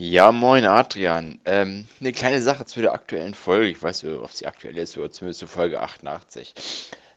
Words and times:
Ja, 0.00 0.30
moin 0.30 0.64
Adrian. 0.64 1.40
Ähm, 1.44 1.88
eine 1.98 2.12
kleine 2.12 2.40
Sache 2.40 2.64
zu 2.64 2.80
der 2.80 2.92
aktuellen 2.92 3.34
Folge. 3.34 3.66
Ich 3.66 3.82
weiß 3.82 4.04
nicht, 4.04 4.16
ob 4.16 4.30
sie 4.30 4.46
aktuell 4.46 4.78
ist 4.78 4.96
oder 4.96 5.10
zumindest 5.10 5.40
zu 5.40 5.48
Folge 5.48 5.80
88. 5.80 6.54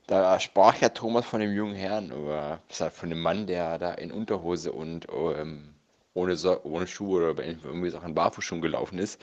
Da 0.08 0.40
sprach 0.40 0.82
ja 0.82 0.90
Thomas 0.90 1.28
von 1.28 1.42
dem 1.42 1.54
jungen 1.54 1.76
Herrn 1.76 2.12
oder 2.12 2.60
von 2.70 3.10
dem 3.12 3.22
Mann, 3.22 3.46
der 3.46 3.78
da 3.78 3.94
in 3.94 4.12
Unterhose 4.12 4.72
und 4.72 5.06
ähm, 5.12 5.76
ohne, 6.16 6.36
so 6.36 6.60
ohne 6.64 6.88
Schuhe 6.88 7.30
oder 7.30 7.46
irgendwie 7.46 7.92
Sachen 7.92 8.16
Barfußschuhen 8.16 8.62
gelaufen 8.64 8.98
ist. 8.98 9.22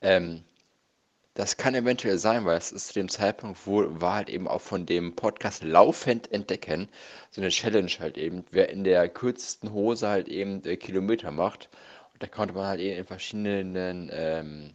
Ähm, 0.00 0.44
das 1.34 1.56
kann 1.56 1.74
eventuell 1.74 2.18
sein, 2.18 2.44
weil 2.44 2.56
es 2.56 2.70
ist 2.70 2.86
zu 2.88 2.94
dem 2.94 3.08
Zeitpunkt, 3.08 3.66
wo 3.66 3.84
war 4.00 4.14
halt 4.14 4.30
eben 4.30 4.46
auch 4.46 4.60
von 4.60 4.86
dem 4.86 5.16
Podcast 5.16 5.64
Laufend 5.64 6.30
Entdecken 6.30 6.88
so 7.32 7.40
eine 7.40 7.50
Challenge 7.50 7.90
halt 7.98 8.16
eben, 8.16 8.44
wer 8.52 8.68
in 8.68 8.84
der 8.84 9.08
kürzesten 9.08 9.72
Hose 9.72 10.06
halt 10.06 10.28
eben 10.28 10.64
äh, 10.64 10.76
Kilometer 10.76 11.32
macht. 11.32 11.68
Da 12.22 12.28
konnte 12.28 12.54
man 12.54 12.66
halt 12.66 12.80
eben 12.80 12.98
in 12.98 13.04
verschiedenen 13.04 14.08
ähm, 14.12 14.70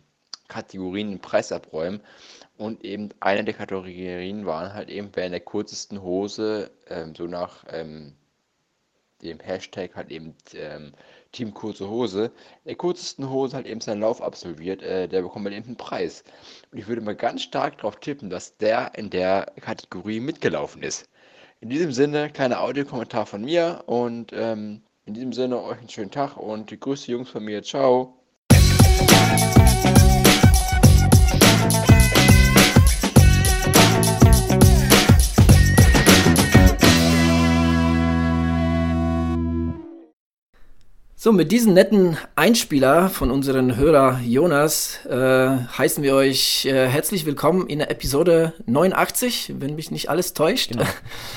Kategorien 0.50 1.12
den 1.12 1.22
Preis 1.22 1.54
abräumen. 1.54 2.02
Und 2.58 2.84
eben 2.84 3.08
eine 3.22 3.46
der 3.46 3.54
Kategorien 3.54 4.46
waren 4.46 4.74
halt 4.74 4.90
eben, 4.90 5.12
wer 5.14 5.28
in 5.28 5.32
der 5.32 5.40
kürzesten 5.40 6.02
Hose, 6.02 6.70
ähm, 6.90 7.16
so 7.16 7.26
nach 7.26 7.64
ähm, 7.70 8.16
dem 9.22 9.40
Hashtag 9.40 9.96
halt 9.96 10.12
eben 10.12 10.36
ähm, 10.56 10.92
Team 11.32 11.54
Kurze 11.54 11.90
Hose, 11.90 12.34
der 12.66 12.76
kürzesten 12.76 13.30
Hose 13.30 13.56
halt 13.56 13.66
eben 13.66 13.80
seinen 13.80 14.02
Lauf 14.02 14.22
absolviert, 14.22 14.82
äh, 14.82 15.08
der 15.08 15.22
bekommt 15.22 15.46
halt 15.46 15.56
eben 15.56 15.68
einen 15.68 15.78
Preis. 15.78 16.26
Und 16.74 16.80
ich 16.80 16.88
würde 16.88 17.02
mal 17.02 17.16
ganz 17.16 17.44
stark 17.44 17.78
darauf 17.78 17.96
tippen, 18.02 18.30
dass 18.30 18.58
der 18.58 18.92
in 18.96 19.10
der 19.10 19.54
Kategorie 19.62 20.20
mitgelaufen 20.20 20.84
ist. 20.84 21.08
In 21.62 21.70
diesem 21.70 21.94
Sinne, 21.94 22.30
kleiner 22.30 22.60
Audiokommentar 22.60 23.26
von 23.26 23.46
mir 23.46 23.84
und 23.86 24.34
ähm, 24.34 24.82
in 25.08 25.14
diesem 25.14 25.32
Sinne 25.32 25.64
euch 25.64 25.80
einen 25.80 25.90
schönen 25.90 26.12
Tag 26.12 26.36
und 26.36 26.70
die 26.70 26.80
grüße 26.80 27.10
Jungs 27.10 27.30
von 27.30 27.44
mir. 27.44 27.64
Ciao. 27.64 28.14
So, 41.16 41.32
mit 41.32 41.52
diesem 41.54 41.74
netten 41.74 42.18
Einspieler 42.36 43.10
von 43.10 43.32
unserem 43.32 43.78
Hörer 43.78 44.20
Jonas 44.26 45.06
äh, 45.06 45.58
heißen 45.78 46.04
wir 46.04 46.16
euch 46.16 46.66
äh, 46.66 46.88
herzlich 46.88 47.26
willkommen 47.26 47.68
in 47.68 47.80
der 47.80 47.90
Episode 47.92 48.54
89, 48.66 49.54
wenn 49.58 49.76
mich 49.76 49.90
nicht 49.90 50.10
alles 50.10 50.34
täuscht. 50.34 50.72
Genau. 50.72 50.86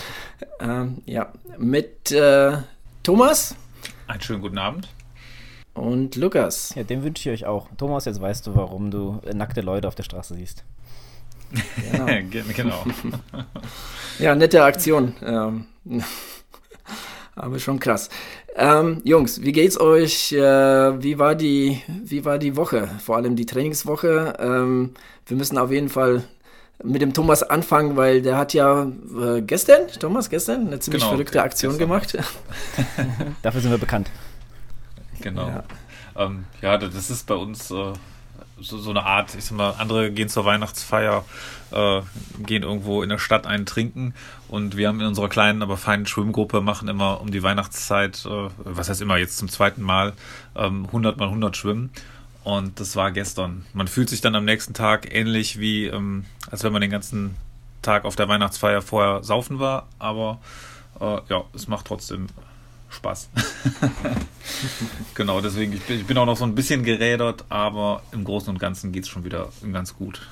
ähm, 0.61 1.03
ja, 1.07 1.33
mit 1.57 2.11
äh, 2.11 2.59
Thomas. 3.03 3.57
Einen 4.07 4.21
schönen 4.21 4.43
guten 4.43 4.59
Abend. 4.59 4.89
Und 5.73 6.17
Lukas. 6.17 6.75
Ja, 6.75 6.83
den 6.83 7.03
wünsche 7.03 7.31
ich 7.31 7.43
euch 7.43 7.47
auch. 7.47 7.69
Thomas, 7.79 8.05
jetzt 8.05 8.21
weißt 8.21 8.47
du, 8.47 8.55
warum 8.55 8.91
du 8.91 9.21
nackte 9.33 9.63
Leute 9.63 9.89
auf 9.89 9.95
der 9.95 10.03
Straße 10.03 10.35
siehst. 10.35 10.65
Genau. 11.93 12.07
genau. 12.55 12.85
ja, 14.19 14.35
nette 14.35 14.63
Aktion. 14.63 15.15
Ähm, 15.23 15.65
aber 17.35 17.59
schon 17.59 17.81
krass. 17.81 18.11
Ähm, 18.55 19.01
Jungs, 19.05 19.41
wie 19.41 19.53
geht's 19.53 19.81
euch? 19.81 20.33
Äh, 20.33 21.03
wie, 21.03 21.19
war 21.19 21.35
die, 21.35 21.81
wie 22.05 22.27
war 22.27 22.39
die 22.39 22.57
Woche? 22.57 22.87
Vor 23.03 23.17
allem 23.17 23.35
die 23.35 23.47
Trainingswoche. 23.47 24.35
Ähm, 24.39 24.93
wir 25.25 25.39
müssen 25.39 25.57
auf 25.57 25.71
jeden 25.71 25.89
Fall 25.89 26.25
mit 26.83 27.03
dem 27.03 27.13
Thomas 27.13 27.43
anfangen, 27.43 27.97
weil 27.97 28.23
der 28.23 28.37
hat 28.37 28.55
ja 28.55 28.85
äh, 28.85 29.43
gestern, 29.43 29.89
Thomas, 29.99 30.31
gestern 30.31 30.67
eine 30.67 30.81
ziemlich 30.81 31.03
genau, 31.03 31.13
verrückte 31.13 31.43
Aktion 31.43 31.79
gemacht. 31.79 32.17
Dafür 33.43 33.61
sind 33.61 33.71
wir 33.71 33.79
bekannt. 33.79 34.11
Genau. 35.21 35.49
Ja, 35.49 35.65
ähm, 36.17 36.45
ja 36.63 36.79
das 36.79 37.11
ist 37.11 37.27
bei 37.27 37.35
uns 37.35 37.71
äh, 37.71 37.93
so, 38.61 38.79
so, 38.79 38.91
eine 38.91 39.05
Art, 39.05 39.35
ich 39.35 39.45
sag 39.45 39.57
mal, 39.57 39.75
andere 39.79 40.11
gehen 40.11 40.29
zur 40.29 40.45
Weihnachtsfeier, 40.45 41.25
äh, 41.73 42.01
gehen 42.41 42.63
irgendwo 42.63 43.03
in 43.03 43.09
der 43.09 43.19
Stadt 43.19 43.47
einen 43.47 43.67
trinken 43.67 44.15
und 44.49 44.77
wir 44.77 44.89
haben 44.89 45.01
in 45.01 45.07
unserer 45.07 45.29
kleinen, 45.29 45.63
aber 45.63 45.77
feinen 45.77 46.07
Schwimmgruppe 46.07 46.61
machen 46.61 46.89
immer 46.89 47.21
um 47.21 47.31
die 47.31 47.43
Weihnachtszeit, 47.43 48.25
äh, 48.27 48.49
was 48.59 48.89
heißt 48.89 49.01
immer, 49.01 49.17
jetzt 49.17 49.39
zum 49.39 49.49
zweiten 49.49 49.83
Mal, 49.83 50.13
ähm, 50.57 50.87
100 50.87 51.17
mal 51.19 51.29
100 51.29 51.57
schwimmen. 51.57 51.91
Und 52.43 52.81
das 52.81 52.97
war 52.97 53.13
gestern. 53.13 53.67
Man 53.75 53.87
fühlt 53.87 54.09
sich 54.09 54.21
dann 54.21 54.35
am 54.35 54.45
nächsten 54.45 54.73
Tag 54.73 55.15
ähnlich 55.15 55.59
wie, 55.59 55.87
ähm, 55.87 56.25
als 56.51 56.65
wenn 56.65 56.73
man 56.73 56.81
den 56.81 56.91
ganzen 56.91 57.37
Tag 57.83 58.05
auf 58.05 58.17
der 58.17 58.29
Weihnachtsfeier 58.29 58.83
vorher 58.83 59.23
saufen 59.23 59.59
war, 59.59 59.87
aber 59.99 60.41
äh, 61.01 61.19
ja, 61.29 61.45
es 61.55 61.69
macht 61.69 61.87
trotzdem 61.87 62.29
Spaß. 62.91 63.29
genau, 65.15 65.41
deswegen, 65.41 65.75
ich 65.75 65.83
bin, 65.83 66.01
ich 66.01 66.07
bin 66.07 66.19
auch 66.19 66.27
noch 66.27 66.37
so 66.37 66.45
ein 66.45 66.55
bisschen 66.55 66.83
gerädert, 66.83 67.45
aber 67.49 68.03
im 68.13 68.25
Großen 68.25 68.49
und 68.49 68.59
Ganzen 68.59 68.93
geht 68.93 69.05
es 69.05 69.09
schon 69.09 69.25
wieder 69.25 69.49
ganz 69.73 69.95
gut. 69.95 70.27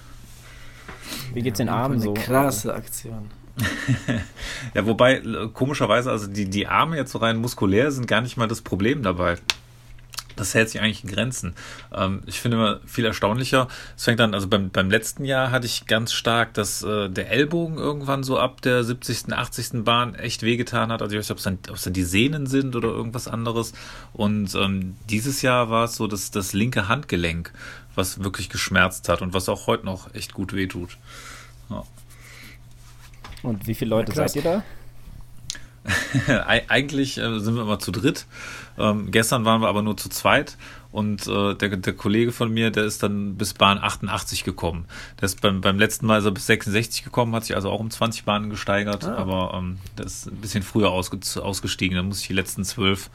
Wie 1.33 1.43
geht's 1.43 1.59
den 1.59 1.69
Armen 1.69 2.01
so? 2.01 2.15
Krasse 2.15 2.75
Aktion. 2.75 3.31
ja, 4.75 4.87
wobei, 4.87 5.19
äh, 5.19 5.49
komischerweise, 5.53 6.11
also 6.11 6.27
die, 6.27 6.49
die 6.49 6.67
Arme 6.67 6.97
jetzt 6.97 7.13
so 7.13 7.19
rein 7.19 7.37
muskulär 7.37 7.91
sind 7.91 8.07
gar 8.07 8.21
nicht 8.21 8.37
mal 8.37 8.49
das 8.49 8.63
Problem 8.63 9.03
dabei 9.03 9.37
das 10.39 10.55
hält 10.55 10.71
sich 10.71 10.81
eigentlich 10.81 11.05
in 11.05 11.11
Grenzen. 11.11 11.55
Ähm, 11.93 12.23
ich 12.27 12.41
finde 12.41 12.57
immer 12.57 12.81
viel 12.87 13.05
erstaunlicher. 13.05 13.69
Es 13.97 14.05
fängt 14.05 14.21
dann, 14.21 14.35
also 14.35 14.49
beim, 14.49 14.71
beim 14.71 14.91
letzten 14.91 15.25
Jahr 15.25 15.51
hatte 15.51 15.67
ich 15.67 15.87
ganz 15.87 16.13
stark, 16.13 16.55
dass 16.55 16.83
äh, 16.83 17.09
der 17.09 17.31
Ellbogen 17.31 17.77
irgendwann 17.77 18.23
so 18.23 18.39
ab 18.39 18.63
der 18.63 18.85
70., 18.85 19.33
80. 19.33 19.85
Bahn 19.85 20.15
echt 20.15 20.43
wehgetan 20.43 20.93
hat. 20.93 21.03
Also 21.03 21.15
ich 21.15 21.19
weiß 21.19 21.27
nicht, 21.27 21.33
ob 21.33 21.39
es 21.39 21.45
dann, 21.45 21.59
ob 21.69 21.77
es 21.77 21.83
dann 21.83 21.93
die 21.93 22.05
Sehnen 22.05 22.47
sind 22.47 22.77
oder 22.77 22.89
irgendwas 22.89 23.29
anderes. 23.29 23.73
Und 24.13 24.55
ähm, 24.55 24.97
dieses 25.09 25.43
Jahr 25.43 25.71
war 25.71 25.85
es 25.85 25.97
so, 25.97 26.07
dass 26.07 26.31
das 26.31 26.53
linke 26.53 26.89
Handgelenk, 26.89 27.53
was 27.95 28.23
wirklich 28.23 28.49
geschmerzt 28.49 29.09
hat 29.09 29.23
und 29.23 29.35
was 29.35 29.49
auch 29.49 29.67
heute 29.67 29.85
noch 29.85 30.15
echt 30.15 30.35
gut 30.35 30.53
wehtut. 30.53 30.97
Ja. 31.71 31.85
Und 33.43 33.67
wie 33.67 33.75
viele 33.75 33.91
Leute 33.91 34.13
seid 34.13 34.35
ihr 34.37 34.43
da? 34.43 34.63
Eigentlich 36.47 37.19
äh, 37.19 37.39
sind 37.39 37.55
wir 37.55 37.63
immer 37.63 37.79
zu 37.79 37.93
dritt. 37.93 38.27
Ähm, 38.79 39.11
gestern 39.11 39.45
waren 39.45 39.61
wir 39.61 39.69
aber 39.69 39.83
nur 39.83 39.97
zu 39.97 40.09
zweit 40.09 40.57
und 40.91 41.27
äh, 41.27 41.55
der, 41.55 41.77
der 41.77 41.93
Kollege 41.93 42.33
von 42.33 42.53
mir, 42.53 42.71
der 42.71 42.85
ist 42.85 43.03
dann 43.03 43.37
bis 43.37 43.55
Bahn 43.55 43.79
88 43.79 44.45
gekommen. 44.45 44.87
Der 45.21 45.27
ist 45.27 45.41
beim, 45.41 45.61
beim 45.61 45.79
letzten 45.79 46.07
Mal 46.07 46.19
ist 46.19 46.25
er 46.25 46.31
bis 46.31 46.47
66 46.47 47.05
gekommen, 47.05 47.35
hat 47.35 47.45
sich 47.45 47.57
also 47.57 47.71
auch 47.71 47.81
um 47.81 47.91
20 47.91 48.25
Bahnen 48.25 48.51
gesteigert, 48.51 49.05
ah. 49.05 49.17
aber 49.17 49.55
ähm, 49.55 49.79
der 49.99 50.07
ist 50.07 50.27
ein 50.27 50.37
bisschen 50.37 50.63
früher 50.63 50.91
ausge, 50.91 51.19
ausgestiegen. 51.41 51.97
Da 51.97 52.03
musste 52.03 52.23
ich 52.23 52.29
die 52.29 52.35
letzten 52.35 52.65
zwölf, 52.65 53.11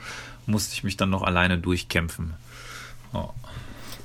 musste 0.46 0.74
ich 0.74 0.84
mich 0.84 0.98
dann 0.98 1.10
noch 1.10 1.24
alleine 1.24 1.58
durchkämpfen. 1.58 2.34
Ja. 3.14 3.30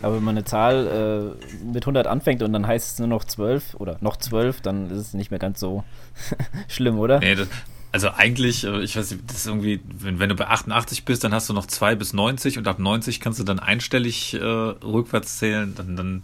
Aber 0.01 0.17
wenn 0.17 0.25
man 0.25 0.37
eine 0.37 0.45
Zahl 0.45 1.35
äh, 1.43 1.65
mit 1.65 1.83
100 1.83 2.07
anfängt 2.07 2.43
und 2.43 2.53
dann 2.53 2.67
heißt 2.67 2.93
es 2.93 2.99
nur 3.01 3.09
noch 3.09 3.25
12 3.25 3.75
oder 3.75 3.99
noch 4.01 4.17
12, 4.17 4.61
dann 4.61 4.91
ist 4.91 4.99
es 4.99 5.15
nicht 5.15 5.31
mehr 5.31 5.41
ganz 5.41 5.59
so 5.59 5.85
schlimm, 6.69 6.99
oder? 6.99 7.19
Nee, 7.19 7.35
das, 7.35 7.49
also 7.99 8.11
eigentlich, 8.17 8.63
äh, 8.63 8.81
ich 8.83 8.97
weiß 8.97 9.11
nicht, 9.11 9.25
das 9.27 9.39
ist 9.39 9.47
irgendwie, 9.49 9.81
wenn, 9.85 10.21
wenn 10.21 10.29
du 10.29 10.37
bei 10.37 10.47
88 10.47 11.05
bist, 11.05 11.25
dann 11.25 11.35
hast 11.35 11.49
du 11.49 11.53
noch 11.53 11.67
2 11.67 11.97
bis 11.97 12.13
90 12.13 12.57
und 12.57 12.69
ab 12.69 12.79
90 12.79 13.19
kannst 13.19 13.41
du 13.41 13.45
dann 13.45 13.59
einstellig 13.59 14.35
äh, 14.35 14.39
rückwärts 14.39 15.39
zählen. 15.39 15.75
Dann, 15.75 15.97
dann 15.97 16.23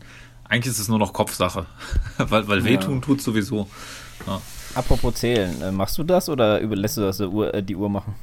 eigentlich 0.49 0.73
ist 0.73 0.79
es 0.79 0.87
nur 0.87 1.01
noch 1.01 1.13
Kopfsache. 1.13 1.67
weil 2.19 2.47
weil 2.47 2.61
ja. 2.61 2.65
wehtun 2.65 3.03
tut 3.03 3.21
sowieso. 3.21 3.69
Ja. 4.25 4.41
Apropos 4.77 5.17
zählen, 5.17 5.61
äh, 5.63 5.73
machst 5.73 5.99
du 5.99 6.05
das 6.05 6.29
oder 6.29 6.61
lässt 6.61 6.97
du 6.97 7.01
das 7.01 7.17
die 7.17 7.25
Uhr, 7.25 7.53
äh, 7.53 7.61
die 7.61 7.75
Uhr 7.75 7.89
machen? 7.89 8.15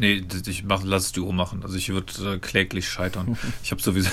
Nee, 0.00 0.24
ich 0.48 0.64
mach, 0.64 0.82
lass 0.82 1.04
es 1.04 1.12
die 1.12 1.20
Uhr 1.20 1.32
machen. 1.32 1.60
Also 1.62 1.76
ich 1.76 1.90
würde 1.90 2.34
äh, 2.34 2.38
kläglich 2.38 2.88
scheitern. 2.88 3.38
Ich 3.62 3.70
habe 3.70 3.80
sowieso. 3.80 4.10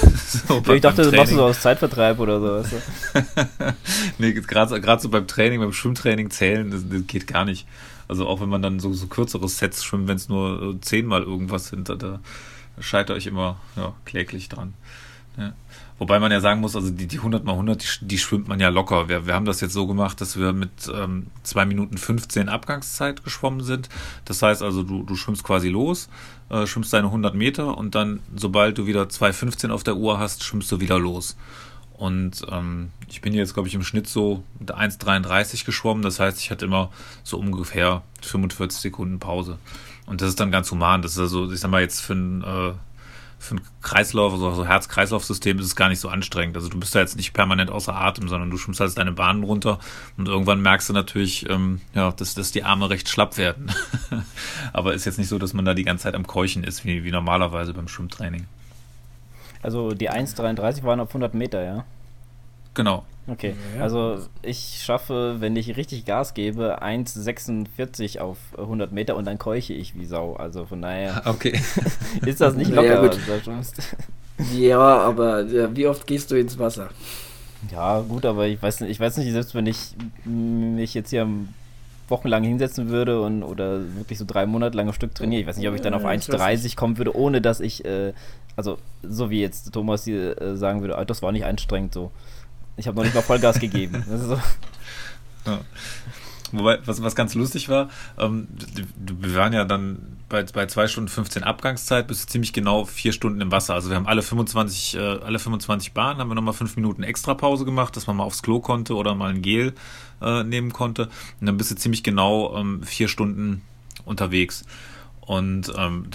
so 0.47 0.61
ich 0.71 0.81
dachte, 0.81 1.01
das 1.01 1.11
machst 1.11 1.31
du 1.31 1.37
so 1.37 1.45
aus 1.45 1.61
Zeitvertreib 1.61 2.19
oder 2.19 2.39
so. 2.39 2.47
Weißt 2.47 2.73
du? 3.15 3.75
nee, 4.19 4.33
gerade 4.33 5.01
so 5.01 5.09
beim 5.09 5.25
Training, 5.25 5.59
beim 5.59 5.73
Schwimmtraining 5.73 6.29
zählen, 6.29 6.69
das, 6.69 6.87
das 6.87 7.07
geht 7.07 7.25
gar 7.25 7.43
nicht. 7.43 7.65
Also 8.07 8.27
auch 8.27 8.41
wenn 8.41 8.49
man 8.49 8.61
dann 8.61 8.79
so, 8.79 8.93
so 8.93 9.07
kürzere 9.07 9.47
Sets 9.49 9.83
schwimmt, 9.83 10.07
wenn 10.07 10.17
es 10.17 10.29
nur 10.29 10.75
äh, 10.75 10.81
zehnmal 10.81 11.23
irgendwas 11.23 11.67
sind, 11.67 11.89
da, 11.89 11.95
da 11.95 12.19
scheitere 12.79 13.17
ich 13.17 13.27
immer 13.27 13.57
ja, 13.75 13.93
kläglich 14.05 14.49
dran. 14.49 14.73
Ja. 15.37 15.53
Wobei 15.99 16.19
man 16.19 16.31
ja 16.31 16.39
sagen 16.39 16.61
muss, 16.61 16.75
also 16.75 16.91
die, 16.91 17.07
die 17.07 17.17
100 17.17 17.43
mal 17.43 17.53
100, 17.53 18.01
die, 18.01 18.07
die 18.07 18.17
schwimmt 18.17 18.47
man 18.47 18.59
ja 18.59 18.69
locker. 18.69 19.09
Wir, 19.09 19.25
wir 19.25 19.33
haben 19.33 19.45
das 19.45 19.61
jetzt 19.61 19.73
so 19.73 19.87
gemacht, 19.87 20.21
dass 20.21 20.37
wir 20.37 20.53
mit 20.53 20.69
ähm, 20.93 21.27
2 21.43 21.65
Minuten 21.65 21.97
15 21.97 22.49
Abgangszeit 22.49 23.23
geschwommen 23.23 23.61
sind. 23.61 23.89
Das 24.25 24.41
heißt 24.41 24.61
also, 24.61 24.83
du, 24.83 25.03
du 25.03 25.15
schwimmst 25.15 25.43
quasi 25.43 25.69
los, 25.69 26.09
äh, 26.49 26.67
schwimmst 26.67 26.93
deine 26.93 27.07
100 27.07 27.33
Meter 27.33 27.77
und 27.77 27.95
dann, 27.95 28.19
sobald 28.35 28.77
du 28.77 28.85
wieder 28.85 29.03
2,15 29.03 29.71
auf 29.71 29.83
der 29.83 29.95
Uhr 29.95 30.19
hast, 30.19 30.43
schwimmst 30.43 30.71
du 30.71 30.79
wieder 30.79 30.99
los. 30.99 31.35
Und 31.97 32.45
ähm, 32.51 32.91
ich 33.09 33.21
bin 33.21 33.33
jetzt, 33.33 33.55
glaube 33.55 33.67
ich, 33.67 33.75
im 33.75 33.83
Schnitt 33.83 34.07
so 34.07 34.43
mit 34.59 34.73
1,33 34.73 35.65
geschwommen. 35.65 36.03
Das 36.03 36.19
heißt, 36.19 36.39
ich 36.39 36.51
hatte 36.51 36.65
immer 36.65 36.91
so 37.23 37.37
ungefähr 37.37 38.03
45 38.21 38.79
Sekunden 38.79 39.19
Pause. 39.19 39.57
Und 40.05 40.21
das 40.21 40.29
ist 40.29 40.39
dann 40.39 40.51
ganz 40.51 40.69
human. 40.71 41.01
Das 41.01 41.13
ist 41.13 41.19
also, 41.19 41.51
ich 41.51 41.59
sag 41.59 41.71
mal, 41.71 41.81
jetzt 41.81 42.01
für 42.01 42.13
ein, 42.13 42.43
äh, 42.43 42.73
für 43.39 43.55
einen 43.55 43.61
Kreislauf, 43.81 44.33
also 44.33 44.53
so 44.53 44.65
Herz-Kreislauf-System 44.65 45.59
ist 45.59 45.65
es 45.65 45.75
gar 45.75 45.89
nicht 45.89 45.99
so 45.99 46.09
anstrengend. 46.09 46.55
Also 46.55 46.69
du 46.69 46.79
bist 46.79 46.93
da 46.93 46.99
jetzt 46.99 47.17
nicht 47.17 47.33
permanent 47.33 47.69
außer 47.69 47.95
Atem, 47.95 48.27
sondern 48.27 48.49
du 48.49 48.57
schwimmst 48.57 48.79
halt 48.79 48.97
deine 48.97 49.11
Bahnen 49.11 49.43
runter 49.43 49.79
und 50.17 50.27
irgendwann 50.27 50.61
merkst 50.61 50.89
du 50.89 50.93
natürlich, 50.93 51.47
ähm, 51.49 51.81
ja, 51.93 52.11
dass, 52.11 52.33
dass 52.33 52.51
die 52.51 52.63
Arme 52.63 52.89
recht 52.89 53.09
schlapp 53.09 53.37
werden. 53.37 53.71
Aber 54.73 54.93
ist 54.93 55.05
jetzt 55.05 55.19
nicht 55.19 55.29
so, 55.29 55.37
dass 55.37 55.53
man 55.53 55.65
da 55.65 55.73
die 55.73 55.83
ganze 55.83 56.03
Zeit 56.03 56.15
am 56.15 56.25
Keuchen 56.25 56.63
ist, 56.63 56.83
wie, 56.83 57.03
wie 57.03 57.11
normalerweise 57.11 57.73
beim 57.73 57.87
Schwimmtraining. 57.87 58.47
Also 59.61 59.91
die 59.91 60.09
1,33 60.09 60.83
waren 60.83 60.99
auf 60.99 61.09
100 61.09 61.33
Meter, 61.33 61.63
ja? 61.63 61.85
Genau. 62.73 63.03
Okay, 63.29 63.55
ja. 63.75 63.83
also 63.83 64.19
ich 64.41 64.81
schaffe, 64.81 65.35
wenn 65.39 65.57
ich 65.57 65.75
richtig 65.75 66.05
Gas 66.05 66.33
gebe, 66.33 66.81
1,46 66.81 68.19
auf 68.19 68.37
100 68.57 68.93
Meter 68.93 69.17
und 69.17 69.25
dann 69.25 69.37
keuche 69.37 69.73
ich 69.73 69.95
wie 69.95 70.05
Sau. 70.05 70.35
Also 70.35 70.65
von 70.65 70.81
daher 70.81 71.23
okay. 71.25 71.59
ist 72.25 72.39
das 72.39 72.55
nicht 72.55 72.71
locker. 72.71 73.11
Ja, 74.53 74.57
ja 74.57 74.79
aber 74.79 75.43
ja, 75.43 75.75
wie 75.75 75.87
oft 75.87 76.07
gehst 76.07 76.31
du 76.31 76.39
ins 76.39 76.57
Wasser? 76.57 76.89
Ja, 77.71 77.99
gut, 77.99 78.25
aber 78.25 78.47
ich 78.47 78.61
weiß 78.61 78.81
nicht, 78.81 78.91
ich 78.91 78.99
weiß 78.99 79.17
nicht, 79.17 79.31
selbst 79.31 79.55
wenn 79.55 79.65
ich 79.65 79.95
mich 80.23 80.93
jetzt 80.93 81.09
hier 81.09 81.27
wochenlang 82.07 82.43
hinsetzen 82.43 82.89
würde 82.89 83.21
und 83.21 83.43
oder 83.43 83.81
wirklich 83.95 84.17
so 84.19 84.25
drei 84.25 84.45
Monate 84.45 84.77
lang 84.77 84.87
am 84.87 84.93
Stück 84.93 85.13
trainiere, 85.15 85.41
ich 85.41 85.47
weiß 85.47 85.57
nicht, 85.57 85.67
ob 85.67 85.75
ich 85.75 85.81
dann 85.81 85.93
auf 85.93 86.05
1,30 86.05 86.75
kommen 86.75 86.97
würde, 86.97 87.15
ohne 87.15 87.41
dass 87.41 87.59
ich, 87.59 87.83
äh, 87.83 88.13
also 88.57 88.77
so 89.03 89.29
wie 89.29 89.39
jetzt 89.39 89.71
Thomas 89.71 90.03
hier 90.03 90.41
äh, 90.41 90.57
sagen 90.57 90.81
würde, 90.81 91.05
das 91.05 91.21
war 91.21 91.31
nicht 91.31 91.45
anstrengend 91.45 91.93
so. 91.93 92.11
Ich 92.75 92.87
habe 92.87 92.97
noch 92.97 93.03
nicht 93.05 93.15
mal 93.15 93.21
Vollgas 93.21 93.59
gegeben. 93.59 94.03
So. 94.07 94.39
Ja. 95.45 95.61
Wobei, 96.51 96.79
was, 96.85 97.01
was 97.01 97.15
ganz 97.15 97.35
lustig 97.35 97.69
war, 97.69 97.89
ähm, 98.17 98.47
wir 98.97 99.35
waren 99.35 99.53
ja 99.53 99.65
dann 99.65 100.17
bei, 100.29 100.43
bei 100.43 100.65
2 100.65 100.87
Stunden 100.87 101.09
15 101.09 101.43
Abgangszeit 101.43 102.07
bis 102.07 102.25
ziemlich 102.25 102.53
genau 102.53 102.85
4 102.85 103.11
Stunden 103.11 103.41
im 103.41 103.51
Wasser. 103.51 103.73
Also 103.73 103.89
wir 103.89 103.95
haben 103.95 104.07
alle 104.07 104.21
25, 104.21 104.95
äh, 104.95 104.99
alle 104.99 105.39
25 105.39 105.93
Bahnen, 105.93 106.19
haben 106.19 106.29
wir 106.29 106.35
nochmal 106.35 106.53
5 106.53 106.75
Minuten 106.75 107.03
extra 107.03 107.33
Pause 107.33 107.65
gemacht, 107.65 107.95
dass 107.95 108.07
man 108.07 108.17
mal 108.17 108.23
aufs 108.23 108.43
Klo 108.43 108.59
konnte 108.59 108.95
oder 108.95 109.15
mal 109.15 109.29
ein 109.29 109.41
Gel 109.41 109.73
äh, 110.21 110.43
nehmen 110.43 110.71
konnte. 110.73 111.09
Und 111.39 111.47
dann 111.47 111.57
bist 111.57 111.71
du 111.71 111.75
ziemlich 111.75 112.03
genau 112.03 112.55
ähm, 112.55 112.81
4 112.83 113.07
Stunden 113.07 113.61
unterwegs. 114.05 114.63
Und 115.27 115.71
ähm, 115.77 116.05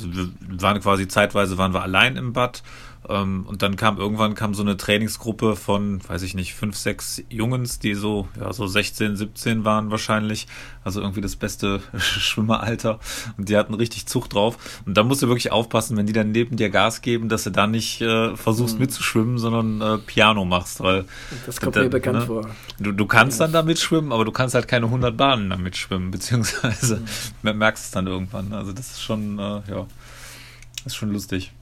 waren 0.59 0.81
quasi 0.81 1.07
zeitweise 1.07 1.59
waren 1.59 1.75
wir 1.75 1.83
allein 1.83 2.17
im 2.17 2.33
Bad 2.33 2.63
und 3.05 3.63
dann 3.63 3.75
kam 3.75 3.99
irgendwann 3.99 4.37
kam 4.37 4.55
so 4.55 4.63
eine 4.63 4.77
Trainingsgruppe 4.77 5.57
von, 5.57 6.01
weiß 6.07 6.23
ich 6.23 6.35
nicht, 6.35 6.55
fünf, 6.55 6.77
sechs 6.77 7.21
Jungens, 7.29 7.81
die 7.81 7.95
so, 7.95 8.29
ja, 8.39 8.53
so 8.53 8.69
16, 8.69 9.17
17 9.17 9.65
waren 9.65 9.91
wahrscheinlich. 9.91 10.47
Also 10.85 11.01
irgendwie 11.01 11.21
das 11.21 11.35
beste 11.35 11.81
Schwimmeralter. 11.97 13.01
Und 13.37 13.49
die 13.49 13.57
hatten 13.57 13.75
richtig 13.75 14.07
Zucht 14.07 14.35
drauf. 14.35 14.83
Und 14.87 14.97
da 14.97 15.03
musst 15.03 15.21
du 15.23 15.27
wirklich 15.27 15.51
aufpassen, 15.51 15.97
wenn 15.97 16.07
die 16.07 16.13
dann 16.13 16.31
neben 16.31 16.57
dir 16.57 16.71
Gas 16.71 17.03
geben, 17.03 17.29
dass 17.29 17.43
du 17.43 17.51
da 17.51 17.67
nicht 17.67 18.01
äh, 18.03 18.37
versuchst 18.37 18.75
mhm. 18.75 18.83
mitzuschwimmen, 18.83 19.39
sondern 19.39 19.81
äh, 19.81 19.99
Piano 19.99 20.45
machst. 20.45 20.81
Weil 20.81 21.05
das 21.47 21.61
kommt 21.61 21.75
mir 21.75 21.89
bekannt 21.89 22.21
ne? 22.21 22.27
vor. 22.27 22.51
Du, 22.79 22.93
du 22.93 23.07
kannst 23.07 23.41
ja. 23.41 23.47
dann 23.47 23.53
damit 23.53 23.81
schwimmen, 23.81 24.13
aber 24.13 24.25
du 24.25 24.33
kannst 24.33 24.55
halt 24.55 24.69
keine 24.69 24.87
100 24.87 25.17
Bahnen 25.17 25.51
damit 25.51 25.77
schwimmen, 25.77 26.11
beziehungsweise 26.13 27.03
mhm. 27.43 27.59
merkst 27.59 27.87
es 27.87 27.91
dann 27.91 28.07
irgendwann. 28.07 28.53
Also 28.53 28.73
das 28.73 28.93
ist 28.93 29.03
schon, 29.03 29.41
äh, 29.41 29.61
ja, 29.69 29.87
ist 30.85 30.95
schon 30.95 31.13
lustig. 31.13 31.53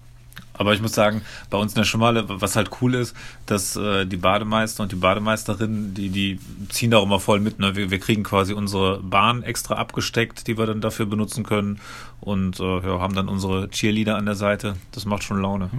Aber 0.60 0.74
ich 0.74 0.82
muss 0.82 0.92
sagen, 0.92 1.22
bei 1.48 1.56
uns 1.56 1.72
in 1.72 1.76
der 1.76 1.84
Schmale, 1.84 2.24
was 2.28 2.54
halt 2.54 2.68
cool 2.82 2.94
ist, 2.94 3.16
dass 3.46 3.76
äh, 3.76 4.04
die 4.04 4.18
Bademeister 4.18 4.82
und 4.82 4.92
die 4.92 4.96
Bademeisterinnen, 4.96 5.94
die, 5.94 6.10
die 6.10 6.38
ziehen 6.68 6.90
da 6.90 6.98
auch 6.98 7.04
immer 7.04 7.18
voll 7.18 7.40
mit. 7.40 7.58
Ne? 7.58 7.76
Wir, 7.76 7.90
wir 7.90 7.98
kriegen 7.98 8.24
quasi 8.24 8.52
unsere 8.52 8.98
Bahn 8.98 9.42
extra 9.42 9.76
abgesteckt, 9.76 10.46
die 10.48 10.58
wir 10.58 10.66
dann 10.66 10.82
dafür 10.82 11.06
benutzen 11.06 11.44
können. 11.44 11.80
Und 12.20 12.60
äh, 12.60 12.80
ja, 12.80 13.00
haben 13.00 13.14
dann 13.14 13.30
unsere 13.30 13.70
Cheerleader 13.70 14.16
an 14.16 14.26
der 14.26 14.34
Seite. 14.34 14.76
Das 14.92 15.06
macht 15.06 15.22
schon 15.22 15.40
Laune. 15.40 15.70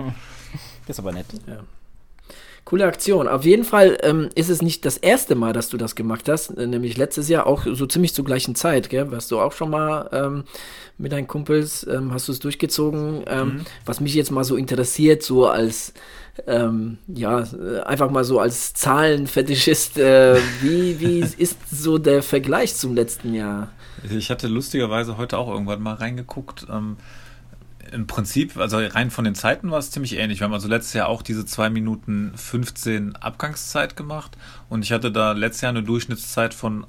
Das 0.87 0.97
ist 0.97 0.99
aber 0.99 1.11
nett. 1.11 1.27
Ja. 1.45 1.59
Coole 2.63 2.85
Aktion. 2.85 3.27
Auf 3.27 3.43
jeden 3.43 3.63
Fall 3.63 3.97
ähm, 4.03 4.29
ist 4.35 4.49
es 4.49 4.61
nicht 4.61 4.85
das 4.85 4.97
erste 4.97 5.35
Mal, 5.35 5.51
dass 5.51 5.69
du 5.69 5.77
das 5.77 5.95
gemacht 5.95 6.29
hast, 6.29 6.57
äh, 6.57 6.67
nämlich 6.67 6.95
letztes 6.95 7.27
Jahr 7.27 7.47
auch 7.47 7.65
so 7.65 7.85
ziemlich 7.85 8.13
zur 8.13 8.23
gleichen 8.23 8.55
Zeit, 8.55 8.89
gell? 8.89 9.11
Warst 9.11 9.31
du 9.31 9.39
auch 9.39 9.51
schon 9.51 9.71
mal 9.71 10.09
ähm, 10.11 10.43
mit 10.97 11.11
deinen 11.11 11.27
Kumpels, 11.27 11.85
ähm, 11.87 12.13
hast 12.13 12.27
du 12.27 12.31
es 12.31 12.39
durchgezogen? 12.39 13.23
Ähm, 13.27 13.47
mhm. 13.47 13.61
Was 13.85 13.99
mich 13.99 14.13
jetzt 14.13 14.31
mal 14.31 14.43
so 14.43 14.55
interessiert, 14.55 15.23
so 15.23 15.47
als 15.47 15.93
ähm, 16.47 16.97
ja, 17.07 17.43
einfach 17.85 18.09
mal 18.09 18.23
so 18.23 18.39
als 18.39 18.73
Zahlenfetischist, 18.73 19.97
äh, 19.97 20.37
wie, 20.61 20.99
wie 20.99 21.19
ist 21.37 21.57
so 21.69 21.97
der 21.97 22.23
Vergleich 22.23 22.75
zum 22.75 22.95
letzten 22.95 23.33
Jahr? 23.33 23.69
Ich 24.09 24.29
hatte 24.29 24.47
lustigerweise 24.47 25.17
heute 25.17 25.37
auch 25.37 25.49
irgendwann 25.49 25.81
mal 25.81 25.95
reingeguckt. 25.95 26.67
Im 27.91 28.07
Prinzip, 28.07 28.57
also 28.57 28.77
rein 28.77 29.11
von 29.11 29.25
den 29.25 29.35
Zeiten 29.35 29.71
war 29.71 29.79
es 29.79 29.91
ziemlich 29.91 30.17
ähnlich. 30.17 30.39
Wir 30.39 30.45
haben 30.45 30.53
also 30.53 30.67
letztes 30.67 30.93
Jahr 30.93 31.07
auch 31.07 31.21
diese 31.21 31.45
2 31.45 31.69
Minuten 31.69 32.31
15 32.35 33.15
Abgangszeit 33.15 33.95
gemacht 33.95 34.37
und 34.69 34.83
ich 34.83 34.91
hatte 34.91 35.11
da 35.11 35.31
letztes 35.31 35.61
Jahr 35.61 35.71
eine 35.71 35.83
Durchschnittszeit 35.83 36.53
von 36.53 36.85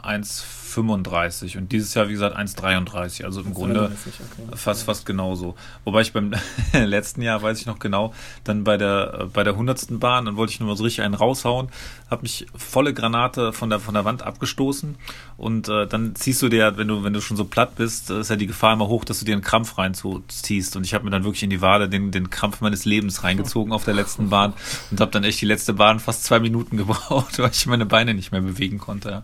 1,35 0.72 1.58
und 1.58 1.72
dieses 1.72 1.94
Jahr, 1.94 2.08
wie 2.08 2.12
gesagt, 2.12 2.36
1,33. 2.36 3.24
Also 3.24 3.40
im 3.40 3.54
Grunde 3.54 3.84
okay. 3.84 4.56
fast, 4.56 4.84
fast 4.84 5.06
genauso. 5.06 5.54
Wobei 5.84 6.02
ich 6.02 6.12
beim 6.12 6.32
letzten 6.72 7.22
Jahr, 7.22 7.42
weiß 7.42 7.60
ich 7.60 7.66
noch 7.66 7.78
genau, 7.78 8.12
dann 8.44 8.64
bei 8.64 8.76
der, 8.76 9.28
bei 9.32 9.44
der 9.44 9.54
100. 9.54 10.00
Bahn, 10.00 10.24
dann 10.24 10.36
wollte 10.36 10.52
ich 10.52 10.60
nur 10.60 10.68
mal 10.68 10.76
so 10.76 10.84
richtig 10.84 11.02
einen 11.02 11.14
raushauen, 11.14 11.68
habe 12.10 12.22
mich 12.22 12.46
volle 12.54 12.94
Granate 12.94 13.52
von 13.52 13.70
der, 13.70 13.80
von 13.80 13.94
der 13.94 14.04
Wand 14.04 14.22
abgestoßen 14.22 14.96
und 15.36 15.68
äh, 15.68 15.86
dann 15.86 16.14
ziehst 16.14 16.42
du 16.42 16.48
dir, 16.48 16.76
wenn 16.76 16.88
du, 16.88 17.04
wenn 17.04 17.12
du 17.12 17.20
schon 17.20 17.36
so 17.36 17.44
platt 17.44 17.76
bist, 17.76 18.10
ist 18.10 18.30
ja 18.30 18.36
die 18.36 18.46
Gefahr 18.46 18.74
immer 18.74 18.88
hoch, 18.88 19.04
dass 19.04 19.18
du 19.18 19.24
dir 19.24 19.32
einen 19.32 19.42
Krampf 19.42 19.78
reinziehst 19.78 20.76
und 20.76 20.84
ich 20.84 20.94
habe 20.94 21.04
mir 21.04 21.10
dann 21.10 21.24
wirklich 21.24 21.42
in 21.42 21.50
die 21.50 21.60
Wade 21.60 21.88
den, 21.88 22.10
den 22.10 22.30
Krampf 22.30 22.60
meines 22.60 22.84
Lebens 22.84 23.24
reingezogen 23.24 23.72
auf 23.72 23.84
der 23.84 23.94
letzten 23.94 24.28
Bahn 24.30 24.54
und 24.90 25.00
habe 25.00 25.10
dann 25.10 25.24
echt 25.24 25.40
die 25.40 25.46
letzte 25.46 25.72
Bahn 25.74 26.00
fast 26.00 26.24
zwei 26.24 26.40
Minuten 26.40 26.76
gebraucht, 26.82 27.38
weil 27.38 27.50
ich 27.50 27.66
meine 27.66 27.86
Beine 27.86 28.14
nicht 28.14 28.32
mehr 28.32 28.40
bewegen 28.40 28.78
konnte. 28.78 29.22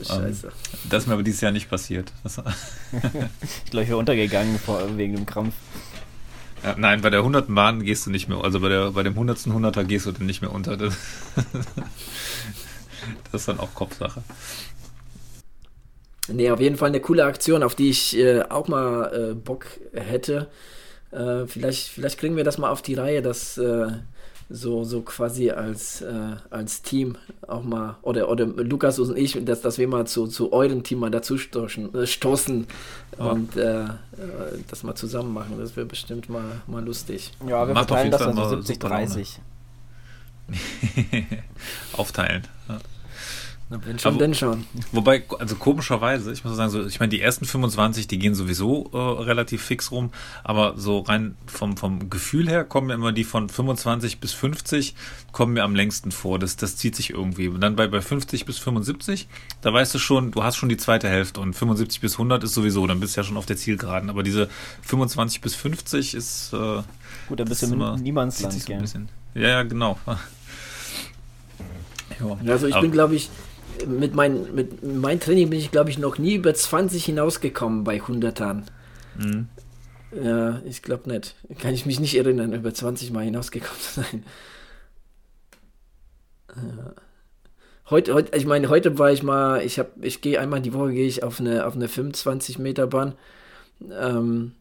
Oh, 0.00 0.04
scheiße. 0.04 0.46
Ähm, 0.46 0.73
das 0.88 1.02
ist 1.02 1.06
mir 1.06 1.14
aber 1.14 1.22
dieses 1.22 1.40
Jahr 1.40 1.52
nicht 1.52 1.68
passiert. 1.68 2.12
ich 2.24 3.70
glaube, 3.70 3.84
ich 3.84 3.88
wäre 3.88 3.96
untergegangen 3.96 4.58
vor, 4.58 4.96
wegen 4.96 5.14
dem 5.14 5.26
Krampf. 5.26 5.54
Ja, 6.62 6.74
nein, 6.78 7.02
bei 7.02 7.10
der 7.10 7.20
100. 7.20 7.54
Bahn 7.54 7.82
gehst 7.82 8.06
du 8.06 8.10
nicht 8.10 8.28
mehr, 8.28 8.38
also 8.42 8.60
bei, 8.60 8.68
der, 8.68 8.92
bei 8.92 9.02
dem 9.02 9.12
100. 9.12 9.38
100er 9.38 9.84
gehst 9.84 10.06
du 10.06 10.12
dann 10.12 10.26
nicht 10.26 10.40
mehr 10.40 10.52
unter. 10.52 10.76
Das, 10.76 10.96
das 13.32 13.42
ist 13.42 13.48
dann 13.48 13.60
auch 13.60 13.74
Kopfsache. 13.74 14.22
Nee, 16.28 16.50
auf 16.50 16.60
jeden 16.60 16.76
Fall 16.76 16.88
eine 16.88 17.00
coole 17.00 17.24
Aktion, 17.24 17.62
auf 17.62 17.74
die 17.74 17.90
ich 17.90 18.16
äh, 18.16 18.42
auch 18.48 18.68
mal 18.68 19.32
äh, 19.32 19.34
Bock 19.34 19.66
hätte. 19.92 20.48
Äh, 21.10 21.46
vielleicht, 21.46 21.88
vielleicht 21.88 22.18
kriegen 22.18 22.36
wir 22.36 22.44
das 22.44 22.56
mal 22.56 22.70
auf 22.70 22.80
die 22.80 22.94
Reihe, 22.94 23.20
dass 23.20 23.58
äh, 23.58 23.88
so, 24.50 24.84
so 24.84 25.00
quasi 25.00 25.50
als, 25.50 26.02
äh, 26.02 26.36
als 26.50 26.82
Team 26.82 27.16
auch 27.46 27.62
mal, 27.62 27.96
oder, 28.02 28.28
oder 28.28 28.46
Lukas 28.46 28.98
und 28.98 29.16
ich, 29.16 29.42
dass, 29.44 29.62
dass 29.62 29.78
wir 29.78 29.88
mal 29.88 30.06
zu, 30.06 30.26
zu 30.26 30.52
eurem 30.52 30.82
Team 30.82 31.00
mal 31.00 31.10
dazu 31.10 31.38
stoßen, 31.38 31.94
äh, 31.94 32.06
stoßen 32.06 32.66
ja. 33.18 33.24
und 33.24 33.56
äh, 33.56 33.86
das 34.68 34.82
mal 34.82 34.94
zusammen 34.94 35.32
machen. 35.32 35.54
Das 35.58 35.76
wäre 35.76 35.86
bestimmt 35.86 36.28
mal, 36.28 36.62
mal 36.66 36.84
lustig. 36.84 37.32
Ja, 37.46 37.66
wir 37.66 37.74
Macht 37.74 37.88
verteilen 37.88 38.10
das 38.10 38.22
also 38.22 38.56
70, 38.56 38.78
30. 38.78 39.40
Aufteilen. 41.96 42.46
Ja. 43.70 43.78
Wenn 43.84 43.98
schon, 43.98 44.18
denn 44.18 44.34
schon. 44.34 44.66
Wobei, 44.92 45.24
also 45.38 45.56
komischerweise, 45.56 46.32
ich 46.32 46.44
muss 46.44 46.54
sagen, 46.56 46.70
so, 46.70 46.84
ich 46.84 47.00
meine, 47.00 47.10
die 47.10 47.20
ersten 47.20 47.46
25, 47.46 48.06
die 48.06 48.18
gehen 48.18 48.34
sowieso 48.34 48.90
äh, 48.92 49.22
relativ 49.22 49.62
fix 49.62 49.90
rum, 49.90 50.10
aber 50.42 50.74
so 50.76 51.00
rein 51.00 51.34
vom, 51.46 51.76
vom 51.76 52.10
Gefühl 52.10 52.48
her 52.48 52.64
kommen 52.64 52.88
mir 52.88 52.94
immer 52.94 53.12
die 53.12 53.24
von 53.24 53.48
25 53.48 54.20
bis 54.20 54.32
50 54.32 54.94
kommen 55.32 55.54
mir 55.54 55.64
am 55.64 55.74
längsten 55.74 56.12
vor. 56.12 56.38
Das, 56.38 56.56
das 56.56 56.76
zieht 56.76 56.94
sich 56.94 57.10
irgendwie. 57.10 57.48
Und 57.48 57.60
dann 57.60 57.74
bei, 57.74 57.86
bei 57.86 58.02
50 58.02 58.44
bis 58.44 58.58
75, 58.58 59.28
da 59.62 59.72
weißt 59.72 59.94
du 59.94 59.98
schon, 59.98 60.30
du 60.30 60.42
hast 60.42 60.56
schon 60.56 60.68
die 60.68 60.76
zweite 60.76 61.08
Hälfte 61.08 61.40
und 61.40 61.54
75 61.54 62.00
bis 62.00 62.12
100 62.14 62.44
ist 62.44 62.54
sowieso, 62.54 62.86
dann 62.86 63.00
bist 63.00 63.16
du 63.16 63.20
ja 63.20 63.24
schon 63.24 63.36
auf 63.36 63.46
der 63.46 63.56
Zielgeraden. 63.56 64.10
Aber 64.10 64.22
diese 64.22 64.48
25 64.82 65.40
bis 65.40 65.54
50 65.54 66.14
ist. 66.14 66.52
Äh, 66.52 66.82
Gut, 67.28 67.40
da 67.40 67.44
bist 67.44 67.62
du 67.62 67.72
im 67.72 68.02
Niemandsland, 68.02 68.52
so 68.52 68.72
Ja, 69.34 69.48
ja, 69.48 69.62
genau. 69.62 69.98
Ja. 72.20 72.52
Also 72.52 72.66
ich 72.66 72.74
aber, 72.74 72.82
bin, 72.82 72.92
glaube 72.92 73.14
ich, 73.16 73.30
mit, 73.86 74.14
mein, 74.14 74.54
mit 74.54 74.82
meinem 74.82 75.20
Training 75.20 75.50
bin 75.50 75.58
ich, 75.58 75.70
glaube 75.70 75.90
ich, 75.90 75.98
noch 75.98 76.18
nie 76.18 76.34
über 76.34 76.54
20 76.54 77.04
hinausgekommen 77.04 77.84
bei 77.84 78.00
100ern. 78.00 78.62
Mhm. 79.18 79.48
Ja, 80.22 80.60
ich 80.64 80.82
glaube 80.82 81.10
nicht. 81.10 81.34
Kann 81.58 81.74
ich 81.74 81.86
mich 81.86 82.00
nicht 82.00 82.16
erinnern, 82.16 82.52
über 82.52 82.72
20 82.72 83.10
Mal 83.10 83.24
hinausgekommen 83.24 83.80
zu 83.80 84.00
sein. 84.00 84.24
Ja. 86.56 86.94
Heute, 87.90 88.14
heute, 88.14 88.36
ich 88.36 88.46
meine, 88.46 88.70
heute 88.70 88.98
war 88.98 89.12
ich 89.12 89.22
mal, 89.22 89.62
ich 89.62 89.78
habe, 89.78 89.90
ich 90.00 90.22
gehe 90.22 90.40
einmal 90.40 90.62
die 90.62 90.72
Woche 90.72 90.92
gehe 90.92 91.06
ich 91.06 91.22
auf 91.22 91.38
eine, 91.38 91.66
auf 91.66 91.74
eine 91.74 91.88
25 91.88 92.58
Meter 92.58 92.86
Bahn. 92.86 93.14
Ähm, 93.92 94.52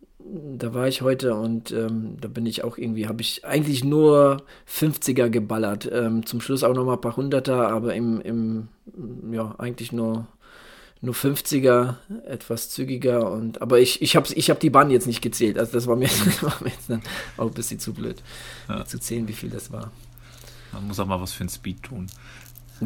da 0.58 0.74
war 0.74 0.88
ich 0.88 1.01
heute 1.01 1.36
und 1.36 1.72
ähm, 1.72 2.17
da 2.20 2.27
bin 2.27 2.46
ich 2.46 2.63
auch 2.63 2.77
irgendwie, 2.77 3.08
habe 3.08 3.22
ich 3.22 3.46
eigentlich 3.46 3.84
nur 3.84 4.43
50er 4.70 5.29
geballert. 5.29 5.89
Ähm, 5.91 6.25
zum 6.25 6.41
Schluss 6.41 6.63
auch 6.63 6.74
nochmal 6.74 6.96
ein 6.96 7.01
paar 7.01 7.15
Hunderter, 7.15 7.70
aber 7.70 7.93
im, 7.93 8.20
im 8.22 8.67
ja, 9.34 9.56
eigentlich 9.58 9.92
nur, 9.92 10.28
nur 11.02 11.13
50er, 11.13 11.96
etwas 12.28 12.70
zügiger. 12.70 13.32
Und, 13.32 13.62
aber 13.62 13.80
ich, 13.80 14.02
ich 14.02 14.16
habe 14.16 14.32
ich 14.34 14.50
hab 14.50 14.60
die 14.60 14.70
Bahn 14.70 14.90
jetzt 14.90 15.08
nicht 15.08 15.22
gezählt. 15.22 15.58
Also 15.58 15.74
das 15.74 15.88
war 15.88 15.96
mir, 15.96 16.08
war 16.42 16.58
mir 16.62 16.70
jetzt 16.70 16.90
dann 16.90 17.02
auch 17.38 17.48
ein 17.48 17.54
bisschen 17.54 17.80
zu 17.80 17.94
blöd, 17.94 18.22
ja. 18.70 18.86
zu 18.86 19.00
zählen, 19.00 19.28
wie 19.28 19.34
viel 19.34 19.50
das 19.50 19.72
war. 19.72 19.92
Man 20.72 20.88
muss 20.88 21.00
auch 21.00 21.06
mal 21.06 21.22
was 21.22 21.34
für 21.34 21.44
den 21.44 21.50
Speed 21.50 21.84
tun. 21.84 22.08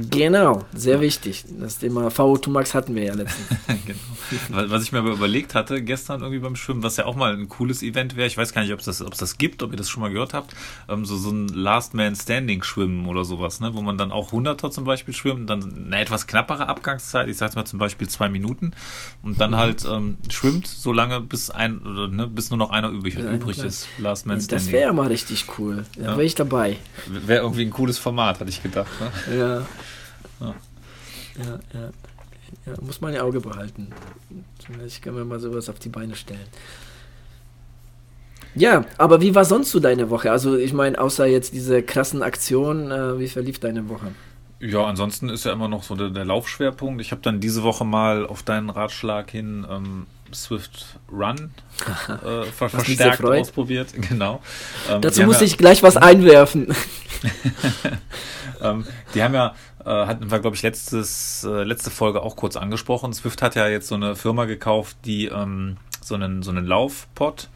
Genau, 0.09 0.65
sehr 0.73 1.01
wichtig. 1.01 1.45
Das 1.59 1.79
Thema 1.79 2.07
VO2 2.07 2.49
Max 2.49 2.73
hatten 2.73 2.95
wir 2.95 3.03
ja 3.03 3.13
letztens. 3.13 3.59
genau. 3.85 4.69
Was 4.69 4.83
ich 4.83 4.91
mir 4.91 4.99
aber 4.99 5.11
überlegt 5.11 5.55
hatte 5.55 5.81
gestern 5.81 6.21
irgendwie 6.21 6.39
beim 6.39 6.55
Schwimmen, 6.55 6.83
was 6.83 6.97
ja 6.97 7.05
auch 7.05 7.15
mal 7.15 7.33
ein 7.33 7.47
cooles 7.47 7.81
Event 7.83 8.15
wäre, 8.15 8.27
ich 8.27 8.37
weiß 8.37 8.53
gar 8.53 8.61
nicht, 8.61 8.73
ob 8.73 8.79
es 8.79 8.85
das, 8.85 8.97
das 8.97 9.37
gibt, 9.37 9.63
ob 9.63 9.71
ihr 9.71 9.77
das 9.77 9.89
schon 9.89 10.01
mal 10.01 10.11
gehört 10.11 10.33
habt, 10.33 10.55
ähm, 10.89 11.05
so, 11.05 11.15
so 11.17 11.31
ein 11.31 11.47
Last 11.47 11.93
Man 11.93 12.15
Standing 12.15 12.63
Schwimmen 12.63 13.07
oder 13.07 13.23
sowas, 13.23 13.59
ne? 13.59 13.73
wo 13.73 13.81
man 13.81 13.97
dann 13.97 14.11
auch 14.11 14.31
100er 14.31 14.71
zum 14.71 14.83
Beispiel 14.83 15.13
schwimmt, 15.13 15.49
dann 15.49 15.85
eine 15.87 15.99
etwas 15.99 16.27
knappere 16.27 16.67
Abgangszeit, 16.67 17.27
ich 17.27 17.37
sage 17.37 17.55
mal 17.55 17.65
zum 17.65 17.79
Beispiel 17.79 18.07
zwei 18.09 18.29
Minuten 18.29 18.71
und 19.23 19.39
dann 19.39 19.51
mhm. 19.51 19.57
halt 19.57 19.85
ähm, 19.85 20.17
schwimmt 20.29 20.67
so 20.67 20.91
lange, 20.91 21.21
bis 21.21 21.49
ein 21.49 21.79
oder, 21.79 22.07
ne, 22.07 22.27
bis 22.27 22.49
nur 22.49 22.57
noch 22.57 22.71
einer 22.71 22.89
übrig, 22.89 23.15
ja, 23.15 23.31
übrig 23.31 23.59
ist. 23.59 23.87
Last 23.97 24.25
Man 24.25 24.41
Standing. 24.41 24.65
Das 24.65 24.71
wäre 24.71 24.87
ja 24.87 24.93
mal 24.93 25.07
richtig 25.07 25.45
cool. 25.57 25.85
Da 25.95 26.01
ja. 26.01 26.07
wäre 26.11 26.25
ich 26.25 26.35
dabei. 26.35 26.77
Wäre 27.07 27.41
irgendwie 27.41 27.63
ein 27.63 27.71
cooles 27.71 27.97
Format, 27.97 28.39
hatte 28.39 28.49
ich 28.49 28.61
gedacht. 28.61 28.87
Ne? 28.99 29.37
Ja. 29.37 29.65
Ja. 30.39 30.55
Ja, 31.37 31.59
ja. 31.73 31.89
ja, 32.65 32.73
muss 32.81 33.01
man 33.01 33.13
ja 33.13 33.21
Auge 33.21 33.39
behalten. 33.41 33.89
Vielleicht 34.65 35.01
kann 35.01 35.13
man 35.13 35.27
mal 35.27 35.39
sowas 35.39 35.69
auf 35.69 35.79
die 35.79 35.89
Beine 35.89 36.15
stellen. 36.15 36.47
Ja, 38.55 38.85
aber 38.97 39.21
wie 39.21 39.35
war 39.35 39.45
sonst 39.45 39.69
so 39.69 39.79
deine 39.79 40.09
Woche? 40.09 40.31
Also 40.31 40.57
ich 40.57 40.73
meine, 40.73 40.99
außer 40.99 41.27
jetzt 41.27 41.53
diese 41.53 41.83
krassen 41.83 42.23
Aktionen, 42.23 42.89
äh, 42.89 43.19
wie 43.19 43.27
verlief 43.27 43.59
deine 43.59 43.87
Woche? 43.87 44.07
Ja, 44.59 44.85
ansonsten 44.85 45.29
ist 45.29 45.45
ja 45.45 45.53
immer 45.53 45.67
noch 45.67 45.83
so 45.83 45.95
der, 45.95 46.09
der 46.09 46.25
Laufschwerpunkt. 46.25 46.99
Ich 47.01 47.11
habe 47.11 47.21
dann 47.21 47.39
diese 47.39 47.61
Woche 47.61 47.85
mal 47.85 48.25
auf 48.25 48.41
deinen 48.41 48.71
Ratschlag 48.71 49.29
hin 49.29 49.67
ähm, 49.69 50.07
Swift 50.33 50.97
Run 51.11 51.51
äh, 52.07 52.43
verstärkt 52.51 53.23
ausprobiert. 53.23 53.93
Genau. 54.09 54.41
Ähm, 54.89 55.01
Dazu 55.01 55.23
muss 55.23 55.39
ja, 55.39 55.45
ich 55.45 55.57
gleich 55.59 55.83
was 55.83 55.95
einwerfen. 55.97 56.73
ähm, 58.61 58.85
die 59.13 59.21
haben 59.21 59.35
ja 59.35 59.53
hatten 59.89 60.29
wir, 60.31 60.39
glaube 60.39 60.55
ich, 60.55 60.63
letztes, 60.63 61.43
äh, 61.43 61.63
letzte 61.63 61.89
Folge 61.89 62.21
auch 62.21 62.35
kurz 62.35 62.55
angesprochen. 62.55 63.13
Swift 63.13 63.41
hat 63.41 63.55
ja 63.55 63.67
jetzt 63.67 63.87
so 63.87 63.95
eine 63.95 64.15
Firma 64.15 64.45
gekauft, 64.45 64.97
die 65.05 65.25
ähm, 65.27 65.77
so 66.01 66.15
einen, 66.15 66.43
so 66.43 66.51
einen 66.51 66.65
Laufpot 66.65 67.49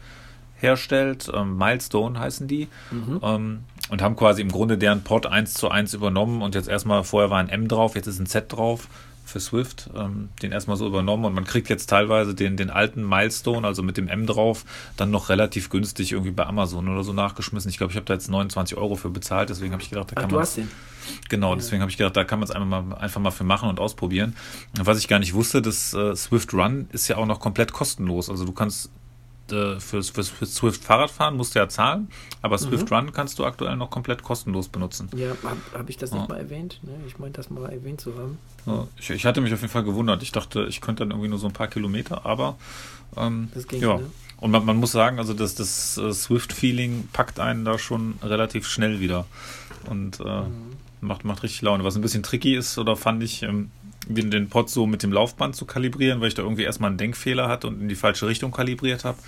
herstellt. 0.56 1.30
Ähm, 1.34 1.56
Milestone 1.56 2.18
heißen 2.18 2.48
die. 2.48 2.68
Mhm. 2.90 3.20
Ähm, 3.22 3.64
und 3.90 4.00
haben 4.00 4.16
quasi 4.16 4.40
im 4.40 4.50
Grunde 4.50 4.78
deren 4.78 5.02
Pod 5.02 5.26
1 5.26 5.54
zu 5.54 5.68
1 5.68 5.92
übernommen 5.92 6.40
und 6.40 6.54
jetzt 6.54 6.68
erstmal, 6.68 7.04
vorher 7.04 7.30
war 7.30 7.38
ein 7.38 7.48
M 7.48 7.68
drauf, 7.68 7.96
jetzt 7.96 8.06
ist 8.06 8.20
ein 8.20 8.26
Z 8.26 8.52
drauf 8.52 8.88
für 9.32 9.40
Swift, 9.40 9.90
ähm, 9.96 10.28
den 10.42 10.52
erstmal 10.52 10.76
so 10.76 10.86
übernommen 10.86 11.24
und 11.24 11.34
man 11.34 11.44
kriegt 11.44 11.68
jetzt 11.68 11.86
teilweise 11.86 12.34
den, 12.34 12.56
den 12.56 12.70
alten 12.70 13.06
Milestone, 13.06 13.66
also 13.66 13.82
mit 13.82 13.96
dem 13.96 14.08
M 14.08 14.26
drauf, 14.26 14.64
dann 14.96 15.10
noch 15.10 15.28
relativ 15.28 15.70
günstig 15.70 16.12
irgendwie 16.12 16.30
bei 16.30 16.46
Amazon 16.46 16.88
oder 16.88 17.02
so 17.02 17.12
nachgeschmissen. 17.12 17.70
Ich 17.70 17.78
glaube, 17.78 17.90
ich 17.90 17.96
habe 17.96 18.06
da 18.06 18.14
jetzt 18.14 18.30
29 18.30 18.76
Euro 18.76 18.94
für 18.94 19.10
bezahlt, 19.10 19.50
deswegen 19.50 19.72
habe 19.72 19.82
ich 19.82 19.90
gedacht, 19.90 20.10
da 20.10 20.14
kann 20.14 20.24
Ach, 20.24 20.30
man. 20.30 20.36
Du 20.36 20.40
hast 20.40 20.56
den. 20.56 20.70
Genau, 21.28 21.56
deswegen 21.56 21.82
habe 21.82 21.90
ich 21.90 21.96
gedacht, 21.96 22.16
da 22.16 22.22
kann 22.22 22.38
man 22.38 22.48
es 22.48 22.54
einfach 22.54 22.68
mal, 22.68 22.96
einfach 22.96 23.20
mal 23.20 23.32
für 23.32 23.44
machen 23.44 23.68
und 23.68 23.80
ausprobieren. 23.80 24.36
Was 24.78 24.98
ich 24.98 25.08
gar 25.08 25.18
nicht 25.18 25.34
wusste, 25.34 25.60
das 25.60 25.92
äh, 25.94 26.14
Swift 26.14 26.54
Run 26.54 26.88
ist 26.92 27.08
ja 27.08 27.16
auch 27.16 27.26
noch 27.26 27.40
komplett 27.40 27.72
kostenlos. 27.72 28.30
Also 28.30 28.44
du 28.44 28.52
kannst 28.52 28.90
äh, 29.50 29.80
für, 29.80 30.02
für, 30.02 30.22
für, 30.22 30.46
Swift 30.46 30.84
Fahrradfahren 30.84 31.36
musst 31.36 31.54
du 31.54 31.58
ja 31.58 31.68
zahlen, 31.68 32.08
aber 32.42 32.58
Swift 32.58 32.90
mhm. 32.90 32.96
Run 32.96 33.12
kannst 33.12 33.38
du 33.38 33.44
aktuell 33.44 33.76
noch 33.76 33.90
komplett 33.90 34.22
kostenlos 34.22 34.68
benutzen. 34.68 35.08
Ja, 35.16 35.30
habe 35.42 35.60
hab 35.74 35.88
ich 35.88 35.96
das 35.96 36.10
ja. 36.10 36.18
nicht 36.18 36.28
mal 36.28 36.38
erwähnt? 36.38 36.80
Ne? 36.82 36.92
Ich 37.06 37.18
meine, 37.18 37.32
das 37.32 37.50
mal 37.50 37.70
erwähnt 37.70 38.00
zu 38.00 38.14
haben. 38.16 38.38
Ja, 38.66 38.86
ich, 38.98 39.10
ich, 39.10 39.26
hatte 39.26 39.40
mich 39.40 39.52
auf 39.52 39.60
jeden 39.60 39.72
Fall 39.72 39.84
gewundert. 39.84 40.22
Ich 40.22 40.32
dachte, 40.32 40.66
ich 40.68 40.80
könnte 40.80 41.02
dann 41.02 41.10
irgendwie 41.10 41.28
nur 41.28 41.38
so 41.38 41.46
ein 41.46 41.52
paar 41.52 41.68
Kilometer, 41.68 42.24
aber 42.24 42.56
ähm, 43.16 43.50
das 43.54 43.66
ging, 43.66 43.80
ja. 43.80 43.96
Ne? 43.96 44.10
Und 44.42 44.50
man, 44.50 44.64
man, 44.64 44.76
muss 44.76 44.90
sagen, 44.90 45.18
also 45.20 45.34
das, 45.34 45.54
das 45.54 45.96
uh, 45.98 46.12
Swift-Feeling 46.12 47.08
packt 47.12 47.38
einen 47.38 47.64
da 47.64 47.78
schon 47.78 48.14
relativ 48.22 48.66
schnell 48.66 48.98
wieder. 48.98 49.24
Und 49.88 50.18
äh, 50.18 50.24
mhm. 50.24 50.72
macht, 51.00 51.24
macht 51.24 51.44
richtig 51.44 51.62
Laune. 51.62 51.84
Was 51.84 51.94
ein 51.94 52.02
bisschen 52.02 52.24
tricky 52.24 52.56
ist, 52.56 52.76
oder 52.76 52.96
fand 52.96 53.22
ich, 53.22 53.44
ähm, 53.44 53.70
den, 54.14 54.48
Pod 54.48 54.70
so 54.70 54.86
mit 54.86 55.02
dem 55.02 55.12
Laufband 55.12 55.56
zu 55.56 55.64
kalibrieren, 55.64 56.20
weil 56.20 56.28
ich 56.28 56.34
da 56.34 56.42
irgendwie 56.42 56.62
erstmal 56.62 56.88
einen 56.88 56.98
Denkfehler 56.98 57.48
hatte 57.48 57.68
und 57.68 57.80
in 57.80 57.88
die 57.88 57.94
falsche 57.94 58.26
Richtung 58.26 58.52
kalibriert 58.52 59.04
habe 59.04 59.18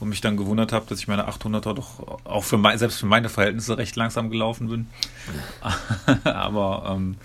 und 0.00 0.08
mich 0.08 0.20
dann 0.20 0.36
gewundert 0.36 0.72
habe, 0.72 0.86
dass 0.88 0.98
ich 0.98 1.08
meine 1.08 1.28
800er 1.28 1.74
doch 1.74 2.24
auch 2.24 2.44
für 2.44 2.58
mein, 2.58 2.78
selbst 2.78 2.98
für 2.98 3.06
meine 3.06 3.28
Verhältnisse 3.28 3.78
recht 3.78 3.96
langsam 3.96 4.30
gelaufen 4.30 4.68
bin. 4.68 4.86
Aber 6.24 6.94
ähm, 6.94 7.16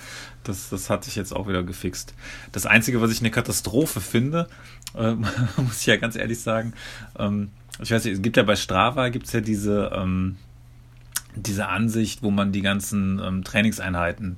das, 0.43 0.69
das 0.69 0.89
hatte 0.89 1.09
ich 1.09 1.15
jetzt 1.15 1.35
auch 1.35 1.47
wieder 1.47 1.63
gefixt. 1.63 2.13
Das 2.51 2.65
Einzige, 2.65 3.01
was 3.01 3.11
ich 3.11 3.19
eine 3.19 3.31
Katastrophe 3.31 4.01
finde, 4.01 4.47
äh, 4.95 5.13
muss 5.57 5.81
ich 5.81 5.85
ja 5.85 5.97
ganz 5.97 6.15
ehrlich 6.15 6.39
sagen, 6.39 6.73
ähm, 7.17 7.49
ich 7.81 7.91
weiß 7.91 8.03
nicht, 8.03 8.15
es 8.15 8.21
gibt 8.21 8.37
ja 8.37 8.43
bei 8.43 8.55
Strava 8.55 9.09
gibt 9.09 9.27
es 9.27 9.33
ja 9.33 9.41
diese, 9.41 9.91
ähm, 9.95 10.37
diese 11.35 11.67
Ansicht, 11.67 12.23
wo 12.23 12.31
man 12.31 12.51
die 12.51 12.61
ganzen 12.61 13.19
ähm, 13.23 13.43
Trainingseinheiten 13.43 14.37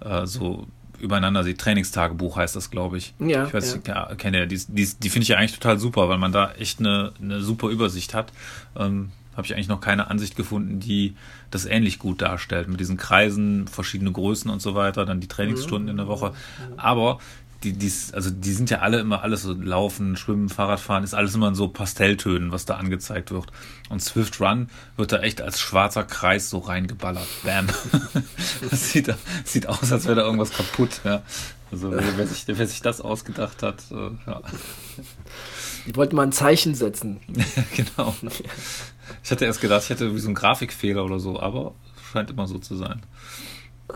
äh, 0.00 0.26
so 0.26 0.66
übereinander 1.00 1.44
sieht. 1.44 1.58
Trainingstagebuch 1.58 2.36
heißt 2.36 2.56
das, 2.56 2.70
glaube 2.70 2.98
ich. 2.98 3.14
Ja. 3.18 3.46
Ich 3.46 3.54
weiß, 3.54 3.80
ja. 3.86 4.08
ja 4.08 4.14
kenne 4.14 4.40
ja, 4.40 4.46
die, 4.46 4.60
die, 4.68 4.88
die 4.98 5.08
finde 5.10 5.22
ich 5.22 5.28
ja 5.28 5.36
eigentlich 5.36 5.58
total 5.58 5.78
super, 5.78 6.08
weil 6.08 6.18
man 6.18 6.32
da 6.32 6.52
echt 6.52 6.80
eine, 6.80 7.12
eine 7.20 7.40
super 7.40 7.68
Übersicht 7.68 8.14
hat. 8.14 8.32
Ähm, 8.76 9.10
Habe 9.36 9.46
ich 9.46 9.54
eigentlich 9.54 9.68
noch 9.68 9.80
keine 9.80 10.10
Ansicht 10.10 10.36
gefunden, 10.36 10.80
die 10.80 11.14
das 11.50 11.66
ähnlich 11.66 11.98
gut 11.98 12.22
darstellt. 12.22 12.68
Mit 12.68 12.80
diesen 12.80 12.96
Kreisen, 12.96 13.66
verschiedene 13.68 14.12
Größen 14.12 14.50
und 14.50 14.60
so 14.60 14.74
weiter, 14.74 15.04
dann 15.06 15.20
die 15.20 15.28
Trainingsstunden 15.28 15.84
mhm. 15.84 15.90
in 15.90 15.96
der 15.96 16.06
Woche. 16.08 16.32
Aber 16.76 17.18
die, 17.62 17.74
die, 17.74 17.92
also 18.12 18.30
die 18.30 18.52
sind 18.52 18.70
ja 18.70 18.78
alle 18.78 19.00
immer 19.00 19.22
alles 19.22 19.42
so 19.42 19.52
Laufen, 19.52 20.16
Schwimmen, 20.16 20.48
Fahrradfahren, 20.48 21.04
ist 21.04 21.14
alles 21.14 21.34
immer 21.34 21.48
in 21.48 21.54
so 21.54 21.68
Pastelltönen, 21.68 22.52
was 22.52 22.64
da 22.64 22.76
angezeigt 22.76 23.30
wird. 23.30 23.46
Und 23.90 24.02
Swift 24.02 24.40
Run 24.40 24.68
wird 24.96 25.12
da 25.12 25.18
echt 25.18 25.42
als 25.42 25.60
schwarzer 25.60 26.04
Kreis 26.04 26.48
so 26.48 26.58
reingeballert. 26.58 27.26
Bam. 27.44 27.66
das 28.70 28.92
sieht, 28.92 29.14
sieht 29.44 29.66
aus, 29.66 29.92
als 29.92 30.04
wäre 30.06 30.16
da 30.16 30.22
irgendwas 30.22 30.52
kaputt. 30.52 31.00
Ja. 31.04 31.22
Also 31.70 31.92
wer, 31.92 32.26
sich, 32.26 32.44
wer 32.46 32.66
sich 32.66 32.80
das 32.80 33.00
ausgedacht 33.00 33.62
hat, 33.62 33.82
äh, 33.90 34.10
ja. 34.26 34.42
Die 35.86 35.96
wollten 35.96 36.16
mal 36.16 36.22
ein 36.22 36.32
Zeichen 36.32 36.74
setzen. 36.74 37.20
genau. 37.76 38.14
Ich 39.22 39.30
hatte 39.30 39.44
erst 39.44 39.60
gedacht, 39.60 39.84
ich 39.84 39.90
hätte 39.90 40.04
irgendwie 40.04 40.22
so 40.22 40.28
einen 40.28 40.34
Grafikfehler 40.34 41.04
oder 41.04 41.20
so, 41.20 41.38
aber 41.38 41.74
scheint 42.10 42.30
immer 42.30 42.46
so 42.46 42.58
zu 42.58 42.74
sein. 42.74 43.02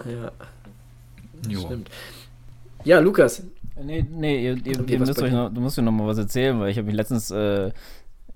Ja. 0.04 0.32
Jo. 1.48 1.66
Stimmt. 1.66 1.90
Ja, 2.84 3.00
Lukas. 3.00 3.42
Nee, 3.82 4.06
nee, 4.08 4.44
ihr, 4.44 4.56
ihr, 4.64 4.88
ihr 4.88 4.98
müsst 4.98 5.20
euch 5.20 5.32
noch, 5.32 5.52
du 5.52 5.60
musst 5.60 5.76
mir 5.76 5.82
noch 5.82 5.92
mal 5.92 6.06
was 6.06 6.18
erzählen, 6.18 6.58
weil 6.60 6.70
ich 6.70 6.78
habe 6.78 6.86
mich 6.86 6.94
letztens 6.94 7.30
äh, 7.30 7.72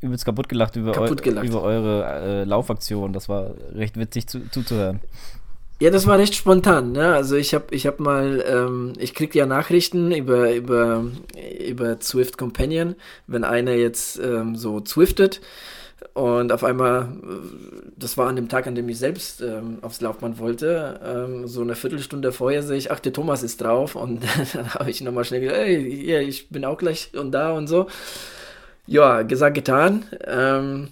übelst 0.01 0.25
kaputt 0.25 0.49
gelacht 0.49 0.77
über, 0.77 0.93
kaputt 0.93 1.21
eu, 1.21 1.25
gelacht. 1.25 1.47
über 1.47 1.63
eure 1.63 2.05
äh, 2.05 2.45
Laufaktion. 2.45 3.13
Das 3.13 3.29
war 3.29 3.55
recht 3.73 3.97
witzig 3.97 4.27
zu, 4.27 4.49
zuzuhören. 4.51 5.01
Ja, 5.81 5.91
das 5.91 6.09
war 6.09 6.19
recht 6.19 6.35
spontan. 6.35 6.91
Ne? 6.91 7.15
Also 7.15 7.37
ich 7.37 7.55
habe 7.55 7.67
ich 7.71 7.87
hab 7.87 8.01
mal, 8.01 8.45
ähm, 8.49 8.95
ich 8.99 9.15
kriege 9.15 9.39
ja 9.39 9.47
Nachrichten 9.47 10.11
über, 10.11 10.53
über, 10.53 11.05
über 11.65 12.01
Swift 12.01 12.37
Companion, 12.37 12.97
wenn 13.29 13.45
einer 13.45 13.75
jetzt 13.75 14.19
ähm, 14.19 14.57
so 14.57 14.81
zwiftet. 14.81 15.41
Und 16.15 16.53
auf 16.53 16.65
einmal, 16.65 17.09
das 17.97 18.17
war 18.17 18.29
an 18.29 18.37
dem 18.37 18.49
Tag, 18.49 18.67
an 18.67 18.75
dem 18.75 18.89
ich 18.89 18.99
selbst 18.99 19.41
ähm, 19.41 19.79
aufs 19.83 20.01
Laufband 20.01 20.39
wollte, 20.39 21.01
ähm, 21.05 21.47
so 21.47 21.63
eine 21.63 21.75
Viertelstunde 21.75 22.33
vorher 22.33 22.63
sehe 22.63 22.77
ich, 22.77 22.91
ach, 22.91 23.01
der 23.01 23.13
Thomas 23.13 23.43
ist 23.43 23.61
drauf. 23.61 23.95
Und 23.95 24.23
dann 24.55 24.75
habe 24.75 24.91
ich 24.91 25.01
nochmal 25.01 25.25
schnell 25.25 25.41
gesagt, 25.41 25.59
ey, 25.59 26.03
hier, 26.03 26.21
ich 26.21 26.49
bin 26.49 26.65
auch 26.65 26.79
gleich 26.79 27.11
und 27.15 27.33
da 27.33 27.53
und 27.53 27.67
so. 27.69 27.87
Ja, 28.87 29.23
gesagt, 29.23 29.55
getan. 29.55 30.05
Ähm, 30.25 30.89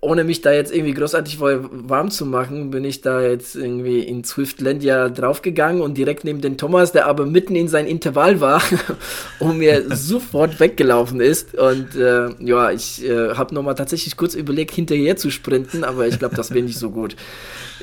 ohne 0.00 0.24
mich 0.24 0.40
da 0.40 0.52
jetzt 0.52 0.72
irgendwie 0.74 0.94
großartig 0.94 1.40
warm 1.40 2.10
zu 2.10 2.26
machen, 2.26 2.70
bin 2.70 2.84
ich 2.84 3.00
da 3.00 3.20
jetzt 3.20 3.56
irgendwie 3.56 4.00
in 4.00 4.24
Swiftland 4.24 4.82
ja 4.82 5.08
draufgegangen 5.08 5.82
und 5.82 5.96
direkt 5.96 6.24
neben 6.24 6.40
den 6.40 6.56
Thomas, 6.56 6.92
der 6.92 7.06
aber 7.06 7.26
mitten 7.26 7.54
in 7.56 7.68
sein 7.68 7.86
Intervall 7.86 8.40
war 8.40 8.62
und 9.38 9.58
mir 9.58 9.84
sofort 9.96 10.60
weggelaufen 10.60 11.20
ist. 11.20 11.54
Und 11.54 11.94
äh, 11.96 12.30
ja, 12.40 12.70
ich 12.70 13.04
äh, 13.04 13.34
habe 13.34 13.54
nochmal 13.54 13.74
tatsächlich 13.74 14.16
kurz 14.16 14.34
überlegt, 14.34 14.74
hinterher 14.74 15.16
zu 15.16 15.30
sprinten, 15.30 15.84
aber 15.84 16.06
ich 16.06 16.18
glaube, 16.18 16.36
das 16.36 16.50
wäre 16.50 16.64
nicht 16.64 16.78
so 16.78 16.90
gut. 16.90 17.16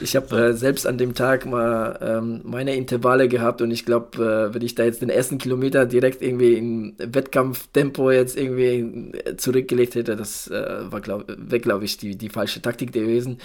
Ich 0.02 0.16
habe 0.16 0.38
äh, 0.38 0.54
selbst 0.54 0.86
an 0.88 0.98
dem 0.98 1.14
Tag 1.14 1.46
mal 1.46 1.98
ähm, 2.02 2.42
meine 2.44 2.76
Intervalle 2.76 3.30
gehabt 3.30 3.62
und 3.62 3.72
ich 3.72 3.86
glaube, 3.86 4.50
äh, 4.50 4.54
wenn 4.54 4.62
ich 4.62 4.76
da 4.76 4.84
jetzt 4.84 5.02
den 5.02 5.10
ersten 5.10 5.38
Kilometer 5.38 5.86
direkt 5.86 6.22
irgendwie 6.22 6.54
in 6.54 6.96
Wettkampftempo 6.98 8.12
jetzt 8.12 8.38
irgendwie 8.38 9.14
zurückgelegt 9.38 9.96
hätte, 9.96 10.16
das 10.16 10.50
äh, 10.50 10.92
war, 10.92 11.00
glaube 11.00 11.38
glaub 11.60 11.82
ich, 11.82 11.85
die, 11.86 12.18
die 12.18 12.30
falsche 12.30 12.62
Taktik 12.62 12.92
gewesen. 12.92 13.38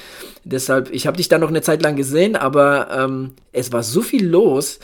Deshalb, 0.44 0.90
ich 0.90 1.06
habe 1.06 1.16
dich 1.16 1.28
da 1.28 1.38
noch 1.38 1.48
eine 1.48 1.62
Zeit 1.62 1.82
lang 1.82 1.96
gesehen, 1.96 2.36
aber 2.36 2.88
ähm, 2.90 3.32
es 3.52 3.72
war 3.72 3.82
so 3.82 4.02
viel 4.02 4.26
los, 4.26 4.80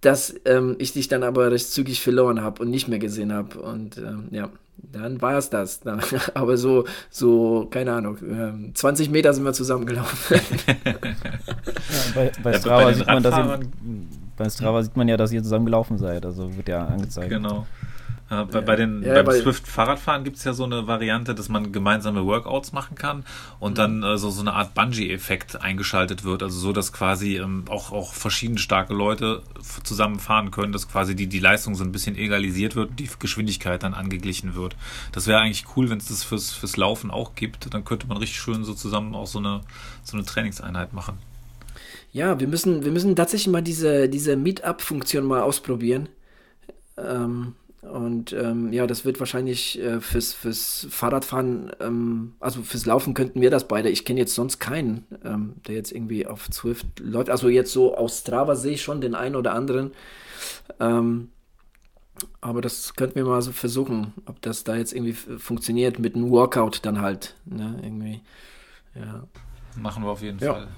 dass 0.00 0.34
ähm, 0.44 0.76
ich 0.78 0.92
dich 0.92 1.08
dann 1.08 1.22
aber 1.22 1.50
recht 1.50 1.70
zügig 1.70 2.00
verloren 2.00 2.42
habe 2.42 2.62
und 2.62 2.70
nicht 2.70 2.88
mehr 2.88 2.98
gesehen 2.98 3.32
habe. 3.32 3.58
Und 3.60 3.98
ähm, 3.98 4.28
ja, 4.30 4.50
dann 4.76 5.22
war 5.22 5.38
es 5.38 5.48
das. 5.48 5.80
aber 6.34 6.56
so, 6.56 6.84
so, 7.10 7.68
keine 7.70 7.92
Ahnung, 7.92 8.18
ähm, 8.22 8.72
20 8.74 9.10
Meter 9.10 9.32
sind 9.32 9.44
wir 9.44 9.52
zusammengelaufen. 9.52 10.40
ja, 10.84 10.94
bei, 12.14 12.32
bei, 12.42 12.52
Strava 12.58 12.84
bei, 12.84 12.94
sieht 12.94 13.06
man, 13.06 13.22
dass 13.22 13.36
ihr, 13.36 13.60
bei 14.36 14.50
Strava 14.50 14.82
sieht 14.82 14.96
man 14.96 15.08
ja, 15.08 15.16
dass 15.16 15.32
ihr 15.32 15.42
zusammen 15.42 15.66
gelaufen 15.66 15.98
seid. 15.98 16.26
Also 16.26 16.56
wird 16.56 16.68
ja 16.68 16.84
angezeigt. 16.84 17.30
Genau. 17.30 17.66
Äh, 18.32 18.46
bei, 18.46 18.60
bei, 18.62 18.76
den, 18.76 19.02
ja, 19.02 19.22
beim 19.22 19.42
Swift-Fahrradfahren 19.42 20.24
gibt 20.24 20.38
es 20.38 20.44
ja 20.44 20.54
so 20.54 20.64
eine 20.64 20.86
Variante, 20.86 21.34
dass 21.34 21.50
man 21.50 21.70
gemeinsame 21.70 22.24
Workouts 22.24 22.72
machen 22.72 22.96
kann 22.96 23.24
und 23.60 23.72
mhm. 23.72 23.76
dann 23.76 24.02
äh, 24.02 24.16
so, 24.16 24.30
so 24.30 24.40
eine 24.40 24.54
Art 24.54 24.72
Bungee-Effekt 24.74 25.60
eingeschaltet 25.60 26.24
wird. 26.24 26.42
Also 26.42 26.58
so, 26.58 26.72
dass 26.72 26.94
quasi 26.94 27.36
ähm, 27.36 27.64
auch, 27.68 27.92
auch 27.92 28.14
verschiedene 28.14 28.58
starke 28.58 28.94
Leute 28.94 29.42
zusammen 29.84 30.18
fahren 30.18 30.50
können, 30.50 30.72
dass 30.72 30.88
quasi 30.88 31.14
die, 31.14 31.26
die 31.26 31.40
Leistung 31.40 31.74
so 31.74 31.84
ein 31.84 31.92
bisschen 31.92 32.16
egalisiert 32.16 32.74
wird 32.74 32.90
und 32.90 33.00
die 33.00 33.10
Geschwindigkeit 33.18 33.82
dann 33.82 33.92
angeglichen 33.92 34.54
wird. 34.54 34.76
Das 35.12 35.26
wäre 35.26 35.40
eigentlich 35.40 35.66
cool, 35.76 35.90
wenn 35.90 35.98
es 35.98 36.08
das 36.08 36.24
fürs, 36.24 36.52
fürs 36.52 36.78
Laufen 36.78 37.10
auch 37.10 37.34
gibt. 37.34 37.72
Dann 37.74 37.84
könnte 37.84 38.06
man 38.06 38.16
richtig 38.16 38.40
schön 38.40 38.64
so 38.64 38.72
zusammen 38.72 39.14
auch 39.14 39.26
so 39.26 39.40
eine, 39.40 39.60
so 40.04 40.16
eine 40.16 40.24
Trainingseinheit 40.24 40.94
machen. 40.94 41.18
Ja, 42.12 42.40
wir 42.40 42.48
müssen, 42.48 42.84
wir 42.84 42.92
müssen 42.92 43.14
tatsächlich 43.14 43.52
mal 43.52 43.62
diese, 43.62 44.08
diese 44.08 44.36
Meetup-Funktion 44.36 45.24
mal 45.24 45.42
ausprobieren. 45.42 46.08
Ähm, 46.98 47.54
und 47.82 48.32
ähm, 48.32 48.72
ja, 48.72 48.86
das 48.86 49.04
wird 49.04 49.18
wahrscheinlich 49.18 49.78
äh, 49.80 50.00
fürs, 50.00 50.32
fürs 50.32 50.86
Fahrradfahren, 50.88 51.72
ähm, 51.80 52.34
also 52.38 52.62
fürs 52.62 52.86
Laufen 52.86 53.12
könnten 53.12 53.40
wir 53.40 53.50
das 53.50 53.66
beide. 53.66 53.90
Ich 53.90 54.04
kenne 54.04 54.20
jetzt 54.20 54.36
sonst 54.36 54.60
keinen, 54.60 55.04
ähm, 55.24 55.54
der 55.66 55.74
jetzt 55.74 55.90
irgendwie 55.90 56.26
auf 56.26 56.48
Zwift 56.48 57.00
läuft. 57.00 57.28
Also 57.28 57.48
jetzt 57.48 57.72
so 57.72 57.96
aus 57.96 58.20
Strava 58.20 58.54
sehe 58.54 58.74
ich 58.74 58.82
schon 58.82 59.00
den 59.00 59.16
einen 59.16 59.34
oder 59.34 59.52
anderen. 59.52 59.90
Ähm, 60.78 61.30
aber 62.40 62.60
das 62.60 62.94
könnten 62.94 63.16
wir 63.16 63.24
mal 63.24 63.42
so 63.42 63.50
versuchen, 63.50 64.12
ob 64.26 64.40
das 64.42 64.62
da 64.62 64.76
jetzt 64.76 64.92
irgendwie 64.92 65.14
funktioniert 65.14 65.98
mit 65.98 66.14
einem 66.14 66.30
Workout 66.30 66.84
dann 66.84 67.00
halt. 67.00 67.34
Ne? 67.46 67.80
Irgendwie. 67.82 68.20
Ja. 68.94 69.26
Machen 69.76 70.04
wir 70.04 70.10
auf 70.10 70.22
jeden 70.22 70.38
ja. 70.38 70.54
Fall. 70.54 70.68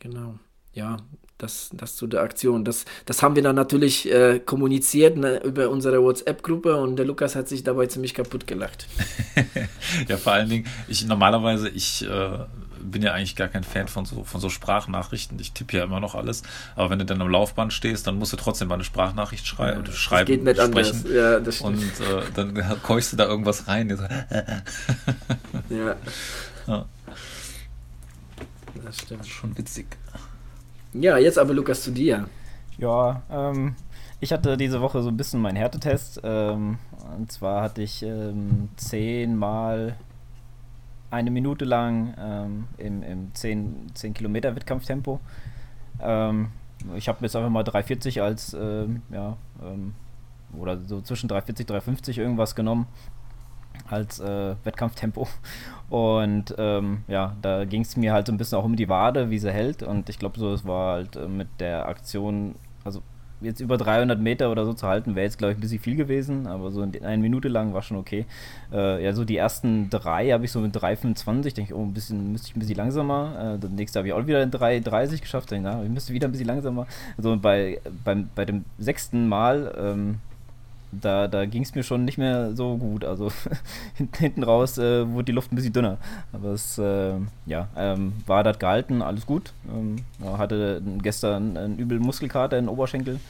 Genau. 0.00 0.34
Ja, 0.72 0.96
das, 1.38 1.70
das 1.72 1.96
zu 1.96 2.06
der 2.06 2.22
Aktion. 2.22 2.64
Das, 2.64 2.84
das 3.06 3.22
haben 3.22 3.36
wir 3.36 3.42
dann 3.42 3.56
natürlich 3.56 4.10
äh, 4.10 4.40
kommuniziert 4.40 5.16
ne, 5.16 5.42
über 5.44 5.70
unsere 5.70 6.02
WhatsApp-Gruppe 6.02 6.76
und 6.76 6.96
der 6.96 7.06
Lukas 7.06 7.36
hat 7.36 7.48
sich 7.48 7.62
dabei 7.62 7.86
ziemlich 7.86 8.12
kaputt 8.14 8.46
gelacht. 8.46 8.86
ja, 10.08 10.16
vor 10.16 10.32
allen 10.32 10.48
Dingen, 10.48 10.66
ich 10.88 11.06
normalerweise, 11.06 11.68
ich 11.68 12.04
äh, 12.04 12.38
bin 12.82 13.02
ja 13.02 13.12
eigentlich 13.12 13.36
gar 13.36 13.48
kein 13.48 13.64
Fan 13.64 13.88
von 13.88 14.04
so, 14.04 14.24
von 14.24 14.40
so 14.40 14.48
Sprachnachrichten. 14.48 15.38
Ich 15.38 15.52
tippe 15.52 15.76
ja 15.76 15.84
immer 15.84 16.00
noch 16.00 16.14
alles. 16.14 16.42
Aber 16.74 16.90
wenn 16.90 16.98
du 16.98 17.04
dann 17.04 17.22
am 17.22 17.28
Laufband 17.28 17.72
stehst, 17.72 18.06
dann 18.06 18.16
musst 18.16 18.32
du 18.32 18.36
trotzdem 18.36 18.68
mal 18.68 18.74
eine 18.74 18.84
Sprachnachricht 18.84 19.46
schrei 19.46 19.72
ja, 19.72 19.92
schreiben. 19.92 20.26
Das 20.26 20.26
geht 20.26 20.44
nicht 20.44 20.60
sprechen. 20.60 20.96
anders. 20.96 21.12
Ja, 21.12 21.40
das 21.40 21.60
und 21.60 21.78
äh, 21.78 22.22
dann 22.34 22.82
keuchst 22.82 23.12
du 23.12 23.16
da 23.16 23.26
irgendwas 23.26 23.68
rein. 23.68 23.88
ja. 25.70 25.96
ja. 26.66 26.84
Das 28.84 28.96
stimmt. 28.96 29.20
Das 29.20 29.26
ist 29.26 29.32
schon 29.32 29.58
witzig. 29.58 29.86
Ja, 31.00 31.16
jetzt 31.16 31.38
aber 31.38 31.54
Lukas 31.54 31.82
zu 31.82 31.92
dir. 31.92 32.28
Ja, 32.76 33.22
ähm, 33.30 33.76
ich 34.18 34.32
hatte 34.32 34.56
diese 34.56 34.80
Woche 34.80 35.00
so 35.00 35.10
ein 35.10 35.16
bisschen 35.16 35.40
meinen 35.40 35.56
Härtetest. 35.56 36.20
Ähm, 36.24 36.78
und 37.16 37.30
zwar 37.30 37.62
hatte 37.62 37.82
ich 37.82 38.02
ähm, 38.02 38.68
zehnmal 38.76 39.96
eine 41.10 41.30
Minute 41.30 41.64
lang 41.64 42.14
ähm, 42.18 42.64
im, 42.78 43.02
im 43.02 43.34
10, 43.34 43.92
10 43.94 44.14
Kilometer 44.14 44.56
Wettkampftempo. 44.56 45.20
Ähm, 46.02 46.48
ich 46.96 47.08
habe 47.08 47.18
jetzt 47.22 47.36
einfach 47.36 47.50
mal 47.50 47.62
340 47.62 48.20
als, 48.20 48.54
ähm, 48.54 49.02
ja, 49.10 49.36
ähm, 49.62 49.94
oder 50.58 50.78
so 50.84 51.00
zwischen 51.00 51.28
340, 51.28 51.66
350 51.66 52.18
irgendwas 52.18 52.56
genommen 52.56 52.86
als 53.88 54.18
äh, 54.18 54.56
Wettkampftempo. 54.64 55.28
Und 55.90 56.54
ähm, 56.58 56.98
ja, 57.08 57.34
da 57.40 57.64
ging 57.64 57.82
es 57.82 57.96
mir 57.96 58.12
halt 58.12 58.26
so 58.26 58.32
ein 58.32 58.38
bisschen 58.38 58.58
auch 58.58 58.64
um 58.64 58.76
die 58.76 58.88
Wade, 58.88 59.30
wie 59.30 59.38
sie 59.38 59.52
hält. 59.52 59.82
Und 59.82 60.08
ich 60.08 60.18
glaube, 60.18 60.38
so, 60.38 60.52
es 60.52 60.66
war 60.66 60.94
halt 60.94 61.16
äh, 61.16 61.28
mit 61.28 61.48
der 61.60 61.88
Aktion, 61.88 62.56
also 62.84 63.02
jetzt 63.40 63.60
über 63.60 63.76
300 63.76 64.20
Meter 64.20 64.50
oder 64.50 64.64
so 64.64 64.72
zu 64.72 64.86
halten, 64.86 65.14
wäre 65.14 65.24
jetzt, 65.24 65.38
glaube 65.38 65.52
ich, 65.52 65.58
ein 65.58 65.60
bisschen 65.60 65.78
viel 65.78 65.96
gewesen, 65.96 66.46
aber 66.46 66.70
so 66.70 66.82
eine 66.82 67.22
Minute 67.22 67.48
lang 67.48 67.72
war 67.72 67.82
schon 67.82 67.96
okay. 67.96 68.26
Äh, 68.72 69.04
ja, 69.04 69.12
so 69.12 69.24
die 69.24 69.36
ersten 69.36 69.90
drei 69.90 70.30
habe 70.30 70.44
ich 70.44 70.52
so 70.52 70.60
mit 70.60 70.76
3,25, 70.76 71.54
denke 71.54 71.62
ich, 71.62 71.74
oh, 71.74 71.82
ein 71.84 71.94
bisschen, 71.94 72.32
müsste 72.32 72.48
ich 72.48 72.56
ein 72.56 72.60
bisschen 72.60 72.76
langsamer. 72.76 73.54
Äh, 73.54 73.58
das 73.58 73.70
nächste 73.70 74.00
habe 74.00 74.08
ich 74.08 74.14
auch 74.14 74.26
wieder 74.26 74.42
in 74.42 74.50
3,30 74.50 75.20
geschafft, 75.20 75.50
denke, 75.50 75.68
na, 75.70 75.82
ich 75.82 75.88
müsste 75.90 76.12
wieder 76.12 76.28
ein 76.28 76.32
bisschen 76.32 76.48
langsamer. 76.48 76.86
Also 77.16 77.36
bei, 77.36 77.80
beim, 78.04 78.28
bei 78.34 78.44
dem 78.44 78.64
sechsten 78.78 79.28
Mal 79.28 79.74
ähm, 79.78 80.20
da, 80.92 81.28
da 81.28 81.44
ging 81.46 81.62
es 81.62 81.74
mir 81.74 81.82
schon 81.82 82.04
nicht 82.04 82.18
mehr 82.18 82.54
so 82.54 82.76
gut. 82.76 83.04
Also 83.04 83.30
hinten 84.18 84.42
raus 84.42 84.78
äh, 84.78 85.08
wurde 85.08 85.24
die 85.24 85.32
Luft 85.32 85.52
ein 85.52 85.56
bisschen 85.56 85.72
dünner. 85.72 85.98
Aber 86.32 86.48
es 86.50 86.78
äh, 86.78 87.14
ja, 87.46 87.68
ähm, 87.76 88.14
war 88.26 88.42
das 88.42 88.58
gehalten, 88.58 89.02
alles 89.02 89.26
gut. 89.26 89.52
Ähm, 89.72 89.96
hatte 90.22 90.82
gestern 91.02 91.56
einen 91.56 91.78
übel 91.78 91.98
Muskelkater 92.00 92.58
in 92.58 92.64
den 92.64 92.70
Oberschenkel. 92.70 93.20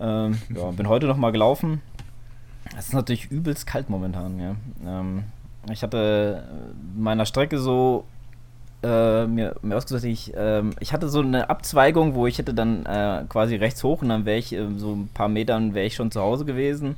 Ähm, 0.00 0.38
ja, 0.54 0.70
bin 0.76 0.88
heute 0.88 1.06
nochmal 1.06 1.32
gelaufen. 1.32 1.82
Es 2.76 2.88
ist 2.88 2.94
natürlich 2.94 3.30
übelst 3.30 3.66
kalt 3.66 3.90
momentan. 3.90 4.38
Ja. 4.40 4.56
Ähm, 4.84 5.24
ich 5.70 5.82
hatte 5.82 6.44
meiner 6.96 7.26
Strecke 7.26 7.58
so 7.58 8.04
äh, 8.82 9.26
mir, 9.26 9.56
mir 9.62 9.76
ausgesucht, 9.76 10.04
ich, 10.04 10.34
äh, 10.34 10.62
ich 10.80 10.92
hatte 10.92 11.08
so 11.08 11.20
eine 11.20 11.50
Abzweigung, 11.50 12.14
wo 12.14 12.26
ich 12.26 12.38
hätte 12.38 12.54
dann 12.54 12.86
äh, 12.86 13.24
quasi 13.28 13.56
rechts 13.56 13.82
hoch 13.82 14.02
und 14.02 14.08
dann 14.08 14.24
wäre 14.24 14.38
ich 14.38 14.52
äh, 14.52 14.66
so 14.76 14.92
ein 14.92 15.08
paar 15.12 15.28
Metern 15.28 15.74
wäre 15.74 15.86
ich 15.86 15.94
schon 15.94 16.10
zu 16.10 16.20
Hause 16.20 16.44
gewesen 16.44 16.96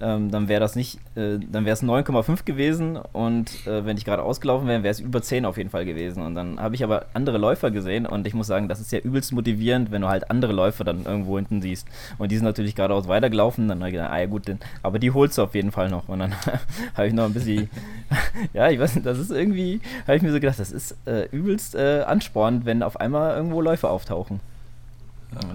ähm, 0.00 0.30
dann 0.30 0.48
wäre 0.48 0.60
das 0.60 0.76
nicht, 0.76 0.98
äh, 1.16 1.38
dann 1.38 1.64
wäre 1.64 1.74
es 1.74 1.82
9,5 1.82 2.44
gewesen 2.44 2.96
und 2.96 3.66
äh, 3.66 3.84
wenn 3.84 3.96
ich 3.96 4.04
gerade 4.04 4.22
ausgelaufen 4.22 4.66
wäre, 4.66 4.82
wäre 4.82 4.90
es 4.90 5.00
über 5.00 5.22
10 5.22 5.44
auf 5.44 5.56
jeden 5.56 5.70
Fall 5.70 5.84
gewesen. 5.84 6.22
Und 6.22 6.34
dann 6.34 6.60
habe 6.60 6.74
ich 6.74 6.84
aber 6.84 7.06
andere 7.14 7.38
Läufer 7.38 7.70
gesehen 7.70 8.06
und 8.06 8.26
ich 8.26 8.34
muss 8.34 8.46
sagen, 8.46 8.68
das 8.68 8.80
ist 8.80 8.92
ja 8.92 8.98
übelst 8.98 9.32
motivierend, 9.32 9.90
wenn 9.90 10.02
du 10.02 10.08
halt 10.08 10.30
andere 10.30 10.52
Läufer 10.52 10.84
dann 10.84 11.04
irgendwo 11.04 11.36
hinten 11.36 11.62
siehst. 11.62 11.86
Und 12.18 12.32
die 12.32 12.36
sind 12.36 12.44
natürlich 12.44 12.74
geradeaus 12.74 13.08
weitergelaufen, 13.08 13.68
dann 13.68 13.78
habe 13.80 13.88
ich 13.88 13.94
gedacht, 13.94 14.12
ah 14.12 14.18
ja 14.18 14.26
gut, 14.26 14.48
denn, 14.48 14.58
aber 14.82 14.98
die 14.98 15.10
holst 15.10 15.38
du 15.38 15.42
auf 15.42 15.54
jeden 15.54 15.72
Fall 15.72 15.90
noch. 15.90 16.08
Und 16.08 16.20
dann 16.20 16.34
habe 16.94 17.06
ich 17.06 17.12
noch 17.12 17.24
ein 17.24 17.34
bisschen, 17.34 17.68
ja, 18.52 18.70
ich 18.70 18.78
weiß 18.78 18.94
nicht, 18.94 19.06
das 19.06 19.18
ist 19.18 19.30
irgendwie, 19.30 19.80
habe 20.06 20.16
ich 20.16 20.22
mir 20.22 20.32
so 20.32 20.40
gedacht, 20.40 20.58
das 20.58 20.72
ist 20.72 20.96
äh, 21.06 21.26
übelst 21.30 21.74
äh, 21.74 22.02
anspornend, 22.06 22.64
wenn 22.64 22.82
auf 22.82 22.98
einmal 22.98 23.36
irgendwo 23.36 23.60
Läufer 23.60 23.90
auftauchen. 23.90 24.40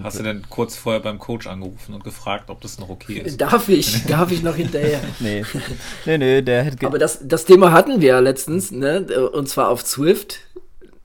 Hast 0.02 0.18
du 0.18 0.22
denn 0.22 0.42
kurz 0.48 0.76
vorher 0.76 1.00
beim 1.00 1.18
Coach 1.18 1.46
angerufen 1.46 1.94
und 1.94 2.04
gefragt, 2.04 2.48
ob 2.48 2.60
das 2.60 2.78
noch 2.78 2.88
okay 2.88 3.18
ist? 3.18 3.40
Darf 3.40 3.68
ich? 3.68 4.04
Darf 4.08 4.32
ich 4.32 4.42
noch 4.42 4.54
hinterher? 4.54 5.00
nee. 5.20 5.44
Nee, 6.06 6.18
nee, 6.18 6.42
der 6.42 6.64
hätte. 6.64 6.86
Aber 6.86 6.98
das, 6.98 7.20
das 7.22 7.44
Thema 7.44 7.72
hatten 7.72 8.00
wir 8.00 8.08
ja 8.08 8.18
letztens, 8.20 8.70
ne? 8.70 9.06
Und 9.32 9.48
zwar 9.48 9.68
auf 9.68 9.84
Zwift. 9.84 10.40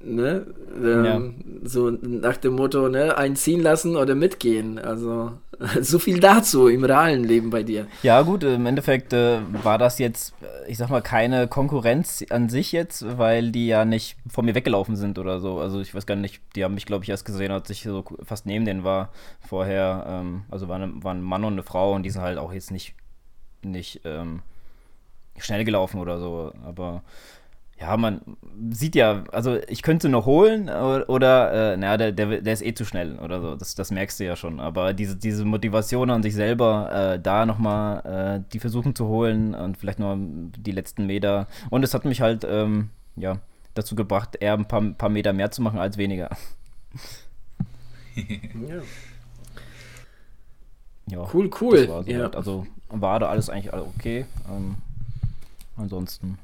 Ne? 0.04 0.46
Ähm, 0.78 1.06
ja. 1.06 1.22
So 1.64 1.92
nach 1.92 2.38
dem 2.38 2.54
Motto, 2.54 2.90
ne, 2.90 3.18
einziehen 3.18 3.62
lassen 3.62 3.96
oder 3.96 4.16
mitgehen. 4.16 4.80
Also 4.80 5.34
so 5.82 6.00
viel 6.00 6.20
dazu 6.20 6.68
im 6.68 6.84
realen 6.84 7.24
Leben 7.24 7.50
bei 7.50 7.64
dir. 7.64 7.88
Ja, 8.04 8.22
gut, 8.22 8.44
im 8.44 8.66
Endeffekt 8.66 9.14
äh, 9.14 9.40
war 9.64 9.78
das 9.78 10.00
jetzt, 10.00 10.34
ich 10.68 10.78
sag 10.78 10.90
mal, 10.90 11.02
keine 11.02 11.48
Konkurrenz 11.48 12.24
an 12.30 12.50
sich 12.50 12.72
jetzt, 12.72 13.18
weil 13.18 13.52
die 13.52 13.68
ja 13.68 13.86
nicht 13.86 14.18
von 14.28 14.46
mir 14.46 14.56
weggelaufen 14.56 14.96
sind 14.96 15.20
oder 15.20 15.40
so. 15.40 15.60
Also 15.60 15.80
ich 15.80 15.94
weiß 15.94 16.06
gar 16.06 16.16
nicht, 16.16 16.42
die 16.56 16.64
haben 16.64 16.74
mich, 16.74 16.86
glaube 16.86 17.04
ich, 17.04 17.10
erst 17.10 17.26
gesehen, 17.26 17.52
als 17.52 17.70
ich 17.70 17.84
so 17.84 18.04
fast 18.24 18.46
neben 18.46 18.66
denen 18.66 18.84
war 18.84 19.12
vorher. 19.40 20.06
Ähm, 20.08 20.44
also 20.50 20.68
war, 20.68 20.78
eine, 20.78 21.04
war 21.04 21.14
ein 21.14 21.22
Mann 21.22 21.44
und 21.44 21.54
eine 21.54 21.64
Frau 21.64 21.94
und 21.94 22.04
die 22.04 22.10
sind 22.10 22.22
halt 22.22 22.38
auch 22.38 22.54
jetzt 22.54 22.72
nicht, 22.72 22.96
nicht 23.62 24.02
ähm, 24.04 24.42
schnell 25.38 25.64
gelaufen 25.64 26.00
oder 26.00 26.20
so. 26.20 26.54
Aber 26.66 27.04
ja, 27.82 27.98
man 27.98 28.22
sieht 28.70 28.94
ja, 28.96 29.24
also 29.32 29.58
ich 29.68 29.82
könnte 29.82 30.08
noch 30.08 30.28
holen 30.28 30.70
oder, 30.70 31.10
oder 31.10 31.74
äh, 31.74 31.78
naja, 31.78 31.98
der, 31.98 32.12
der, 32.12 32.42
der 32.42 32.54
ist 32.54 32.62
eh 32.62 32.76
zu 32.76 32.86
schnell 32.86 33.18
oder 33.18 33.42
so, 33.42 33.56
das, 33.56 33.74
das 33.74 33.90
merkst 33.90 34.20
du 34.20 34.26
ja 34.26 34.36
schon. 34.36 34.60
Aber 34.60 34.94
diese, 34.94 35.16
diese 35.16 35.46
Motivation 35.46 36.12
an 36.12 36.22
sich 36.22 36.36
selber, 36.36 37.14
äh, 37.16 37.20
da 37.20 37.48
nochmal 37.48 38.44
äh, 38.44 38.52
die 38.54 38.60
versuchen 38.60 38.94
zu 38.94 39.08
holen 39.08 39.56
und 39.56 39.78
vielleicht 39.78 39.98
noch 39.98 40.16
die 40.16 40.72
letzten 40.72 41.08
Meter. 41.08 41.48
Und 41.72 41.84
es 41.84 41.96
hat 41.96 42.06
mich 42.06 42.22
halt, 42.22 42.46
ähm, 42.48 42.90
ja, 43.16 43.40
dazu 43.74 43.96
gebracht, 43.96 44.38
eher 44.40 44.54
ein 44.54 44.68
paar, 44.68 44.82
paar 44.92 45.10
Meter 45.10 45.34
mehr 45.34 45.50
zu 45.50 45.64
machen 45.64 45.80
als 45.80 45.98
weniger. 45.98 46.30
ja. 48.16 48.82
ja. 51.08 51.28
Cool, 51.34 51.50
cool. 51.60 51.88
So 51.88 52.04
ja. 52.06 52.20
Halt. 52.20 52.36
Also 52.36 52.68
war 52.90 53.20
da 53.20 53.30
alles 53.30 53.50
eigentlich 53.50 53.74
okay. 53.74 54.26
Ähm, 54.48 54.76
ansonsten 55.78 56.38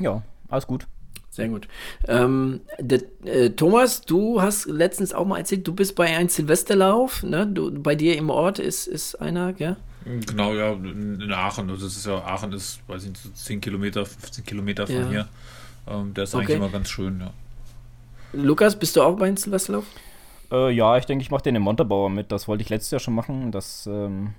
ja, 0.00 0.22
alles 0.48 0.66
gut. 0.66 0.86
Sehr 1.30 1.48
gut. 1.48 1.66
Ähm, 2.08 2.60
der, 2.78 3.00
äh, 3.24 3.50
Thomas, 3.50 4.02
du 4.02 4.42
hast 4.42 4.66
letztens 4.66 5.14
auch 5.14 5.24
mal 5.24 5.38
erzählt, 5.38 5.66
du 5.66 5.74
bist 5.74 5.94
bei 5.94 6.14
einem 6.14 6.28
Silvesterlauf, 6.28 7.22
ne? 7.22 7.46
Du, 7.46 7.72
bei 7.72 7.94
dir 7.94 8.18
im 8.18 8.28
Ort 8.28 8.58
ist, 8.58 8.86
ist 8.86 9.14
einer, 9.14 9.54
gell? 9.54 9.78
Genau, 10.04 10.52
ja, 10.52 10.72
in 10.72 11.32
Aachen. 11.32 11.70
Also 11.70 11.86
das 11.86 11.96
ist 11.96 12.04
ja, 12.04 12.18
Aachen 12.18 12.52
ist, 12.52 12.80
weiß 12.86 13.04
ich 13.04 13.08
nicht, 13.10 13.22
so 13.22 13.30
10 13.30 13.62
Kilometer, 13.62 14.04
15 14.04 14.44
Kilometer 14.44 14.86
von 14.86 14.96
ja. 14.96 15.08
hier. 15.08 15.28
Ähm, 15.86 16.12
der 16.12 16.24
ist 16.24 16.34
okay. 16.34 16.44
eigentlich 16.44 16.56
immer 16.56 16.68
ganz 16.68 16.90
schön, 16.90 17.20
ja. 17.20 17.30
Lukas, 18.34 18.78
bist 18.78 18.96
du 18.96 19.02
auch 19.02 19.16
bei 19.16 19.26
einem 19.26 19.38
Silvesterlauf? 19.38 19.86
Äh, 20.50 20.70
ja, 20.72 20.98
ich 20.98 21.06
denke, 21.06 21.22
ich 21.22 21.30
mache 21.30 21.44
den 21.44 21.56
im 21.56 21.62
Montabaur 21.62 22.10
mit. 22.10 22.30
Das 22.30 22.46
wollte 22.46 22.62
ich 22.62 22.68
letztes 22.68 22.90
Jahr 22.90 23.00
schon 23.00 23.14
machen. 23.14 23.52
Das 23.52 23.86
ähm, 23.86 24.34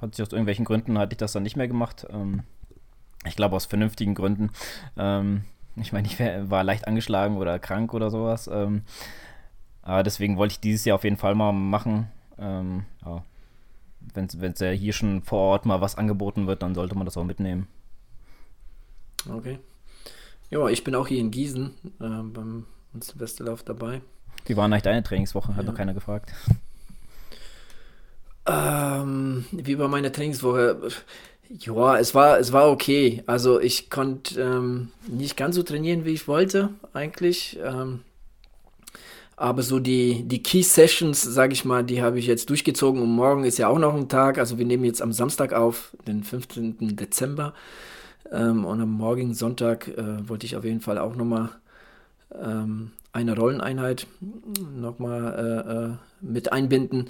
hat 0.00 0.14
sich 0.14 0.22
aus 0.22 0.32
irgendwelchen 0.32 0.64
Gründen, 0.64 0.98
hatte 0.98 1.12
ich 1.12 1.18
das 1.18 1.32
dann 1.32 1.42
nicht 1.42 1.56
mehr 1.56 1.68
gemacht. 1.68 2.06
Ähm, 2.10 2.44
ich 3.24 3.36
glaube 3.36 3.56
aus 3.56 3.66
vernünftigen 3.66 4.14
Gründen. 4.14 4.50
Ähm, 4.96 5.44
ich 5.76 5.92
meine, 5.92 6.08
ich 6.08 6.18
war 6.18 6.64
leicht 6.64 6.86
angeschlagen 6.86 7.36
oder 7.36 7.58
krank 7.58 7.94
oder 7.94 8.10
sowas. 8.10 8.48
Ähm, 8.52 8.82
aber 9.82 10.02
deswegen 10.02 10.36
wollte 10.36 10.52
ich 10.52 10.60
dieses 10.60 10.84
Jahr 10.84 10.96
auf 10.96 11.04
jeden 11.04 11.16
Fall 11.16 11.34
mal 11.34 11.52
machen. 11.52 12.08
Ähm, 12.38 12.84
ja. 13.04 13.24
wenn 14.14 14.26
es 14.26 14.60
ja 14.60 14.70
hier 14.70 14.92
schon 14.92 15.22
vor 15.22 15.40
Ort 15.40 15.66
mal 15.66 15.80
was 15.80 15.96
angeboten 15.96 16.46
wird, 16.46 16.62
dann 16.62 16.74
sollte 16.74 16.94
man 16.94 17.04
das 17.04 17.16
auch 17.16 17.24
mitnehmen. 17.24 17.66
Okay. 19.28 19.58
Ja, 20.50 20.68
ich 20.68 20.84
bin 20.84 20.94
auch 20.94 21.08
hier 21.08 21.18
in 21.18 21.30
Gießen 21.30 21.74
äh, 22.00 22.22
beim 22.22 22.66
Silvesterlauf 22.98 23.62
dabei. 23.62 24.00
Wie 24.46 24.56
war 24.56 24.64
eigentlich 24.64 24.82
deine 24.82 25.02
Trainingswoche? 25.02 25.56
Hat 25.56 25.64
ja. 25.64 25.70
noch 25.70 25.76
keiner 25.76 25.94
gefragt. 25.94 26.32
Ähm, 28.46 29.44
wie 29.52 29.78
war 29.78 29.88
meine 29.88 30.10
Trainingswoche? 30.10 30.90
Ja, 31.50 31.98
es 31.98 32.14
war, 32.14 32.38
es 32.38 32.52
war 32.52 32.70
okay. 32.70 33.22
Also 33.26 33.60
ich 33.60 33.88
konnte 33.90 34.40
ähm, 34.40 34.88
nicht 35.06 35.36
ganz 35.36 35.56
so 35.56 35.62
trainieren, 35.62 36.04
wie 36.04 36.12
ich 36.12 36.28
wollte, 36.28 36.70
eigentlich. 36.92 37.58
Ähm, 37.62 38.00
aber 39.36 39.62
so 39.62 39.78
die, 39.78 40.24
die 40.24 40.42
Key 40.42 40.62
Sessions, 40.62 41.22
sage 41.22 41.52
ich 41.52 41.64
mal, 41.64 41.84
die 41.84 42.02
habe 42.02 42.18
ich 42.18 42.26
jetzt 42.26 42.50
durchgezogen. 42.50 43.00
Und 43.00 43.10
morgen 43.10 43.44
ist 43.44 43.56
ja 43.56 43.68
auch 43.68 43.78
noch 43.78 43.94
ein 43.94 44.08
Tag. 44.08 44.36
Also 44.36 44.58
wir 44.58 44.66
nehmen 44.66 44.84
jetzt 44.84 45.00
am 45.00 45.12
Samstag 45.12 45.52
auf, 45.52 45.96
den 46.06 46.22
15. 46.22 46.96
Dezember. 46.96 47.54
Ähm, 48.30 48.64
und 48.64 48.80
am 48.80 48.92
morgigen 48.92 49.34
Sonntag 49.34 49.88
äh, 49.88 50.28
wollte 50.28 50.44
ich 50.44 50.56
auf 50.56 50.64
jeden 50.64 50.80
Fall 50.80 50.98
auch 50.98 51.14
nochmal 51.14 51.50
ähm, 52.34 52.90
eine 53.12 53.36
Rolleneinheit 53.36 54.06
nochmal 54.76 55.34
äh, 55.38 55.72
äh, 55.72 55.96
mit 56.20 56.52
einbinden. 56.52 57.06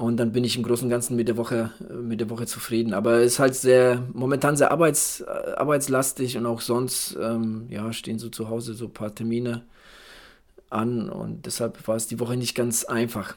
Und 0.00 0.16
dann 0.16 0.32
bin 0.32 0.44
ich 0.44 0.56
im 0.56 0.62
Großen 0.62 0.86
und 0.86 0.90
Ganzen 0.90 1.14
mit 1.14 1.28
der 1.28 1.36
Woche, 1.36 1.72
äh, 1.90 1.92
mit 1.92 2.20
der 2.20 2.30
Woche 2.30 2.46
zufrieden. 2.46 2.94
Aber 2.94 3.18
es 3.18 3.34
ist 3.34 3.38
halt 3.38 3.54
sehr, 3.54 4.02
momentan 4.14 4.56
sehr 4.56 4.70
arbeits, 4.70 5.20
äh, 5.20 5.26
arbeitslastig 5.26 6.38
und 6.38 6.46
auch 6.46 6.62
sonst, 6.62 7.18
ähm, 7.20 7.66
ja, 7.68 7.92
stehen 7.92 8.18
so 8.18 8.30
zu 8.30 8.48
Hause 8.48 8.72
so 8.72 8.86
ein 8.86 8.94
paar 8.94 9.14
Termine 9.14 9.62
an 10.70 11.10
und 11.10 11.44
deshalb 11.44 11.86
war 11.86 11.96
es 11.96 12.06
die 12.06 12.18
Woche 12.18 12.38
nicht 12.38 12.54
ganz 12.54 12.84
einfach. 12.84 13.36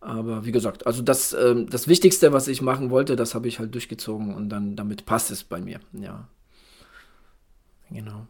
Aber 0.00 0.44
wie 0.44 0.52
gesagt, 0.52 0.86
also 0.86 1.00
das, 1.00 1.32
ähm, 1.32 1.66
das 1.70 1.88
Wichtigste, 1.88 2.30
was 2.30 2.46
ich 2.46 2.60
machen 2.60 2.90
wollte, 2.90 3.16
das 3.16 3.34
habe 3.34 3.48
ich 3.48 3.58
halt 3.58 3.72
durchgezogen 3.72 4.34
und 4.34 4.50
dann 4.50 4.76
damit 4.76 5.06
passt 5.06 5.30
es 5.30 5.44
bei 5.44 5.62
mir. 5.62 5.80
Ja. 5.94 6.28
Genau. 7.90 8.26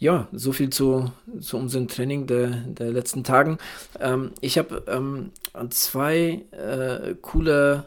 Ja, 0.00 0.28
so 0.32 0.52
viel 0.52 0.70
zu, 0.70 1.10
zu 1.40 1.56
unserem 1.56 1.88
Training 1.88 2.26
der, 2.28 2.50
der 2.50 2.92
letzten 2.92 3.24
Tagen. 3.24 3.58
Ähm, 3.98 4.30
ich 4.40 4.56
habe 4.56 4.84
ähm, 4.86 5.32
zwei 5.70 6.44
äh, 6.52 7.16
coole, 7.20 7.86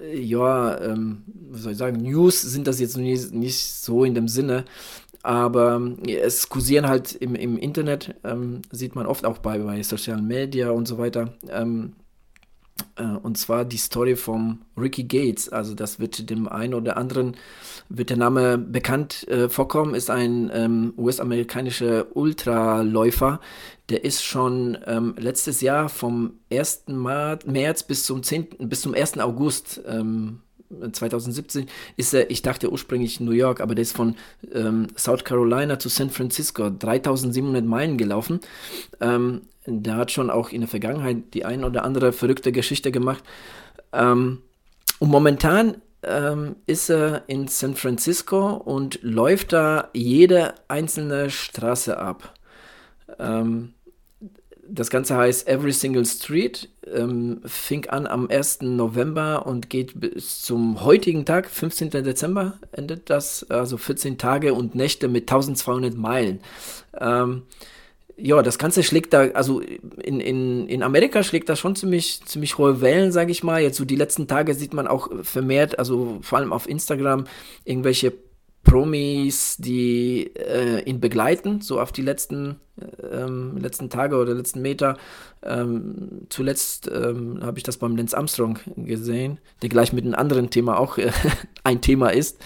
äh, 0.00 0.18
ja, 0.18 0.80
ähm, 0.80 1.24
was 1.50 1.62
soll 1.62 1.72
ich 1.72 1.78
sagen, 1.78 1.98
News 2.02 2.40
sind 2.40 2.66
das 2.66 2.80
jetzt 2.80 2.96
nicht, 2.96 3.32
nicht 3.34 3.62
so 3.62 4.04
in 4.04 4.14
dem 4.14 4.26
Sinne, 4.26 4.64
aber 5.22 5.82
es 6.06 6.48
kursieren 6.48 6.88
halt 6.88 7.12
im, 7.16 7.34
im 7.34 7.58
Internet, 7.58 8.14
ähm, 8.24 8.62
sieht 8.70 8.94
man 8.94 9.06
oft 9.06 9.26
auch 9.26 9.38
bei, 9.38 9.58
bei 9.58 9.82
sozialen 9.82 10.26
Media 10.26 10.70
und 10.70 10.88
so 10.88 10.96
weiter, 10.96 11.34
ähm, 11.50 11.92
äh, 11.92 12.07
und 13.22 13.38
zwar 13.38 13.64
die 13.64 13.76
Story 13.76 14.16
vom 14.16 14.60
Ricky 14.76 15.04
Gates. 15.04 15.48
Also 15.48 15.74
das 15.74 16.00
wird 16.00 16.30
dem 16.30 16.48
einen 16.48 16.74
oder 16.74 16.96
anderen, 16.96 17.36
wird 17.88 18.10
der 18.10 18.16
Name 18.16 18.58
bekannt 18.58 19.26
äh, 19.28 19.48
vorkommen, 19.48 19.94
ist 19.94 20.10
ein 20.10 20.50
ähm, 20.52 20.94
US-amerikanischer 20.96 22.16
Ultraläufer. 22.16 23.40
Der 23.88 24.04
ist 24.04 24.22
schon 24.22 24.76
ähm, 24.86 25.14
letztes 25.18 25.60
Jahr 25.60 25.88
vom 25.88 26.34
1. 26.52 26.84
März 26.88 27.82
bis 27.84 28.04
zum 28.04 28.22
10., 28.22 28.48
bis 28.68 28.82
zum 28.82 28.94
1. 28.94 29.18
August 29.18 29.80
ähm, 29.86 30.40
2017 30.92 31.66
ist 31.96 32.14
er, 32.14 32.30
ich 32.30 32.42
dachte 32.42 32.70
ursprünglich 32.70 33.20
New 33.20 33.32
York, 33.32 33.60
aber 33.60 33.74
der 33.74 33.82
ist 33.82 33.96
von 33.96 34.16
ähm, 34.52 34.88
South 34.96 35.24
Carolina 35.24 35.78
zu 35.78 35.88
San 35.88 36.10
Francisco 36.10 36.70
3700 36.70 37.64
Meilen 37.64 37.96
gelaufen. 37.96 38.40
Ähm, 39.00 39.42
der 39.66 39.96
hat 39.96 40.10
schon 40.10 40.30
auch 40.30 40.50
in 40.50 40.62
der 40.62 40.68
Vergangenheit 40.68 41.34
die 41.34 41.44
ein 41.44 41.64
oder 41.64 41.84
andere 41.84 42.12
verrückte 42.12 42.52
Geschichte 42.52 42.92
gemacht. 42.92 43.22
Ähm, 43.92 44.42
und 44.98 45.10
momentan 45.10 45.76
ähm, 46.02 46.56
ist 46.66 46.90
er 46.90 47.24
in 47.26 47.48
San 47.48 47.74
Francisco 47.74 48.54
und 48.54 49.00
läuft 49.02 49.52
da 49.52 49.88
jede 49.92 50.54
einzelne 50.68 51.30
Straße 51.30 51.98
ab. 51.98 52.34
Ähm, 53.18 53.74
das 54.70 54.90
Ganze 54.90 55.16
heißt 55.16 55.48
Every 55.48 55.72
Single 55.72 56.04
Street, 56.04 56.68
ähm, 56.86 57.40
fing 57.44 57.88
an 57.88 58.06
am 58.06 58.28
1. 58.28 58.62
November 58.62 59.46
und 59.46 59.70
geht 59.70 59.98
bis 59.98 60.42
zum 60.42 60.84
heutigen 60.84 61.24
Tag, 61.24 61.48
15. 61.48 61.90
Dezember, 61.90 62.58
endet 62.72 63.10
das, 63.10 63.48
also 63.50 63.76
14 63.76 64.18
Tage 64.18 64.54
und 64.54 64.74
Nächte 64.74 65.08
mit 65.08 65.24
1200 65.24 65.96
Meilen. 65.96 66.40
Ähm, 66.98 67.42
ja, 68.16 68.42
das 68.42 68.58
Ganze 68.58 68.82
schlägt 68.82 69.12
da, 69.12 69.28
also 69.30 69.60
in, 69.60 70.20
in, 70.20 70.68
in 70.68 70.82
Amerika 70.82 71.22
schlägt 71.22 71.48
das 71.48 71.60
schon 71.60 71.76
ziemlich, 71.76 72.20
ziemlich 72.24 72.58
hohe 72.58 72.80
Wellen, 72.80 73.12
sage 73.12 73.30
ich 73.30 73.44
mal. 73.44 73.62
Jetzt 73.62 73.76
so 73.76 73.84
die 73.84 73.96
letzten 73.96 74.26
Tage 74.26 74.54
sieht 74.54 74.74
man 74.74 74.88
auch 74.88 75.08
vermehrt, 75.22 75.78
also 75.78 76.18
vor 76.22 76.38
allem 76.38 76.52
auf 76.52 76.68
Instagram, 76.68 77.24
irgendwelche 77.64 78.12
Promis, 78.68 79.56
die 79.58 80.30
äh, 80.36 80.82
ihn 80.82 81.00
begleiten, 81.00 81.60
so 81.60 81.80
auf 81.80 81.90
die 81.90 82.02
letzten, 82.02 82.56
ähm, 83.10 83.56
letzten 83.56 83.88
Tage 83.88 84.16
oder 84.16 84.34
letzten 84.34 84.60
Meter. 84.60 84.96
Ähm, 85.42 86.26
zuletzt 86.28 86.90
ähm, 86.92 87.40
habe 87.42 87.58
ich 87.58 87.64
das 87.64 87.78
beim 87.78 87.96
Lance 87.96 88.16
Armstrong 88.16 88.58
gesehen, 88.76 89.38
der 89.62 89.70
gleich 89.70 89.92
mit 89.92 90.04
einem 90.04 90.14
anderen 90.14 90.50
Thema 90.50 90.78
auch 90.78 90.98
äh, 90.98 91.10
ein 91.64 91.80
Thema 91.80 92.10
ist. 92.10 92.38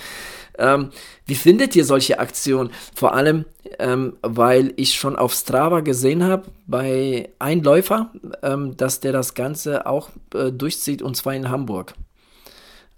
Ähm, 0.59 0.91
wie 1.27 1.35
findet 1.35 1.75
ihr 1.75 1.85
solche 1.85 2.19
Aktionen? 2.19 2.71
Vor 2.95 3.15
allem, 3.15 3.45
ähm, 3.79 4.17
weil 4.23 4.75
ich 4.77 4.95
schon 4.95 5.17
auf 5.17 5.33
Strava 5.33 5.81
gesehen 5.81 6.23
habe 6.23 6.45
bei 6.67 7.31
einem 7.39 7.63
Läufer, 7.63 8.13
ähm, 8.43 8.77
dass 8.77 9.01
der 9.01 9.13
das 9.13 9.35
Ganze 9.35 9.87
auch 9.87 10.11
äh, 10.35 10.53
durchzieht 10.53 11.03
und 11.03 11.17
zwar 11.17 11.35
in 11.35 11.51
Hamburg. 11.51 11.95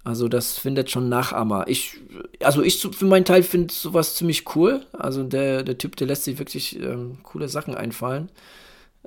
Also 0.05 0.27
das 0.27 0.59
findet 0.59 0.91
schon 0.91 1.09
Nachahmer. 1.09 1.65
Ich, 1.67 1.97
also 2.39 2.61
ich 2.61 2.79
für 2.79 3.05
meinen 3.05 3.25
Teil 3.25 3.41
finde 3.41 3.73
sowas 3.73 4.15
ziemlich 4.15 4.55
cool. 4.55 4.85
Also 4.93 5.23
der, 5.23 5.63
der 5.63 5.79
Typ, 5.79 5.95
der 5.95 6.05
lässt 6.05 6.25
sich 6.25 6.37
wirklich 6.37 6.79
ähm, 6.79 7.17
coole 7.23 7.49
Sachen 7.49 7.73
einfallen. 7.75 8.29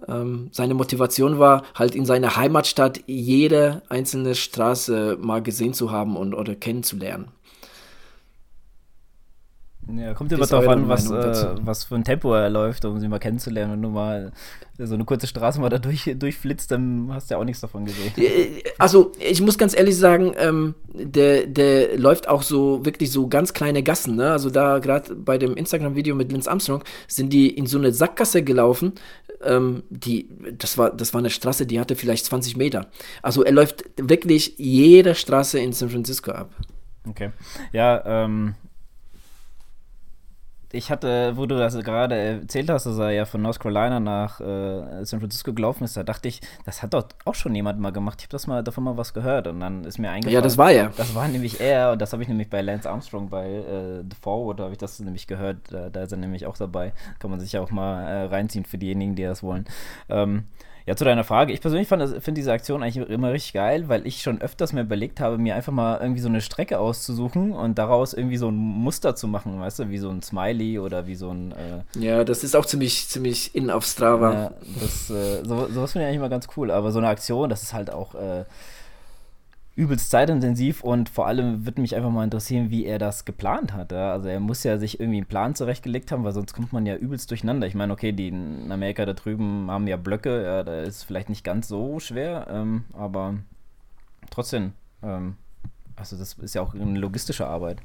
Ähm, 0.09 0.49
seine 0.51 0.75
Motivation 0.75 1.39
war 1.39 1.63
halt 1.77 1.95
in 1.95 2.05
seiner 2.05 2.37
Heimatstadt 2.37 3.01
jede 3.07 3.83
einzelne 3.89 4.35
Straße 4.35 5.17
mal 5.21 5.41
gesehen 5.41 5.73
zu 5.73 5.93
haben 5.93 6.17
und 6.17 6.35
oder 6.35 6.57
kennenzulernen. 6.57 7.29
Ja, 9.96 10.12
kommt 10.12 10.31
immer 10.33 10.46
darauf 10.46 10.68
an, 10.68 10.87
was, 10.87 11.11
äh, 11.11 11.57
was 11.62 11.85
für 11.85 11.94
ein 11.94 12.05
Tempo 12.05 12.35
er 12.35 12.51
läuft, 12.51 12.85
um 12.85 13.01
sie 13.01 13.09
mal 13.09 13.18
kennenzulernen. 13.18 13.72
Wenn 13.72 13.83
du 13.83 13.88
mal 13.88 14.33
so 14.79 14.94
eine 14.94 15.05
kurze 15.05 15.27
Straße 15.27 15.61
mal 15.61 15.70
da 15.70 15.79
durch, 15.79 16.14
durchflitzt, 16.14 16.70
dann 16.70 17.09
hast 17.11 17.31
du 17.31 17.35
ja 17.35 17.40
auch 17.40 17.44
nichts 17.44 17.62
davon 17.62 17.87
gesehen. 17.87 18.12
Äh, 18.16 18.62
also, 18.79 19.12
ich 19.18 19.40
muss 19.40 19.57
ganz 19.57 19.74
ehrlich 19.74 19.96
sagen, 19.96 20.35
ähm, 20.37 20.74
der, 20.92 21.46
der 21.46 21.96
läuft 21.98 22.29
auch 22.29 22.42
so 22.42 22.85
wirklich 22.85 23.11
so 23.11 23.29
ganz 23.29 23.55
kleine 23.55 23.83
Gassen. 23.83 24.16
Ne? 24.16 24.31
Also, 24.31 24.51
da 24.51 24.79
gerade 24.79 25.14
bei 25.14 25.38
dem 25.38 25.57
Instagram-Video 25.57 26.14
mit 26.14 26.33
Linz 26.33 26.48
Armstrong 26.48 26.85
sind 27.07 27.33
die 27.33 27.48
in 27.48 27.66
so 27.66 27.79
eine 27.79 27.92
Sackgasse 27.92 28.42
gelaufen. 28.42 28.92
Ähm, 29.42 29.85
die, 29.88 30.29
das, 30.59 30.77
war, 30.77 30.90
das 30.90 31.14
war 31.14 31.20
eine 31.20 31.31
Straße, 31.31 31.64
die 31.64 31.81
hatte 31.81 31.96
vielleicht 31.96 32.27
20 32.27 32.59
Meter. 32.59 32.88
Also, 33.22 33.42
er 33.42 33.53
läuft 33.53 33.85
wirklich 33.96 34.55
jede 34.59 35.14
Straße 35.14 35.59
in 35.59 35.72
San 35.72 35.88
Francisco 35.88 36.33
ab. 36.33 36.51
Okay. 37.09 37.31
Ja, 37.72 38.03
ähm, 38.05 38.55
ich 40.73 40.91
hatte, 40.91 41.37
wo 41.37 41.47
du 41.47 41.57
das 41.57 41.75
gerade 41.79 42.15
erzählt 42.15 42.69
hast, 42.69 42.85
dass 42.85 42.99
er 42.99 43.11
ja 43.11 43.25
von 43.25 43.41
North 43.41 43.59
Carolina 43.59 44.01
nach 44.01 44.41
äh, 44.41 45.05
San 45.05 45.21
Francisco 45.21 45.53
gelaufen 45.55 45.85
ist, 45.85 45.97
da 45.97 46.03
dachte 46.03 46.29
ich, 46.29 46.41
das 46.65 46.83
hat 46.83 46.95
doch 46.95 47.07
auch 47.25 47.35
schon 47.35 47.55
jemand 47.55 47.81
mal 47.81 47.91
gemacht. 47.91 48.21
Ich 48.21 48.27
habe 48.27 48.33
das 48.33 48.47
mal 48.47 48.63
davon 48.63 48.85
mal 48.85 48.97
was 48.97 49.15
gehört 49.15 49.47
und 49.47 49.61
dann 49.61 49.85
ist 49.85 49.99
mir 49.99 50.11
eingefallen. 50.11 50.35
Ja, 50.35 50.41
das 50.43 50.59
war 50.59 50.71
er. 50.71 50.91
Das 50.97 51.15
war 51.15 51.27
nämlich 51.29 51.61
er 51.61 51.93
und 51.93 52.03
das 52.03 52.13
habe 52.13 52.23
ich 52.23 52.29
nämlich 52.29 52.51
bei 52.51 52.61
Lance 52.61 52.89
Armstrong 52.89 53.31
bei 53.31 53.49
äh, 53.49 54.03
The 54.03 54.17
Forward 54.21 54.61
habe 54.61 54.73
ich 54.73 54.79
das 54.79 55.01
nämlich 55.01 55.27
gehört. 55.27 55.59
Da, 55.71 55.89
da, 55.89 56.03
ist 56.03 56.13
er 56.13 56.19
nämlich 56.19 56.47
auch 56.47 56.57
dabei. 56.57 56.93
Kann 57.19 57.31
man 57.31 57.41
sich 57.41 57.57
auch 57.57 57.71
mal 57.71 58.03
äh, 58.03 58.25
reinziehen 58.25 58.65
für 58.65 58.79
diejenigen, 58.79 59.15
die 59.15 59.23
das 59.23 59.43
wollen. 59.43 59.65
Ähm, 60.09 60.45
ja, 60.88 60.96
zu 60.96 61.05
deiner 61.05 61.22
Frage. 61.22 61.53
Ich 61.53 61.61
persönlich 61.61 61.87
finde 61.87 62.33
diese 62.33 62.51
Aktion 62.51 62.83
eigentlich 62.83 63.07
immer 63.11 63.31
richtig 63.31 63.53
geil, 63.53 63.90
weil 63.90 64.07
ich 64.07 64.22
schon 64.22 64.40
öfters 64.40 64.72
mir 64.72 64.81
überlegt 64.81 65.20
habe, 65.20 65.37
mir 65.37 65.55
einfach 65.55 65.70
mal 65.70 65.98
irgendwie 66.01 66.22
so 66.22 66.31
eine 66.31 66.40
Strecke 66.40 66.79
auszusuchen 66.79 67.53
und 67.53 67.77
daraus 67.77 68.14
irgendwie 68.14 68.38
so 68.38 68.48
ein 68.48 68.55
Muster 68.55 69.14
zu 69.14 69.29
machen, 69.29 69.61
weißt 69.61 69.81
du, 69.81 69.90
wie 69.90 69.98
so 69.98 70.09
ein 70.09 70.22
Smiley 70.22 70.79
oder 70.79 71.07
wie 71.07 71.14
so 71.14 71.29
ein. 71.29 71.53
Äh 71.53 71.98
ja, 71.98 72.24
das 72.24 72.42
ist 72.42 72.57
auch 72.57 72.64
ziemlich, 72.64 73.07
ziemlich 73.07 73.55
in 73.55 73.70
auf 73.70 73.85
Strava. 73.85 74.33
Ja, 74.33 74.51
das, 74.81 75.11
äh, 75.11 75.44
so, 75.44 75.68
sowas 75.68 75.92
finde 75.92 76.05
ich 76.05 76.09
eigentlich 76.09 76.16
immer 76.16 76.31
ganz 76.31 76.46
cool, 76.57 76.70
aber 76.70 76.90
so 76.90 77.01
eine 77.01 77.09
Aktion, 77.09 77.51
das 77.51 77.62
ist 77.62 77.74
halt 77.74 77.92
auch. 77.92 78.14
Äh, 78.14 78.46
übelst 79.79 80.11
zeitintensiv 80.11 80.83
und 80.83 81.09
vor 81.09 81.29
allem 81.29 81.64
würde 81.64 81.81
mich 81.81 81.95
einfach 81.95 82.11
mal 82.11 82.25
interessieren, 82.25 82.69
wie 82.69 82.85
er 82.85 82.99
das 82.99 83.25
geplant 83.25 83.73
hat. 83.73 83.93
Ja? 83.93 84.11
Also 84.11 84.29
er 84.29 84.41
muss 84.41 84.64
ja 84.64 84.77
sich 84.77 84.99
irgendwie 84.99 85.19
einen 85.19 85.27
Plan 85.27 85.55
zurechtgelegt 85.55 86.11
haben, 86.11 86.25
weil 86.25 86.33
sonst 86.33 86.53
kommt 86.53 86.73
man 86.73 86.85
ja 86.85 86.97
übelst 86.97 87.31
durcheinander. 87.31 87.69
Ich 87.69 87.77
meine, 87.77 87.93
okay, 87.93 88.11
die 88.11 88.27
in 88.27 88.73
Amerika 88.73 89.07
da 89.07 89.12
drüben 89.12 89.71
haben 89.71 89.87
ja 89.87 89.97
Blöcke, 89.97 90.43
ja, 90.43 90.64
da 90.64 90.81
ist 90.81 91.05
vielleicht 91.05 91.29
nicht 91.29 91.45
ganz 91.45 91.69
so 91.69 92.01
schwer, 92.01 92.49
ähm, 92.51 92.87
aber 92.93 93.37
trotzdem, 94.31 94.73
ähm, 95.01 95.37
also 95.95 96.17
das 96.17 96.33
ist 96.33 96.57
ja 96.57 96.62
auch 96.62 96.75
eine 96.75 96.99
logistische 96.99 97.47
Arbeit. 97.47 97.79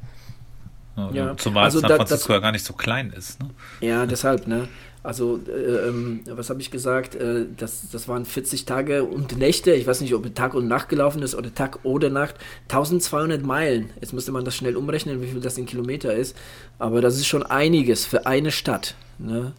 Ja. 0.96 1.36
Zumal 1.38 1.66
also 1.66 1.80
San 1.80 1.90
Francisco 1.90 2.30
da, 2.30 2.34
ja 2.36 2.40
gar 2.40 2.52
nicht 2.52 2.66
so 2.66 2.74
klein 2.74 3.12
ist. 3.12 3.42
Ne? 3.42 3.50
Ja, 3.82 4.06
deshalb, 4.06 4.48
ne? 4.48 4.68
Also, 5.04 5.40
äh, 5.50 5.90
ähm, 5.90 6.22
was 6.30 6.50
habe 6.50 6.62
ich 6.62 6.72
gesagt? 6.72 7.16
Äh, 7.16 7.46
das, 7.58 7.90
das 7.92 8.08
waren 8.08 8.26
40 8.26 8.66
Tage 8.66 9.04
und 9.04 9.38
Nächte. 9.38 9.74
Ich 9.74 9.86
weiß 9.86 10.00
nicht, 10.00 10.14
ob 10.14 10.34
Tag 10.34 10.54
und 10.54 10.70
Nacht 10.70 10.88
gelaufen 10.88 11.22
ist 11.24 11.36
oder 11.36 11.54
Tag 11.54 11.80
oder 11.84 12.10
Nacht. 12.10 12.36
1200 12.70 13.44
Meilen. 13.44 13.90
Jetzt 14.00 14.14
müsste 14.14 14.32
man 14.32 14.46
das 14.46 14.56
schnell 14.56 14.78
umrechnen, 14.78 15.22
wie 15.22 15.28
viel 15.28 15.42
das 15.42 15.58
in 15.58 15.66
Kilometer 15.66 16.14
ist. 16.14 16.38
Aber 16.80 17.02
das 17.02 17.16
ist 17.16 17.28
schon 17.28 17.44
einiges 17.44 18.06
für 18.06 18.26
eine 18.26 18.52
Stadt. 18.52 18.96
Ne? 19.18 19.52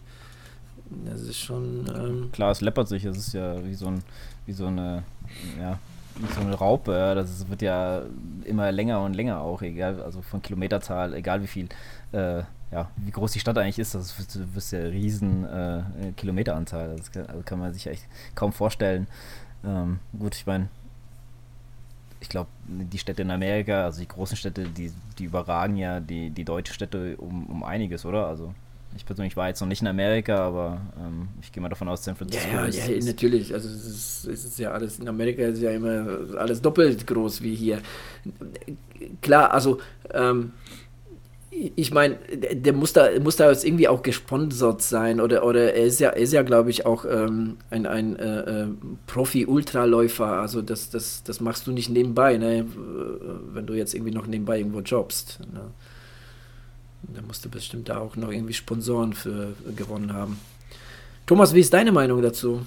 Das 1.05 1.21
ist 1.21 1.37
schon. 1.37 1.91
Ähm 1.95 2.29
Klar, 2.31 2.49
es 2.49 2.61
läppert 2.61 2.87
sich. 2.87 3.05
Es 3.05 3.17
ist 3.17 3.33
ja 3.33 3.63
wie 3.63 3.75
so, 3.75 3.87
ein, 3.87 4.03
wie 4.47 4.53
so 4.53 4.65
eine. 4.65 5.03
Ja, 5.59 5.79
so 6.33 6.41
eine 6.41 6.55
Raupe. 6.55 7.13
Das 7.15 7.49
wird 7.49 7.61
ja 7.61 8.03
immer 8.43 8.71
länger 8.71 9.01
und 9.01 9.15
länger 9.15 9.41
auch, 9.41 9.61
egal, 9.61 10.01
also 10.01 10.21
von 10.21 10.41
Kilometerzahl, 10.41 11.13
egal 11.13 11.41
wie 11.41 11.47
viel. 11.47 11.69
Äh, 12.11 12.43
ja, 12.71 12.89
wie 12.97 13.11
groß 13.11 13.31
die 13.31 13.39
Stadt 13.39 13.57
eigentlich 13.57 13.79
ist, 13.79 13.93
das 13.93 14.17
ist 14.55 14.71
ja 14.71 14.79
riesen 14.79 15.45
äh, 15.45 15.83
Kilometeranzahl. 16.17 16.95
Das 16.97 17.11
kann, 17.11 17.25
also 17.27 17.41
kann, 17.43 17.59
man 17.59 17.73
sich 17.73 17.87
echt 17.87 18.05
kaum 18.33 18.51
vorstellen. 18.51 19.07
Ähm, 19.63 19.99
gut, 20.17 20.35
ich 20.35 20.45
meine, 20.45 20.67
ich 22.19 22.29
glaube, 22.29 22.49
die 22.67 22.97
Städte 22.97 23.21
in 23.21 23.31
Amerika, 23.31 23.85
also 23.85 23.99
die 23.99 24.07
großen 24.07 24.35
Städte, 24.35 24.67
die, 24.67 24.91
die 25.19 25.25
überragen 25.25 25.77
ja 25.77 25.99
die, 25.99 26.31
die 26.31 26.43
deutschen 26.43 26.73
Städte 26.73 27.15
um, 27.17 27.45
um 27.47 27.63
einiges, 27.63 28.05
oder? 28.05 28.27
Also 28.27 28.53
ich 28.95 29.05
persönlich 29.05 29.35
war 29.35 29.47
jetzt 29.47 29.61
noch 29.61 29.67
nicht 29.67 29.81
in 29.81 29.87
Amerika, 29.87 30.37
aber 30.37 30.81
ähm, 30.97 31.27
ich 31.41 31.51
gehe 31.51 31.61
mal 31.61 31.69
davon 31.69 31.87
aus, 31.87 32.03
San 32.03 32.15
Francisco. 32.15 32.47
Ja, 32.49 32.67
ja, 32.67 32.85
ja 32.85 33.05
natürlich. 33.05 33.53
Also 33.53 33.67
es 33.69 33.85
ist, 33.85 34.27
es 34.27 34.45
ist, 34.45 34.59
ja 34.59 34.71
alles, 34.71 34.99
in 34.99 35.07
Amerika 35.07 35.43
ist 35.43 35.61
ja 35.61 35.71
immer 35.71 36.07
alles 36.37 36.61
doppelt 36.61 37.05
groß 37.05 37.41
wie 37.41 37.55
hier. 37.55 37.81
Klar, 39.21 39.51
also 39.51 39.79
ähm, 40.13 40.53
ich 41.75 41.93
meine, 41.93 42.15
der 42.53 42.73
muss 42.73 42.93
da, 42.93 43.07
muss 43.21 43.37
da 43.37 43.49
jetzt 43.49 43.65
irgendwie 43.65 43.87
auch 43.87 44.01
gesponsert 44.01 44.81
sein 44.81 45.21
oder, 45.21 45.45
oder 45.45 45.73
er 45.73 45.85
ist 45.85 45.99
ja, 45.99 46.09
ist 46.09 46.33
ja 46.33 46.41
glaube 46.41 46.69
ich, 46.69 46.85
auch 46.85 47.05
ähm, 47.05 47.57
ein, 47.69 47.85
ein 47.85 48.17
äh, 48.17 48.39
äh, 48.39 48.67
Profi-Ultraläufer. 49.07 50.27
Also 50.27 50.61
das, 50.61 50.89
das, 50.89 51.23
das 51.23 51.39
machst 51.39 51.67
du 51.67 51.71
nicht 51.71 51.89
nebenbei, 51.89 52.37
ne? 52.37 52.65
wenn 53.53 53.65
du 53.65 53.73
jetzt 53.73 53.93
irgendwie 53.93 54.13
noch 54.13 54.27
nebenbei 54.27 54.57
irgendwo 54.57 54.79
jobst. 54.79 55.39
Ne? 55.53 55.61
Da 57.13 57.21
musst 57.21 57.45
du 57.45 57.49
bestimmt 57.49 57.89
da 57.89 57.99
auch 57.99 58.15
noch 58.15 58.31
irgendwie 58.31 58.53
Sponsoren 58.53 59.13
für 59.13 59.53
gewonnen 59.75 60.13
haben. 60.13 60.39
Thomas, 61.25 61.53
wie 61.53 61.59
ist 61.59 61.73
deine 61.73 61.91
Meinung 61.91 62.21
dazu? 62.21 62.65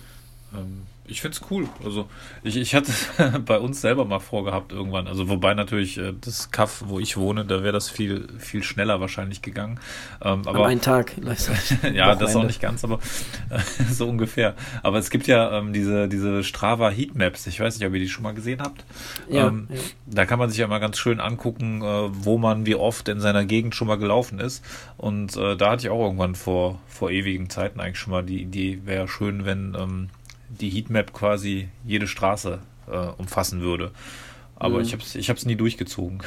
Ähm, 0.55 0.83
ich 1.09 1.21
finde 1.21 1.37
es 1.37 1.51
cool. 1.51 1.69
Also 1.85 2.09
ich, 2.43 2.57
ich 2.57 2.75
hatte 2.75 2.93
bei 3.47 3.59
uns 3.59 3.81
selber 3.81 4.05
mal 4.05 4.19
vorgehabt 4.19 4.73
irgendwann. 4.73 5.07
Also 5.07 5.29
wobei 5.29 5.55
natürlich 5.55 5.99
äh, 5.99 6.13
das 6.21 6.51
Kaff, 6.51 6.85
wo 6.87 7.01
ich 7.01 7.17
wohne, 7.17 7.45
da 7.45 7.63
wäre 7.63 7.73
das 7.73 7.89
viel, 7.89 8.29
viel 8.39 8.63
schneller 8.63 9.01
wahrscheinlich 9.01 9.43
gegangen. 9.43 9.81
Ähm, 10.23 10.43
aber, 10.47 10.61
An 10.61 10.71
einen 10.71 10.81
Tag. 10.81 11.15
ja, 11.93 12.15
das 12.15 12.37
auch 12.37 12.45
nicht 12.45 12.61
ganz, 12.61 12.85
aber 12.85 13.01
so 13.91 14.09
ungefähr. 14.09 14.55
Aber 14.83 14.99
es 14.99 15.11
gibt 15.11 15.27
ja 15.27 15.59
ähm, 15.59 15.73
diese, 15.73 16.09
diese 16.09 16.45
Strava 16.45 16.91
Heatmaps. 16.91 17.47
Ich 17.47 17.61
weiß 17.61 17.79
nicht, 17.79 17.87
ob 17.87 17.95
ihr 17.95 18.01
die 18.01 18.09
schon 18.09 18.23
mal 18.23 18.35
gesehen 18.35 18.61
habt. 18.61 18.85
Ja, 19.29 19.49
ähm, 19.49 19.69
ja. 19.71 19.81
Da 20.07 20.27
kann 20.27 20.39
man 20.39 20.51
sich 20.51 20.59
ja 20.59 20.67
mal 20.67 20.79
ganz 20.79 20.99
schön 20.99 21.21
angucken, 21.21 21.83
äh, 21.83 22.09
wo 22.13 22.39
man 22.39 22.67
wie 22.67 22.75
oft 22.75 23.09
in 23.09 23.21
seiner 23.21 23.45
Gegend 23.45 23.75
schon 23.75 23.89
mal 23.89 23.99
gelaufen 23.99 24.39
ist. 24.39 24.65
Und 24.97 25.37
äh, 25.37 25.57
da 25.57 25.71
hatte 25.71 25.87
ich 25.87 25.91
auch 25.91 26.03
irgendwann 26.05 26.35
vor, 26.35 26.81
vor 26.87 27.11
ewigen 27.11 27.51
Zeiten 27.51 27.81
eigentlich 27.81 27.99
schon 27.99 28.13
mal 28.13 28.23
die 28.23 28.43
Idee, 28.43 28.81
wäre 28.85 29.09
schön, 29.09 29.45
wenn 29.45 29.77
ähm, 29.79 30.11
die 30.49 30.71
Heatmap 30.71 31.13
quasi 31.13 31.69
jede 31.85 32.07
Straße 32.07 32.61
äh, 32.91 32.97
umfassen 33.19 33.61
würde. 33.61 33.93
Aber 34.57 34.79
mhm. 34.79 34.83
ich 34.83 34.93
habe 34.93 35.03
es 35.03 35.15
ich 35.15 35.31
hab's 35.31 35.47
nie 35.47 35.57
durchgezogen. 35.57 36.23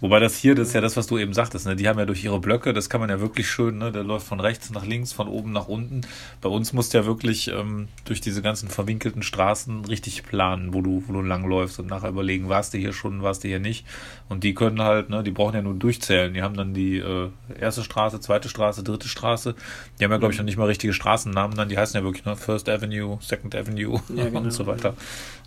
Wobei 0.00 0.18
das 0.18 0.36
hier, 0.36 0.54
das 0.54 0.68
ist 0.68 0.74
ja 0.74 0.80
das, 0.80 0.96
was 0.96 1.06
du 1.06 1.18
eben 1.18 1.34
sagtest, 1.34 1.66
ne? 1.66 1.76
die 1.76 1.88
haben 1.88 1.98
ja 1.98 2.06
durch 2.06 2.24
ihre 2.24 2.40
Blöcke, 2.40 2.72
das 2.72 2.88
kann 2.88 3.00
man 3.00 3.10
ja 3.10 3.20
wirklich 3.20 3.50
schön, 3.50 3.78
ne? 3.78 3.92
der 3.92 4.02
läuft 4.02 4.26
von 4.26 4.40
rechts 4.40 4.70
nach 4.70 4.86
links, 4.86 5.12
von 5.12 5.28
oben 5.28 5.52
nach 5.52 5.68
unten. 5.68 6.00
Bei 6.40 6.48
uns 6.48 6.72
musst 6.72 6.94
du 6.94 6.98
ja 6.98 7.06
wirklich 7.06 7.48
ähm, 7.48 7.88
durch 8.04 8.20
diese 8.20 8.40
ganzen 8.40 8.68
verwinkelten 8.68 9.22
Straßen 9.22 9.84
richtig 9.84 10.22
planen, 10.22 10.72
wo 10.72 10.80
du, 10.80 11.04
wo 11.06 11.12
du 11.12 11.22
langläufst 11.22 11.78
und 11.78 11.88
nachher 11.88 12.08
überlegen, 12.08 12.48
warst 12.48 12.72
du 12.72 12.78
hier 12.78 12.92
schon, 12.92 13.22
warst 13.22 13.44
du 13.44 13.48
hier 13.48 13.60
nicht. 13.60 13.86
Und 14.28 14.42
die 14.42 14.54
können 14.54 14.80
halt, 14.80 15.10
ne, 15.10 15.22
die 15.22 15.30
brauchen 15.32 15.54
ja 15.54 15.62
nur 15.62 15.74
durchzählen. 15.74 16.32
Die 16.32 16.42
haben 16.42 16.56
dann 16.56 16.72
die 16.72 16.98
äh, 16.98 17.28
erste 17.58 17.84
Straße, 17.84 18.20
zweite 18.20 18.48
Straße, 18.48 18.82
dritte 18.82 19.08
Straße. 19.08 19.54
Die 19.98 20.04
haben 20.04 20.12
ja, 20.12 20.18
glaube 20.18 20.32
ich, 20.32 20.38
noch 20.38 20.46
nicht 20.46 20.56
mal 20.56 20.66
richtige 20.66 20.92
Straßennamen 20.92 21.56
dann, 21.56 21.68
die 21.68 21.76
heißen 21.76 21.98
ja 21.98 22.04
wirklich, 22.04 22.24
ne, 22.24 22.36
First 22.36 22.68
Avenue, 22.68 23.18
Second 23.20 23.54
Avenue 23.54 24.00
ja, 24.14 24.24
genau. 24.28 24.40
und 24.40 24.50
so 24.50 24.66
weiter. 24.66 24.94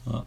Ja. 0.05 0.25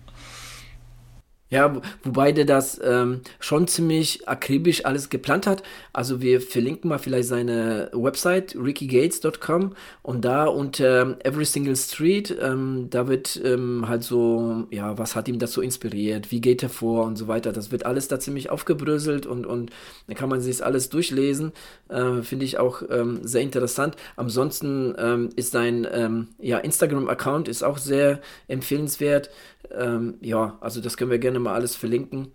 Ja, 1.49 1.81
wobei 2.03 2.33
der 2.33 2.45
das 2.45 2.81
ähm, 2.83 3.21
schon 3.39 3.69
ziemlich 3.69 4.29
akribisch 4.29 4.85
alles 4.85 5.11
geplant 5.11 5.47
hat. 5.47 5.63
Also 5.93 6.21
wir 6.21 6.41
verlinken 6.41 6.89
mal 6.89 6.99
vielleicht 6.99 7.29
seine 7.29 7.89
Website 7.93 8.57
rickygates.com 8.57 9.77
und 10.03 10.25
da 10.25 10.47
unter 10.47 11.17
Every 11.25 11.45
Single 11.45 11.77
Street, 11.77 12.37
ähm, 12.43 12.89
da 12.91 13.07
wird 13.07 13.41
ähm, 13.45 13.89
halt 13.89 14.03
so, 14.03 14.67
ja, 14.73 14.99
was 14.99 15.15
hat 15.15 15.29
ihm 15.29 15.39
so 15.47 15.61
inspiriert, 15.61 16.33
wie 16.33 16.41
geht 16.41 16.65
er 16.65 16.69
vor 16.69 17.05
und 17.05 17.15
so 17.15 17.29
weiter. 17.29 17.53
Das 17.53 17.71
wird 17.71 17.87
alles 17.87 18.09
da 18.09 18.19
ziemlich 18.19 18.51
aufgebröselt 18.51 19.25
und, 19.25 19.47
und 19.47 19.71
da 20.09 20.15
kann 20.15 20.29
man 20.29 20.41
sich 20.41 20.65
alles 20.65 20.89
durchlesen. 20.89 21.53
Äh, 21.89 22.23
Finde 22.23 22.45
ich 22.45 22.59
auch 22.59 22.83
ähm, 22.91 23.21
sehr 23.23 23.43
interessant. 23.43 23.95
Ansonsten 24.17 24.97
ähm, 24.99 25.31
ist 25.37 25.53
sein 25.53 25.87
ähm, 25.93 26.27
ja, 26.41 26.59
Instagram-Account 26.59 27.49
auch 27.63 27.79
sehr 27.79 28.21
empfehlenswert. 28.49 29.31
Ähm, 29.75 30.15
ja, 30.21 30.59
also 30.61 30.81
das 30.81 30.97
können 30.97 31.11
wir 31.11 31.19
gerne 31.19 31.39
mal 31.39 31.55
alles 31.55 31.77
verlinken. 31.77 32.29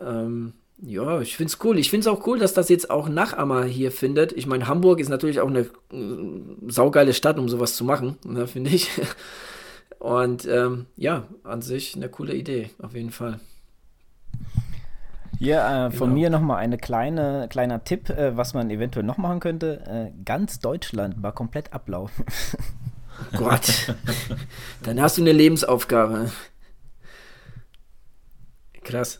Ähm, 0.00 0.54
ja, 0.82 1.20
ich 1.20 1.36
finde 1.36 1.52
es 1.52 1.58
cool. 1.64 1.78
Ich 1.78 1.90
finde 1.90 2.08
es 2.08 2.14
auch 2.14 2.26
cool, 2.26 2.38
dass 2.38 2.54
das 2.54 2.68
jetzt 2.68 2.90
auch 2.90 3.08
Nachahmer 3.08 3.64
hier 3.64 3.92
findet. 3.92 4.32
Ich 4.32 4.46
meine, 4.46 4.66
Hamburg 4.66 5.00
ist 5.00 5.08
natürlich 5.08 5.40
auch 5.40 5.48
eine 5.48 5.60
äh, 5.60 5.66
saugeile 6.68 7.12
Stadt, 7.12 7.38
um 7.38 7.48
sowas 7.48 7.76
zu 7.76 7.84
machen, 7.84 8.16
ne, 8.24 8.46
finde 8.46 8.70
ich. 8.70 8.90
Und 9.98 10.46
ähm, 10.46 10.86
ja, 10.96 11.24
an 11.44 11.60
sich 11.60 11.94
eine 11.94 12.08
coole 12.08 12.34
Idee, 12.34 12.70
auf 12.78 12.94
jeden 12.94 13.10
Fall. 13.10 13.38
Ja, 15.38 15.86
äh, 15.86 15.90
von 15.90 16.10
genau. 16.10 16.20
mir 16.20 16.30
nochmal 16.30 16.58
eine 16.58 16.78
kleine, 16.78 17.48
kleiner 17.50 17.84
Tipp, 17.84 18.08
äh, 18.10 18.36
was 18.36 18.54
man 18.54 18.70
eventuell 18.70 19.04
noch 19.04 19.18
machen 19.18 19.40
könnte. 19.40 19.82
Äh, 19.86 20.24
ganz 20.24 20.60
Deutschland 20.60 21.22
war 21.22 21.32
komplett 21.32 21.72
ablaufen. 21.72 22.24
Gott, 23.36 23.94
dann 24.82 25.00
hast 25.00 25.18
du 25.18 25.22
eine 25.22 25.32
Lebensaufgabe. 25.32 26.30
Krass. 28.84 29.18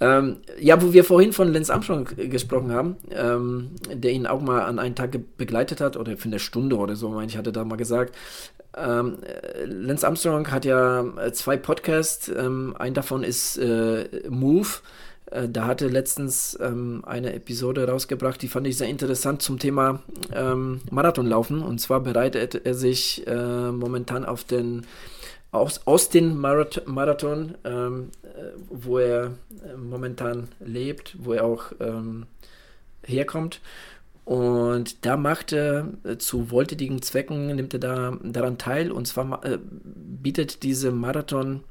Ähm, 0.00 0.38
ja, 0.58 0.82
wo 0.82 0.92
wir 0.92 1.04
vorhin 1.04 1.32
von 1.32 1.52
Lance 1.52 1.72
Armstrong 1.72 2.08
gesprochen 2.16 2.72
haben, 2.72 2.96
ähm, 3.10 3.70
der 3.92 4.10
ihn 4.10 4.26
auch 4.26 4.40
mal 4.40 4.62
an 4.62 4.80
einen 4.80 4.96
Tag 4.96 5.16
begleitet 5.36 5.80
hat, 5.80 5.96
oder 5.96 6.16
für 6.16 6.24
eine 6.24 6.40
Stunde 6.40 6.76
oder 6.76 6.96
so, 6.96 7.08
meine 7.10 7.28
ich, 7.28 7.36
hatte 7.36 7.52
da 7.52 7.64
mal 7.64 7.76
gesagt. 7.76 8.16
Ähm, 8.76 9.18
Lance 9.64 10.04
Armstrong 10.04 10.50
hat 10.50 10.64
ja 10.64 11.04
äh, 11.18 11.32
zwei 11.32 11.56
Podcasts, 11.56 12.28
ähm, 12.28 12.74
ein 12.78 12.94
davon 12.94 13.22
ist 13.22 13.58
äh, 13.58 14.08
Move. 14.28 14.68
Äh, 15.32 15.48
da 15.48 15.66
hatte 15.66 15.88
letztens 15.88 16.58
ähm, 16.60 17.02
eine 17.06 17.32
Episode 17.32 17.88
rausgebracht, 17.88 18.42
die 18.42 18.48
fand 18.48 18.66
ich 18.66 18.76
sehr 18.78 18.88
interessant 18.88 19.40
zum 19.40 19.58
Thema 19.58 20.02
ähm, 20.34 20.80
Marathonlaufen. 20.90 21.62
Und 21.62 21.80
zwar 21.80 22.00
bereitet 22.00 22.66
er 22.66 22.74
sich 22.74 23.26
äh, 23.26 23.70
momentan 23.70 24.24
auf 24.24 24.42
den 24.44 24.84
aus, 25.52 25.86
Austin 25.86 26.36
Marathon, 26.36 27.54
ähm, 27.64 28.10
äh, 28.24 28.28
wo 28.68 28.98
er 28.98 29.34
äh, 29.64 29.76
momentan 29.76 30.48
lebt, 30.58 31.14
wo 31.18 31.34
er 31.34 31.44
auch 31.44 31.72
ähm, 31.78 32.26
herkommt. 33.04 33.60
Und 34.24 35.04
da 35.04 35.16
macht 35.16 35.52
er 35.52 35.88
äh, 36.04 36.16
zu 36.16 36.50
wohltätigen 36.50 37.02
Zwecken, 37.02 37.54
nimmt 37.54 37.74
er 37.74 37.80
da 37.80 38.18
daran 38.22 38.58
teil. 38.58 38.90
Und 38.90 39.06
zwar 39.06 39.44
äh, 39.44 39.58
bietet 39.62 40.62
diese 40.62 40.90
Marathon 40.90 41.62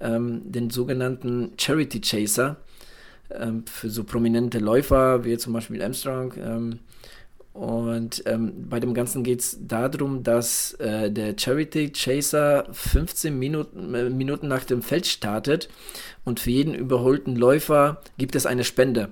ähm, 0.00 0.42
den 0.44 0.70
sogenannten 0.70 1.52
Charity 1.56 2.00
Chaser 2.00 2.56
ähm, 3.30 3.64
für 3.66 3.88
so 3.88 4.04
prominente 4.04 4.58
Läufer 4.58 5.24
wie 5.24 5.38
zum 5.38 5.54
Beispiel 5.54 5.82
Armstrong 5.82 6.34
ähm, 6.36 6.78
und 7.54 8.24
ähm, 8.26 8.68
bei 8.68 8.80
dem 8.80 8.94
Ganzen 8.94 9.22
geht 9.22 9.38
es 9.38 9.56
darum, 9.60 10.24
dass 10.24 10.72
äh, 10.80 11.08
der 11.08 11.38
Charity 11.38 11.92
Chaser 11.92 12.66
15 12.72 13.38
Minuten, 13.38 13.94
äh, 13.94 14.10
Minuten 14.10 14.48
nach 14.48 14.64
dem 14.64 14.82
Feld 14.82 15.06
startet 15.06 15.68
und 16.24 16.40
für 16.40 16.50
jeden 16.50 16.74
überholten 16.74 17.36
Läufer 17.36 18.02
gibt 18.18 18.34
es 18.34 18.44
eine 18.46 18.64
Spende. 18.64 19.10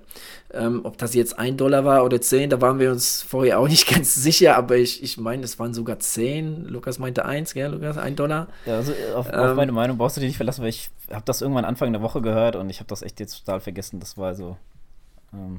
Ähm, 0.52 0.81
ob 0.83 0.98
das 0.98 1.14
jetzt 1.14 1.38
ein 1.38 1.57
Dollar 1.57 1.85
war 1.85 2.05
oder 2.05 2.20
10, 2.20 2.50
da 2.50 2.61
waren 2.61 2.81
wir 2.81 2.90
uns 2.90 3.22
vorher 3.22 3.61
auch 3.61 3.68
nicht 3.68 3.88
ganz 3.94 4.16
sicher, 4.16 4.57
aber 4.57 4.76
ich, 4.76 5.05
ich 5.05 5.18
meine, 5.18 5.44
es 5.44 5.61
waren 5.61 5.72
sogar 5.72 6.00
10. 6.00 6.64
Lukas 6.64 6.98
meinte 6.98 7.24
1, 7.24 7.55
gell, 7.55 7.70
Lukas? 7.70 7.96
Ein 7.96 8.16
Dollar? 8.16 8.48
Ja, 8.66 8.74
also 8.74 8.92
auf, 9.14 9.28
ähm, 9.33 9.38
auf 9.38 9.55
meine 9.55 9.70
Meinung 9.70 9.98
brauchst 9.98 10.16
du 10.16 10.20
dich 10.20 10.31
nicht 10.31 10.37
verlassen, 10.37 10.62
weil 10.62 10.70
ich 10.70 10.90
habe 11.12 11.24
das 11.26 11.42
irgendwann 11.42 11.64
Anfang 11.64 11.92
der 11.92 12.02
Woche 12.02 12.20
gehört 12.20 12.57
und 12.57 12.70
ich 12.70 12.81
habe 12.81 12.88
das 12.88 13.02
echt 13.02 13.20
jetzt 13.20 13.44
total 13.44 13.61
vergessen. 13.61 14.00
Das 14.00 14.18
war 14.18 14.35
so. 14.35 14.57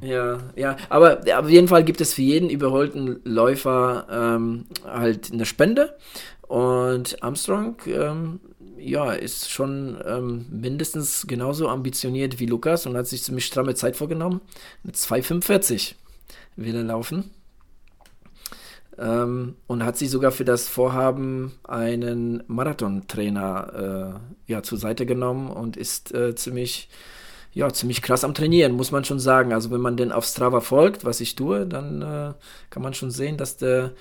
Ja, 0.02 0.38
ja, 0.56 0.78
aber 0.90 1.22
auf 1.38 1.50
jeden 1.50 1.68
Fall 1.68 1.84
gibt 1.84 2.00
es 2.00 2.14
für 2.14 2.22
jeden 2.22 2.50
überholten 2.50 3.22
Läufer 3.24 4.08
ähm, 4.12 4.66
halt 4.86 5.32
eine 5.32 5.46
Spende. 5.46 5.98
Und 6.48 7.24
Armstrong, 7.24 7.78
ähm, 7.88 8.40
ja, 8.78 9.14
ist 9.14 9.50
schon 9.50 9.98
ähm, 10.06 10.46
mindestens 10.52 11.26
genauso 11.26 11.70
ambitioniert 11.70 12.40
wie 12.40 12.46
Lukas 12.46 12.86
und 12.86 12.96
hat 12.98 13.08
sich 13.08 13.24
ziemlich 13.24 13.46
stramme 13.46 13.76
Zeit 13.76 13.96
vorgenommen. 13.96 14.42
Mit 14.84 14.96
2,45 14.96 15.96
will 16.56 16.76
er 16.76 16.84
laufen. 16.84 17.32
Ähm, 18.98 19.56
und 19.66 19.84
hat 19.84 19.98
sich 19.98 20.12
sogar 20.12 20.32
für 20.32 20.46
das 20.46 20.68
Vorhaben 20.68 21.54
einen 21.64 22.44
Marathontrainer 22.48 24.20
äh, 24.48 24.52
ja, 24.52 24.62
zur 24.62 24.78
Seite 24.78 25.08
genommen 25.08 25.50
und 25.50 25.78
ist 25.78 26.14
äh, 26.14 26.36
ziemlich, 26.36 26.90
ja, 27.54 27.72
ziemlich 27.72 28.02
krass 28.02 28.24
am 28.24 28.34
Trainieren, 28.34 28.74
muss 28.74 28.92
man 28.92 29.06
schon 29.06 29.20
sagen. 29.20 29.54
Also 29.54 29.72
wenn 29.72 29.82
man 29.82 29.98
den 29.98 30.12
auf 30.12 30.26
Strava 30.26 30.62
folgt, 30.62 31.06
was 31.06 31.22
ich 31.22 31.36
tue, 31.36 31.66
dann 31.66 32.02
äh, 32.02 32.34
kann 32.70 32.84
man 32.84 32.94
schon 32.94 33.12
sehen, 33.12 33.38
dass 33.38 33.58
der 33.58 33.92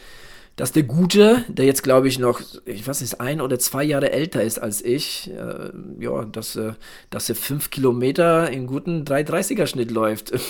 dass 0.57 0.73
der 0.73 0.83
Gute, 0.83 1.45
der 1.49 1.65
jetzt 1.65 1.83
glaube 1.83 2.09
ich 2.09 2.19
noch, 2.19 2.41
ich 2.67 2.87
weiß 2.87 3.01
nicht, 3.01 3.21
ein 3.21 3.41
oder 3.41 3.59
zwei 3.59 3.85
Jahre 3.85 4.13
älter 4.13 4.43
ist 4.43 4.59
als 4.59 4.83
ich, 4.83 5.31
äh, 5.31 5.71
ja, 5.99 6.25
dass, 6.25 6.57
äh, 6.57 6.75
dass 7.11 7.29
er 7.29 7.37
fünf 7.37 7.71
Kilometer 7.71 8.51
in 8.51 8.67
guten 8.67 9.05
330er 9.05 9.67
Schnitt 9.67 9.91
läuft. 9.91 10.33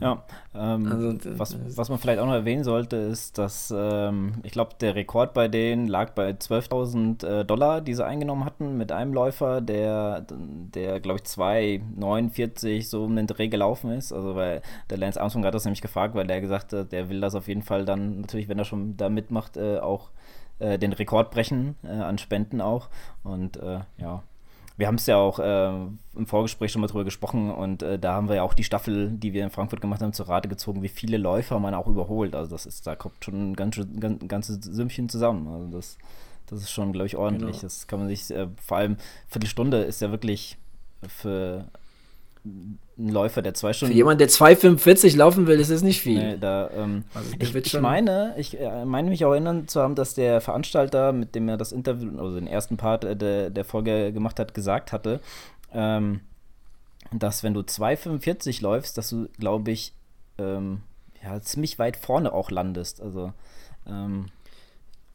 Ja, 0.00 0.22
ähm, 0.54 0.86
also, 0.92 1.38
was, 1.38 1.56
was 1.76 1.88
man 1.88 1.98
vielleicht 1.98 2.20
auch 2.20 2.26
noch 2.26 2.34
erwähnen 2.34 2.64
sollte, 2.64 2.96
ist, 2.96 3.38
dass 3.38 3.72
ähm, 3.76 4.34
ich 4.42 4.52
glaube, 4.52 4.72
der 4.80 4.94
Rekord 4.94 5.34
bei 5.34 5.48
denen 5.48 5.88
lag 5.88 6.10
bei 6.10 6.30
12.000 6.30 7.26
äh, 7.26 7.44
Dollar, 7.44 7.80
die 7.80 7.94
sie 7.94 8.04
eingenommen 8.04 8.44
hatten 8.44 8.76
mit 8.76 8.92
einem 8.92 9.12
Läufer, 9.12 9.60
der, 9.60 10.24
der 10.28 11.00
glaube 11.00 11.20
ich, 11.20 11.28
2,49 11.28 12.86
so 12.86 13.04
um 13.04 13.16
den 13.16 13.26
Dreh 13.26 13.48
gelaufen 13.48 13.90
ist. 13.90 14.12
Also, 14.12 14.36
weil 14.36 14.62
der 14.90 14.98
Lance 14.98 15.20
Armstrong 15.20 15.44
hat 15.44 15.54
das 15.54 15.64
nämlich 15.64 15.82
gefragt, 15.82 16.14
weil 16.14 16.26
der 16.26 16.40
gesagt 16.40 16.72
hat, 16.72 16.92
der 16.92 17.08
will 17.08 17.20
das 17.20 17.34
auf 17.34 17.48
jeden 17.48 17.62
Fall 17.62 17.84
dann 17.84 18.20
natürlich, 18.20 18.48
wenn 18.48 18.58
er 18.58 18.64
schon 18.64 18.96
da 18.96 19.08
mitmacht, 19.08 19.56
äh, 19.56 19.78
auch 19.78 20.10
äh, 20.58 20.78
den 20.78 20.92
Rekord 20.92 21.30
brechen, 21.30 21.76
äh, 21.82 21.88
an 21.88 22.18
Spenden 22.18 22.60
auch. 22.60 22.88
Und 23.22 23.56
äh, 23.58 23.80
ja, 23.96 24.22
wir 24.78 24.86
haben 24.86 24.94
es 24.94 25.06
ja 25.06 25.16
auch 25.16 25.40
äh, 25.40 25.68
im 25.68 26.26
Vorgespräch 26.26 26.70
schon 26.70 26.80
mal 26.80 26.86
drüber 26.86 27.04
gesprochen 27.04 27.50
und 27.50 27.82
äh, 27.82 27.98
da 27.98 28.14
haben 28.14 28.28
wir 28.28 28.36
ja 28.36 28.42
auch 28.44 28.54
die 28.54 28.62
Staffel, 28.62 29.10
die 29.10 29.32
wir 29.32 29.42
in 29.42 29.50
Frankfurt 29.50 29.80
gemacht 29.80 30.00
haben, 30.00 30.12
zur 30.12 30.28
Rate 30.28 30.48
gezogen, 30.48 30.82
wie 30.84 30.88
viele 30.88 31.18
Läufer 31.18 31.58
man 31.58 31.74
auch 31.74 31.88
überholt. 31.88 32.36
Also 32.36 32.52
das 32.52 32.64
ist, 32.64 32.86
da 32.86 32.94
kommt 32.94 33.24
schon 33.24 33.50
ein 33.50 33.56
ganz, 33.56 33.76
ganz, 33.98 34.26
ganzes 34.28 34.60
Sümmchen 34.62 35.08
zusammen. 35.08 35.48
Also 35.48 35.76
das, 35.76 35.98
das 36.46 36.60
ist 36.60 36.70
schon, 36.70 36.92
glaube 36.92 37.08
ich, 37.08 37.16
ordentlich. 37.16 37.56
Genau. 37.56 37.62
Das 37.62 37.88
kann 37.88 37.98
man 37.98 38.08
sich, 38.08 38.30
äh, 38.30 38.46
vor 38.64 38.76
allem 38.76 38.98
Viertelstunde 39.26 39.78
ist 39.82 40.00
ja 40.00 40.12
wirklich 40.12 40.56
für 41.08 41.66
ein 42.98 43.08
Läufer, 43.08 43.42
der 43.42 43.54
zwei 43.54 43.72
Stunden. 43.72 43.92
Für 43.92 43.96
jemanden, 43.96 44.18
der 44.18 44.28
2,45 44.28 45.16
laufen 45.16 45.46
will, 45.46 45.60
ist 45.60 45.70
es 45.70 45.82
nicht 45.82 46.00
viel. 46.00 46.18
Nee, 46.18 46.38
da, 46.38 46.70
ähm, 46.74 47.04
also 47.14 47.30
ich, 47.38 47.54
ich 47.54 47.80
meine, 47.80 48.34
ich 48.36 48.58
äh, 48.58 48.84
meine 48.84 49.10
mich 49.10 49.24
auch 49.24 49.32
erinnern 49.32 49.68
zu 49.68 49.80
haben, 49.80 49.94
dass 49.94 50.14
der 50.14 50.40
Veranstalter, 50.40 51.12
mit 51.12 51.34
dem 51.34 51.48
er 51.48 51.56
das 51.56 51.72
Interview, 51.72 52.18
also 52.18 52.34
den 52.34 52.48
ersten 52.48 52.76
Part 52.76 53.04
äh, 53.04 53.16
der, 53.16 53.50
der 53.50 53.64
Folge 53.64 54.12
gemacht 54.12 54.40
hat, 54.40 54.52
gesagt 54.52 54.92
hatte, 54.92 55.20
ähm, 55.72 56.20
dass 57.12 57.42
wenn 57.42 57.54
du 57.54 57.60
2,45 57.60 58.62
läufst, 58.62 58.98
dass 58.98 59.10
du, 59.10 59.28
glaube 59.38 59.70
ich, 59.70 59.94
ähm, 60.38 60.82
ja, 61.22 61.40
ziemlich 61.40 61.78
weit 61.78 61.96
vorne 61.96 62.32
auch 62.32 62.50
landest. 62.50 63.00
Also, 63.00 63.32
ähm, 63.86 64.26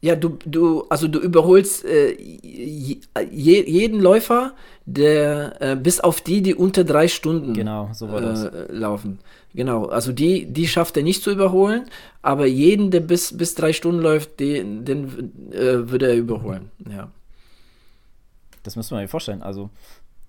ja, 0.04 0.16
du, 0.16 0.38
du, 0.44 0.84
also 0.90 1.08
du 1.08 1.18
überholst 1.18 1.82
äh, 1.86 2.12
je, 2.12 3.00
jeden 3.30 4.00
Läufer, 4.00 4.52
der 4.84 5.62
äh, 5.62 5.76
bis 5.76 5.98
auf 5.98 6.20
die, 6.20 6.42
die 6.42 6.54
unter 6.54 6.84
drei 6.84 7.08
Stunden 7.08 7.54
genau, 7.54 7.88
so 7.94 8.06
äh, 8.08 8.70
laufen. 8.70 9.18
Genau, 9.54 9.86
also 9.86 10.12
die, 10.12 10.44
die 10.44 10.68
schafft 10.68 10.98
er 10.98 11.04
nicht 11.04 11.22
zu 11.22 11.30
überholen, 11.30 11.86
aber 12.20 12.44
jeden, 12.44 12.90
der 12.90 13.00
bis, 13.00 13.34
bis 13.34 13.54
drei 13.54 13.72
Stunden 13.72 14.02
läuft, 14.02 14.40
den, 14.40 14.84
den 14.84 15.32
äh, 15.52 15.90
würde 15.90 16.08
er 16.08 16.16
überholen. 16.16 16.70
Ja. 16.86 17.10
Das 18.62 18.76
müssen 18.76 18.94
wir 18.94 19.00
sich 19.00 19.10
vorstellen. 19.10 19.42
Also 19.42 19.70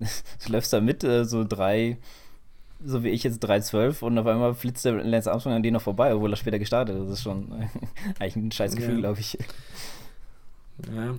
du 0.00 0.52
läufst 0.52 0.72
da 0.72 0.80
mit 0.80 1.04
äh, 1.04 1.26
so 1.26 1.44
drei 1.44 1.98
so 2.84 3.02
wie 3.02 3.08
ich 3.08 3.22
jetzt 3.22 3.44
3,12 3.44 4.02
und 4.02 4.18
auf 4.18 4.26
einmal 4.26 4.54
flitzt 4.54 4.84
der 4.84 4.92
Lance 4.92 5.30
Armstrong 5.30 5.54
an 5.54 5.62
dir 5.62 5.72
noch 5.72 5.82
vorbei, 5.82 6.14
obwohl 6.14 6.32
er 6.32 6.36
später 6.36 6.58
gestartet 6.58 6.96
ist. 6.96 7.04
Das 7.04 7.18
ist 7.18 7.22
schon 7.22 7.52
eigentlich 8.18 8.36
ein 8.36 8.52
scheiß 8.52 8.76
Gefühl, 8.76 8.94
ja. 8.94 9.00
glaube 9.00 9.20
ich. 9.20 9.38
Ja. 10.94 11.14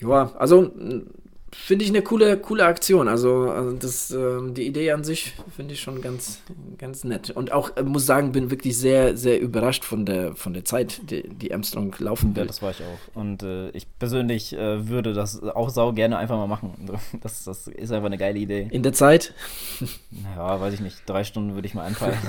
ja, 0.00 0.32
also 0.36 0.70
finde 1.52 1.84
ich 1.84 1.90
eine 1.90 2.02
coole, 2.02 2.36
coole 2.38 2.64
Aktion. 2.64 3.08
Also, 3.08 3.50
also 3.50 3.72
das, 3.72 4.10
äh, 4.10 4.52
die 4.52 4.66
Idee 4.66 4.92
an 4.92 5.04
sich 5.04 5.34
finde 5.54 5.74
ich 5.74 5.80
schon 5.80 6.00
ganz, 6.02 6.40
ganz 6.76 7.04
nett. 7.04 7.30
Und 7.30 7.52
auch 7.52 7.76
äh, 7.76 7.82
muss 7.82 8.06
sagen, 8.06 8.32
bin 8.32 8.50
wirklich 8.50 8.76
sehr, 8.76 9.16
sehr 9.16 9.40
überrascht 9.40 9.84
von 9.84 10.04
der, 10.04 10.34
von 10.34 10.52
der 10.52 10.64
Zeit, 10.64 11.10
die, 11.10 11.28
die 11.28 11.52
Armstrong 11.52 11.94
laufen 11.98 12.34
will. 12.36 12.42
Ja, 12.42 12.46
das 12.46 12.62
war 12.62 12.70
ich 12.70 12.82
auch. 12.82 13.16
Und 13.16 13.42
äh, 13.42 13.70
ich 13.70 13.86
persönlich 13.98 14.52
äh, 14.52 14.88
würde 14.88 15.12
das 15.12 15.42
auch 15.42 15.70
sau 15.70 15.92
gerne 15.92 16.18
einfach 16.18 16.36
mal 16.36 16.46
machen. 16.46 16.74
Das, 17.20 17.44
das 17.44 17.66
ist 17.66 17.90
einfach 17.90 18.06
eine 18.06 18.18
geile 18.18 18.38
Idee. 18.38 18.68
In 18.70 18.82
der 18.82 18.92
Zeit? 18.92 19.34
Ja, 20.36 20.60
weiß 20.60 20.74
ich 20.74 20.80
nicht. 20.80 21.02
Drei 21.06 21.24
Stunden 21.24 21.54
würde 21.54 21.66
ich 21.66 21.74
mal 21.74 21.86
anpeilen. 21.86 22.18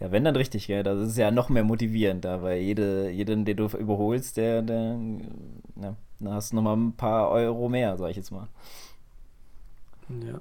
Ja, 0.00 0.10
wenn 0.10 0.24
dann 0.24 0.34
richtig, 0.34 0.66
gell? 0.66 0.82
Das 0.82 0.98
ist 0.98 1.16
ja 1.16 1.30
noch 1.30 1.48
mehr 1.48 1.62
motivierend, 1.62 2.24
da, 2.24 2.42
weil 2.42 2.60
jede, 2.60 3.10
jeden, 3.10 3.44
den 3.44 3.56
du 3.56 3.66
überholst, 3.66 4.36
der, 4.36 4.60
der 4.60 4.98
ja, 5.80 5.96
dann 6.24 6.34
hast 6.34 6.52
du 6.52 6.56
nochmal 6.56 6.76
ein 6.76 6.92
paar 6.96 7.30
Euro 7.30 7.68
mehr, 7.68 7.96
sag 7.96 8.10
ich 8.10 8.16
jetzt 8.16 8.30
mal. 8.30 8.48
Ja. 10.08 10.40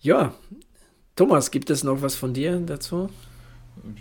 Ja, 0.00 0.34
Thomas, 1.16 1.50
gibt 1.50 1.68
es 1.70 1.84
noch 1.84 2.00
was 2.00 2.14
von 2.14 2.32
dir 2.32 2.58
dazu? 2.60 3.10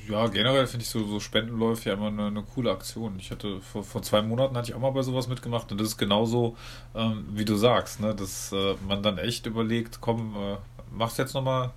Ja, 0.07 0.27
generell 0.27 0.67
finde 0.67 0.83
ich 0.83 0.89
so, 0.89 1.05
so 1.05 1.19
Spendenläufe 1.19 1.89
ja 1.89 1.95
immer 1.95 2.07
eine, 2.07 2.27
eine, 2.27 2.43
coole 2.43 2.71
Aktion. 2.71 3.17
Ich 3.19 3.31
hatte 3.31 3.61
vor, 3.61 3.83
vor 3.83 4.01
zwei 4.01 4.21
Monaten 4.21 4.55
hatte 4.55 4.69
ich 4.69 4.75
auch 4.75 4.79
mal 4.79 4.91
bei 4.91 5.01
sowas 5.01 5.27
mitgemacht 5.27 5.71
und 5.71 5.79
das 5.79 5.89
ist 5.89 5.97
genauso, 5.97 6.57
ähm, 6.95 7.25
wie 7.31 7.45
du 7.45 7.55
sagst, 7.55 7.99
ne? 7.99 8.15
dass 8.15 8.51
äh, 8.51 8.75
man 8.87 9.03
dann 9.03 9.17
echt 9.17 9.45
überlegt, 9.45 10.01
komm, 10.01 10.35
äh, 10.35 10.57
mach's 10.91 11.17
jetzt 11.17 11.33
nochmal 11.33 11.71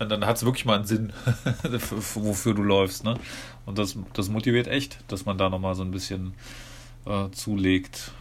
dann, 0.00 0.08
dann 0.08 0.26
hat 0.26 0.36
es 0.36 0.44
wirklich 0.44 0.64
mal 0.64 0.76
einen 0.76 0.86
Sinn, 0.86 1.12
wofür 2.14 2.54
du 2.54 2.62
läufst. 2.62 3.04
Ne? 3.04 3.16
Und 3.66 3.78
das, 3.78 3.96
das 4.14 4.30
motiviert 4.30 4.66
echt, 4.66 4.98
dass 5.08 5.26
man 5.26 5.36
da 5.36 5.50
nochmal 5.50 5.74
so 5.74 5.82
ein 5.82 5.90
bisschen 5.90 6.34
äh, 7.06 7.30
zulegt. 7.30 8.12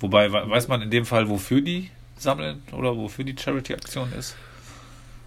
Wobei, 0.00 0.32
weiß 0.32 0.68
man 0.68 0.82
in 0.82 0.90
dem 0.90 1.04
Fall, 1.04 1.28
wofür 1.28 1.60
die 1.60 1.90
sammeln 2.16 2.62
oder 2.72 2.96
wofür 2.96 3.24
die 3.24 3.36
Charity-Aktion 3.36 4.12
ist? 4.12 4.36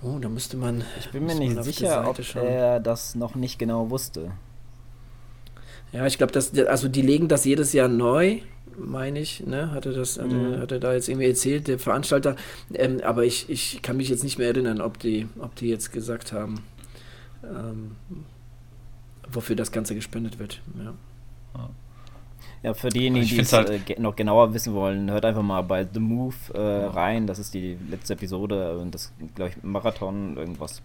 Oh, 0.01 0.17
da 0.19 0.29
müsste 0.29 0.57
man. 0.57 0.83
Ich 0.99 1.09
bin 1.09 1.25
mir 1.25 1.35
nicht 1.35 1.63
sicher, 1.63 2.07
ob 2.07 2.23
schauen. 2.23 2.47
er 2.47 2.79
das 2.79 3.15
noch 3.15 3.35
nicht 3.35 3.59
genau 3.59 3.89
wusste. 3.89 4.31
Ja, 5.91 6.07
ich 6.07 6.17
glaube, 6.17 6.33
also 6.67 6.87
die 6.87 7.01
legen 7.01 7.27
das 7.27 7.45
jedes 7.45 7.73
Jahr 7.73 7.89
neu 7.89 8.39
meine 8.77 9.19
ich, 9.19 9.45
ne? 9.45 9.71
hatte 9.71 9.91
das, 9.91 10.19
hatte, 10.19 10.35
mhm. 10.35 10.59
hatte 10.59 10.79
da 10.79 10.93
jetzt 10.93 11.09
irgendwie 11.09 11.27
erzählt, 11.27 11.67
der 11.67 11.79
Veranstalter. 11.79 12.35
Ähm, 12.73 13.01
aber 13.03 13.25
ich, 13.25 13.49
ich 13.49 13.81
kann 13.81 13.97
mich 13.97 14.09
jetzt 14.09 14.23
nicht 14.23 14.37
mehr 14.37 14.47
erinnern, 14.47 14.81
ob 14.81 14.99
die, 14.99 15.27
ob 15.39 15.55
die 15.55 15.67
jetzt 15.67 15.91
gesagt 15.91 16.31
haben, 16.33 16.63
ähm, 17.43 17.95
wofür 19.31 19.55
das 19.55 19.71
Ganze 19.71 19.95
gespendet 19.95 20.39
wird. 20.39 20.61
Ja. 20.77 20.93
Ja, 22.63 22.75
für 22.75 22.89
diejenigen, 22.89 23.25
die 23.25 23.39
es 23.39 23.53
halt 23.53 23.89
äh, 23.89 23.99
noch 23.99 24.15
genauer 24.15 24.53
wissen 24.53 24.73
wollen, 24.73 25.09
hört 25.09 25.25
einfach 25.25 25.41
mal 25.41 25.61
bei 25.61 25.87
The 25.91 25.99
Move 25.99 26.35
äh, 26.53 26.59
rein. 26.59 27.25
Das 27.25 27.39
ist 27.39 27.53
die 27.55 27.75
letzte 27.89 28.13
Episode 28.13 28.77
und 28.77 28.93
das, 28.93 29.11
glaube 29.33 29.51
ich, 29.51 29.63
Marathon, 29.63 30.37
irgendwas. 30.37 30.83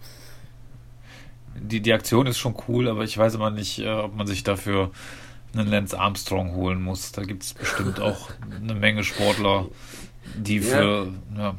Die, 1.61 1.81
die 1.81 1.93
Aktion 1.93 2.27
ist 2.27 2.39
schon 2.39 2.55
cool, 2.69 2.89
aber 2.89 3.05
ich 3.05 3.17
weiß 3.17 3.35
immer 3.35 3.51
nicht, 3.51 3.79
äh, 3.79 3.91
ob 3.91 4.17
man 4.17 4.27
sich 4.27 4.43
dafür 4.43 4.91
einen 5.55 5.69
Lance 5.69 5.99
Armstrong 5.99 6.55
holen 6.55 6.83
muss. 6.83 7.13
Da 7.13 7.23
gibt 7.23 7.43
es 7.43 7.55
bestimmt 7.55 8.01
auch 8.01 8.31
eine 8.61 8.75
Menge 8.75 9.05
Sportler, 9.05 9.67
die 10.35 10.61
für, 10.61 11.13
ja. 11.37 11.43
ja 11.43 11.55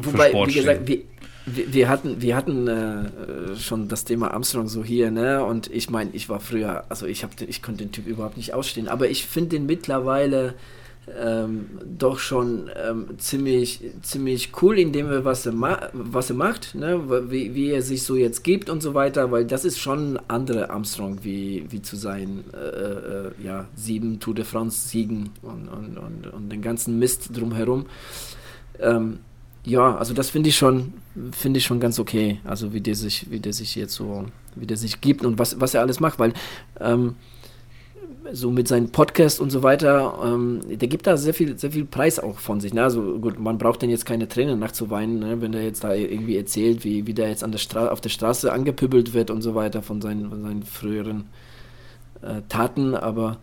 für 0.00 0.12
Wobei, 0.12 0.28
Sport 0.28 0.48
wie 0.50 0.54
gesagt, 0.54 0.90
wir, 1.46 1.88
hatten, 1.88 2.22
wir 2.22 2.36
hatten 2.36 2.68
äh, 2.68 3.56
schon 3.56 3.88
das 3.88 4.04
Thema 4.04 4.32
Armstrong 4.32 4.68
so 4.68 4.82
hier, 4.82 5.10
ne? 5.10 5.44
Und 5.44 5.70
ich 5.70 5.90
meine, 5.90 6.10
ich 6.12 6.28
war 6.28 6.40
früher, 6.40 6.84
also 6.88 7.06
ich 7.06 7.22
habe, 7.22 7.32
ich 7.46 7.62
konnte 7.62 7.84
den 7.84 7.92
Typ 7.92 8.06
überhaupt 8.06 8.36
nicht 8.36 8.54
ausstehen, 8.54 8.88
aber 8.88 9.08
ich 9.08 9.26
finde 9.26 9.50
den 9.50 9.66
mittlerweile 9.66 10.54
ähm, 11.20 11.66
doch 11.84 12.18
schon 12.18 12.70
ähm, 12.82 13.18
ziemlich, 13.18 13.80
ziemlich 14.02 14.52
cool, 14.62 14.78
indem 14.78 15.10
er 15.10 15.24
was 15.24 15.44
er, 15.44 15.52
ma 15.52 15.90
was 15.92 16.30
er 16.30 16.36
macht, 16.36 16.74
ne? 16.74 17.30
wie, 17.30 17.54
wie 17.54 17.70
er 17.70 17.82
sich 17.82 18.04
so 18.04 18.16
jetzt 18.16 18.42
gibt 18.42 18.70
und 18.70 18.82
so 18.82 18.94
weiter, 18.94 19.30
weil 19.30 19.44
das 19.44 19.64
ist 19.64 19.78
schon 19.78 20.14
ein 20.14 20.20
anderer 20.28 20.70
Armstrong, 20.70 21.18
wie, 21.22 21.66
wie 21.68 21.82
zu 21.82 21.96
sein, 21.96 22.44
äh, 22.54 22.58
äh, 22.58 23.30
ja, 23.42 23.66
sieben 23.74 24.18
Tour 24.20 24.34
de 24.34 24.44
France 24.44 24.88
Siegen 24.88 25.30
und, 25.42 25.68
und, 25.68 25.98
und, 25.98 26.26
und 26.32 26.48
den 26.50 26.62
ganzen 26.62 26.98
Mist 26.98 27.36
drumherum. 27.36 27.86
Ähm, 28.80 29.18
ja, 29.64 29.96
also 29.96 30.12
das 30.12 30.30
finde 30.30 30.50
ich 30.50 30.56
schon, 30.56 30.92
finde 31.32 31.58
ich 31.58 31.64
schon 31.64 31.80
ganz 31.80 31.98
okay, 31.98 32.38
also 32.44 32.72
wie 32.72 32.80
der 32.80 32.94
sich, 32.94 33.30
wie 33.30 33.40
der 33.40 33.52
sich 33.52 33.74
jetzt 33.74 33.94
so, 33.94 34.26
wie 34.54 34.66
der 34.66 34.76
sich 34.76 35.00
gibt 35.00 35.24
und 35.24 35.38
was, 35.38 35.60
was 35.60 35.74
er 35.74 35.80
alles 35.80 36.00
macht, 36.00 36.18
weil 36.18 36.34
ähm, 36.80 37.16
so 38.32 38.50
mit 38.50 38.68
seinem 38.68 38.90
Podcast 38.90 39.40
und 39.40 39.50
so 39.50 39.62
weiter, 39.62 40.18
ähm, 40.24 40.60
der 40.68 40.88
gibt 40.88 41.06
da 41.06 41.16
sehr 41.16 41.34
viel, 41.34 41.58
sehr 41.58 41.72
viel 41.72 41.84
Preis 41.84 42.18
auch 42.18 42.38
von 42.38 42.60
sich. 42.60 42.74
Ne? 42.74 42.82
Also 42.82 43.18
gut, 43.18 43.38
man 43.38 43.58
braucht 43.58 43.82
denn 43.82 43.90
jetzt 43.90 44.06
keine 44.06 44.28
Tränen 44.28 44.58
nachzuweinen, 44.58 45.18
ne? 45.18 45.40
wenn 45.40 45.54
er 45.54 45.62
jetzt 45.62 45.84
da 45.84 45.94
irgendwie 45.94 46.36
erzählt, 46.36 46.84
wie, 46.84 47.06
wie 47.06 47.14
der 47.14 47.28
jetzt 47.28 47.44
an 47.44 47.52
der 47.52 47.58
Stra 47.58 47.88
auf 47.88 48.00
der 48.00 48.10
Straße 48.10 48.52
angepübelt 48.52 49.14
wird 49.14 49.30
und 49.30 49.42
so 49.42 49.54
weiter 49.54 49.82
von 49.82 50.00
seinen, 50.00 50.30
von 50.30 50.42
seinen 50.42 50.62
früheren 50.62 51.24
äh, 52.22 52.42
Taten, 52.48 52.94
aber 52.94 53.38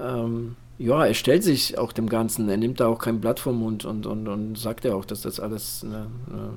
ähm, 0.00 0.56
ja, 0.80 1.04
er 1.04 1.12
stellt 1.12 1.44
sich 1.44 1.76
auch 1.76 1.92
dem 1.92 2.08
Ganzen, 2.08 2.48
er 2.48 2.56
nimmt 2.56 2.80
da 2.80 2.86
auch 2.86 2.98
kein 2.98 3.20
Blatt 3.20 3.38
vom 3.38 3.58
Mund 3.58 3.84
und, 3.84 4.06
und, 4.06 4.26
und 4.28 4.58
sagt 4.58 4.86
ja 4.86 4.94
auch, 4.94 5.04
dass 5.04 5.20
das 5.20 5.38
alles 5.38 5.84
eine, 5.84 6.06
eine 6.26 6.52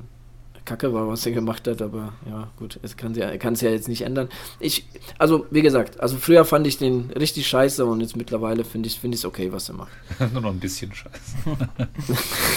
Kacke 0.64 0.94
war, 0.94 1.10
was 1.10 1.26
er 1.26 1.34
gemacht 1.34 1.68
hat, 1.68 1.82
aber 1.82 2.14
ja, 2.26 2.48
gut, 2.58 2.80
es 2.84 2.96
kann 2.96 3.12
es 3.12 3.62
ja 3.62 3.70
jetzt 3.70 3.90
nicht 3.90 4.04
ändern. 4.04 4.30
Ich, 4.62 4.86
also 5.18 5.46
wie 5.52 5.62
gesagt, 5.62 6.00
also 6.00 6.16
früher 6.16 6.46
fand 6.46 6.66
ich 6.68 6.78
den 6.78 7.12
richtig 7.12 7.48
scheiße 7.48 7.86
und 7.86 8.00
jetzt 8.00 8.16
mittlerweile 8.16 8.64
finde 8.64 8.88
ich 8.88 8.96
es 8.96 9.00
find 9.02 9.26
okay, 9.26 9.52
was 9.52 9.68
er 9.68 9.76
macht. 9.76 9.92
nur 10.32 10.42
noch 10.42 10.52
ein 10.52 10.60
bisschen 10.60 10.94
scheiße. 10.94 11.58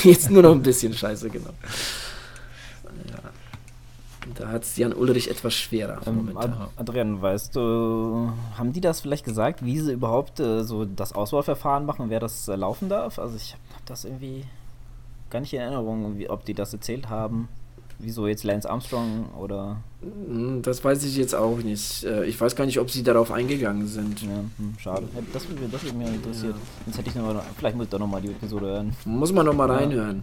jetzt 0.09 0.31
nur 0.31 0.43
noch 0.43 0.53
ein 0.53 0.63
bisschen 0.63 0.95
scheiße, 0.95 1.31
genau. 1.31 1.51
Da 4.35 4.49
hat 4.49 4.65
es 4.65 4.77
Jan 4.77 4.93
Ulrich 4.93 5.31
etwas 5.31 5.55
schwerer. 5.55 6.01
Ähm, 6.07 6.37
Adrian, 6.77 7.23
weißt 7.23 7.55
du, 7.55 8.33
haben 8.57 8.73
die 8.73 8.81
das 8.81 9.01
vielleicht 9.01 9.25
gesagt, 9.25 9.65
wie 9.65 9.79
sie 9.79 9.93
überhaupt 9.93 10.41
äh, 10.41 10.63
so 10.65 10.85
das 10.85 11.13
Auswahlverfahren 11.13 11.87
machen, 11.87 12.11
wer 12.11 12.21
das 12.21 12.49
äh, 12.49 12.57
laufen 12.57 12.89
darf? 12.89 13.19
Also 13.19 13.37
ich 13.37 13.53
habe 13.53 13.83
das 13.87 14.05
irgendwie 14.05 14.45
gar 15.31 15.41
nicht 15.41 15.53
in 15.53 15.61
Erinnerung, 15.61 16.19
wie, 16.19 16.29
ob 16.29 16.45
die 16.45 16.55
das 16.55 16.73
erzählt 16.73 17.09
haben. 17.09 17.49
Wieso 17.99 18.27
jetzt 18.27 18.45
Lance 18.45 18.69
Armstrong 18.69 19.31
oder? 19.39 19.79
Hm, 20.03 20.61
das 20.61 20.85
weiß 20.85 21.03
ich 21.05 21.17
jetzt 21.17 21.35
auch 21.35 21.57
nicht. 21.59 22.05
Äh, 22.05 22.27
ich 22.27 22.39
weiß 22.39 22.55
gar 22.55 22.67
nicht, 22.67 22.79
ob 22.79 22.91
sie 22.91 23.03
darauf 23.03 23.33
eingegangen 23.33 23.87
sind. 23.87 24.23
Ja, 24.23 24.45
hm, 24.59 24.75
schade. 24.79 25.09
Das 25.33 25.49
würde 25.49 25.67
das 25.67 25.83
mich 25.83 26.07
interessiert. 26.07 26.55
Ja. 26.55 26.63
Sonst 26.85 26.99
hätte 26.99 27.09
ich 27.09 27.15
noch 27.15 27.25
mal, 27.25 27.43
vielleicht 27.57 27.77
muss 27.77 27.85
ich 27.85 27.91
doch 27.91 27.99
nochmal 27.99 28.21
die 28.21 28.29
Episode 28.29 28.67
hören. 28.67 28.97
Muss 29.07 29.33
man 29.33 29.47
nochmal 29.47 29.91
ja. 29.91 30.15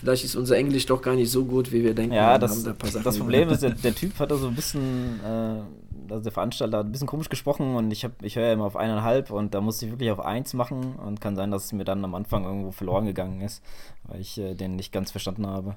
Vielleicht 0.00 0.24
ist 0.24 0.34
unser 0.34 0.56
Englisch 0.56 0.86
doch 0.86 1.02
gar 1.02 1.14
nicht 1.14 1.30
so 1.30 1.44
gut, 1.44 1.72
wie 1.72 1.84
wir 1.84 1.94
denken. 1.94 2.14
Ja, 2.14 2.38
das, 2.38 2.62
da 2.62 2.72
das 2.72 3.18
Problem 3.18 3.50
ist, 3.50 3.62
der, 3.62 3.70
der, 3.70 3.94
Typ 3.94 4.18
hat 4.18 4.30
da 4.30 4.36
so 4.36 4.48
ein 4.48 4.54
bisschen, 4.54 5.20
äh, 5.22 5.60
also 6.10 6.22
der 6.22 6.32
Veranstalter 6.32 6.78
hat 6.78 6.86
ein 6.86 6.92
bisschen 6.92 7.06
komisch 7.06 7.28
gesprochen 7.28 7.76
und 7.76 7.90
ich, 7.90 8.08
ich 8.22 8.36
höre 8.36 8.46
ja 8.46 8.52
immer 8.54 8.64
auf 8.64 8.76
eineinhalb 8.76 9.30
und 9.30 9.52
da 9.52 9.60
musste 9.60 9.84
ich 9.84 9.92
wirklich 9.92 10.10
auf 10.10 10.20
eins 10.20 10.54
machen 10.54 10.94
und 10.94 11.20
kann 11.20 11.36
sein, 11.36 11.50
dass 11.50 11.66
es 11.66 11.72
mir 11.72 11.84
dann 11.84 12.02
am 12.02 12.14
Anfang 12.14 12.44
irgendwo 12.44 12.70
verloren 12.70 13.04
gegangen 13.04 13.42
ist, 13.42 13.62
weil 14.04 14.22
ich 14.22 14.38
äh, 14.38 14.54
den 14.54 14.76
nicht 14.76 14.90
ganz 14.90 15.10
verstanden 15.10 15.46
habe 15.46 15.76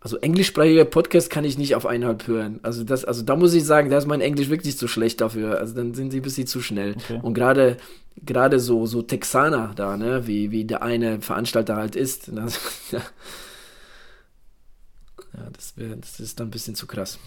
also 0.00 0.16
englischsprachiger 0.16 0.86
Podcast 0.86 1.28
kann 1.28 1.44
ich 1.44 1.58
nicht 1.58 1.74
auf 1.74 1.84
eineinhalb 1.84 2.26
hören. 2.26 2.58
Also 2.62 2.84
das, 2.84 3.04
also 3.04 3.22
da 3.22 3.36
muss 3.36 3.52
ich 3.52 3.64
sagen, 3.64 3.90
da 3.90 3.98
ist 3.98 4.06
mein 4.06 4.22
Englisch 4.22 4.48
wirklich 4.48 4.78
zu 4.78 4.88
schlecht 4.88 5.20
dafür. 5.20 5.58
Also 5.58 5.74
dann 5.74 5.92
sind 5.92 6.10
sie 6.10 6.20
ein 6.20 6.22
bisschen 6.22 6.46
zu 6.46 6.62
schnell. 6.62 6.96
Okay. 6.96 7.20
Und 7.22 7.34
gerade 7.34 7.76
gerade 8.24 8.60
so 8.60 8.86
so 8.86 9.02
Texaner 9.02 9.72
da, 9.76 9.98
ne, 9.98 10.26
wie 10.26 10.50
wie 10.50 10.64
der 10.64 10.82
eine 10.82 11.20
Veranstalter 11.20 11.76
halt 11.76 11.96
ist, 11.96 12.30
das, 12.34 12.58
ja, 12.90 13.00
ja 15.34 15.50
das, 15.52 15.76
wär, 15.76 15.96
das 15.96 16.18
ist 16.18 16.40
dann 16.40 16.48
ein 16.48 16.50
bisschen 16.50 16.74
zu 16.74 16.86
krass. 16.86 17.18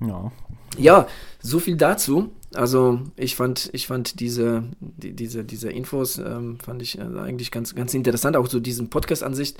Ja. 0.00 0.30
Ja, 0.76 1.06
so 1.40 1.58
viel 1.58 1.76
dazu. 1.76 2.32
Also 2.54 3.00
ich 3.16 3.36
fand, 3.36 3.70
ich 3.72 3.86
fand 3.86 4.20
diese, 4.20 4.64
die, 4.80 5.14
diese, 5.14 5.44
diese 5.44 5.70
Infos 5.70 6.18
ähm, 6.18 6.58
fand 6.58 6.82
ich 6.82 6.98
äh, 6.98 7.02
eigentlich 7.02 7.50
ganz, 7.50 7.74
ganz 7.74 7.94
interessant. 7.94 8.36
Auch 8.36 8.48
so 8.48 8.60
diesen 8.60 8.90
Podcast 8.90 9.22
an 9.22 9.34
sich 9.34 9.54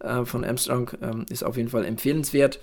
äh, 0.00 0.24
von 0.24 0.44
Armstrong 0.44 0.90
ähm, 1.00 1.26
ist 1.30 1.44
auf 1.44 1.56
jeden 1.56 1.68
Fall 1.68 1.84
empfehlenswert. 1.84 2.58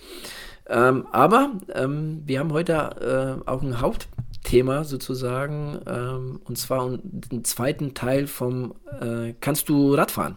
Ähm, 0.67 1.07
aber 1.11 1.51
ähm, 1.73 2.23
wir 2.25 2.39
haben 2.39 2.51
heute 2.51 3.41
äh, 3.45 3.49
auch 3.49 3.61
ein 3.61 3.79
Hauptthema 3.79 4.83
sozusagen, 4.83 5.79
ähm, 5.87 6.41
und 6.43 6.57
zwar 6.57 6.97
den 7.01 7.43
zweiten 7.43 7.93
Teil 7.93 8.27
vom 8.27 8.75
äh, 8.99 9.33
Kannst 9.39 9.69
du 9.69 9.95
Radfahren? 9.95 10.35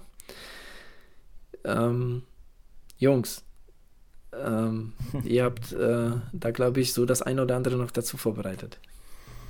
Ähm, 1.64 2.22
Jungs, 2.98 3.44
ihr 5.24 5.44
habt 5.44 5.72
äh, 5.72 6.10
da, 6.32 6.50
glaube 6.52 6.80
ich, 6.80 6.94
so 6.94 7.04
das 7.04 7.20
eine 7.20 7.42
oder 7.42 7.54
andere 7.54 7.76
noch 7.76 7.90
dazu 7.90 8.16
vorbereitet. 8.16 8.78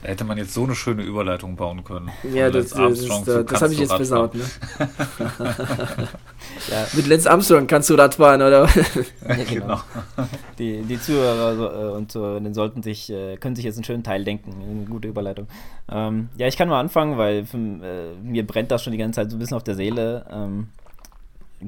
Da 0.03 0.09
hätte 0.09 0.25
man 0.25 0.37
jetzt 0.37 0.53
so 0.53 0.65
eine 0.65 0.75
schöne 0.75 1.03
Überleitung 1.03 1.55
bauen 1.55 1.85
können. 1.85 2.11
Ja, 2.35 2.51
das, 2.51 2.71
das, 2.71 2.99
ist, 2.99 3.29
äh, 3.29 3.45
das 3.45 3.63
habe 3.63 3.73
ich 3.73 3.79
jetzt 3.79 3.93
versaut. 3.93 4.35
Ne? 4.35 4.43
ja. 6.71 6.87
Mit 6.95 7.07
Lenz 7.07 7.25
Armstrong 7.27 7.69
kannst 7.69 7.89
du 7.89 7.95
Radfahren, 7.95 8.43
oder? 8.43 8.69
ja, 9.29 9.45
genau. 9.45 9.47
genau. 9.47 9.81
Die, 10.59 10.83
die 10.83 11.01
Zuhörer 11.01 11.93
äh, 11.93 11.97
und 11.97 12.11
Zuhörerinnen 12.11 12.53
sollten 12.53 12.83
sich, 12.83 13.13
äh, 13.13 13.37
können 13.37 13.55
sich 13.55 13.65
jetzt 13.65 13.77
einen 13.77 13.85
schönen 13.85 14.03
Teil 14.03 14.25
denken. 14.25 14.53
Eine 14.69 14.87
gute 14.87 15.07
Überleitung. 15.07 15.47
Ähm, 15.89 16.31
ja, 16.37 16.49
ich 16.49 16.57
kann 16.57 16.69
mal 16.69 16.81
anfangen, 16.81 17.17
weil 17.17 17.47
für, 17.47 17.57
äh, 17.57 18.15
mir 18.25 18.45
brennt 18.45 18.73
das 18.73 18.83
schon 18.83 18.91
die 18.91 18.99
ganze 18.99 19.21
Zeit 19.21 19.31
so 19.31 19.37
ein 19.37 19.39
bisschen 19.39 19.57
auf 19.57 19.65
der 19.65 19.77
Seele. 19.77 20.27
Ähm, 20.33 20.67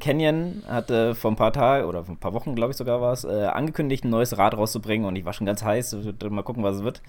Canyon 0.00 0.64
hatte 0.66 1.14
vor 1.14 1.30
ein 1.30 1.36
paar 1.36 1.52
Tagen 1.52 1.86
oder 1.86 2.02
vor 2.02 2.16
ein 2.16 2.18
paar 2.18 2.34
Wochen, 2.34 2.56
glaube 2.56 2.72
ich 2.72 2.76
sogar 2.76 3.00
war 3.00 3.12
es, 3.12 3.22
äh, 3.22 3.44
angekündigt, 3.44 4.04
ein 4.04 4.10
neues 4.10 4.36
Rad 4.36 4.56
rauszubringen 4.56 5.06
und 5.06 5.14
ich 5.14 5.24
war 5.24 5.32
schon 5.32 5.46
ganz 5.46 5.62
heiß. 5.62 5.96
Mal 6.30 6.42
gucken, 6.42 6.64
was 6.64 6.78
es 6.78 6.82
wird. 6.82 7.00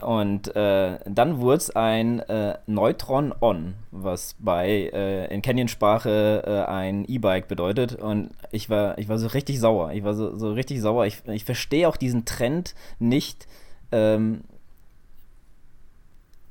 Und 0.00 0.54
äh, 0.54 0.98
dann 1.06 1.40
wurde 1.40 1.56
es 1.56 1.74
ein 1.74 2.20
äh, 2.20 2.58
Neutron 2.66 3.32
On, 3.40 3.74
was 3.90 4.36
bei 4.38 4.90
äh, 4.92 5.32
in 5.32 5.40
Canyon-Sprache 5.40 6.42
äh, 6.46 6.70
ein 6.70 7.06
E-Bike 7.06 7.48
bedeutet. 7.48 7.94
Und 7.94 8.30
ich 8.52 8.68
war, 8.68 8.98
ich 8.98 9.08
war 9.08 9.18
so 9.18 9.28
richtig 9.28 9.58
sauer. 9.58 9.92
Ich 9.92 10.04
war 10.04 10.12
so, 10.12 10.36
so 10.36 10.52
richtig 10.52 10.82
sauer. 10.82 11.06
Ich, 11.06 11.22
ich 11.26 11.44
verstehe 11.44 11.88
auch 11.88 11.96
diesen 11.96 12.26
Trend 12.26 12.74
nicht. 12.98 13.46
Ähm, 13.90 14.42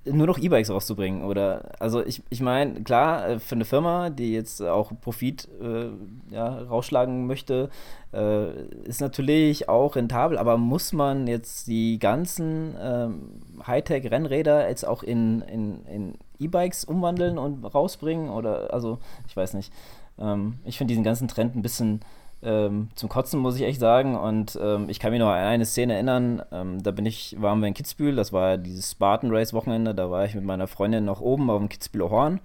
nur 0.06 0.28
noch 0.28 0.38
E-Bikes 0.38 0.70
rauszubringen 0.70 1.24
oder? 1.24 1.72
Also 1.80 2.06
ich, 2.06 2.22
ich 2.30 2.42
meine 2.42 2.82
klar 2.84 3.28
äh, 3.28 3.40
für 3.40 3.56
eine 3.56 3.66
Firma 3.66 4.10
die 4.10 4.34
jetzt 4.34 4.62
auch 4.62 4.92
Profit 5.02 5.48
äh, 5.62 5.88
ja, 6.34 6.60
rausschlagen 6.64 7.26
möchte 7.28 7.70
äh, 8.14 8.52
ist 8.84 9.02
natürlich 9.02 9.68
auch 9.68 9.96
rentabel 9.96 10.38
aber 10.38 10.58
muss 10.58 10.94
man 10.94 11.28
jetzt 11.28 11.68
die 11.68 12.00
ganzen 12.00 12.76
ähm, 12.80 13.42
Hightech 13.66 14.12
Rennräder 14.12 14.70
jetzt 14.70 14.86
auch 14.88 15.04
in, 15.04 15.42
in, 15.42 15.86
in 15.86 16.14
E-Bikes 16.40 16.86
umwandeln 16.86 17.38
und 17.38 17.64
rausbringen 17.64 18.30
oder? 18.30 18.74
Also 18.74 19.00
ich 19.28 19.36
weiß 19.36 19.54
nicht. 19.54 19.72
Ähm, 20.20 20.60
ich 20.66 20.78
finde 20.78 20.92
diesen 20.92 21.04
ganzen 21.04 21.28
Trend 21.28 21.56
ein 21.56 21.62
bisschen 21.62 22.02
ähm, 22.46 22.90
zum 22.96 23.10
Kotzen, 23.10 23.40
muss 23.40 23.56
ich 23.56 23.64
echt 23.64 23.80
sagen. 23.80 24.16
Und 24.16 24.58
ähm, 24.62 24.88
ich 24.90 25.00
kann 25.00 25.12
mich 25.12 25.20
noch 25.20 25.30
an 25.30 25.36
eine 25.36 25.66
Szene 25.66 25.96
erinnern, 25.96 26.42
ähm, 26.52 26.82
da 26.82 26.92
bin 26.92 27.06
ich, 27.06 27.36
waren 27.40 27.60
wir 27.60 27.68
in 27.68 27.74
Kitzbühel, 27.74 28.16
das 28.16 28.32
war 28.32 28.58
dieses 28.58 28.92
Spartan 28.92 29.32
Race 29.32 29.54
Wochenende, 29.54 29.94
da 29.96 30.10
war 30.12 30.26
ich 30.26 30.36
mit 30.36 30.44
meiner 30.44 30.68
Freundin 30.68 31.06
noch 31.06 31.22
oben 31.22 31.50
auf 31.50 31.60
dem 31.60 31.70
Kitzbühler 31.70 32.10
Horn. 32.10 32.40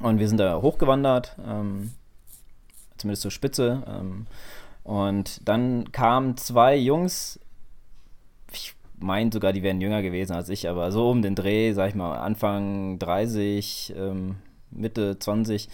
Und 0.00 0.18
wir 0.18 0.28
sind 0.28 0.38
da 0.38 0.60
hochgewandert, 0.60 1.36
ähm, 1.46 1.92
zumindest 2.96 3.22
zur 3.22 3.30
Spitze. 3.30 3.82
Ähm, 3.86 4.26
und 4.82 5.46
dann 5.48 5.90
kamen 5.92 6.36
zwei 6.36 6.76
Jungs, 6.76 7.40
ich 8.52 8.74
meine 8.98 9.30
sogar, 9.32 9.52
die 9.52 9.62
wären 9.62 9.80
jünger 9.80 10.02
gewesen 10.02 10.34
als 10.34 10.48
ich, 10.48 10.68
aber 10.68 10.92
so 10.92 11.10
um 11.10 11.22
den 11.22 11.34
Dreh, 11.34 11.72
sag 11.72 11.88
ich 11.88 11.94
mal, 11.94 12.18
Anfang 12.18 12.98
30, 12.98 13.94
ähm, 13.96 14.36
Mitte 14.70 15.18
20, 15.18 15.68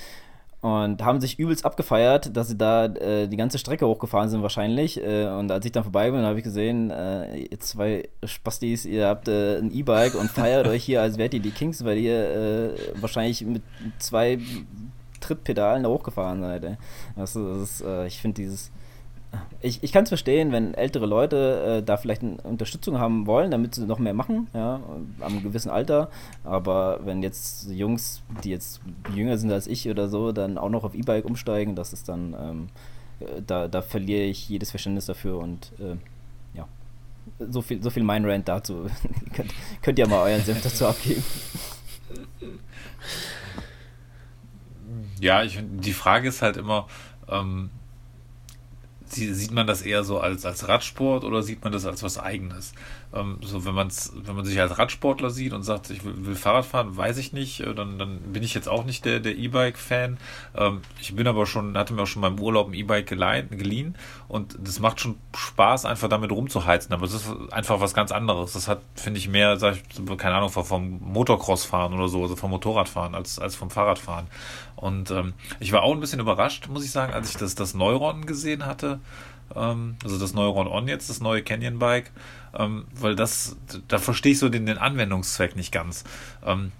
und 0.63 1.03
haben 1.03 1.21
sich 1.21 1.41
übelst 1.41 1.65
abgefeiert, 1.65 2.37
dass 2.37 2.49
sie 2.49 2.57
da 2.57 2.87
äh, 2.87 3.27
die 3.27 3.37
ganze 3.37 3.59
Strecke 3.59 3.87
hochgefahren 3.87 4.31
sind 4.31 4.43
wahrscheinlich. 4.43 5.03
Äh, 5.03 5.27
und 5.27 5.51
als 5.51 5.67
ich 5.67 5.73
dann 5.73 5.83
vorbei 5.83 6.11
bin, 6.13 6.23
habe 6.23 6.39
ich 6.39 6.45
gesehen, 6.45 6.91
äh, 6.91 7.37
ihr 7.37 7.59
zwei 7.59 8.09
Spastis, 8.25 8.87
ihr 8.87 9.09
habt 9.09 9.27
äh, 9.27 9.59
ein 9.59 9.73
E-Bike 9.73 10.15
und 10.15 10.31
feiert 10.31 10.69
euch 10.69 10.85
hier, 10.85 11.03
als 11.03 11.19
wärt 11.19 11.35
ihr 11.35 11.41
die 11.41 11.51
Kings, 11.51 11.85
weil 11.85 11.99
ihr 11.99 12.15
äh, 12.15 12.71
wahrscheinlich 12.95 13.45
mit 13.45 13.63
zwei 13.99 14.39
Trittpedalen 15.21 15.83
da 15.83 15.89
hochgefahren 15.89 16.41
seid. 16.41 16.63
Ey. 16.63 16.77
Das, 17.17 17.33
das 17.33 17.59
ist, 17.59 17.81
äh, 17.81 18.07
ich 18.07 18.21
finde 18.21 18.41
dieses 18.43 18.71
ich, 19.61 19.83
ich 19.83 19.93
kann 19.93 20.03
es 20.03 20.09
verstehen, 20.09 20.53
wenn 20.53 20.75
ältere 20.75 21.07
Leute 21.07 21.79
äh, 21.79 21.83
da 21.83 21.97
vielleicht 21.97 22.23
eine 22.23 22.37
Unterstützung 22.43 22.99
haben 22.99 23.27
wollen, 23.27 23.51
damit 23.51 23.75
sie 23.75 23.87
noch 23.87 23.99
mehr 23.99 24.15
machen, 24.15 24.49
ja, 24.53 24.81
am 25.21 25.43
gewissen 25.43 25.71
Alter. 25.71 26.11
Aber 26.45 27.01
wenn 27.05 27.23
jetzt 27.23 27.71
Jungs, 27.71 28.23
die 28.43 28.51
jetzt 28.51 28.81
jünger 29.15 29.39
sind 29.39 29.53
als 29.53 29.67
ich 29.67 29.89
oder 29.89 30.09
so, 30.09 30.33
dann 30.33 30.59
auch 30.59 30.69
noch 30.69 30.85
auf 30.85 30.95
E-Bike 30.95 31.25
umsteigen, 31.25 31.77
das 31.77 31.93
ist 31.93 32.09
dann, 32.09 32.35
ähm, 32.39 32.69
äh, 33.21 33.41
da, 33.47 33.69
da 33.69 33.83
verliere 33.83 34.25
ich 34.25 34.49
jedes 34.49 34.71
Verständnis 34.71 35.07
dafür 35.07 35.39
und 35.39 35.73
äh, 35.79 35.97
ja, 36.57 36.67
so 37.39 37.63
viel, 37.63 37.83
so 37.83 37.91
viel 37.91 38.03
mein 38.03 38.25
Rant 38.25 38.49
dazu. 38.49 38.87
könnt, 39.33 39.55
könnt 39.81 39.99
ihr 39.99 40.09
mal 40.09 40.23
euren 40.23 40.43
Senf 40.43 40.63
dazu 40.63 40.87
abgeben. 40.87 41.23
Ja, 45.21 45.45
ich, 45.45 45.61
die 45.63 45.93
Frage 45.93 46.29
ist 46.29 46.43
halt 46.43 46.57
immer, 46.57 46.89
ähm, 47.29 47.71
sieht 49.15 49.53
man 49.53 49.67
das 49.67 49.83
eher 49.83 50.05
so 50.05 50.21
als, 50.21 50.45
als 50.45 50.69
Radsport 50.69 51.25
oder 51.25 51.43
sieht 51.43 51.63
man 51.63 51.73
das 51.73 51.87
als 51.87 52.03
was 52.03 52.19
Eigenes? 52.19 52.73
Ähm, 53.15 53.39
so, 53.43 53.65
wenn, 53.65 53.75
man's, 53.75 54.13
wenn 54.15 54.35
man 54.35 54.45
sich 54.45 54.59
als 54.61 54.79
Radsportler 54.79 55.31
sieht 55.31 55.53
und 55.53 55.63
sagt, 55.63 55.91
ich 55.91 56.05
will, 56.05 56.27
will 56.27 56.35
Fahrrad 56.35 56.65
fahren, 56.65 56.97
weiß 56.97 57.19
ich 57.19 57.33
nicht, 57.33 57.61
äh, 57.61 57.75
dann, 57.75 57.99
dann 57.99 58.19
bin 58.33 58.43
ich 58.43 58.55
jetzt 58.55 58.69
auch 58.69 58.85
nicht 58.85 59.05
der, 59.05 59.21
der 59.21 59.37
E-Bike-Fan. 59.37 60.19
Ähm, 60.57 60.81
ich 61.01 61.15
bin 61.15 61.27
aber 61.27 61.47
schon, 61.47 61.77
hatte 61.77 61.93
mir 61.93 62.03
auch 62.03 62.07
schon 62.07 62.23
beim 62.23 62.39
Urlaub 62.41 62.69
ein 62.69 62.75
E-Bike 62.75 63.07
geliehen 63.07 63.97
und 64.29 64.57
das 64.59 64.81
macht 64.81 65.01
schon 65.01 65.17
Spaß, 65.37 65.85
einfach 65.85 66.09
damit 66.09 66.33
rumzuheizen. 66.33 66.95
Aber 66.95 67.05
es 67.05 67.13
ist 67.13 67.31
einfach 67.51 67.81
was 67.81 67.93
ganz 67.93 68.13
anderes. 68.13 68.55
Das 68.55 68.69
hat, 68.69 68.81
finde 68.95 69.19
ich, 69.19 69.29
mehr, 69.29 69.59
sag 69.59 69.77
ich, 69.77 70.17
keine 70.17 70.37
Ahnung, 70.37 70.51
vom 70.51 70.99
Motocross 71.01 71.65
fahren 71.65 71.93
oder 71.93 72.09
so, 72.09 72.23
also 72.23 72.37
vom 72.37 72.51
Motorradfahren 72.51 73.15
als, 73.15 73.39
als 73.39 73.57
vom 73.57 73.71
Fahrradfahren. 73.71 74.27
Und 74.77 75.11
ähm, 75.11 75.35
ich 75.61 75.73
war 75.73 75.83
auch 75.83 75.93
ein 75.93 76.01
bisschen 76.01 76.21
überrascht, 76.21 76.69
muss 76.69 76.85
ich 76.85 76.91
sagen, 76.91 77.13
als 77.13 77.31
ich 77.31 77.37
das, 77.37 77.55
das 77.55 77.75
Neuron 77.75 78.27
gesehen 78.27 78.65
hatte 78.65 79.01
ähm, 79.55 79.97
also 80.03 80.19
das 80.19 80.35
Neuron 80.35 80.67
On 80.67 80.89
jetzt, 80.89 81.11
das 81.11 81.21
neue 81.21 81.43
Canyon 81.43 81.79
Bike, 81.79 82.11
ähm, 82.59 82.85
weil 82.95 83.17
das, 83.17 83.57
da 83.89 83.99
verstehe 83.99 84.33
ich 84.33 84.39
so 84.39 84.49
den, 84.49 84.67
den 84.67 84.79
Anwendungszweck 84.79 85.57
nicht 85.57 85.73
ganz. 85.73 86.05
Ähm, 86.45 86.73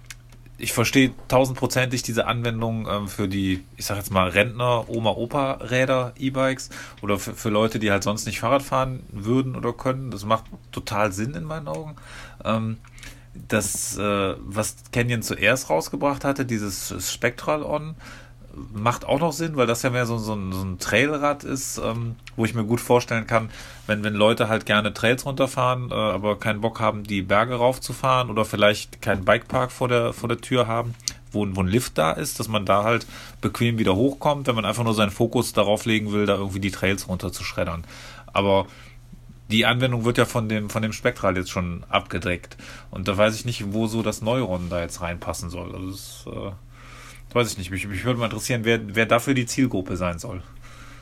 ich 0.57 0.71
verstehe 0.71 1.11
tausendprozentig 1.27 2.03
diese 2.03 2.27
Anwendung 2.27 2.87
ähm, 2.87 3.07
für 3.07 3.27
die, 3.27 3.63
ich 3.75 3.85
sag 3.85 3.97
jetzt 3.97 4.11
mal, 4.11 4.29
Rentner, 4.29 4.87
Oma-Opa-Räder, 4.87 6.13
E-Bikes 6.17 6.69
oder 7.01 7.17
für, 7.17 7.33
für, 7.33 7.49
Leute, 7.49 7.79
die 7.79 7.91
halt 7.91 8.03
sonst 8.03 8.25
nicht 8.25 8.39
Fahrrad 8.39 8.61
fahren 8.61 9.03
würden 9.11 9.55
oder 9.55 9.73
können. 9.73 10.11
Das 10.11 10.25
macht 10.25 10.45
total 10.71 11.11
Sinn 11.11 11.33
in 11.33 11.43
meinen 11.43 11.67
Augen. 11.67 11.95
Ähm, 12.45 12.77
das, 13.33 13.97
äh, 13.97 14.35
was 14.39 14.75
Canyon 14.91 15.23
zuerst 15.23 15.69
rausgebracht 15.69 16.23
hatte, 16.23 16.45
dieses 16.45 16.93
Spectral 17.11 17.63
On, 17.63 17.95
macht 18.73 19.05
auch 19.05 19.19
noch 19.19 19.31
Sinn, 19.31 19.55
weil 19.55 19.67
das 19.67 19.81
ja 19.81 19.89
mehr 19.89 20.05
so, 20.05 20.17
so, 20.17 20.33
ein, 20.33 20.51
so 20.51 20.61
ein 20.61 20.77
Trailrad 20.79 21.43
ist, 21.43 21.79
ähm, 21.79 22.15
wo 22.35 22.45
ich 22.45 22.53
mir 22.53 22.63
gut 22.63 22.81
vorstellen 22.81 23.25
kann, 23.25 23.49
wenn, 23.87 24.03
wenn 24.03 24.13
Leute 24.13 24.47
halt 24.47 24.65
gerne 24.65 24.93
Trails 24.93 25.25
runterfahren, 25.25 25.91
äh, 25.91 25.95
aber 25.95 26.37
keinen 26.39 26.61
Bock 26.61 26.79
haben, 26.79 27.03
die 27.03 27.21
Berge 27.21 27.55
raufzufahren 27.55 28.29
oder 28.29 28.45
vielleicht 28.45 29.01
keinen 29.01 29.25
Bikepark 29.25 29.71
vor 29.71 29.87
der, 29.87 30.13
vor 30.13 30.29
der 30.29 30.39
Tür 30.39 30.67
haben, 30.67 30.93
wo, 31.31 31.47
wo 31.51 31.61
ein 31.61 31.67
Lift 31.67 31.97
da 31.97 32.11
ist, 32.11 32.39
dass 32.39 32.47
man 32.47 32.65
da 32.65 32.83
halt 32.83 33.07
bequem 33.41 33.77
wieder 33.79 33.95
hochkommt, 33.95 34.47
wenn 34.47 34.55
man 34.55 34.65
einfach 34.65 34.83
nur 34.83 34.93
seinen 34.93 35.11
Fokus 35.11 35.53
darauf 35.53 35.85
legen 35.85 36.11
will, 36.11 36.25
da 36.25 36.35
irgendwie 36.35 36.59
die 36.59 36.71
Trails 36.71 37.07
runterzuschreddern. 37.07 37.83
Aber 38.33 38.67
die 39.49 39.65
Anwendung 39.65 40.05
wird 40.05 40.17
ja 40.17 40.25
von 40.25 40.47
dem, 40.47 40.69
von 40.69 40.81
dem 40.81 40.93
Spektral 40.93 41.37
jetzt 41.37 41.51
schon 41.51 41.83
abgedeckt. 41.89 42.57
Und 42.91 43.07
da 43.07 43.17
weiß 43.17 43.35
ich 43.35 43.45
nicht, 43.45 43.73
wo 43.73 43.87
so 43.87 44.01
das 44.01 44.21
Neuron 44.21 44.69
da 44.69 44.81
jetzt 44.81 45.01
reinpassen 45.01 45.49
soll. 45.49 45.73
Also 45.75 45.91
das, 45.91 46.25
äh, 46.27 46.51
weiß 47.33 47.51
ich 47.51 47.57
nicht. 47.57 47.71
Mich, 47.71 47.87
mich 47.87 48.03
würde 48.05 48.19
mal 48.19 48.25
interessieren, 48.25 48.61
wer, 48.63 48.79
wer 48.95 49.05
dafür 49.05 49.33
die 49.33 49.45
Zielgruppe 49.45 49.97
sein 49.97 50.19
soll. 50.19 50.41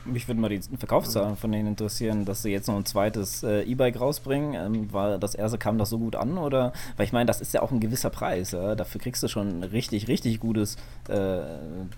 Mich 0.04 0.26
würde 0.26 0.40
mal 0.40 0.48
die 0.48 0.60
Verkaufszahlen 0.76 1.36
von 1.36 1.52
denen 1.52 1.68
interessieren, 1.68 2.24
dass 2.24 2.42
sie 2.42 2.50
jetzt 2.50 2.66
noch 2.66 2.76
ein 2.76 2.84
zweites 2.84 3.44
äh, 3.44 3.62
E-Bike 3.62 4.00
rausbringen. 4.00 4.54
Ähm, 4.54 4.92
war 4.92 5.18
das 5.18 5.34
erste 5.34 5.58
kam 5.58 5.78
das 5.78 5.90
so 5.90 5.98
gut 5.98 6.16
an 6.16 6.38
oder? 6.38 6.72
Weil 6.96 7.06
ich 7.06 7.12
meine, 7.12 7.26
das 7.26 7.40
ist 7.40 7.54
ja 7.54 7.62
auch 7.62 7.70
ein 7.70 7.78
gewisser 7.78 8.10
Preis. 8.10 8.50
Ja? 8.50 8.74
Dafür 8.74 9.00
kriegst 9.00 9.22
du 9.22 9.28
schon 9.28 9.60
ein 9.60 9.62
richtig, 9.62 10.08
richtig 10.08 10.40
gutes 10.40 10.76
äh, 11.08 11.42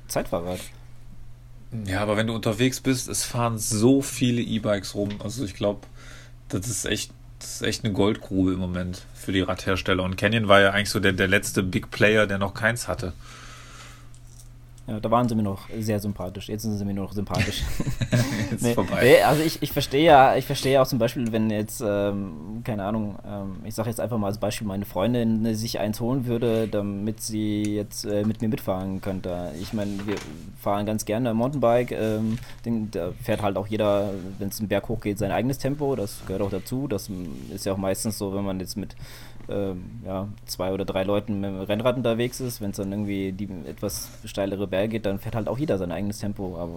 Zeitfahrrad. 0.08 0.60
Ja, 1.86 2.00
aber 2.00 2.16
wenn 2.16 2.26
du 2.26 2.34
unterwegs 2.34 2.80
bist, 2.80 3.08
es 3.08 3.24
fahren 3.24 3.58
so 3.58 4.02
viele 4.02 4.42
E-Bikes 4.42 4.94
rum. 4.94 5.08
Also 5.22 5.44
ich 5.44 5.54
glaube, 5.54 5.80
das 6.48 6.68
ist 6.68 6.84
echt, 6.84 7.10
das 7.38 7.56
ist 7.56 7.62
echt 7.62 7.84
eine 7.84 7.92
Goldgrube 7.94 8.52
im 8.52 8.58
Moment 8.58 9.02
für 9.14 9.32
die 9.32 9.40
Radhersteller. 9.40 10.02
Und 10.02 10.16
Canyon 10.16 10.46
war 10.46 10.60
ja 10.60 10.70
eigentlich 10.70 10.90
so 10.90 11.00
der, 11.00 11.12
der 11.12 11.26
letzte 11.26 11.62
Big 11.62 11.90
Player, 11.90 12.26
der 12.26 12.38
noch 12.38 12.54
keins 12.54 12.86
hatte. 12.86 13.12
Ja, 14.86 15.00
da 15.00 15.10
waren 15.10 15.26
sie 15.28 15.34
mir 15.34 15.42
noch 15.42 15.68
sehr 15.78 15.98
sympathisch. 15.98 16.48
Jetzt 16.48 16.62
sind 16.62 16.76
sie 16.76 16.84
mir 16.84 16.92
nur 16.92 17.04
noch 17.04 17.14
sympathisch. 17.14 17.62
jetzt 18.50 18.62
nee, 18.62 18.74
vorbei. 18.74 19.24
also 19.24 19.42
ich, 19.42 19.62
ich 19.62 19.72
verstehe 19.72 20.04
ja, 20.04 20.36
ich 20.36 20.44
verstehe 20.44 20.74
ja 20.74 20.82
auch 20.82 20.86
zum 20.86 20.98
Beispiel, 20.98 21.32
wenn 21.32 21.48
jetzt, 21.48 21.82
ähm, 21.86 22.60
keine 22.64 22.84
Ahnung, 22.84 23.16
ähm, 23.26 23.56
ich 23.64 23.74
sage 23.74 23.88
jetzt 23.88 23.98
einfach 23.98 24.18
mal 24.18 24.26
als 24.26 24.38
Beispiel, 24.38 24.66
meine 24.66 24.84
Freundin 24.84 25.54
sich 25.54 25.80
eins 25.80 26.00
holen 26.00 26.26
würde, 26.26 26.68
damit 26.68 27.22
sie 27.22 27.62
jetzt 27.62 28.04
äh, 28.04 28.24
mit 28.24 28.42
mir 28.42 28.48
mitfahren 28.48 29.00
könnte. 29.00 29.52
Ich 29.58 29.72
meine, 29.72 30.06
wir 30.06 30.16
fahren 30.60 30.84
ganz 30.84 31.06
gerne 31.06 31.32
Mountainbike. 31.32 31.92
Ähm, 31.92 32.38
den, 32.66 32.90
da 32.90 33.12
fährt 33.22 33.40
halt 33.40 33.56
auch 33.56 33.66
jeder, 33.66 34.10
wenn 34.38 34.48
es 34.48 34.58
einen 34.58 34.68
Berg 34.68 34.88
hochgeht, 34.90 35.18
sein 35.18 35.30
eigenes 35.30 35.56
Tempo. 35.56 35.96
Das 35.96 36.20
gehört 36.26 36.42
auch 36.42 36.50
dazu. 36.50 36.88
Das 36.88 37.08
ist 37.54 37.64
ja 37.64 37.72
auch 37.72 37.78
meistens 37.78 38.18
so, 38.18 38.34
wenn 38.34 38.44
man 38.44 38.60
jetzt 38.60 38.76
mit 38.76 38.96
äh, 39.48 39.74
ja, 40.06 40.28
zwei 40.46 40.72
oder 40.72 40.84
drei 40.84 41.04
Leuten 41.04 41.40
mit 41.40 41.50
dem 41.50 41.60
Rennrad 41.60 41.96
unterwegs 41.96 42.40
ist, 42.40 42.60
wenn 42.60 42.70
es 42.70 42.76
dann 42.76 42.92
irgendwie 42.92 43.32
die 43.32 43.48
etwas 43.66 44.10
steilere 44.24 44.66
Berge 44.66 44.88
geht, 44.88 45.06
dann 45.06 45.18
fährt 45.18 45.34
halt 45.34 45.48
auch 45.48 45.58
jeder 45.58 45.78
sein 45.78 45.92
eigenes 45.92 46.18
Tempo. 46.18 46.56
Aber 46.56 46.72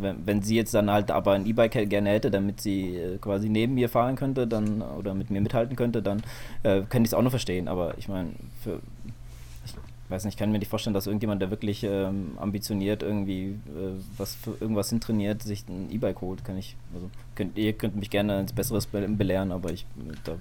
wenn, 0.00 0.26
wenn 0.26 0.42
sie 0.42 0.56
jetzt 0.56 0.74
dann 0.74 0.90
halt 0.90 1.10
aber 1.10 1.32
ein 1.32 1.46
E-Bike 1.46 1.88
gerne 1.88 2.10
hätte, 2.10 2.30
damit 2.30 2.60
sie 2.60 2.96
äh, 2.96 3.18
quasi 3.18 3.48
neben 3.48 3.74
mir 3.74 3.88
fahren 3.88 4.16
könnte, 4.16 4.46
dann 4.46 4.82
oder 4.82 5.14
mit 5.14 5.30
mir 5.30 5.40
mithalten 5.40 5.76
könnte, 5.76 6.02
dann 6.02 6.22
äh, 6.62 6.82
könnte 6.82 7.02
ich 7.02 7.08
es 7.08 7.14
auch 7.14 7.22
noch 7.22 7.30
verstehen. 7.30 7.68
Aber 7.68 7.96
ich 7.98 8.08
meine, 8.08 8.30
ich 8.64 10.10
weiß 10.10 10.24
nicht, 10.24 10.34
ich 10.34 10.38
kann 10.38 10.52
mir 10.52 10.58
nicht 10.58 10.68
vorstellen, 10.68 10.94
dass 10.94 11.06
irgendjemand, 11.06 11.40
der 11.40 11.50
wirklich 11.50 11.84
ähm, 11.84 12.32
ambitioniert 12.38 13.02
irgendwie 13.02 13.58
äh, 13.68 13.98
was 14.16 14.34
für 14.34 14.54
irgendwas 14.60 14.90
hintrainiert, 14.90 15.42
sich 15.42 15.66
ein 15.68 15.90
E-Bike 15.90 16.20
holt. 16.20 16.44
Kann 16.44 16.58
ich, 16.58 16.76
also 16.94 17.10
könnt, 17.34 17.56
ihr 17.56 17.72
könnt 17.72 17.96
mich 17.96 18.10
gerne 18.10 18.40
ins 18.40 18.52
Besseres 18.52 18.86
belehren, 18.86 19.52
aber 19.52 19.70
ich 19.70 19.86
da 20.24 20.36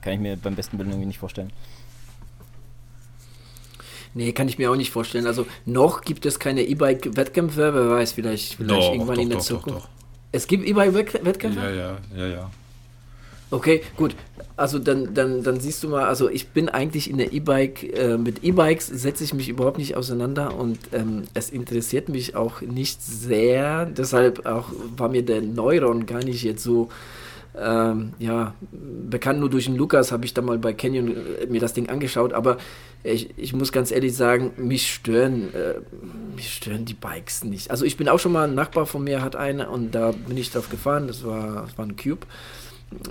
kann 0.00 0.14
ich 0.14 0.20
mir 0.20 0.36
beim 0.36 0.54
besten 0.54 0.78
Willen 0.78 0.90
irgendwie 0.90 1.06
nicht 1.06 1.18
vorstellen. 1.18 1.50
Nee, 4.14 4.32
kann 4.32 4.48
ich 4.48 4.58
mir 4.58 4.70
auch 4.70 4.76
nicht 4.76 4.90
vorstellen. 4.90 5.26
Also 5.26 5.46
noch 5.66 6.02
gibt 6.02 6.24
es 6.24 6.38
keine 6.38 6.62
E-Bike-Wettkämpfe, 6.62 7.74
wer 7.74 7.90
weiß, 7.90 8.12
vielleicht, 8.12 8.54
vielleicht 8.54 8.70
doch, 8.70 8.92
irgendwann 8.92 9.16
doch, 9.16 9.22
in 9.22 9.28
der 9.28 9.38
doch, 9.38 9.44
Zukunft. 9.44 9.88
Es 10.30 10.46
gibt 10.46 10.66
E-Bike-Wettkämpfe? 10.66 11.60
Ja, 11.60 11.70
ja, 11.70 11.98
ja, 12.16 12.26
ja. 12.26 12.50
Okay, 13.50 13.82
gut. 13.96 14.16
Also 14.56 14.78
dann, 14.78 15.14
dann, 15.14 15.42
dann 15.42 15.60
siehst 15.60 15.82
du 15.84 15.88
mal, 15.88 16.04
also 16.04 16.28
ich 16.28 16.48
bin 16.48 16.68
eigentlich 16.68 17.10
in 17.10 17.18
der 17.18 17.32
E-Bike, 17.32 17.84
äh, 17.96 18.16
mit 18.16 18.42
E-Bikes 18.42 18.86
setze 18.86 19.22
ich 19.22 19.34
mich 19.34 19.48
überhaupt 19.48 19.78
nicht 19.78 19.96
auseinander 19.96 20.56
und 20.56 20.78
ähm, 20.92 21.22
es 21.34 21.50
interessiert 21.50 22.08
mich 22.08 22.34
auch 22.34 22.62
nicht 22.62 23.02
sehr. 23.02 23.86
Deshalb 23.86 24.46
auch 24.46 24.70
war 24.96 25.08
mir 25.08 25.24
der 25.24 25.42
Neuron 25.42 26.06
gar 26.06 26.24
nicht 26.24 26.42
jetzt 26.42 26.62
so 26.62 26.88
ähm, 27.56 28.14
ja, 28.18 28.54
bekannt 28.72 29.40
nur 29.40 29.48
durch 29.48 29.66
den 29.66 29.76
Lukas, 29.76 30.10
habe 30.10 30.24
ich 30.24 30.34
da 30.34 30.42
mal 30.42 30.58
bei 30.58 30.72
Canyon 30.72 31.10
äh, 31.10 31.46
mir 31.46 31.60
das 31.60 31.72
Ding 31.72 31.88
angeschaut, 31.88 32.32
aber 32.32 32.58
ich, 33.04 33.30
ich 33.36 33.52
muss 33.52 33.70
ganz 33.70 33.92
ehrlich 33.92 34.16
sagen, 34.16 34.52
mich 34.56 34.92
stören, 34.92 35.54
äh, 35.54 35.74
mich 36.34 36.52
stören 36.52 36.84
die 36.84 36.94
Bikes 36.94 37.44
nicht. 37.44 37.70
Also 37.70 37.84
ich 37.84 37.96
bin 37.96 38.08
auch 38.08 38.18
schon 38.18 38.32
mal, 38.32 38.48
ein 38.48 38.54
Nachbar 38.54 38.86
von 38.86 39.04
mir 39.04 39.22
hat 39.22 39.36
eine 39.36 39.68
und 39.68 39.94
da 39.94 40.10
bin 40.10 40.36
ich 40.36 40.50
drauf 40.50 40.68
gefahren, 40.68 41.06
das 41.06 41.24
war, 41.24 41.62
das 41.66 41.78
war 41.78 41.86
ein 41.86 41.96
Cube 41.96 42.26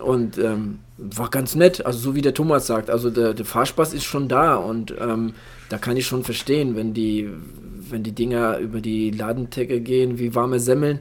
und 0.01 0.37
ähm, 0.37 0.79
war 0.97 1.29
ganz 1.29 1.55
nett, 1.55 1.85
also 1.85 1.99
so 1.99 2.15
wie 2.15 2.21
der 2.21 2.33
Thomas 2.33 2.67
sagt, 2.67 2.89
also 2.89 3.09
der, 3.09 3.33
der 3.33 3.45
Fahrspaß 3.45 3.93
ist 3.93 4.03
schon 4.03 4.27
da 4.27 4.55
und 4.55 4.93
ähm, 4.99 5.33
da 5.69 5.77
kann 5.77 5.97
ich 5.97 6.05
schon 6.05 6.23
verstehen, 6.23 6.75
wenn 6.75 6.93
die, 6.93 7.29
wenn 7.89 8.03
die 8.03 8.11
Dinger 8.11 8.57
über 8.57 8.81
die 8.81 9.11
Ladentecke 9.11 9.79
gehen 9.79 10.19
wie 10.19 10.35
warme 10.35 10.59
Semmeln, 10.59 10.99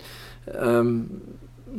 ähm, 0.61 1.11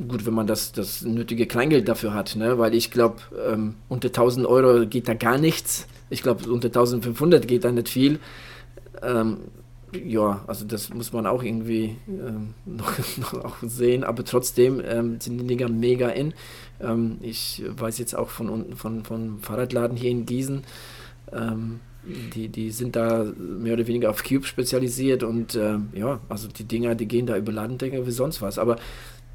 gut, 0.08 0.26
wenn 0.26 0.34
man 0.34 0.48
das, 0.48 0.72
das 0.72 1.04
nötige 1.04 1.46
Kleingeld 1.46 1.88
dafür 1.88 2.14
hat, 2.14 2.36
ne? 2.36 2.58
weil 2.58 2.74
ich 2.74 2.92
glaube, 2.92 3.18
ähm, 3.48 3.76
unter 3.90 4.08
1000 4.08 4.46
Euro 4.46 4.86
geht 4.88 5.08
da 5.08 5.14
gar 5.14 5.38
nichts. 5.38 5.88
Ich 6.10 6.24
glaube, 6.24 6.50
unter 6.50 6.68
1500 6.68 7.48
geht 7.48 7.64
da 7.64 7.72
nicht 7.72 7.90
viel. 7.90 8.20
Ähm, 9.02 9.38
ja, 10.06 10.44
also 10.48 10.66
das 10.66 10.90
muss 10.94 11.14
man 11.14 11.28
auch 11.28 11.44
irgendwie 11.44 11.98
ähm, 12.08 12.54
noch, 12.66 12.98
noch, 13.18 13.46
auch 13.46 13.56
sehen, 13.62 14.04
aber 14.04 14.24
trotzdem 14.24 14.82
ähm, 14.84 15.20
sind 15.20 15.38
die 15.38 15.48
Dinger 15.48 15.70
mega 15.70 16.10
in. 16.10 16.34
Ähm, 16.82 17.18
ich 17.22 17.64
weiß 17.68 18.00
jetzt 18.00 18.16
auch 18.16 18.30
von 18.30 18.50
unten 18.50 18.76
von, 18.76 19.04
von 19.04 19.40
Fahrradladen 19.40 19.98
hier 19.98 20.10
in 20.10 20.26
Gießen, 20.26 20.64
ähm, 21.32 21.80
die, 22.06 22.50
die 22.50 22.72
sind 22.72 22.96
da 22.96 23.26
mehr 23.38 23.74
oder 23.74 23.88
weniger 23.88 24.10
auf 24.10 24.24
Cube 24.24 24.46
spezialisiert 24.46 25.24
und 25.24 25.56
äh, 25.56 25.78
ja, 25.94 26.20
also 26.28 26.50
die 26.50 26.66
Dinger, 26.66 26.96
die 26.96 27.08
gehen 27.08 27.26
da 27.26 27.38
über 27.38 27.52
Ladendecke 27.52 28.06
wie 28.06 28.12
sonst 28.12 28.42
was. 28.42 28.60
Aber 28.60 28.76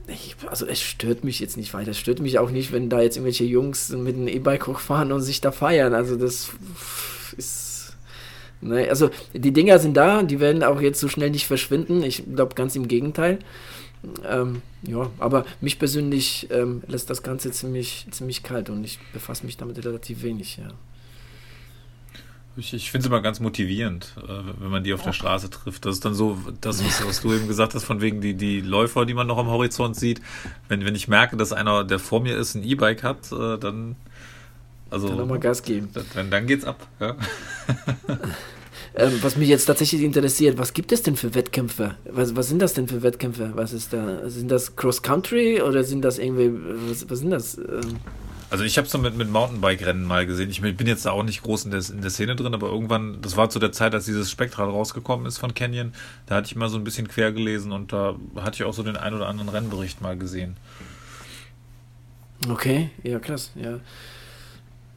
ich, 0.09 0.37
also 0.49 0.67
es 0.67 0.81
stört 0.81 1.25
mich 1.25 1.41
jetzt 1.41 1.57
nicht 1.57 1.75
weiter. 1.75 1.91
Es 1.91 1.99
stört 1.99 2.21
mich 2.21 2.39
auch 2.39 2.51
nicht, 2.51 2.73
wenn 2.73 2.89
da 2.89 3.01
jetzt 3.01 3.17
irgendwelche 3.17 3.45
Jungs 3.45 3.91
mit 3.91 4.17
einem 4.17 4.29
E-Bike 4.29 4.67
hochfahren 4.67 5.13
und 5.13 5.21
sich 5.21 5.41
da 5.41 5.53
feiern. 5.53 5.95
Also 5.95 6.17
das 6.17 6.51
ist. 7.37 7.97
Ne, 8.61 8.89
also 8.89 9.11
die 9.35 9.53
Dinger 9.53 9.79
sind 9.79 9.97
da, 9.97 10.25
die 10.25 10.41
werden 10.41 10.65
auch 10.65 10.81
jetzt 10.81 10.99
so 10.99 11.09
schnell 11.09 11.31
nicht 11.31 11.47
verschwinden. 11.47 12.03
Ich 12.03 12.25
glaube 12.35 12.57
ganz 12.57 12.75
im 12.75 12.89
Gegenteil. 12.89 13.39
Ähm, 14.25 14.63
ja, 14.83 15.11
aber 15.19 15.45
mich 15.61 15.79
persönlich 15.79 16.49
ähm, 16.51 16.83
lässt 16.89 17.11
das 17.11 17.23
Ganze 17.23 17.51
ziemlich, 17.51 18.07
ziemlich 18.11 18.43
kalt 18.43 18.71
und 18.71 18.85
ich 18.85 18.99
befasse 19.13 19.45
mich 19.45 19.57
damit 19.57 19.85
relativ 19.85 20.23
wenig, 20.23 20.57
ja. 20.57 20.69
Ich, 22.59 22.75
ich 22.75 22.91
finde 22.91 23.05
es 23.05 23.07
immer 23.07 23.23
ganz 23.23 23.39
motivierend, 23.39 24.15
äh, 24.17 24.29
wenn 24.59 24.71
man 24.71 24.83
die 24.83 24.93
auf 24.93 25.03
der 25.03 25.13
Straße 25.13 25.49
trifft. 25.49 25.87
Das 25.87 25.95
ist 25.95 26.05
dann 26.05 26.15
so, 26.15 26.37
das, 26.61 26.85
was, 26.85 27.07
was, 27.07 27.21
du 27.21 27.33
eben 27.33 27.47
gesagt 27.47 27.75
hast, 27.75 27.85
von 27.85 28.01
wegen 28.01 28.21
die, 28.21 28.35
die 28.35 28.61
Läufer, 28.61 29.07
die 29.07 29.15
man 29.15 29.29
noch 29.29 29.39
am 29.39 29.47
Horizont 29.47 29.95
sieht. 29.95 30.21
Wenn, 30.67 30.85
wenn 30.85 30.97
ich 30.97 31.07
merke, 31.07 31.37
dass 31.37 31.53
einer, 31.53 31.85
der 31.85 32.01
vor 32.01 32.21
mir 32.21 32.37
ist, 32.37 32.57
ein 32.57 32.65
E-Bike 32.65 33.05
hat, 33.05 33.31
äh, 33.31 33.59
dann. 33.59 33.95
Also, 34.91 35.09
dann 35.09 35.19
nochmal 35.19 35.39
Gas 35.39 35.63
geben. 35.63 35.91
Dann, 36.15 36.31
dann 36.31 36.47
geht's 36.49 36.65
ab. 36.65 36.85
Ja. 36.99 37.15
ähm, 38.97 39.19
was 39.23 39.37
mich 39.37 39.49
jetzt 39.49 39.67
tatsächlich 39.67 40.03
interessiert, 40.03 40.59
was 40.59 40.73
gibt 40.73 40.91
es 40.91 41.03
denn 41.03 41.15
für 41.15 41.35
Wettkämpfe? 41.35 41.95
Was, 42.11 42.35
was 42.35 42.49
sind 42.49 42.61
das 42.61 42.75
denn 42.75 42.89
für 42.89 43.03
Wettkämpfe? 43.03 43.53
Was 43.55 43.73
ist 43.73 43.93
da? 43.93 44.29
Sind 44.29 44.51
das 44.51 44.75
Cross-Country 44.75 45.63
oder 45.63 45.85
sind 45.85 46.03
das 46.03 46.19
irgendwie, 46.19 46.51
was, 46.89 47.09
was 47.09 47.21
sind 47.21 47.31
das? 47.31 47.57
Ähm, 47.59 47.99
also 48.51 48.65
ich 48.65 48.79
habe 48.79 48.87
es 48.87 48.93
so 48.93 48.99
mit, 48.99 49.17
mit 49.17 49.31
Mountainbike-Rennen 49.31 50.05
mal 50.05 50.27
gesehen. 50.27 50.51
Ich 50.51 50.61
bin 50.61 50.87
jetzt 50.87 51.05
da 51.05 51.11
auch 51.11 51.23
nicht 51.23 51.43
groß 51.43 51.67
in 51.67 51.71
der, 51.71 51.83
in 51.91 52.01
der 52.01 52.11
Szene 52.11 52.35
drin, 52.35 52.55
aber 52.55 52.69
irgendwann, 52.69 53.21
das 53.21 53.37
war 53.37 53.51
zu 53.51 53.59
der 53.59 53.73
Zeit, 53.73 53.95
als 53.95 54.07
dieses 54.07 54.31
Spektral 54.31 54.69
rausgekommen 54.69 55.27
ist 55.27 55.39
von 55.39 55.55
Canyon, 55.55 55.93
da 56.27 56.37
hatte 56.37 56.47
ich 56.47 56.57
mal 56.57 56.69
so 56.69 56.79
ein 56.79 56.85
bisschen 56.85 57.09
quer 57.09 57.33
gelesen 57.33 57.73
und 57.73 57.93
da 57.93 58.17
hatte 58.37 58.57
ich 58.57 58.65
auch 58.65 58.73
so 58.73 58.83
den 58.83 58.97
ein 58.97 59.15
oder 59.15 59.29
anderen 59.29 59.51
Rennbericht 59.51 60.01
mal 60.01 60.17
gesehen. 60.17 60.57
Okay, 62.49 62.91
ja 63.03 63.19
krass, 63.19 63.51
ja. 63.55 63.81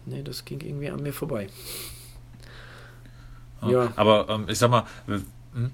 Nee, 0.06 0.24
das 0.24 0.46
ging 0.46 0.62
irgendwie 0.62 0.90
an 0.90 1.02
mir 1.02 1.14
vorbei. 1.14 1.48
Ja. 3.68 3.92
Aber 3.96 4.28
ähm, 4.30 4.46
ich 4.48 4.58
sag 4.58 4.72
mal, 4.72 4.86
hm? 5.08 5.72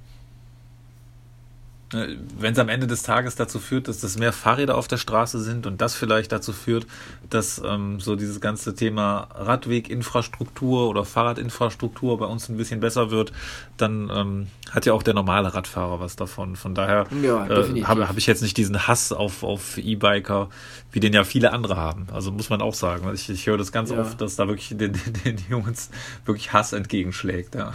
Äh, 1.94 2.18
wenn 2.38 2.52
es 2.52 2.60
am 2.60 2.68
Ende 2.68 2.86
des 2.86 3.04
Tages 3.04 3.36
dazu 3.36 3.60
führt, 3.60 3.88
dass 3.88 4.02
das 4.02 4.18
mehr 4.18 4.34
Fahrräder 4.34 4.76
auf 4.76 4.90
der 4.90 4.98
Straße 4.98 5.40
sind 5.40 5.66
und 5.66 5.80
das 5.80 5.96
vielleicht 5.96 6.34
dazu 6.34 6.52
führt, 6.52 6.86
dass 7.30 7.62
ähm, 7.66 8.02
so 8.02 8.18
dieses 8.18 8.42
ganze 8.42 8.76
Thema 8.76 9.30
Radweginfrastruktur 9.34 10.90
oder 10.90 11.06
Fahrradinfrastruktur 11.06 12.18
bei 12.18 12.26
uns 12.26 12.50
ein 12.50 12.58
bisschen 12.58 12.82
besser 12.82 13.10
wird, 13.10 13.32
dann 13.78 14.12
ähm, 14.14 14.48
hat 14.70 14.86
ja 14.86 14.92
auch 14.92 15.04
der 15.04 15.14
normale 15.14 15.54
Radfahrer 15.54 16.02
was 16.02 16.18
davon. 16.18 16.58
Von 16.58 16.76
daher 16.76 17.08
ja, 17.24 17.48
äh, 17.48 17.84
habe 17.84 18.10
hab 18.10 18.18
ich 18.18 18.28
jetzt 18.28 18.42
nicht 18.42 18.58
diesen 18.58 18.88
Hass 18.88 19.14
auf, 19.14 19.44
auf 19.44 19.78
E-Biker, 19.78 20.50
wie 20.92 21.00
den 21.00 21.14
ja 21.14 21.24
viele 21.24 21.54
andere 21.54 21.78
haben. 21.78 22.08
Also 22.12 22.32
muss 22.34 22.50
man 22.50 22.62
auch 22.62 22.74
sagen. 22.74 23.10
Ich, 23.14 23.30
ich 23.30 23.48
höre 23.48 23.58
das 23.58 23.72
ganz 23.72 23.92
ja. 23.92 24.00
oft, 24.02 24.20
dass 24.20 24.36
da 24.36 24.48
wirklich 24.50 24.70
den, 24.70 24.92
den, 24.92 25.14
den 25.26 25.38
Jungs 25.50 25.90
wirklich 26.26 26.52
Hass 26.52 26.74
entgegenschlägt. 26.74 27.56
Ja. 27.56 27.72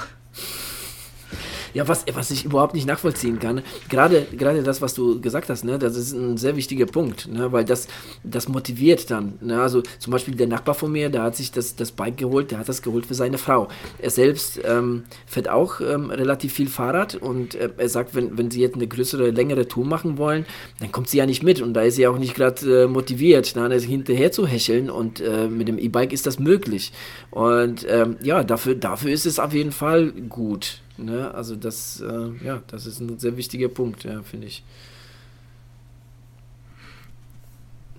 Ja, 1.74 1.88
was, 1.88 2.04
was 2.14 2.30
ich 2.30 2.44
überhaupt 2.44 2.74
nicht 2.74 2.86
nachvollziehen 2.86 3.38
kann, 3.38 3.62
gerade, 3.88 4.26
gerade 4.36 4.62
das, 4.62 4.82
was 4.82 4.94
du 4.94 5.20
gesagt 5.20 5.48
hast, 5.48 5.64
ne, 5.64 5.78
das 5.78 5.96
ist 5.96 6.12
ein 6.12 6.36
sehr 6.36 6.56
wichtiger 6.56 6.86
Punkt, 6.86 7.28
ne, 7.28 7.52
weil 7.52 7.64
das, 7.64 7.88
das 8.22 8.48
motiviert 8.48 9.10
dann. 9.10 9.34
Ne, 9.40 9.60
also 9.60 9.82
zum 9.98 10.12
Beispiel 10.12 10.34
der 10.34 10.46
Nachbar 10.46 10.74
von 10.74 10.92
mir, 10.92 11.08
der 11.08 11.22
hat 11.22 11.36
sich 11.36 11.52
das, 11.52 11.76
das 11.76 11.92
Bike 11.92 12.16
geholt, 12.16 12.50
der 12.50 12.58
hat 12.58 12.68
das 12.68 12.82
geholt 12.82 13.06
für 13.06 13.14
seine 13.14 13.38
Frau. 13.38 13.68
Er 13.98 14.10
selbst 14.10 14.60
ähm, 14.64 15.04
fährt 15.26 15.48
auch 15.48 15.80
ähm, 15.80 16.10
relativ 16.10 16.52
viel 16.52 16.68
Fahrrad 16.68 17.14
und 17.14 17.54
äh, 17.54 17.70
er 17.76 17.88
sagt, 17.88 18.14
wenn, 18.14 18.36
wenn 18.36 18.50
sie 18.50 18.60
jetzt 18.60 18.76
eine 18.76 18.86
größere, 18.86 19.30
längere 19.30 19.68
Tour 19.68 19.84
machen 19.84 20.18
wollen, 20.18 20.46
dann 20.80 20.92
kommt 20.92 21.08
sie 21.08 21.18
ja 21.18 21.26
nicht 21.26 21.42
mit 21.42 21.60
und 21.60 21.74
da 21.74 21.82
ist 21.82 21.96
sie 21.96 22.06
auch 22.06 22.18
nicht 22.18 22.34
gerade 22.34 22.84
äh, 22.84 22.86
motiviert, 22.86 23.56
ne, 23.56 23.72
hinterher 23.78 24.32
zu 24.32 24.46
hecheln 24.46 24.90
und 24.90 25.20
äh, 25.20 25.48
mit 25.48 25.68
dem 25.68 25.78
E-Bike 25.78 26.12
ist 26.12 26.26
das 26.26 26.38
möglich. 26.38 26.92
Und 27.30 27.86
ähm, 27.88 28.16
ja, 28.22 28.44
dafür, 28.44 28.74
dafür 28.74 29.12
ist 29.12 29.26
es 29.26 29.38
auf 29.38 29.52
jeden 29.52 29.72
Fall 29.72 30.12
gut. 30.12 30.81
Ne? 30.96 31.32
Also 31.34 31.56
das, 31.56 32.00
äh, 32.00 32.30
ja, 32.44 32.62
das 32.66 32.86
ist 32.86 33.00
ein 33.00 33.18
sehr 33.18 33.36
wichtiger 33.36 33.68
Punkt, 33.68 34.04
ja, 34.04 34.22
finde 34.22 34.46
ich. 34.46 34.64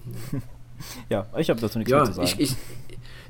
Ja, 1.10 1.26
ich 1.38 1.50
habe 1.50 1.62
dazu 1.62 1.78
nichts 1.78 1.92
ja, 1.92 1.98
mehr 1.98 2.06
zu 2.08 2.14
sagen. 2.14 2.28
Ich, 2.28 2.40
ich, 2.40 2.56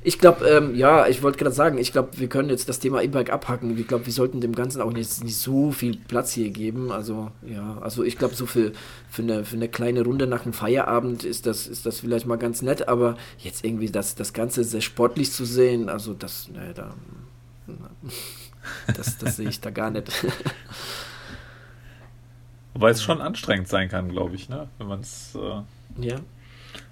ich 0.05 0.19
glaube, 0.19 0.45
ähm, 0.45 0.75
ja, 0.75 1.07
ich 1.07 1.23
wollte 1.23 1.37
gerade 1.37 1.55
sagen, 1.55 1.77
ich 1.77 1.93
glaube, 1.93 2.09
wir 2.17 2.27
können 2.27 2.49
jetzt 2.49 2.67
das 2.67 2.79
Thema 2.79 3.01
E-Bike 3.01 3.31
abhacken. 3.31 3.77
Ich 3.77 3.87
glaube, 3.87 4.05
wir 4.05 4.13
sollten 4.13 4.41
dem 4.41 4.53
Ganzen 4.53 4.81
auch 4.81 4.91
nicht, 4.91 5.23
nicht 5.23 5.37
so 5.37 5.71
viel 5.71 5.97
Platz 5.97 6.33
hier 6.33 6.49
geben. 6.49 6.91
Also, 6.91 7.31
ja, 7.45 7.77
also 7.81 8.03
ich 8.03 8.17
glaube, 8.17 8.35
so 8.35 8.45
für, 8.45 8.73
für, 9.09 9.21
eine, 9.21 9.45
für 9.45 9.55
eine 9.55 9.69
kleine 9.69 10.03
Runde 10.03 10.27
nach 10.27 10.43
dem 10.43 10.53
Feierabend 10.53 11.23
ist 11.23 11.45
das, 11.45 11.67
ist 11.67 11.85
das 11.85 12.01
vielleicht 12.01 12.25
mal 12.25 12.37
ganz 12.37 12.61
nett, 12.61 12.87
aber 12.87 13.17
jetzt 13.37 13.63
irgendwie 13.63 13.89
das, 13.89 14.15
das 14.15 14.33
Ganze 14.33 14.63
sehr 14.65 14.81
sportlich 14.81 15.31
zu 15.31 15.45
sehen, 15.45 15.87
also 15.89 16.13
das, 16.13 16.49
ne, 16.49 16.73
da. 16.75 16.93
Das, 18.95 19.17
das 19.17 19.37
sehe 19.37 19.49
ich 19.49 19.59
da 19.61 19.69
gar 19.69 19.91
nicht. 19.91 20.11
Wobei 22.73 22.89
es 22.89 23.03
schon 23.03 23.21
anstrengend 23.21 23.67
sein 23.67 23.89
kann, 23.89 24.09
glaube 24.09 24.35
ich, 24.35 24.49
ne? 24.49 24.67
wenn 24.77 24.87
man 24.87 25.01
es. 25.01 25.35
Äh 25.35 25.61
ja. 26.07 26.19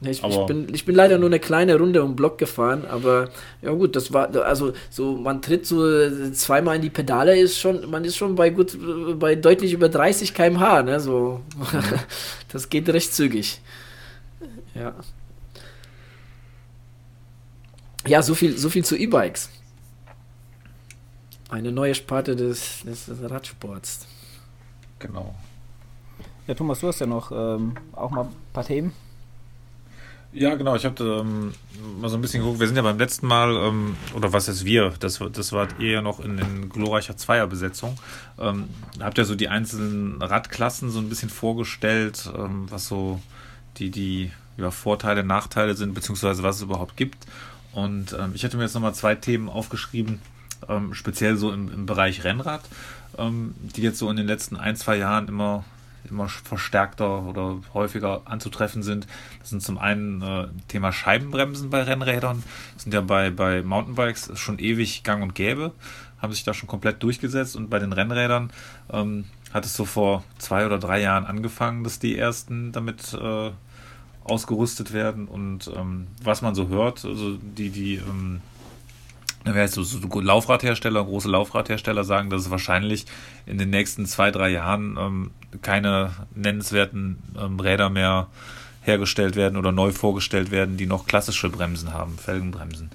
Ich, 0.04 0.24
ich, 0.24 0.46
bin, 0.46 0.74
ich 0.74 0.86
bin 0.86 0.96
leider 0.96 1.18
nur 1.18 1.30
eine 1.30 1.40
kleine 1.40 1.78
Runde 1.78 2.04
um 2.04 2.16
Block 2.16 2.38
gefahren, 2.38 2.86
aber 2.86 3.30
ja 3.62 3.72
gut, 3.72 3.96
das 3.96 4.12
war, 4.12 4.36
also 4.36 4.74
so, 4.90 5.16
man 5.16 5.42
tritt 5.42 5.66
so 5.66 6.32
zweimal 6.32 6.78
in 6.78 6.82
die 6.82 6.90
Pedale, 6.90 7.40
ist 7.40 7.60
schon, 7.60 7.90
man 7.90 8.04
ist 8.04 8.18
schon 8.18 8.36
bei 8.36 8.50
gut, 8.50 8.78
bei 9.20 9.36
deutlich 9.36 9.74
über 9.74 9.90
30 9.90 10.34
km/h, 10.34 10.84
ne, 10.84 11.00
so, 11.00 11.42
das 12.52 12.70
geht 12.70 12.90
recht 12.90 13.14
zügig. 13.14 13.62
Ja. 14.74 14.96
Ja, 18.08 18.24
so 18.24 18.34
viel, 18.34 18.58
so 18.58 18.70
viel 18.70 18.84
zu 18.84 18.98
E-Bikes. 18.98 19.50
Eine 21.52 21.74
neue 21.74 21.94
Sparte 21.94 22.38
des, 22.38 22.82
des, 22.84 23.10
Radsports. 23.30 24.08
Genau. 25.00 25.36
Ja, 26.48 26.54
Thomas, 26.54 26.80
du 26.80 26.88
hast 26.88 27.00
ja 27.00 27.06
noch 27.06 27.32
ähm, 27.32 27.76
auch 27.92 28.10
mal 28.10 28.24
ein 28.24 28.36
paar 28.54 28.64
Themen. 28.64 28.94
Ja, 30.32 30.56
genau. 30.56 30.78
Ich 30.78 30.86
habe 30.86 31.04
ähm, 31.04 31.54
mal 32.00 32.08
so 32.08 32.16
ein 32.16 32.22
bisschen 32.22 32.42
geguckt. 32.42 32.62
Wir 32.62 32.68
sind 32.68 32.78
ja 32.78 32.82
beim 32.82 32.98
letzten 32.98 33.28
Mal, 33.28 33.54
ähm, 33.54 33.98
oder 34.16 34.32
was 34.32 34.48
ist 34.48 34.64
wir? 34.64 34.94
Das, 35.02 35.20
das 35.34 35.52
war 35.52 35.68
eher 35.78 36.02
noch 36.02 36.22
in, 36.22 36.38
in 36.38 36.70
glorreicher 36.70 37.18
Zweierbesetzung. 37.18 37.98
Ähm, 38.40 38.70
habt 39.02 39.18
ihr 39.18 39.26
so 39.26 39.36
die 39.36 39.50
einzelnen 39.50 40.22
Radklassen 40.22 40.90
so 40.90 41.00
ein 41.00 41.10
bisschen 41.10 41.30
vorgestellt, 41.30 42.32
ähm, 42.34 42.68
was 42.72 42.88
so 42.88 43.20
die, 43.76 43.92
die 43.92 44.32
ja, 44.56 44.72
Vorteile, 44.72 45.26
Nachteile 45.26 45.76
sind, 45.76 45.94
beziehungsweise 45.94 46.44
was 46.44 46.58
es 46.58 46.62
überhaupt 46.62 46.96
gibt. 46.96 47.26
Und 47.74 48.14
ähm, 48.18 48.32
ich 48.36 48.44
hätte 48.44 48.56
mir 48.56 48.64
jetzt 48.64 48.74
nochmal 48.74 48.94
zwei 48.94 49.16
Themen 49.16 49.50
aufgeschrieben, 49.50 50.22
ähm, 50.70 50.94
speziell 50.94 51.38
so 51.38 51.52
im, 51.52 51.72
im 51.72 51.86
Bereich 51.86 52.24
Rennrad, 52.24 52.62
ähm, 53.18 53.56
die 53.76 53.82
jetzt 53.82 54.00
so 54.00 54.10
in 54.10 54.18
den 54.18 54.28
letzten 54.28 54.58
ein, 54.58 54.76
zwei 54.76 54.98
Jahren 54.98 55.28
immer, 55.28 55.64
immer 56.10 56.28
verstärkter 56.30 57.24
oder 57.24 57.60
häufiger 57.74 58.22
anzutreffen 58.26 58.84
sind. 58.84 59.08
Das 59.40 59.50
sind 59.50 59.62
zum 59.62 59.78
einen 59.78 60.22
äh, 60.22 60.48
Thema 60.68 60.92
Scheibenbremsen 60.92 61.70
bei 61.70 61.84
Rennrädern. 61.84 62.44
Das 62.74 62.84
sind 62.84 62.94
ja 62.94 63.02
bei, 63.02 63.30
bei 63.30 63.64
Mountainbikes 63.64 64.32
schon 64.36 64.60
ewig 64.60 65.04
gang 65.04 65.24
und 65.24 65.36
gäbe, 65.36 65.72
haben 66.22 66.34
sich 66.34 66.44
da 66.44 66.54
schon 66.54 66.68
komplett 66.68 67.02
durchgesetzt 67.04 67.56
und 67.56 67.70
bei 67.70 67.80
den 67.80 67.94
Rennrädern 67.94 68.52
ähm, 68.92 69.26
hat 69.54 69.66
es 69.66 69.76
so 69.76 69.86
vor 69.86 70.24
zwei 70.38 70.66
oder 70.66 70.80
drei 70.80 71.02
Jahren 71.02 71.26
angefangen, 71.26 71.84
dass 71.84 72.00
die 72.00 72.18
ersten 72.18 72.72
damit 72.72 73.14
äh, 73.14 73.52
ausgerüstet 74.24 74.94
werden 74.94 75.28
und 75.28 75.70
ähm, 75.76 76.08
was 76.24 76.42
man 76.42 76.56
so 76.56 76.68
hört, 76.68 77.04
also 77.06 77.38
die, 77.38 77.70
die 77.70 77.96
ähm, 77.96 78.42
so, 79.68 79.84
so 79.84 80.20
Laufradhersteller, 80.20 81.04
große 81.04 81.30
Laufradhersteller 81.30 82.04
sagen, 82.04 82.30
dass 82.30 82.42
es 82.42 82.52
wahrscheinlich 82.52 83.06
in 83.46 83.58
den 83.58 83.70
nächsten 83.70 84.06
zwei, 84.06 84.32
drei 84.32 84.50
Jahren 84.50 84.98
ähm, 85.00 85.32
keine 85.62 86.12
nennenswerten 86.36 87.18
ähm, 87.40 87.60
Räder 87.60 87.90
mehr 87.90 88.28
hergestellt 88.84 89.36
werden 89.36 89.58
oder 89.58 89.72
neu 89.72 89.92
vorgestellt 89.92 90.52
werden, 90.52 90.78
die 90.78 90.88
noch 90.88 91.06
klassische 91.06 91.50
Bremsen 91.50 91.94
haben, 91.94 92.18
Felgenbremsen. 92.18 92.90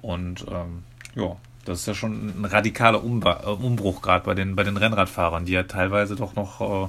Und 0.00 0.44
ähm, 0.50 0.82
ja, 1.14 1.36
das 1.64 1.80
ist 1.80 1.86
ja 1.86 1.94
schon 1.94 2.40
ein 2.40 2.44
radikaler 2.44 3.02
Umba 3.02 3.42
äh, 3.44 3.50
Umbruch 3.50 4.02
gerade 4.02 4.24
bei 4.24 4.34
den, 4.34 4.56
bei 4.56 4.64
den 4.64 4.76
Rennradfahrern, 4.76 5.44
die 5.44 5.52
ja 5.52 5.62
teilweise 5.62 6.16
doch 6.16 6.34
noch 6.34 6.60
äh, 6.60 6.88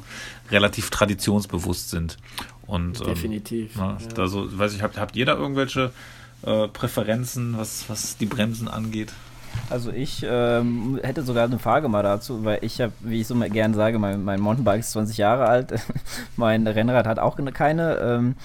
relativ 0.52 0.90
traditionsbewusst 0.90 1.90
sind. 1.90 2.18
Und, 2.66 3.00
ähm, 3.02 3.08
Definitiv. 3.08 3.74
Na, 3.78 3.98
ja. 4.00 4.22
Also, 4.22 4.58
weiß 4.58 4.74
ich, 4.74 4.82
habt, 4.82 4.98
habt 4.98 5.16
ihr 5.16 5.26
da 5.26 5.36
irgendwelche 5.36 5.92
äh, 6.46 6.68
Präferenzen, 6.68 7.58
was, 7.58 7.90
was 7.90 8.18
die 8.18 8.26
Bremsen 8.26 8.68
angeht? 8.68 9.14
Also 9.70 9.92
ich 9.92 10.26
ähm, 10.28 11.00
hätte 11.04 11.24
sogar 11.24 11.46
eine 11.46 11.60
Frage 11.60 11.88
mal 11.88 12.04
dazu, 12.04 12.44
weil 12.44 12.60
ich 12.62 12.82
habe, 12.82 12.94
wie 13.02 13.22
ich 13.22 13.28
so 13.28 13.36
gerne 13.36 13.76
sage, 13.76 14.00
mein, 14.00 14.24
mein, 14.24 14.40
Mountainbike 14.40 14.80
ist 14.80 14.92
20 14.92 15.18
Jahre 15.18 15.46
alt, 15.46 15.74
mein 16.38 16.66
Rennrad 16.68 17.08
hat 17.08 17.20
auch 17.20 17.38
keine. 17.54 17.98
Ähm, 17.98 18.36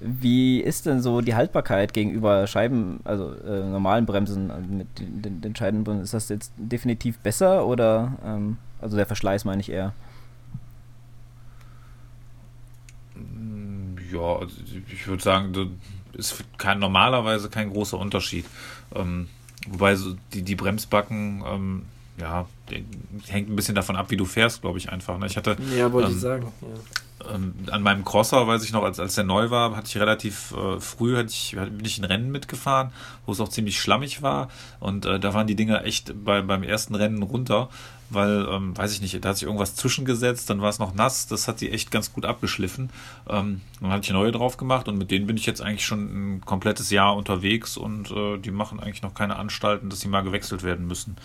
wie 0.00 0.60
ist 0.60 0.84
denn 0.84 1.00
so 1.00 1.22
die 1.22 1.34
Haltbarkeit 1.34 1.94
gegenüber 1.94 2.46
Scheiben, 2.46 3.00
also 3.04 3.32
äh, 3.32 3.64
normalen 3.64 4.04
Bremsen 4.04 4.50
also 4.50 4.68
mit 4.68 4.88
den, 4.98 5.40
den, 5.40 5.56
Scheibenbremsen? 5.56 6.04
Ist 6.04 6.12
das 6.12 6.28
jetzt 6.28 6.52
definitiv 6.58 7.18
besser 7.18 7.66
oder 7.66 8.12
ähm, 8.24 8.58
also 8.80 8.96
der 8.96 9.06
Verschleiß 9.06 9.46
meine 9.46 9.60
ich 9.60 9.70
eher? 9.70 9.94
Ja, 14.16 14.36
also 14.40 14.54
ich 14.92 15.06
würde 15.06 15.22
sagen, 15.22 15.78
ist 16.14 16.42
kein, 16.58 16.78
normalerweise 16.78 17.48
kein 17.48 17.70
großer 17.70 17.98
Unterschied. 17.98 18.46
Ähm, 18.94 19.28
wobei 19.68 19.96
so 19.96 20.16
die, 20.32 20.42
die 20.42 20.54
Bremsbacken, 20.54 21.44
ähm, 21.46 21.82
ja, 22.18 22.46
hängt 23.26 23.50
ein 23.50 23.56
bisschen 23.56 23.74
davon 23.74 23.96
ab, 23.96 24.10
wie 24.10 24.16
du 24.16 24.24
fährst, 24.24 24.62
glaube 24.62 24.78
ich 24.78 24.90
einfach. 24.90 25.18
Ne? 25.18 25.26
Ich 25.26 25.36
hatte. 25.36 25.56
Ja, 25.76 25.92
wollte 25.92 26.08
ähm, 26.08 26.14
ich 26.14 26.20
sagen. 26.20 26.52
Ja. 26.62 26.68
Ähm, 27.32 27.54
an 27.70 27.82
meinem 27.82 28.04
Crosser, 28.04 28.46
weiß 28.46 28.62
ich 28.64 28.72
noch, 28.72 28.82
als, 28.82 29.00
als 29.00 29.14
der 29.14 29.24
neu 29.24 29.50
war, 29.50 29.74
hatte 29.76 29.88
ich 29.88 29.96
relativ 29.96 30.52
äh, 30.52 30.80
früh 30.80 31.16
hatte 31.16 31.30
ich, 31.30 31.56
bin 31.56 31.84
ich 31.84 31.98
in 31.98 32.04
Rennen 32.04 32.30
mitgefahren, 32.30 32.92
wo 33.24 33.32
es 33.32 33.40
auch 33.40 33.48
ziemlich 33.48 33.80
schlammig 33.80 34.22
war. 34.22 34.48
Und 34.80 35.06
äh, 35.06 35.18
da 35.18 35.34
waren 35.34 35.46
die 35.46 35.56
Dinger 35.56 35.84
echt 35.84 36.12
bei, 36.24 36.42
beim 36.42 36.62
ersten 36.62 36.94
Rennen 36.94 37.22
runter 37.22 37.68
weil, 38.10 38.46
ähm, 38.50 38.76
weiß 38.76 38.92
ich 38.92 39.00
nicht, 39.00 39.24
da 39.24 39.30
hat 39.30 39.36
sich 39.36 39.44
irgendwas 39.44 39.74
zwischengesetzt, 39.74 40.48
dann 40.50 40.60
war 40.60 40.68
es 40.68 40.78
noch 40.78 40.94
nass, 40.94 41.26
das 41.26 41.48
hat 41.48 41.58
sie 41.58 41.70
echt 41.70 41.90
ganz 41.90 42.12
gut 42.12 42.24
abgeschliffen. 42.24 42.90
Ähm, 43.28 43.62
dann 43.80 43.90
hatte 43.90 44.04
ich 44.04 44.12
neue 44.12 44.32
drauf 44.32 44.56
gemacht 44.56 44.88
und 44.88 44.98
mit 44.98 45.10
denen 45.10 45.26
bin 45.26 45.36
ich 45.36 45.46
jetzt 45.46 45.60
eigentlich 45.60 45.84
schon 45.84 46.36
ein 46.36 46.40
komplettes 46.44 46.90
Jahr 46.90 47.16
unterwegs 47.16 47.76
und 47.76 48.10
äh, 48.10 48.38
die 48.38 48.50
machen 48.50 48.80
eigentlich 48.80 49.02
noch 49.02 49.14
keine 49.14 49.36
Anstalten, 49.36 49.90
dass 49.90 50.00
sie 50.00 50.08
mal 50.08 50.22
gewechselt 50.22 50.62
werden 50.62 50.86
müssen. 50.86 51.16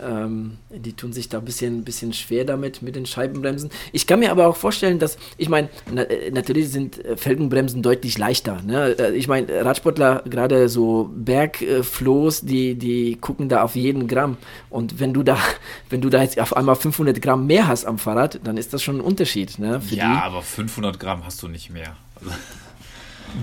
ähm, 0.02 0.58
die 0.70 0.94
tun 0.94 1.12
sich 1.12 1.28
da 1.30 1.40
ein 1.40 1.46
bisschen, 1.46 1.84
bisschen 1.84 2.14
schwer 2.14 2.46
damit, 2.46 2.82
mit 2.82 2.96
den 2.96 3.06
Scheibenbremsen. 3.06 3.70
Ich 3.92 4.08
kann 4.08 4.20
mir 4.20 4.32
aber 4.32 4.48
auch 4.48 4.56
vorstellen, 4.56 5.00
dass, 5.00 5.18
ich 5.38 5.50
meine, 5.50 5.70
na, 5.92 6.04
äh, 6.04 6.32
natürlich 6.32 6.70
sind 6.70 7.04
äh, 7.04 7.18
Felgenbremsen 7.18 7.82
deutlich 7.82 8.18
leichter. 8.18 8.62
Ne? 8.62 8.94
Ich 9.16 9.28
meine, 9.28 9.66
Radsportler, 9.66 10.24
gerade 10.30 10.70
so 10.70 11.10
Bergflohs, 11.14 12.42
die, 12.42 12.76
die 12.76 13.18
gucken 13.20 13.50
da 13.50 13.64
auf 13.64 13.76
jeden 13.76 14.08
Gramm. 14.08 14.38
Und 14.70 15.00
wenn 15.00 15.14
du 15.14 15.24
da, 15.24 15.38
wenn 15.90 16.02
du 16.02 16.10
da 16.10 16.22
jetzt 16.22 16.40
auf 16.40 16.56
einmal 16.56 16.76
500 16.76 17.22
Gramm 17.22 17.48
mehr 17.48 17.68
hast 17.68 17.86
am 17.86 17.98
Fahrrad, 17.98 18.40
dann 18.44 18.58
ist 18.58 18.74
das 18.74 18.82
schon 18.82 18.98
ein 18.98 19.02
Unterschied. 19.02 19.60
Ne, 19.60 19.82
ja, 19.90 20.14
die. 20.14 20.22
aber 20.24 20.42
500 20.42 21.00
Gramm 21.00 21.26
hast 21.26 21.44
du 21.44 21.48
nicht 21.48 21.70
mehr. 21.70 21.96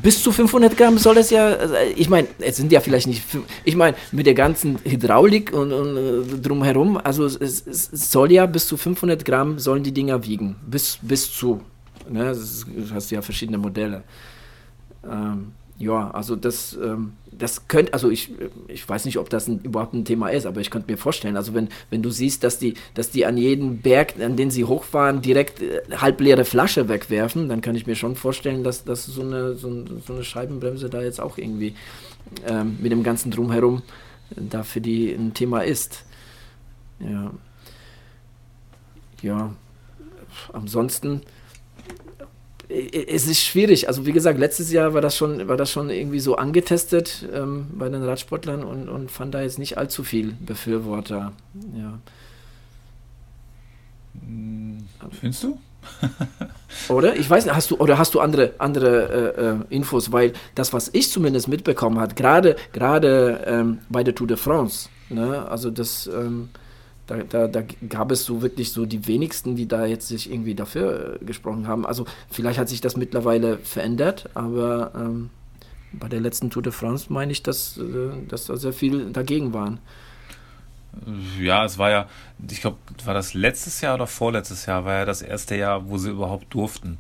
Bis 0.03 0.23
zu 0.23 0.33
500 0.33 0.77
Gramm 0.77 0.99
soll 0.99 1.19
es 1.19 1.31
ja, 1.31 1.47
also, 1.47 1.75
ich 1.97 2.09
meine, 2.09 2.29
es 2.39 2.57
sind 2.57 2.73
ja 2.73 2.81
vielleicht 2.81 3.07
nicht, 3.07 3.23
ich 3.65 3.77
meine, 3.77 3.97
mit 4.11 4.27
der 4.27 4.35
ganzen 4.35 4.79
Hydraulik 4.85 5.53
und, 5.53 5.73
und 5.73 5.97
äh, 5.97 6.39
drumherum, 6.41 6.97
also 6.97 7.27
es, 7.27 7.37
es, 7.39 7.91
soll 7.93 8.33
ja 8.33 8.47
bis 8.47 8.67
zu 8.67 8.77
500 8.77 9.25
Gramm 9.25 9.59
sollen 9.59 9.83
die 9.83 9.93
Dinger 9.93 10.25
wiegen, 10.25 10.57
bis, 10.67 10.99
bis 11.03 11.31
zu, 11.31 11.61
ne, 12.09 12.35
du 12.35 12.95
hast 12.95 13.11
ja 13.11 13.23
verschiedene 13.23 13.59
Modelle. 13.59 14.03
Ähm, 15.05 15.53
ja, 15.83 16.13
also 16.13 16.37
das, 16.37 16.79
ähm, 16.81 17.15
das 17.33 17.67
könnte, 17.67 17.93
also 17.93 18.09
ich, 18.09 18.31
ich 18.69 18.89
weiß 18.89 19.05
nicht, 19.05 19.19
ob 19.19 19.29
das 19.31 19.49
ein, 19.49 19.61
überhaupt 19.63 19.95
ein 19.95 20.05
Thema 20.05 20.29
ist, 20.29 20.47
aber 20.47 20.61
ich 20.61 20.71
könnte 20.71 20.91
mir 20.91 20.97
vorstellen, 20.97 21.37
also 21.37 21.55
wenn, 21.55 21.69
wenn 21.91 22.03
du 22.03 22.11
siehst, 22.11 22.45
dass 22.45 22.61
die, 22.61 22.75
dass 22.95 23.11
die 23.11 23.27
an 23.27 23.37
jedem 23.37 23.79
Berg, 23.79 24.15
an 24.21 24.37
den 24.37 24.53
sie 24.53 24.65
hochfahren, 24.65 25.23
direkt 25.23 25.61
äh, 25.61 25.81
halbleere 25.97 26.45
Flasche 26.45 26.89
wegwerfen, 26.89 27.49
dann 27.49 27.63
kann 27.63 27.75
ich 27.75 27.87
mir 27.89 27.97
schon 27.97 28.15
vorstellen, 28.15 28.63
dass, 28.63 28.85
dass 28.85 29.07
so, 29.07 29.23
eine, 29.23 29.55
so, 29.55 29.85
so 30.07 30.13
eine 30.13 30.23
Scheibenbremse 30.23 30.89
da 30.89 31.03
jetzt 31.03 31.21
auch 31.21 31.37
irgendwie 31.37 31.75
ähm, 32.47 32.79
mit 32.81 32.93
dem 32.93 33.03
ganzen 33.03 33.33
Drumherum 33.33 33.83
da 34.37 34.63
für 34.63 34.81
die 34.81 35.13
ein 35.13 35.35
Thema 35.35 35.63
ist. 35.63 36.05
Ja. 37.01 37.33
Ja. 39.21 39.53
Ansonsten 40.53 41.23
es 42.73 43.27
ist 43.27 43.41
schwierig. 43.41 43.89
Also 43.89 44.07
wie 44.07 44.13
gesagt, 44.13 44.39
letztes 44.39 44.73
Jahr 44.73 44.95
war 44.95 45.01
das 45.01 45.17
schon, 45.17 45.49
war 45.49 45.57
das 45.57 45.71
schon 45.71 45.91
irgendwie 45.91 46.21
so 46.21 46.37
angetestet 46.37 47.29
ähm, 47.33 47.67
bei 47.73 47.89
den 47.89 48.03
Radsportlern 48.03 48.63
und, 48.63 48.89
und 48.89 49.11
fand 49.11 49.35
da 49.35 49.43
jetzt 49.43 49.59
nicht 49.59 49.79
allzu 49.79 50.05
viel 50.05 50.35
Befürworter. 50.41 51.33
Ja. 51.77 51.99
Hm, 54.21 54.87
findest 55.21 55.45
du? 55.45 55.59
oder? 56.89 57.17
Ich 57.17 57.29
weiß 57.29 57.45
nicht, 57.45 57.55
hast 57.55 57.71
du, 57.71 57.77
oder 57.77 57.99
hast 57.99 58.15
du 58.15 58.21
andere, 58.21 58.53
andere 58.59 59.35
äh, 59.37 59.73
äh 59.73 59.77
Infos? 59.77 60.13
Weil 60.13 60.33
das, 60.55 60.73
was 60.73 60.91
ich 60.93 61.11
zumindest 61.11 61.49
mitbekommen 61.49 61.99
habe, 61.99 62.15
gerade, 62.15 62.57
gerade 62.73 63.43
ähm, 63.47 63.79
bei 63.89 64.05
der 64.05 64.15
Tour 64.15 64.27
de 64.27 64.37
France, 64.37 64.89
ne, 65.09 65.49
also 65.49 65.71
das 65.71 66.07
ähm, 66.07 66.51
da, 67.07 67.17
da, 67.17 67.49
da, 67.49 67.63
gab 67.89 68.13
es 68.13 68.25
so 68.25 68.43
wirklich 68.43 68.73
so 68.73 68.87
die 68.87 69.07
wenigsten, 69.07 69.57
die 69.57 69.67
da 69.67 69.87
jetzt 69.87 70.09
sich 70.09 70.31
irgendwie 70.31 70.55
dafür 70.55 71.19
äh, 71.21 71.25
gesprochen 71.25 71.67
haben. 71.67 71.85
Also 71.85 72.07
vielleicht 72.31 72.59
hat 72.59 72.69
sich 72.69 72.81
das 72.81 72.97
mittlerweile 72.97 73.59
verändert, 73.59 74.31
aber 74.35 74.93
ähm, 74.95 75.31
bei 75.93 76.09
der 76.09 76.21
letzten 76.21 76.51
Tour 76.51 76.63
de 76.63 76.73
France 76.73 77.13
meine 77.13 77.33
ich, 77.33 77.43
dass, 77.43 77.77
äh, 77.77 78.11
dass 78.29 78.47
da 78.47 78.57
sehr 78.57 78.73
viel 78.73 79.13
dagegen 79.13 79.53
waren. 79.53 79.79
Ja, 81.41 81.65
es 81.65 81.79
war 81.79 81.91
ja, 81.91 82.09
ich 82.51 82.61
glaube, 82.61 82.77
war 83.05 83.15
das 83.15 83.33
letztes 83.35 83.81
Jahr 83.81 83.95
oder 83.95 84.07
vorletztes 84.07 84.67
Jahr, 84.67 84.85
war 84.85 84.99
ja 84.99 85.05
das 85.05 85.23
erste 85.23 85.57
Jahr, 85.57 85.89
wo 85.89 85.97
sie 85.97 86.11
überhaupt 86.11 86.53
durften. 86.53 86.99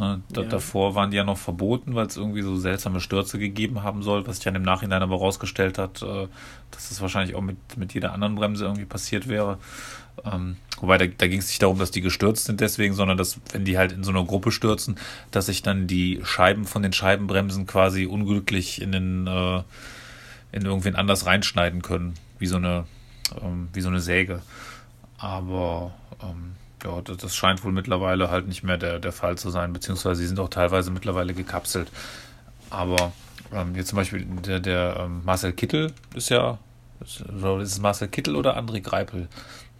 Ne, 0.00 0.22
ja. 0.34 0.42
Davor 0.44 0.94
waren 0.94 1.10
die 1.10 1.18
ja 1.18 1.24
noch 1.24 1.36
verboten, 1.36 1.94
weil 1.94 2.06
es 2.06 2.16
irgendwie 2.16 2.40
so 2.40 2.56
seltsame 2.56 3.00
Stürze 3.00 3.38
gegeben 3.38 3.82
haben 3.82 4.02
soll, 4.02 4.26
was 4.26 4.36
sich 4.36 4.44
dann 4.44 4.54
im 4.54 4.62
Nachhinein 4.62 5.02
aber 5.02 5.16
rausgestellt 5.16 5.76
hat, 5.76 6.00
äh, 6.00 6.26
dass 6.70 6.88
das 6.88 7.02
wahrscheinlich 7.02 7.36
auch 7.36 7.42
mit, 7.42 7.58
mit 7.76 7.92
jeder 7.92 8.14
anderen 8.14 8.34
Bremse 8.34 8.64
irgendwie 8.64 8.86
passiert 8.86 9.28
wäre. 9.28 9.58
Ähm, 10.24 10.56
wobei 10.80 10.96
da, 10.96 11.06
da 11.06 11.28
ging 11.28 11.40
es 11.40 11.48
nicht 11.48 11.62
darum, 11.62 11.78
dass 11.78 11.90
die 11.90 12.00
gestürzt 12.00 12.46
sind 12.46 12.62
deswegen, 12.62 12.94
sondern 12.94 13.18
dass, 13.18 13.38
wenn 13.52 13.66
die 13.66 13.76
halt 13.76 13.92
in 13.92 14.02
so 14.02 14.10
einer 14.10 14.24
Gruppe 14.24 14.52
stürzen, 14.52 14.96
dass 15.32 15.46
sich 15.46 15.60
dann 15.62 15.86
die 15.86 16.20
Scheiben 16.24 16.64
von 16.64 16.82
den 16.82 16.94
Scheibenbremsen 16.94 17.66
quasi 17.66 18.06
unglücklich 18.06 18.80
in 18.80 18.92
den 18.92 19.26
äh, 19.26 19.62
in 20.52 20.64
irgendwen 20.64 20.96
anders 20.96 21.26
reinschneiden 21.26 21.82
können, 21.82 22.14
wie 22.38 22.46
so 22.46 22.56
eine, 22.56 22.86
ähm, 23.42 23.68
wie 23.74 23.82
so 23.82 23.88
eine 23.88 24.00
Säge. 24.00 24.40
Aber 25.18 25.92
ähm, 26.22 26.54
ja, 26.84 27.00
das 27.02 27.34
scheint 27.34 27.64
wohl 27.64 27.72
mittlerweile 27.72 28.30
halt 28.30 28.48
nicht 28.48 28.62
mehr 28.62 28.78
der, 28.78 28.98
der 28.98 29.12
Fall 29.12 29.36
zu 29.36 29.50
sein, 29.50 29.72
beziehungsweise 29.72 30.20
sie 30.20 30.26
sind 30.26 30.40
auch 30.40 30.48
teilweise 30.48 30.90
mittlerweile 30.90 31.34
gekapselt. 31.34 31.90
Aber 32.70 33.12
ähm, 33.52 33.74
jetzt 33.74 33.88
zum 33.88 33.96
Beispiel 33.96 34.24
der, 34.24 34.60
der 34.60 34.96
ähm, 35.00 35.22
Marcel 35.24 35.52
Kittel 35.52 35.92
ist 36.14 36.30
ja, 36.30 36.58
ist, 37.00 37.20
ist 37.20 37.72
es 37.72 37.80
Marcel 37.80 38.08
Kittel 38.08 38.36
oder 38.36 38.56
André 38.58 38.80
Greipel? 38.80 39.28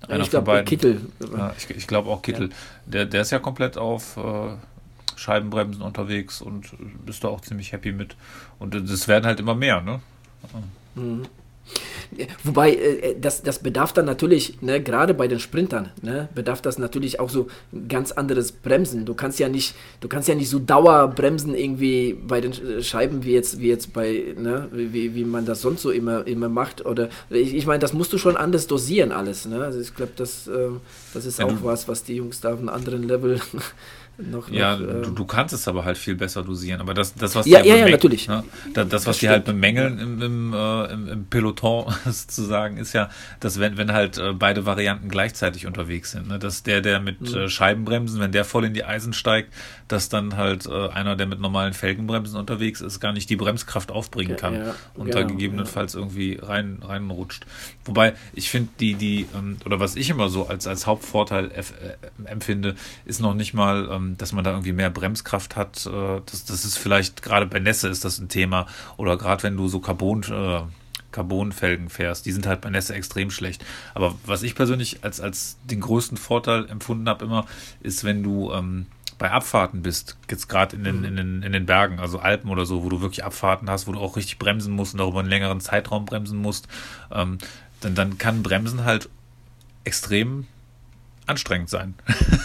Einer 0.09 0.25
ich 0.25 0.31
glaube 0.31 0.65
Kittel. 0.65 1.01
Ja, 1.37 1.53
ich, 1.57 1.71
ich 1.71 1.87
glaube 1.87 2.11
auch 2.11 2.23
Kittel. 2.23 2.49
Ja. 2.49 2.55
Der, 2.87 3.07
der 3.07 3.23
ist 3.23 3.31
ja 3.31 3.39
komplett 3.39 3.77
auf 3.77 4.17
äh, 4.17 4.57
Scheibenbremsen 5.17 5.83
unterwegs 5.83 6.41
und 6.41 6.71
ist 7.07 7.23
da 7.23 7.29
auch 7.29 7.43
ziemlich 7.43 7.73
happy 7.73 7.93
mit. 7.93 8.17
Und 8.59 8.75
das 8.75 9.09
werden 9.09 9.27
halt 9.27 9.41
immer 9.41 9.55
mehr, 9.55 9.83
ne? 9.83 10.01
Mhm. 10.95 11.27
Wobei, 12.45 12.75
äh, 12.75 13.17
das, 13.21 13.43
das 13.43 13.61
bedarf 13.61 13.93
dann 13.93 14.05
natürlich, 14.05 14.61
ne, 14.63 14.83
gerade 14.83 15.15
bei 15.15 15.29
den 15.29 15.39
Sprintern, 15.39 15.91
ne, 16.03 16.29
bedarf 16.35 16.61
das 16.61 16.79
natürlich 16.79 17.21
auch 17.21 17.31
so 17.31 17.49
ganz 17.89 18.13
anderes 18.13 18.53
Bremsen. 18.53 19.05
Du 19.05 19.15
kannst 19.15 19.39
ja 19.39 19.49
nicht, 19.49 19.75
du 20.01 20.09
kannst 20.09 20.29
ja 20.29 20.35
nicht 20.35 20.51
so 20.51 20.59
Dauerbremsen 20.59 21.55
irgendwie 21.55 22.15
bei 22.15 22.41
den 22.41 22.53
Scheiben 22.83 23.25
wie 23.25 23.33
jetzt, 23.33 23.61
wie 23.61 23.69
jetzt 23.69 23.93
bei, 23.93 24.35
ne, 24.37 24.69
wie, 24.73 25.15
wie 25.15 25.25
man 25.25 25.47
das 25.47 25.63
sonst 25.63 25.83
so 25.83 25.91
immer, 25.91 26.27
immer 26.27 26.49
macht. 26.49 26.85
Oder 26.85 27.09
ich, 27.31 27.55
ich 27.55 27.67
meine, 27.67 27.79
das 27.79 27.93
musst 27.93 28.13
du 28.13 28.19
schon 28.19 28.37
anders 28.37 28.67
dosieren 28.67 29.13
alles. 29.13 29.47
Ne? 29.47 29.63
Also 29.63 29.81
ich 29.81 29.95
glaube, 29.95 30.13
das, 30.17 30.49
äh, 30.49 30.69
das 31.15 31.27
ist 31.27 31.41
auch 31.41 31.53
was, 31.63 31.89
was 31.89 32.05
die 32.05 32.17
Jungs 32.17 32.41
da 32.41 32.53
auf 32.53 32.59
einem 32.59 32.69
anderen 32.69 33.05
Level 33.05 33.41
noch, 34.23 34.49
ja, 34.51 34.77
noch, 34.77 34.89
äh, 34.89 35.03
du, 35.03 35.11
du, 35.11 35.25
kannst 35.25 35.55
es 35.55 35.67
aber 35.69 35.85
halt 35.85 35.99
viel 35.99 36.15
besser 36.15 36.43
dosieren. 36.43 36.81
Aber 36.81 36.95
das, 36.95 37.15
das 37.15 37.35
was 37.35 37.47
ja, 37.47 37.63
ja, 37.63 37.77
ja, 37.77 37.89
natürlich. 37.89 38.29
Ne? 38.29 38.45
Das, 38.75 38.89
das, 38.89 39.07
was 39.07 39.19
die 39.19 39.29
halt 39.29 39.45
bemängeln 39.45 39.99
im, 39.99 40.23
im, 40.23 40.55
äh, 40.55 40.93
im, 40.93 41.09
im, 41.09 41.27
Peloton 41.27 41.93
sozusagen, 42.05 42.77
ist 42.77 42.93
ja, 42.93 43.11
dass 43.41 43.61
wenn, 43.61 43.77
wenn 43.77 43.93
halt 43.93 44.19
äh, 44.19 44.33
beide 44.33 44.67
Varianten 44.67 45.09
gleichzeitig 45.09 45.67
unterwegs 45.67 46.13
sind, 46.13 46.29
ne? 46.29 46.39
dass 46.39 46.63
der, 46.63 46.81
der 46.81 47.01
mit 47.01 47.21
mhm. 47.21 47.37
äh, 47.37 47.49
Scheibenbremsen, 47.49 48.21
wenn 48.21 48.33
der 48.33 48.45
voll 48.45 48.65
in 48.65 48.75
die 48.75 48.85
Eisen 48.85 49.13
steigt, 49.13 49.53
dass 49.89 50.09
dann 50.09 50.37
halt 50.37 50.67
äh, 50.67 50.89
einer, 50.89 51.17
der 51.17 51.27
mit 51.27 51.41
normalen 51.41 51.73
Felgenbremsen 51.73 52.39
unterwegs 52.39 52.81
ist, 52.81 53.01
gar 53.01 53.13
nicht 53.13 53.29
die 53.31 53.37
Bremskraft 53.37 53.91
aufbringen 53.91 54.37
kann 54.37 54.55
ja, 54.55 54.75
und 54.95 55.07
genau, 55.07 55.19
da 55.19 55.23
gegebenenfalls 55.25 55.95
irgendwie 55.95 56.39
rein 56.41 56.79
reinrutscht. 56.83 57.47
Wobei 57.85 58.15
ich 58.33 58.51
finde, 58.51 58.71
die, 58.79 58.95
die, 58.95 59.27
ähm, 59.37 59.57
oder 59.65 59.81
was 59.81 59.97
ich 59.97 60.11
immer 60.11 60.29
so 60.29 60.47
als, 60.47 60.67
als 60.67 60.87
Hauptvorteil 60.87 61.51
empfinde, 62.25 62.75
ist 63.05 63.21
noch 63.21 63.35
nicht 63.35 63.55
mal, 63.55 63.89
ähm, 63.91 64.10
dass 64.17 64.33
man 64.33 64.45
da 64.45 64.51
irgendwie 64.51 64.73
mehr 64.73 64.91
Bremskraft 64.91 65.57
hat. 65.57 65.87
Äh, 65.87 66.21
das, 66.27 66.45
das 66.45 66.65
ist 66.65 66.79
vielleicht 66.79 67.23
gerade 67.23 67.47
bei 67.47 67.59
Nässe 67.59 67.89
ist 67.89 68.05
das 68.05 68.19
ein 68.19 68.29
Thema. 68.29 68.67
Oder 68.97 69.17
gerade 69.17 69.43
wenn 69.43 69.57
du 69.57 69.69
so 69.69 69.81
Carbon, 69.81 70.23
äh, 70.25 70.63
Carbonfelgen 71.13 71.89
fährst, 71.89 72.27
die 72.27 72.33
sind 72.33 72.47
halt 72.47 72.61
bei 72.61 72.71
Nässe 72.71 72.95
extrem 72.95 73.31
schlecht. 73.31 73.65
Aber 73.95 74.15
was 74.25 74.43
ich 74.43 74.55
persönlich 74.55 75.03
als, 75.03 75.21
als 75.21 75.59
den 75.65 75.81
größten 75.81 76.17
Vorteil 76.17 76.69
empfunden 76.69 77.09
habe 77.09 77.25
immer, 77.25 77.47
ist, 77.81 78.05
wenn 78.05 78.23
du 78.23 78.53
ähm, 78.53 78.87
bei 79.19 79.31
Abfahrten 79.31 79.83
bist, 79.83 80.17
jetzt 80.31 80.49
gerade 80.49 80.77
in 80.77 80.85
den, 80.85 81.01
mhm. 81.01 81.05
in, 81.05 81.17
den, 81.17 81.43
in 81.43 81.53
den 81.53 81.67
Bergen, 81.67 82.01
also 82.01 82.21
Alpen 82.21 82.51
oder 82.51 82.65
so, 82.65 82.83
wo 82.83 82.89
du 82.89 83.01
wirklich 83.01 83.25
Abfahrten 83.25 83.69
hast, 83.69 83.87
wo 83.87 83.93
du 83.93 84.01
auch 84.01 84.17
richtig 84.17 84.39
bremsen 84.39 84.73
musst 84.73 84.95
und 84.95 85.01
auch 85.01 85.11
über 85.11 85.21
einen 85.21 85.29
längeren 85.29 85.61
Zeitraum 85.61 86.07
bremsen 86.07 86.39
musst, 86.39 86.69
ähm, 87.13 87.39
dann, 87.81 87.95
dann 87.95 88.19
kann 88.19 88.43
Bremsen 88.43 88.85
halt 88.85 89.09
extrem 89.85 90.47
anstrengend 91.31 91.71
sein. 91.71 91.95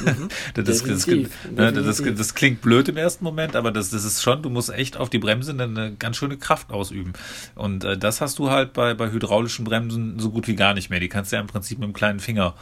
Mhm, 0.01 0.29
das, 0.53 0.83
das, 0.83 1.07
ne, 1.07 1.27
das, 1.73 2.01
das, 2.01 2.35
klingt 2.35 2.61
blöd 2.61 2.87
im 2.87 2.97
ersten 2.97 3.23
Moment, 3.23 3.55
aber 3.55 3.71
das, 3.71 3.91
ist 3.91 4.21
schon, 4.21 4.41
du 4.41 4.49
musst 4.49 4.69
echt 4.69 4.97
auf 4.97 5.09
die 5.09 5.19
Bremse 5.19 5.51
eine 5.51 5.95
ganz 5.95 6.17
schöne 6.17 6.37
Kraft 6.37 6.71
ausüben. 6.71 7.13
Und 7.55 7.83
äh, 7.83 7.97
das 7.97 8.21
hast 8.21 8.39
du 8.39 8.49
halt 8.49 8.73
bei, 8.73 8.93
bei 8.93 9.11
hydraulischen 9.11 9.65
Bremsen 9.65 10.19
so 10.19 10.29
gut 10.29 10.47
wie 10.47 10.55
gar 10.55 10.73
nicht 10.73 10.89
mehr. 10.89 10.99
Die 10.99 11.09
kannst 11.09 11.31
du 11.31 11.35
ja 11.35 11.41
im 11.41 11.47
Prinzip 11.47 11.79
mit 11.79 11.87
dem 11.87 11.93
kleinen 11.93 12.19
Finger 12.19 12.55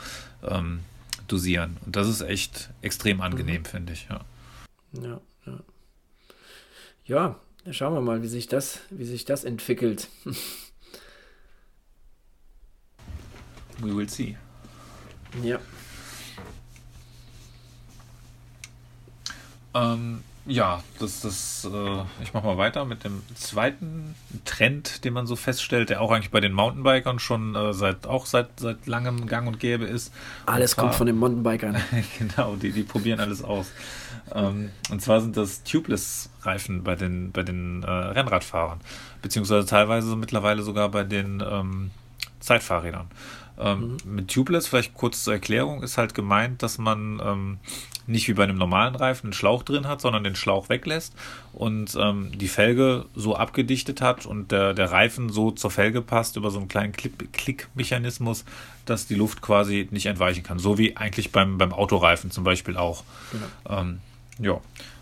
ähm, 0.48 0.80
dosieren. 1.28 1.78
Und 1.86 1.96
das 1.96 2.08
ist 2.08 2.22
echt 2.22 2.70
extrem 2.82 3.22
angenehm, 3.22 3.62
mhm. 3.62 3.66
finde 3.66 3.94
ich. 3.94 4.08
Ja. 4.10 4.22
ja, 5.02 5.22
ja. 5.46 5.60
Ja, 7.06 7.36
schauen 7.72 7.94
wir 7.94 8.02
mal, 8.02 8.24
wie 8.24 8.28
sich 8.28 8.48
das, 8.48 8.80
wie 8.90 9.06
sich 9.06 9.26
das 9.26 9.44
entwickelt. 9.44 10.08
We 13.80 13.96
will 13.96 14.08
see. 14.08 14.38
Ja. 15.42 15.60
Ähm, 19.74 20.24
ja, 20.46 20.84
das, 21.00 21.22
das, 21.22 21.66
äh, 21.72 22.02
ich 22.22 22.34
mache 22.34 22.46
mal 22.46 22.58
weiter 22.58 22.84
mit 22.84 23.06
dem 23.06 23.22
zweiten 23.34 24.14
Trend, 24.44 25.06
den 25.06 25.14
man 25.14 25.26
so 25.26 25.38
feststellt, 25.38 25.90
der 25.90 26.02
auch 26.02 26.12
eigentlich 26.12 26.32
bei 26.32 26.42
den 26.42 26.52
Mountainbikern 26.52 27.20
schon 27.20 27.56
äh, 27.56 27.74
seit 27.74 28.08
auch 28.08 28.26
seit 28.26 28.60
seit 28.60 28.86
langem 28.86 29.28
Gang 29.28 29.48
und 29.48 29.60
gäbe 29.62 29.86
ist. 29.86 30.14
Alles 30.46 30.72
zwar, 30.72 30.86
kommt 30.86 30.96
von 30.96 31.08
den 31.08 31.18
Mountainbikern. 31.18 31.78
genau, 32.20 32.56
die, 32.58 32.74
die 32.74 32.84
probieren 32.84 33.22
alles 33.22 33.42
aus. 33.42 33.72
Ähm, 34.34 34.72
und 34.92 35.02
zwar 35.02 35.22
sind 35.22 35.38
das 35.38 35.64
Tubeless-Reifen 35.64 36.84
bei 36.84 36.96
den 36.96 37.32
bei 37.32 37.44
den 37.44 37.84
äh, 37.84 37.90
Rennradfahrern, 37.90 38.82
beziehungsweise 39.22 39.66
teilweise 39.66 40.14
mittlerweile 40.18 40.62
sogar 40.62 40.90
bei 40.90 41.06
den 41.06 41.42
ähm, 41.42 41.92
Zeitfahrrädern. 42.42 43.08
Ähm, 43.60 43.98
mhm. 44.06 44.16
Mit 44.16 44.28
Tubeless, 44.30 44.68
vielleicht 44.68 44.94
kurz 44.94 45.24
zur 45.24 45.34
Erklärung, 45.34 45.84
ist 45.84 45.98
halt 45.98 46.14
gemeint, 46.14 46.64
dass 46.64 46.78
man 46.78 47.22
ähm, 47.24 47.58
nicht 48.08 48.28
wie 48.28 48.34
bei 48.34 48.44
einem 48.44 48.58
normalen 48.58 48.96
Reifen 48.96 49.28
einen 49.28 49.34
Schlauch 49.34 49.64
drin 49.64 49.88
hat, 49.88 50.02
sondern 50.02 50.24
den 50.24 50.36
Schlauch 50.36 50.70
weglässt 50.70 51.14
und 51.54 51.96
ähm, 52.00 52.32
die 52.38 52.48
Felge 52.48 53.06
so 53.16 53.36
abgedichtet 53.36 54.02
hat 54.02 54.26
und 54.26 54.52
der, 54.52 54.74
der 54.74 54.92
Reifen 54.92 55.30
so 55.30 55.52
zur 55.52 55.72
Felge 55.72 56.02
passt 56.02 56.36
über 56.36 56.52
so 56.52 56.60
einen 56.60 56.68
kleinen 56.68 56.94
Klickmechanismus, 56.94 58.44
dass 58.86 59.08
die 59.08 59.16
Luft 59.16 59.42
quasi 59.42 59.88
nicht 59.92 60.08
entweichen 60.08 60.44
kann. 60.44 60.60
So 60.60 60.78
wie 60.78 60.98
eigentlich 60.98 61.32
beim, 61.32 61.58
beim 61.58 61.74
Autoreifen 61.74 62.32
zum 62.32 62.44
Beispiel 62.44 62.78
auch. 62.78 63.04
Genau. 63.32 63.80
Ähm, 63.80 64.00
ja. 64.40 64.60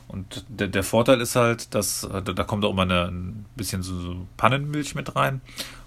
Und 0.07 0.43
der, 0.49 0.67
der 0.67 0.83
Vorteil 0.83 1.21
ist 1.21 1.37
halt, 1.37 1.73
dass 1.73 2.03
äh, 2.03 2.21
da, 2.21 2.33
da 2.33 2.43
kommt 2.43 2.65
auch 2.65 2.71
immer 2.71 2.81
eine, 2.81 3.05
ein 3.05 3.45
bisschen 3.55 3.81
so, 3.81 3.97
so 3.97 4.27
Pannenmilch 4.35 4.93
mit 4.93 5.15
rein. 5.15 5.39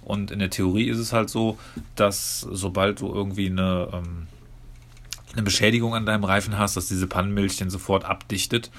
Und 0.04 0.30
in 0.30 0.38
der 0.38 0.50
Theorie 0.50 0.88
ist 0.88 0.98
es 0.98 1.12
halt 1.12 1.30
so, 1.30 1.58
dass 1.96 2.40
sobald 2.40 3.00
du 3.00 3.12
irgendwie 3.12 3.46
eine, 3.46 3.88
ähm, 3.92 4.26
eine 5.32 5.42
Beschädigung 5.42 5.94
an 5.94 6.06
deinem 6.06 6.24
Reifen 6.24 6.58
hast, 6.58 6.76
dass 6.76 6.88
diese 6.88 7.06
Pannenmilch 7.06 7.56
den 7.56 7.70
sofort 7.70 8.04
abdichtet 8.04 8.70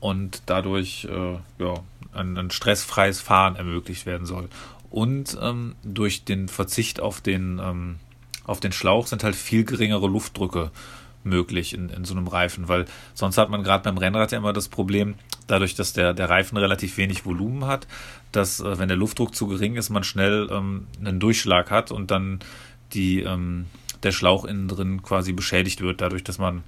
und 0.00 0.42
dadurch 0.46 1.04
äh, 1.04 1.34
ja, 1.62 1.74
ein, 2.12 2.36
ein, 2.36 2.50
stressfreies 2.50 3.20
Fahren 3.20 3.56
ermöglicht 3.56 4.06
werden 4.06 4.26
soll. 4.26 4.48
Und 4.90 5.38
ähm, 5.40 5.76
durch 5.84 6.24
den 6.24 6.48
Verzicht 6.48 7.00
auf 7.00 7.20
den, 7.20 7.60
ähm, 7.62 7.96
auf 8.44 8.60
den 8.60 8.72
Schlauch 8.72 9.06
sind 9.06 9.24
halt 9.24 9.36
viel 9.36 9.64
geringere 9.64 10.08
Luftdrücke 10.08 10.70
möglich 11.24 11.74
in, 11.74 11.88
in 11.88 12.04
so 12.04 12.14
einem 12.14 12.26
Reifen, 12.26 12.68
weil 12.68 12.86
sonst 13.14 13.38
hat 13.38 13.50
man 13.50 13.62
gerade 13.62 13.84
beim 13.84 13.98
Rennrad 13.98 14.32
ja 14.32 14.38
immer 14.38 14.52
das 14.52 14.68
Problem, 14.68 15.14
dadurch, 15.46 15.74
dass 15.74 15.92
der, 15.92 16.14
der 16.14 16.28
Reifen 16.28 16.56
relativ 16.58 16.96
wenig 16.96 17.24
Volumen 17.24 17.66
hat, 17.66 17.86
dass, 18.32 18.60
äh, 18.60 18.78
wenn 18.78 18.88
der 18.88 18.96
Luftdruck 18.96 19.34
zu 19.34 19.46
gering 19.46 19.76
ist, 19.76 19.90
man 19.90 20.04
schnell 20.04 20.48
ähm, 20.50 20.86
einen 21.00 21.20
Durchschlag 21.20 21.70
hat 21.70 21.90
und 21.90 22.10
dann 22.10 22.40
die, 22.92 23.20
ähm, 23.20 23.66
der 24.02 24.12
Schlauch 24.12 24.44
innen 24.44 24.68
drin 24.68 25.02
quasi 25.02 25.32
beschädigt 25.32 25.80
wird, 25.80 26.00
dadurch, 26.00 26.24
dass 26.24 26.38
man 26.38 26.62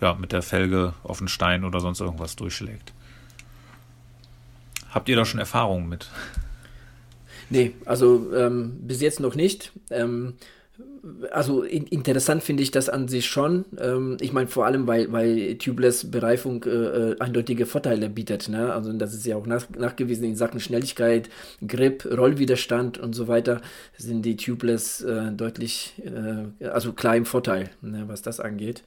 ja, 0.00 0.14
mit 0.14 0.32
der 0.32 0.42
Felge 0.42 0.94
auf 1.02 1.20
einen 1.20 1.28
Stein 1.28 1.64
oder 1.64 1.80
sonst 1.80 2.00
irgendwas 2.00 2.36
durchschlägt. 2.36 2.92
Habt 4.90 5.08
ihr 5.08 5.16
da 5.16 5.24
schon 5.24 5.40
Erfahrungen 5.40 5.88
mit? 5.88 6.08
Nee, 7.48 7.74
also 7.84 8.32
ähm, 8.34 8.78
bis 8.80 9.00
jetzt 9.00 9.20
noch 9.20 9.34
nicht. 9.34 9.72
Ähm, 9.90 10.34
also 11.30 11.62
in, 11.62 11.86
interessant 11.86 12.42
finde 12.42 12.62
ich 12.62 12.70
das 12.70 12.88
an 12.88 13.08
sich 13.08 13.26
schon. 13.26 13.64
Ähm, 13.78 14.16
ich 14.20 14.32
meine 14.32 14.48
vor 14.48 14.66
allem, 14.66 14.86
weil, 14.86 15.10
weil 15.12 15.56
Tubeless-Bereifung 15.56 16.64
äh, 16.64 16.68
äh, 16.68 17.18
eindeutige 17.20 17.66
Vorteile 17.66 18.08
bietet. 18.08 18.48
Ne? 18.48 18.72
Also 18.72 18.92
das 18.92 19.14
ist 19.14 19.26
ja 19.26 19.36
auch 19.36 19.46
nach, 19.46 19.68
nachgewiesen 19.70 20.24
in 20.24 20.36
Sachen 20.36 20.60
Schnelligkeit, 20.60 21.30
Grip, 21.66 22.04
Rollwiderstand 22.04 22.98
und 22.98 23.14
so 23.14 23.28
weiter 23.28 23.60
sind 23.96 24.22
die 24.22 24.36
Tubeless 24.36 25.02
äh, 25.02 25.32
deutlich, 25.32 25.94
äh, 26.04 26.66
also 26.66 26.92
klar 26.92 27.16
im 27.16 27.24
Vorteil, 27.24 27.70
ne, 27.80 28.04
was 28.06 28.22
das 28.22 28.40
angeht. 28.40 28.82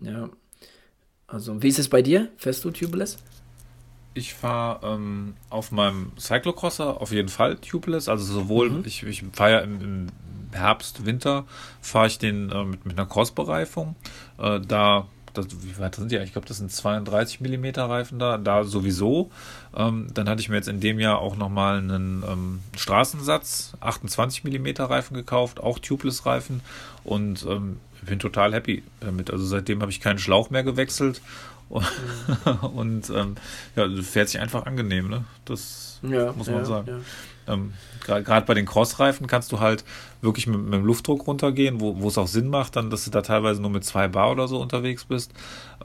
Ja. 0.00 0.30
Also 1.26 1.62
wie 1.62 1.68
ist 1.68 1.78
es 1.78 1.88
bei 1.88 2.02
dir? 2.02 2.28
Fährst 2.36 2.64
du 2.64 2.70
Tubeless? 2.70 3.18
Ich 4.14 4.34
fahre 4.34 4.94
ähm, 4.94 5.34
auf 5.48 5.72
meinem 5.72 6.12
Cyclocrosser 6.18 7.00
auf 7.00 7.12
jeden 7.12 7.30
Fall 7.30 7.56
tubeless. 7.56 8.08
Also 8.08 8.30
sowohl, 8.30 8.70
mhm. 8.70 8.82
ich, 8.84 9.02
ich 9.04 9.24
fahre 9.32 9.52
ja 9.52 9.58
im, 9.60 9.80
im 9.80 10.06
Herbst, 10.52 11.06
Winter 11.06 11.44
fahre 11.80 12.06
ich 12.06 12.18
den 12.18 12.50
äh, 12.50 12.64
mit, 12.64 12.86
mit 12.86 12.98
einer 12.98 13.08
Crossbereifung. 13.08 13.96
Äh, 14.38 14.60
da, 14.60 15.06
das, 15.34 15.46
wie 15.62 15.78
weit 15.78 15.94
sind 15.94 16.10
die? 16.10 16.16
Ich 16.16 16.32
glaube, 16.32 16.46
das 16.46 16.58
sind 16.58 16.70
32 16.70 17.40
mm 17.40 17.66
Reifen 17.76 18.18
da, 18.18 18.38
da 18.38 18.64
sowieso. 18.64 19.30
Ähm, 19.76 20.08
dann 20.12 20.28
hatte 20.28 20.40
ich 20.40 20.48
mir 20.48 20.56
jetzt 20.56 20.68
in 20.68 20.80
dem 20.80 20.98
Jahr 21.00 21.18
auch 21.18 21.36
nochmal 21.36 21.78
einen 21.78 22.22
ähm, 22.28 22.60
Straßensatz, 22.76 23.72
28 23.80 24.44
mm 24.44 24.82
Reifen 24.82 25.14
gekauft, 25.14 25.60
auch 25.60 25.78
Tubeless 25.78 26.26
Reifen 26.26 26.60
und 27.04 27.46
ähm, 27.48 27.78
bin 28.02 28.18
total 28.18 28.52
happy 28.52 28.82
damit. 29.00 29.30
Also 29.30 29.44
seitdem 29.46 29.80
habe 29.80 29.90
ich 29.90 30.00
keinen 30.00 30.18
Schlauch 30.18 30.50
mehr 30.50 30.62
gewechselt 30.62 31.22
und 32.74 33.08
ähm, 33.10 33.36
ja, 33.76 33.88
fährt 34.02 34.28
sich 34.28 34.40
einfach 34.40 34.66
angenehm, 34.66 35.08
ne? 35.08 35.24
Das 35.44 36.00
ja, 36.02 36.32
muss 36.32 36.48
man 36.48 36.58
ja, 36.58 36.64
sagen. 36.64 36.88
Ja. 36.88 36.98
Ähm, 37.46 37.72
Gerade 38.04 38.46
bei 38.46 38.54
den 38.54 38.66
Crossreifen 38.66 39.28
kannst 39.28 39.52
du 39.52 39.60
halt 39.60 39.84
wirklich 40.20 40.46
mit, 40.46 40.60
mit 40.60 40.74
dem 40.74 40.84
Luftdruck 40.84 41.26
runtergehen, 41.26 41.80
wo, 41.80 42.08
es 42.08 42.18
auch 42.18 42.26
Sinn 42.26 42.48
macht, 42.48 42.74
dann, 42.74 42.90
dass 42.90 43.04
du 43.04 43.10
da 43.10 43.22
teilweise 43.22 43.62
nur 43.62 43.70
mit 43.70 43.84
zwei 43.84 44.08
Bar 44.08 44.32
oder 44.32 44.48
so 44.48 44.60
unterwegs 44.60 45.04
bist. 45.04 45.32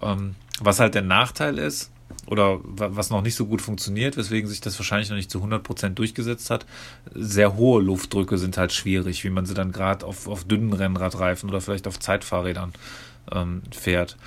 Ähm, 0.01 0.35
was 0.59 0.79
halt 0.79 0.95
der 0.95 1.03
Nachteil 1.03 1.59
ist, 1.59 1.91
oder 2.25 2.59
was 2.63 3.09
noch 3.09 3.21
nicht 3.21 3.35
so 3.35 3.45
gut 3.45 3.61
funktioniert, 3.61 4.17
weswegen 4.17 4.49
sich 4.49 4.61
das 4.61 4.77
wahrscheinlich 4.79 5.09
noch 5.09 5.15
nicht 5.15 5.31
zu 5.31 5.43
100% 5.43 5.89
durchgesetzt 5.89 6.49
hat. 6.49 6.65
Sehr 7.13 7.55
hohe 7.55 7.81
Luftdrücke 7.81 8.37
sind 8.37 8.57
halt 8.57 8.73
schwierig, 8.73 9.23
wie 9.23 9.29
man 9.29 9.45
sie 9.45 9.53
dann 9.53 9.71
gerade 9.71 10.05
auf, 10.05 10.27
auf 10.27 10.43
dünnen 10.43 10.73
Rennradreifen 10.73 11.49
oder 11.49 11.61
vielleicht 11.61 11.87
auf 11.87 11.99
Zeitfahrrädern 11.99 12.73
ähm, 13.31 13.61
fährt. 13.71 14.17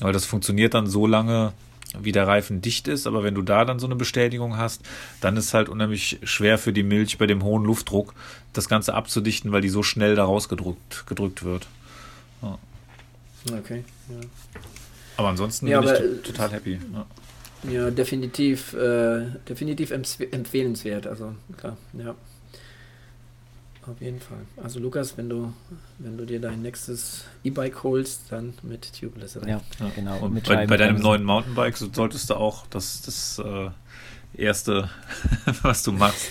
Weil 0.00 0.12
das 0.12 0.24
funktioniert 0.24 0.74
dann 0.74 0.86
so 0.86 1.06
lange, 1.06 1.52
wie 1.98 2.12
der 2.12 2.26
Reifen 2.26 2.60
dicht 2.60 2.88
ist, 2.88 3.06
aber 3.06 3.22
wenn 3.22 3.34
du 3.34 3.42
da 3.42 3.64
dann 3.64 3.78
so 3.78 3.86
eine 3.86 3.96
Bestätigung 3.96 4.56
hast, 4.56 4.82
dann 5.20 5.36
ist 5.36 5.46
es 5.46 5.54
halt 5.54 5.68
unheimlich 5.68 6.18
schwer 6.22 6.58
für 6.58 6.72
die 6.72 6.82
Milch 6.82 7.18
bei 7.18 7.26
dem 7.26 7.42
hohen 7.42 7.64
Luftdruck, 7.64 8.14
das 8.52 8.68
Ganze 8.68 8.94
abzudichten, 8.94 9.52
weil 9.52 9.62
die 9.62 9.68
so 9.68 9.82
schnell 9.82 10.14
da 10.14 10.24
rausgedrückt 10.24 11.06
gedrückt 11.06 11.44
wird. 11.44 11.66
Ja. 12.42 12.58
Okay, 13.58 13.84
ja. 14.08 14.20
Aber 15.16 15.28
ansonsten 15.28 15.66
ja, 15.66 15.80
bin 15.80 15.88
aber, 15.88 16.04
ich 16.04 16.22
total 16.22 16.52
happy. 16.52 16.78
Ja, 16.92 17.06
ja 17.70 17.90
definitiv, 17.90 18.74
äh, 18.74 19.26
definitiv 19.48 19.90
empfehlenswert, 19.90 21.06
also 21.06 21.34
klar, 21.56 21.76
ja. 21.94 22.14
Auf 23.90 24.00
jeden 24.02 24.20
Fall. 24.20 24.38
Also 24.62 24.80
Lukas, 24.80 25.16
wenn 25.16 25.30
du, 25.30 25.52
wenn 25.98 26.18
du 26.18 26.26
dir 26.26 26.40
dein 26.40 26.60
nächstes 26.60 27.24
E-Bike 27.42 27.82
holst, 27.82 28.24
dann 28.30 28.52
mit 28.62 28.92
Tubeless 28.98 29.40
rein. 29.40 29.48
Ja, 29.48 29.60
ja 29.80 29.90
genau. 29.94 30.18
Und 30.18 30.44
bei, 30.44 30.66
bei 30.66 30.76
deinem 30.76 31.00
neuen 31.00 31.24
Mountainbike 31.24 31.76
solltest 31.76 32.28
du 32.28 32.34
auch 32.34 32.66
das, 32.66 33.00
das 33.02 33.38
äh, 33.38 33.70
erste, 34.34 34.90
was 35.62 35.82
du 35.84 35.92
machst, 35.92 36.30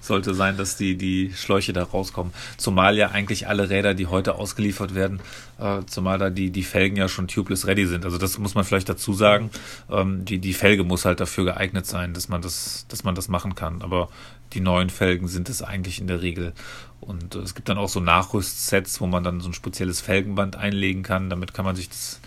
sollte 0.00 0.34
sein, 0.34 0.56
dass 0.56 0.76
die, 0.76 0.96
die 0.96 1.32
Schläuche 1.34 1.72
da 1.72 1.84
rauskommen. 1.84 2.32
Zumal 2.56 2.96
ja 2.96 3.10
eigentlich 3.10 3.48
alle 3.48 3.70
Räder, 3.70 3.94
die 3.94 4.06
heute 4.06 4.34
ausgeliefert 4.34 4.94
werden, 4.94 5.20
äh, 5.58 5.80
zumal 5.86 6.18
da 6.18 6.30
die, 6.30 6.50
die 6.50 6.64
Felgen 6.64 6.96
ja 6.96 7.08
schon 7.08 7.28
tubeless 7.28 7.66
ready 7.66 7.86
sind. 7.86 8.04
Also 8.04 8.18
das 8.18 8.38
muss 8.38 8.54
man 8.54 8.64
vielleicht 8.64 8.88
dazu 8.88 9.12
sagen. 9.12 9.50
Ähm, 9.90 10.24
die, 10.24 10.38
die 10.38 10.54
Felge 10.54 10.84
muss 10.84 11.04
halt 11.04 11.20
dafür 11.20 11.44
geeignet 11.44 11.86
sein, 11.86 12.14
dass 12.14 12.28
man 12.28 12.42
das, 12.42 12.86
dass 12.88 13.04
man 13.04 13.14
das 13.14 13.28
machen 13.28 13.54
kann. 13.54 13.82
Aber 13.82 14.08
die 14.52 14.60
neuen 14.60 14.90
Felgen 14.90 15.28
sind 15.28 15.48
es 15.48 15.62
eigentlich 15.62 16.00
in 16.00 16.06
der 16.06 16.22
Regel. 16.22 16.52
Und 17.00 17.34
äh, 17.34 17.38
es 17.38 17.54
gibt 17.54 17.68
dann 17.68 17.78
auch 17.78 17.88
so 17.88 18.00
Nachrüstsets, 18.00 19.00
wo 19.00 19.06
man 19.06 19.24
dann 19.24 19.40
so 19.40 19.48
ein 19.48 19.54
spezielles 19.54 20.00
Felgenband 20.00 20.56
einlegen 20.56 21.02
kann. 21.02 21.30
Damit 21.30 21.54
kann 21.54 21.64
man 21.64 21.76
sich 21.76 21.88
das 21.88 22.20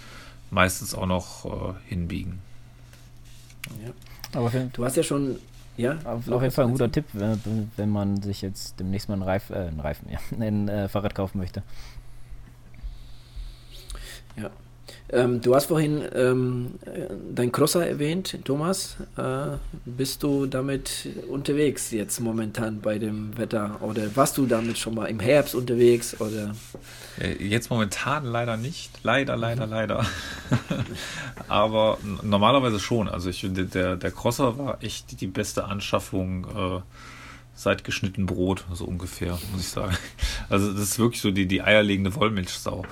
meistens 0.52 0.94
auch 0.94 1.06
noch 1.06 1.46
äh, 1.46 1.74
hinbiegen. 1.88 2.40
Ja. 3.84 3.92
Aber 4.40 4.50
du 4.50 4.86
hast 4.86 4.98
ja 4.98 5.04
schon 5.04 5.38
ja, 5.78 5.98
auf, 6.06 6.30
auf 6.30 6.42
jeden 6.42 6.52
Fall 6.54 6.66
ein 6.66 6.72
guter 6.72 6.92
Tipp, 6.92 7.06
wenn, 7.14 7.72
wenn, 7.76 7.90
man 7.90 8.22
sich 8.22 8.42
jetzt 8.42 8.80
demnächst 8.80 9.10
mal 9.10 9.16
einen, 9.16 9.24
Reif, 9.24 9.50
äh, 9.50 9.56
einen 9.56 9.80
Reifen, 9.80 10.10
ja, 10.12 10.20
ein 10.40 10.68
äh, 10.68 10.88
Fahrrad 10.88 11.16
kaufen 11.16 11.38
möchte. 11.40 11.64
Ja. 14.38 14.50
Ähm, 15.10 15.42
du 15.42 15.54
hast 15.56 15.68
vorhin 15.68 16.04
ähm, 16.16 16.76
dein 17.34 17.52
Crosser 17.52 17.88
erwähnt, 17.88 18.40
Thomas. 18.44 18.98
Äh, 19.18 19.58
bist 19.86 20.24
du 20.24 20.46
damit 20.46 21.08
unterwegs 21.30 21.92
jetzt 21.92 22.20
momentan 22.20 22.82
bei 22.82 22.98
dem 22.98 23.38
Wetter? 23.38 23.80
Oder 23.82 24.16
warst 24.16 24.38
du 24.38 24.46
damit 24.46 24.78
schon 24.78 24.96
mal 24.96 25.06
im 25.06 25.20
Herbst 25.20 25.54
unterwegs? 25.54 26.20
Oder? 26.20 26.56
Äh, 27.20 27.44
jetzt 27.44 27.70
momentan 27.70 28.26
leider 28.26 28.58
nicht. 28.58 28.92
Leider, 29.04 29.38
leider, 29.38 29.68
mhm. 29.68 29.72
leider. 29.72 30.06
Aber 31.48 31.98
normalerweise 32.24 32.80
schon. 32.80 33.08
Also 33.08 33.30
ich 33.30 33.42
finde, 33.42 33.66
der, 33.66 33.96
der 33.96 34.12
Crosser 34.12 34.58
war 34.58 34.84
echt 34.84 35.22
die 35.22 35.28
beste 35.28 35.66
Anschaffung 35.66 36.46
äh, 36.46 36.82
seit 37.54 37.84
geschnitten 37.84 38.26
Brot, 38.26 38.66
so 38.74 38.86
ungefähr, 38.86 39.38
muss 39.52 39.62
ich 39.62 39.70
sagen. 39.70 39.96
Also 40.50 40.72
das 40.74 40.82
ist 40.82 41.00
wirklich 41.00 41.22
so 41.22 41.32
die, 41.32 41.48
die 41.48 41.62
eierlegende 41.62 42.14
Wollmilchsau. 42.16 42.86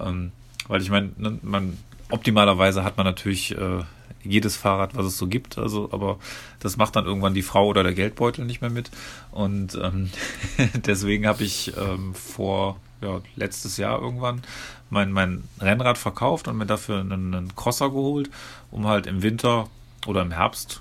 Ähm, 0.00 0.32
weil 0.68 0.82
ich 0.82 0.90
meine, 0.90 1.10
ne, 1.16 1.38
man 1.42 1.76
optimalerweise 2.10 2.84
hat 2.84 2.96
man 2.96 3.06
natürlich 3.06 3.56
äh, 3.56 3.82
jedes 4.22 4.56
Fahrrad, 4.56 4.96
was 4.96 5.06
es 5.06 5.18
so 5.18 5.26
gibt. 5.26 5.58
Also, 5.58 5.88
aber 5.92 6.18
das 6.60 6.76
macht 6.76 6.96
dann 6.96 7.06
irgendwann 7.06 7.34
die 7.34 7.42
Frau 7.42 7.66
oder 7.66 7.82
der 7.82 7.94
Geldbeutel 7.94 8.44
nicht 8.44 8.60
mehr 8.60 8.70
mit. 8.70 8.90
Und 9.32 9.78
ähm, 9.80 10.10
deswegen 10.86 11.26
habe 11.26 11.44
ich 11.44 11.72
ähm, 11.76 12.14
vor 12.14 12.78
ja, 13.00 13.20
letztes 13.36 13.76
Jahr 13.76 14.00
irgendwann 14.00 14.42
mein, 14.90 15.12
mein 15.12 15.44
Rennrad 15.60 15.98
verkauft 15.98 16.48
und 16.48 16.56
mir 16.56 16.66
dafür 16.66 17.00
einen, 17.00 17.34
einen 17.34 17.56
Crosser 17.56 17.90
geholt, 17.90 18.30
um 18.70 18.86
halt 18.86 19.06
im 19.06 19.22
Winter 19.22 19.68
oder 20.06 20.22
im 20.22 20.30
Herbst 20.30 20.80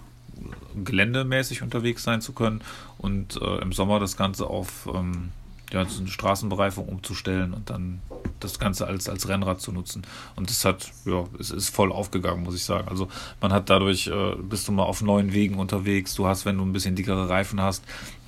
geländemäßig 0.84 1.62
unterwegs 1.62 2.04
sein 2.04 2.22
zu 2.22 2.34
können 2.34 2.62
und 2.98 3.42
äh, 3.42 3.58
im 3.62 3.72
Sommer 3.72 4.00
das 4.00 4.18
Ganze 4.18 4.48
auf 4.48 4.88
ähm, 4.94 5.32
eine 5.80 6.08
Straßenbereifung 6.08 6.88
umzustellen 6.88 7.54
und 7.54 7.70
dann 7.70 8.02
das 8.40 8.60
Ganze 8.60 8.88
als, 8.88 9.10
als 9.10 9.28
Rennrad 9.28 9.62
zu 9.62 9.72
nutzen. 9.72 10.04
Und 10.36 10.50
das 10.50 10.66
hat, 10.66 10.92
ja, 11.06 11.24
es 11.40 11.52
ist 11.52 11.70
voll 11.70 11.92
aufgegangen, 11.92 12.44
muss 12.44 12.56
ich 12.56 12.64
sagen. 12.64 12.88
Also 12.88 13.08
man 13.42 13.54
hat 13.54 13.70
dadurch, 13.70 14.08
äh, 14.08 14.36
bist 14.42 14.68
du 14.68 14.72
mal 14.72 14.84
auf 14.84 15.02
neuen 15.02 15.34
Wegen 15.34 15.56
unterwegs, 15.56 16.16
du 16.16 16.28
hast, 16.28 16.46
wenn 16.46 16.58
du 16.58 16.64
ein 16.64 16.74
bisschen 16.74 16.96
dickere 16.96 17.30
Reifen 17.30 17.62
hast, 17.62 17.84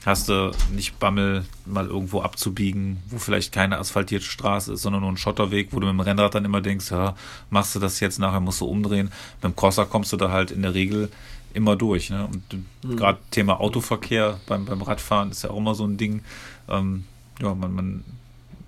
hast 0.05 0.29
du 0.29 0.51
nicht 0.73 0.99
Bammel, 0.99 1.45
mal 1.65 1.87
irgendwo 1.87 2.21
abzubiegen, 2.21 2.97
wo 3.09 3.17
vielleicht 3.17 3.51
keine 3.51 3.77
asphaltierte 3.77 4.25
Straße 4.25 4.73
ist, 4.73 4.81
sondern 4.81 5.01
nur 5.01 5.11
ein 5.11 5.17
Schotterweg, 5.17 5.69
wo 5.71 5.79
du 5.79 5.87
mit 5.87 5.93
dem 5.93 5.99
Rennrad 5.99 6.33
dann 6.33 6.45
immer 6.45 6.61
denkst, 6.61 6.91
ja, 6.91 7.15
machst 7.49 7.75
du 7.75 7.79
das 7.79 7.99
jetzt, 7.99 8.17
nachher 8.17 8.39
musst 8.39 8.61
du 8.61 8.65
umdrehen. 8.65 9.11
Mit 9.41 9.43
dem 9.43 9.55
Crosser 9.55 9.85
kommst 9.85 10.13
du 10.13 10.17
da 10.17 10.31
halt 10.31 10.51
in 10.51 10.61
der 10.61 10.73
Regel 10.73 11.09
immer 11.53 11.75
durch. 11.75 12.09
Ne? 12.09 12.25
Und 12.25 12.43
mhm. 12.83 12.95
gerade 12.95 13.19
Thema 13.31 13.59
Autoverkehr 13.59 14.39
beim, 14.47 14.65
beim 14.65 14.81
Radfahren 14.81 15.31
ist 15.31 15.43
ja 15.43 15.49
auch 15.49 15.57
immer 15.57 15.75
so 15.75 15.85
ein 15.85 15.97
Ding. 15.97 16.21
Ähm, 16.69 17.03
ja, 17.41 17.53
man, 17.53 17.73
man 17.73 18.03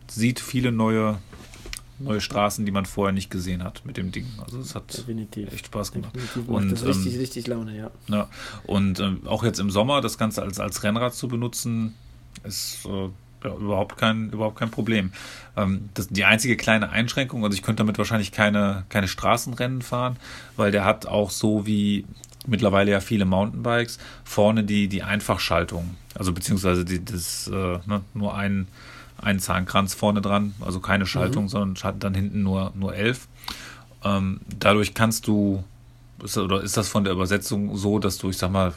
sieht 0.08 0.40
viele 0.40 0.72
neue, 0.72 1.18
neue 2.00 2.22
Straßen, 2.22 2.66
die 2.66 2.72
man 2.72 2.86
vorher 2.86 3.14
nicht 3.14 3.30
gesehen 3.30 3.64
hat 3.64 3.86
mit 3.86 3.98
dem 3.98 4.12
Ding. 4.12 4.26
Also 4.44 4.60
es 4.60 4.76
hat 4.76 4.98
Definitiv. 4.98 5.52
echt 5.52 5.68
Spaß 5.68 5.92
gemacht. 5.92 6.16
Definitiv 6.16 6.50
und 6.50 6.72
das 6.72 6.86
richtig, 6.86 7.14
ähm, 7.14 7.20
richtig 7.20 7.48
Laune, 7.48 7.78
ja. 7.78 7.92
ja 8.08 8.30
und 8.66 9.00
ähm, 9.00 9.22
auch 9.26 9.44
jetzt 9.44 9.60
im 9.60 9.70
Sommer 9.70 10.02
das 10.02 10.18
Ganze 10.18 10.42
als, 10.42 10.60
als 10.60 10.84
Rennrad 10.84 11.14
zu 11.14 11.28
benutzen, 11.28 11.96
ist 12.44 12.86
äh, 12.86 13.10
ja, 13.44 13.56
überhaupt 13.56 13.98
kein, 13.98 14.30
überhaupt 14.32 14.58
kein 14.58 14.72
Problem. 14.72 15.12
Ähm, 15.56 15.90
das, 15.94 16.08
die 16.08 16.26
einzige 16.26 16.58
kleine 16.58 16.90
Einschränkung, 16.90 17.44
also 17.44 17.56
ich 17.56 17.64
könnte 17.64 17.82
damit 17.82 17.98
wahrscheinlich 17.98 18.32
keine, 18.32 18.86
keine 18.90 19.08
Straßenrennen 19.08 19.82
fahren, 19.82 20.18
weil 20.56 20.72
der 20.72 20.86
hat 20.86 21.06
auch 21.06 21.32
so 21.32 21.66
wie 21.66 22.06
mittlerweile 22.50 22.92
ja 22.92 23.00
viele 23.00 23.26
Mountainbikes, 23.26 24.00
vorne 24.24 24.64
die, 24.64 24.88
die 24.88 25.04
Einfachschaltung. 25.04 25.96
Also 26.16 26.34
beziehungsweise 26.34 26.86
die, 26.86 27.04
das, 27.04 27.48
äh, 27.48 27.80
ne, 27.86 28.02
nur 28.14 28.36
ein, 28.36 28.68
ein 29.18 29.40
Zahnkranz 29.40 29.94
vorne 29.94 30.22
dran, 30.22 30.54
also 30.62 30.80
keine 30.80 31.06
Schaltung, 31.06 31.44
mhm. 31.46 31.50
sondern 31.50 32.00
dann 32.00 32.14
hinten 32.14 32.44
nur, 32.44 32.72
nur 32.76 32.96
elf. 32.96 33.28
Ähm, 34.04 34.42
dadurch 34.60 34.94
kannst 34.94 35.28
du, 35.28 35.64
ist, 36.24 36.38
oder 36.38 36.62
ist 36.62 36.78
das 36.78 36.90
von 36.90 37.04
der 37.04 37.14
Übersetzung 37.14 37.76
so, 37.76 38.00
dass 38.00 38.18
du, 38.18 38.30
ich 38.30 38.38
sag 38.38 38.52
mal, 38.52 38.74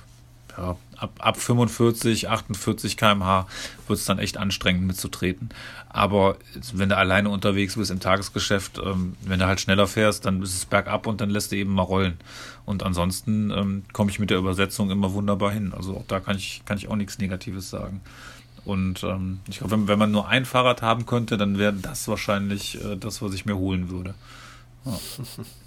ja, 0.57 0.77
ab, 0.97 1.11
ab 1.19 1.37
45, 1.37 2.29
48 2.29 2.97
km/h 2.97 3.47
wird 3.87 3.99
es 3.99 4.05
dann 4.05 4.19
echt 4.19 4.37
anstrengend 4.37 4.87
mitzutreten. 4.87 5.51
Aber 5.89 6.37
wenn 6.73 6.89
du 6.89 6.97
alleine 6.97 7.29
unterwegs 7.31 7.77
bist 7.77 7.91
im 7.91 8.01
Tagesgeschäft, 8.01 8.79
ähm, 8.79 9.17
wenn 9.23 9.39
du 9.39 9.47
halt 9.47 9.61
schneller 9.61 9.87
fährst, 9.87 10.25
dann 10.27 10.43
ist 10.43 10.55
es 10.55 10.65
bergab 10.65 11.07
und 11.07 11.21
dann 11.21 11.31
lässt 11.31 11.53
du 11.53 11.57
eben 11.57 11.75
mal 11.75 11.83
rollen. 11.83 12.19
Und 12.65 12.83
ansonsten 12.83 13.51
ähm, 13.51 13.85
komme 13.93 14.11
ich 14.11 14.19
mit 14.19 14.31
der 14.31 14.39
Übersetzung 14.39 14.91
immer 14.91 15.13
wunderbar 15.13 15.53
hin. 15.53 15.73
Also 15.77 15.97
auch 15.97 16.07
da 16.07 16.21
kann 16.21 16.37
ich, 16.37 16.63
kann 16.65 16.79
ich 16.79 16.89
auch 16.89 16.97
nichts 16.97 17.19
Negatives 17.19 17.71
sagen. 17.71 18.01
Und 18.65 19.03
ähm, 19.03 19.41
ich 19.49 19.59
glaube, 19.59 19.73
wenn, 19.73 19.89
wenn, 19.89 19.99
man 19.99 20.13
nur 20.13 20.29
ein 20.29 20.45
Fahrrad 20.45 20.83
haben 20.83 21.05
könnte, 21.05 21.37
dann 21.37 21.59
wäre 21.59 21.73
das 21.73 22.07
wahrscheinlich 22.07 22.83
äh, 22.85 22.97
das, 22.97 23.21
was 23.21 23.35
ich 23.35 23.45
mir 23.45 23.57
holen 23.57 23.91
würde. 23.91 24.15
Ja. 24.85 24.99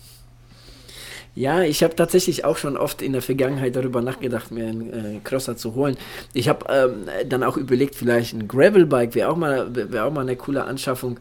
Ja, 1.36 1.64
ich 1.64 1.84
habe 1.84 1.96
tatsächlich 1.96 2.46
auch 2.46 2.56
schon 2.56 2.78
oft 2.78 3.02
in 3.02 3.12
der 3.12 3.22
Vergangenheit 3.22 3.76
darüber 3.76 4.02
nachgedacht, 4.02 4.52
mir 4.52 4.68
einen 4.68 5.18
äh, 5.18 5.20
Crosser 5.22 5.58
zu 5.58 5.76
holen. 5.76 5.98
Ich 6.34 6.48
habe 6.48 6.66
ähm, 6.70 7.10
dann 7.28 7.44
auch 7.44 7.58
überlegt, 7.58 7.96
vielleicht 7.96 8.34
ein 8.34 8.48
Gravelbike 8.48 9.16
wäre 9.16 9.30
auch, 9.30 9.36
mal, 9.36 9.68
wär 9.76 10.06
auch 10.06 10.14
mal 10.14 10.22
eine 10.22 10.38
coole 10.38 10.64
Anschaffung. 10.64 11.20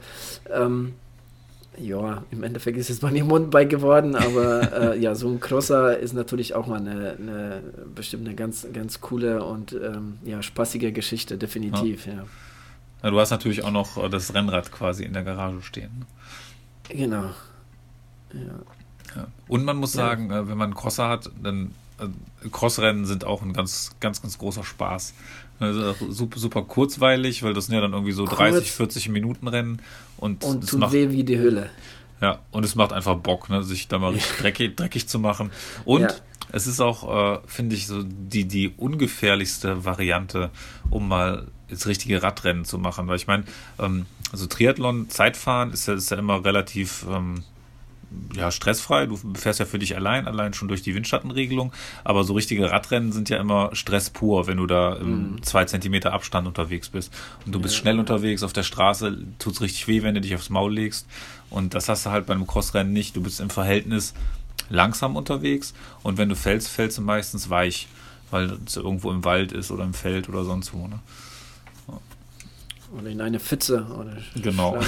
Ähm, 0.53 0.95
ja, 1.77 2.23
im 2.31 2.45
Endeffekt 2.45 2.79
ist 2.79 2.91
es 2.91 3.01
bei 3.01 3.11
mir 3.11 3.25
Mountainbike 3.25 3.71
geworden, 3.71 4.15
aber 4.15 4.95
äh, 4.95 4.99
ja, 5.01 5.17
so 5.17 5.29
ein 5.29 5.41
Crosser 5.41 5.99
ist 5.99 6.13
natürlich 6.13 6.55
auch 6.55 6.69
mal 6.69 6.79
eine, 6.79 7.17
eine 7.19 7.63
bestimmt 7.93 8.27
eine 8.27 8.37
ganz, 8.37 8.69
ganz 8.73 9.01
coole 9.01 9.45
und 9.45 9.73
ähm, 9.73 10.19
ja, 10.25 10.43
spaßige 10.43 10.95
Geschichte, 10.95 11.37
definitiv, 11.37 12.07
ja. 12.07 12.13
ja. 12.13 12.25
ja. 13.03 13.11
Du 13.11 13.19
hast 13.19 13.31
natürlich 13.31 13.65
auch 13.65 13.73
noch 13.73 14.09
das 14.09 14.33
Rennrad 14.33 14.71
quasi 14.71 15.03
in 15.03 15.13
der 15.13 15.25
Garage 15.25 15.63
stehen. 15.63 15.91
Ne? 15.99 16.07
Genau. 16.89 17.31
Ja. 18.33 18.61
Ja. 19.15 19.27
Und 19.49 19.65
man 19.65 19.77
muss 19.77 19.93
sagen, 19.93 20.31
ja. 20.31 20.41
Äh, 20.41 20.49
wenn 20.49 20.59
man 20.59 20.67
einen 20.67 20.75
Crosser 20.75 21.09
hat, 21.09 21.31
dann 21.43 21.73
äh, 21.99 22.49
Crossrennen 22.51 23.05
sind 23.05 23.25
auch 23.25 23.43
ein 23.43 23.53
ganz, 23.53 23.93
ganz, 24.01 24.23
ganz 24.23 24.39
großer 24.39 24.65
Spaß. 24.65 25.15
Also 25.61 25.95
super, 26.11 26.39
super 26.39 26.63
kurzweilig, 26.63 27.43
weil 27.43 27.55
das 27.55 27.67
sind 27.67 27.75
ja 27.75 27.81
dann 27.81 27.93
irgendwie 27.93 28.13
so 28.13 28.25
Kurz. 28.25 28.39
30, 28.39 28.73
40 28.73 29.09
Minuten 29.11 29.47
Rennen. 29.47 29.81
Und, 30.17 30.43
und 30.45 30.69
tut 30.69 30.81
macht, 30.81 30.93
weh 30.93 31.11
wie 31.11 31.25
die 31.25 31.39
Hölle. 31.39 31.71
Ja, 32.21 32.41
und 32.51 32.65
es 32.65 32.75
macht 32.75 32.93
einfach 32.93 33.17
Bock, 33.17 33.51
ne, 33.51 33.63
sich 33.63 33.89
da 33.89 33.99
mal 33.99 34.13
richtig 34.13 34.39
dreckig, 34.39 34.77
dreckig 34.77 35.09
zu 35.09 35.19
machen. 35.19 35.51
Und 35.85 36.03
ja. 36.03 36.15
es 36.53 36.67
ist 36.67 36.81
auch, 36.81 37.37
äh, 37.37 37.41
finde 37.47 37.77
ich, 37.77 37.87
so 37.87 38.03
die, 38.03 38.47
die 38.47 38.73
ungefährlichste 38.77 39.85
Variante, 39.85 40.51
um 40.91 41.09
mal 41.09 41.47
jetzt 41.69 41.87
richtige 41.87 42.23
Radrennen 42.23 42.65
zu 42.65 42.79
machen. 42.79 43.07
Weil 43.07 43.17
ich 43.17 43.27
meine, 43.27 43.45
ähm, 43.79 44.07
also 44.33 44.47
Triathlon, 44.47 45.09
Zeitfahren 45.11 45.73
ist 45.73 45.87
ja, 45.87 45.95
ist 45.95 46.11
ja 46.11 46.17
immer 46.17 46.45
relativ 46.45 47.07
ähm, 47.09 47.45
ja, 48.35 48.51
stressfrei. 48.51 49.07
Du 49.07 49.17
fährst 49.35 49.61
ja 49.61 49.67
für 49.67 49.79
dich 49.79 49.97
allein, 49.97 50.27
allein 50.27 50.55
schon 50.55 50.69
durch 50.69 50.83
die 50.83 50.95
Windschattenregelung. 50.95 51.73
Aber 52.03 52.25
so 52.25 52.35
richtige 52.35 52.71
Radrennen 52.71 53.13
sind 53.13 53.29
ja 53.29 53.39
immer 53.39 53.75
Stress 53.75 54.11
pur, 54.11 54.47
wenn 54.47 54.59
du 54.59 54.67
da 54.67 54.95
im 54.97 55.33
mhm. 55.33 55.43
zwei 55.43 55.65
Zentimeter 55.65 56.13
Abstand 56.13 56.47
unterwegs 56.47 56.89
bist. 56.89 57.13
Und 57.47 57.55
du 57.55 57.61
bist 57.61 57.75
ja, 57.75 57.81
schnell 57.81 57.99
unterwegs 57.99 58.43
auf 58.43 58.53
der 58.53 58.63
Straße, 58.63 59.19
tut 59.39 59.55
es 59.55 59.61
richtig 59.61 59.89
weh, 59.89 60.03
wenn 60.03 60.15
du 60.15 60.21
dich 60.21 60.35
aufs 60.35 60.51
Maul 60.51 60.75
legst. 60.75 61.07
Und 61.51 61.75
das 61.75 61.89
hast 61.89 62.07
du 62.07 62.11
halt 62.11 62.27
bei 62.27 62.35
einem 62.35 62.47
Crossrennen 62.47 62.93
nicht. 62.93 63.17
Du 63.17 63.23
bist 63.23 63.41
im 63.41 63.51
Verhältnis 63.51 64.15
langsam 64.69 65.17
unterwegs 65.17 65.75
und 66.03 66.17
wenn 66.19 66.29
du 66.29 66.37
fällst, 66.37 66.69
fällst 66.69 66.99
du 66.99 67.03
meistens 67.03 67.51
weich, 67.51 67.89
weil 68.31 68.59
es 68.67 68.77
irgendwo 68.77 69.11
im 69.11 69.25
Wald 69.25 69.53
ist 69.53 69.71
oder 69.71 69.85
im 69.85 69.95
Feld 69.95 70.29
oder 70.29 70.45
sonst 70.45 70.73
wo. 70.73 70.89
Ne? 70.89 71.01
Oder 72.97 73.09
in 73.09 73.21
eine 73.21 73.41
Pfütze. 73.41 73.85
Oder 73.99 74.17
genau. 74.37 74.79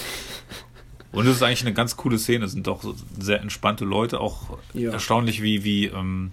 Und 1.12 1.26
es 1.26 1.36
ist 1.36 1.42
eigentlich 1.42 1.62
eine 1.62 1.72
ganz 1.72 1.96
coole 1.96 2.18
Szene. 2.18 2.44
Es 2.44 2.52
sind 2.52 2.66
doch 2.66 2.82
sehr 3.18 3.40
entspannte 3.40 3.84
Leute, 3.84 4.20
auch 4.20 4.58
ja. 4.74 4.90
erstaunlich, 4.90 5.42
wie, 5.42 5.64
wie, 5.64 5.86
ähm, 5.86 6.32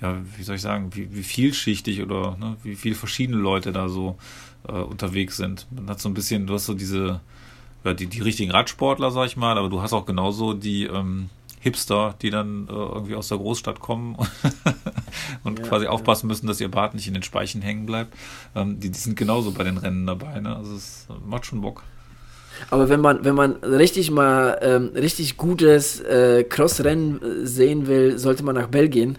ja, 0.00 0.16
wie 0.36 0.42
soll 0.42 0.56
ich 0.56 0.62
sagen, 0.62 0.90
wie, 0.94 1.14
wie 1.14 1.22
vielschichtig 1.22 2.02
oder 2.02 2.36
ne, 2.38 2.56
wie 2.62 2.76
viele 2.76 2.94
verschiedene 2.94 3.38
Leute 3.38 3.72
da 3.72 3.88
so 3.88 4.18
äh, 4.66 4.72
unterwegs 4.72 5.36
sind. 5.36 5.66
Man 5.70 5.88
hat 5.88 6.00
so 6.00 6.08
ein 6.08 6.14
bisschen, 6.14 6.46
du 6.46 6.54
hast 6.54 6.66
so 6.66 6.74
diese, 6.74 7.20
ja, 7.84 7.94
die, 7.94 8.06
die 8.06 8.20
richtigen 8.20 8.50
Radsportler, 8.50 9.10
sag 9.10 9.26
ich 9.26 9.36
mal, 9.36 9.56
aber 9.56 9.68
du 9.68 9.80
hast 9.80 9.92
auch 9.92 10.06
genauso 10.06 10.52
die 10.52 10.84
ähm, 10.84 11.30
Hipster, 11.60 12.14
die 12.22 12.30
dann 12.30 12.68
äh, 12.68 12.72
irgendwie 12.72 13.14
aus 13.14 13.28
der 13.28 13.38
Großstadt 13.38 13.80
kommen 13.80 14.16
und 15.44 15.58
ja, 15.58 15.64
quasi 15.64 15.86
ja. 15.86 15.90
aufpassen 15.90 16.26
müssen, 16.26 16.46
dass 16.46 16.60
ihr 16.60 16.70
Bart 16.70 16.94
nicht 16.94 17.08
in 17.08 17.14
den 17.14 17.22
Speichen 17.22 17.62
hängen 17.62 17.86
bleibt. 17.86 18.14
Ähm, 18.54 18.78
die, 18.80 18.90
die 18.90 18.98
sind 18.98 19.16
genauso 19.16 19.52
bei 19.52 19.64
den 19.64 19.78
Rennen 19.78 20.06
dabei. 20.06 20.40
Ne? 20.40 20.54
Also 20.54 20.74
es 20.74 21.06
macht 21.26 21.46
schon 21.46 21.60
Bock. 21.60 21.82
Aber 22.70 22.88
wenn 22.88 23.00
man, 23.00 23.24
wenn 23.24 23.34
man 23.34 23.52
richtig 23.62 24.10
mal 24.10 24.58
ähm, 24.62 24.90
richtig 24.94 25.36
gutes 25.36 26.00
äh, 26.00 26.44
Crossrennen 26.44 27.20
äh, 27.22 27.46
sehen 27.46 27.86
will, 27.86 28.18
sollte 28.18 28.44
man 28.44 28.54
nach 28.54 28.68
Belgien 28.68 29.18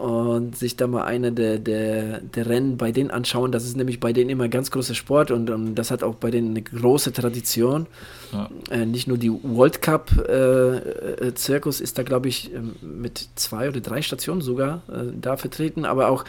und 0.00 0.56
sich 0.56 0.76
da 0.76 0.86
mal 0.86 1.04
eine 1.04 1.32
der, 1.32 1.58
der, 1.58 2.20
der 2.20 2.48
Rennen 2.48 2.76
bei 2.76 2.92
denen 2.92 3.10
anschauen. 3.10 3.52
Das 3.52 3.64
ist 3.64 3.76
nämlich 3.76 4.00
bei 4.00 4.12
denen 4.12 4.30
immer 4.30 4.48
ganz 4.48 4.70
großer 4.70 4.94
Sport 4.94 5.30
und, 5.30 5.50
und 5.50 5.74
das 5.74 5.90
hat 5.90 6.02
auch 6.02 6.14
bei 6.14 6.30
denen 6.30 6.50
eine 6.50 6.62
große 6.62 7.12
Tradition. 7.12 7.86
Ja. 8.32 8.48
Äh, 8.70 8.86
nicht 8.86 9.08
nur 9.08 9.18
die 9.18 9.30
World 9.30 9.82
Cup 9.82 10.12
äh, 10.28 10.76
äh 10.76 11.34
Zirkus 11.34 11.80
ist 11.80 11.98
da, 11.98 12.04
glaube 12.04 12.28
ich, 12.28 12.54
ähm, 12.54 12.76
mit 12.80 13.28
zwei 13.34 13.68
oder 13.68 13.80
drei 13.80 14.02
Stationen 14.02 14.40
sogar 14.40 14.82
äh, 14.88 15.12
da 15.20 15.36
vertreten, 15.36 15.84
aber 15.84 16.08
auch 16.08 16.24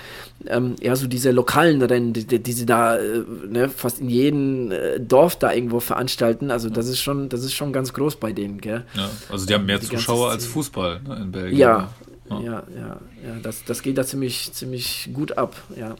ähm, 0.47 0.75
ja, 0.81 0.95
so 0.95 1.07
diese 1.07 1.31
lokalen 1.31 1.81
Rennen, 1.81 2.13
die, 2.13 2.25
die 2.25 2.53
sie 2.53 2.65
da 2.65 2.97
äh, 2.97 3.23
ne, 3.47 3.69
fast 3.69 4.01
in 4.01 4.09
jedem 4.09 4.71
äh, 4.71 4.99
Dorf 4.99 5.35
da 5.35 5.53
irgendwo 5.53 5.79
veranstalten. 5.79 6.49
Also 6.49 6.69
das 6.69 6.87
ist 6.87 6.99
schon, 6.99 7.29
das 7.29 7.43
ist 7.43 7.53
schon 7.53 7.71
ganz 7.71 7.93
groß 7.93 8.15
bei 8.15 8.33
denen, 8.33 8.59
gell? 8.59 8.83
Ja, 8.95 9.09
also 9.29 9.45
die 9.45 9.53
haben 9.53 9.65
mehr 9.65 9.77
die 9.77 9.87
Zuschauer 9.87 10.31
als 10.31 10.45
Fußball 10.47 11.01
ne, 11.07 11.15
in 11.21 11.31
Belgien. 11.31 11.59
Ja, 11.59 11.91
ja, 12.39 12.63
ja, 12.75 12.99
ja, 13.25 13.39
das, 13.41 13.63
das 13.65 13.81
geht 13.81 13.97
da 13.97 14.05
ziemlich, 14.05 14.51
ziemlich 14.53 15.09
gut 15.13 15.37
ab, 15.37 15.55
ja. 15.75 15.95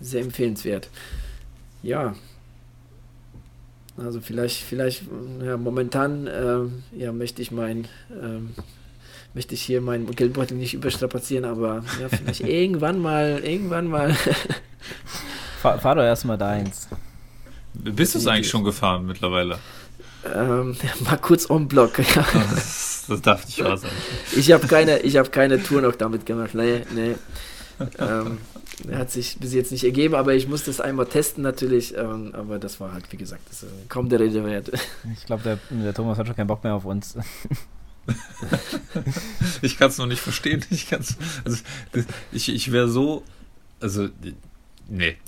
Sehr 0.00 0.22
empfehlenswert. 0.22 0.88
Ja. 1.82 2.14
Also 3.96 4.20
vielleicht, 4.20 4.62
vielleicht, 4.62 5.04
ja, 5.44 5.56
momentan 5.56 6.26
äh, 6.26 6.60
ja, 6.96 7.12
möchte 7.12 7.42
ich 7.42 7.50
mein, 7.50 7.84
äh, 8.10 8.40
möchte 9.34 9.54
ich 9.54 9.62
hier 9.62 9.80
meinen 9.80 10.10
Geldbeutel 10.10 10.56
nicht 10.56 10.74
überstrapazieren, 10.74 11.44
aber 11.44 11.84
ja, 12.00 12.08
vielleicht 12.08 12.40
irgendwann 12.46 12.98
mal, 12.98 13.40
irgendwann 13.44 13.88
mal. 13.88 14.14
fahr, 15.60 15.78
fahr 15.78 15.94
doch 15.94 16.02
erstmal 16.02 16.38
deins. 16.38 16.88
Bist 17.74 18.14
du 18.14 18.18
es 18.18 18.26
eigentlich 18.26 18.48
schon 18.48 18.64
gefahren 18.64 19.06
mittlerweile? 19.06 19.58
Ähm, 20.34 20.76
mal 21.04 21.18
kurz 21.18 21.48
on 21.50 21.68
Block. 21.68 21.98
Ja. 21.98 22.24
Das, 23.02 23.08
das, 23.08 23.22
darf 23.22 23.46
nicht 23.46 23.62
wahr 23.64 23.76
sein. 23.76 23.90
Ich 24.36 24.52
habe 24.52 24.66
keine, 24.66 24.98
hab 24.98 25.32
keine 25.32 25.62
Tour 25.62 25.82
noch 25.82 25.96
damit 25.96 26.26
gemacht. 26.26 26.54
Nee, 26.54 26.82
nee. 26.94 27.14
ähm, 27.98 28.38
hat 28.92 29.10
sich 29.10 29.38
bis 29.38 29.52
jetzt 29.52 29.72
nicht 29.72 29.84
ergeben, 29.84 30.14
aber 30.14 30.34
ich 30.34 30.48
musste 30.48 30.70
es 30.70 30.80
einmal 30.80 31.06
testen 31.06 31.42
natürlich. 31.42 31.96
Ähm, 31.96 32.34
aber 32.34 32.58
das 32.58 32.80
war 32.80 32.92
halt, 32.92 33.10
wie 33.10 33.16
gesagt, 33.16 33.42
das, 33.48 33.64
äh, 33.64 33.66
kaum 33.88 34.08
der 34.08 34.20
Rede 34.20 34.44
wert. 34.44 34.70
Ich 35.18 35.26
glaube, 35.26 35.42
der, 35.42 35.58
der 35.70 35.94
Thomas 35.94 36.18
hat 36.18 36.26
schon 36.26 36.36
keinen 36.36 36.46
Bock 36.46 36.64
mehr 36.64 36.74
auf 36.74 36.84
uns. 36.84 37.16
ich 39.62 39.78
kann 39.78 39.88
es 39.88 39.98
noch 39.98 40.06
nicht 40.06 40.20
verstehen. 40.20 40.64
Ich, 40.70 40.88
kann's, 40.88 41.16
also, 41.44 41.58
ich, 42.32 42.48
ich 42.48 42.72
wäre 42.72 42.88
so, 42.88 43.22
also 43.80 44.08
Nee. 44.94 45.16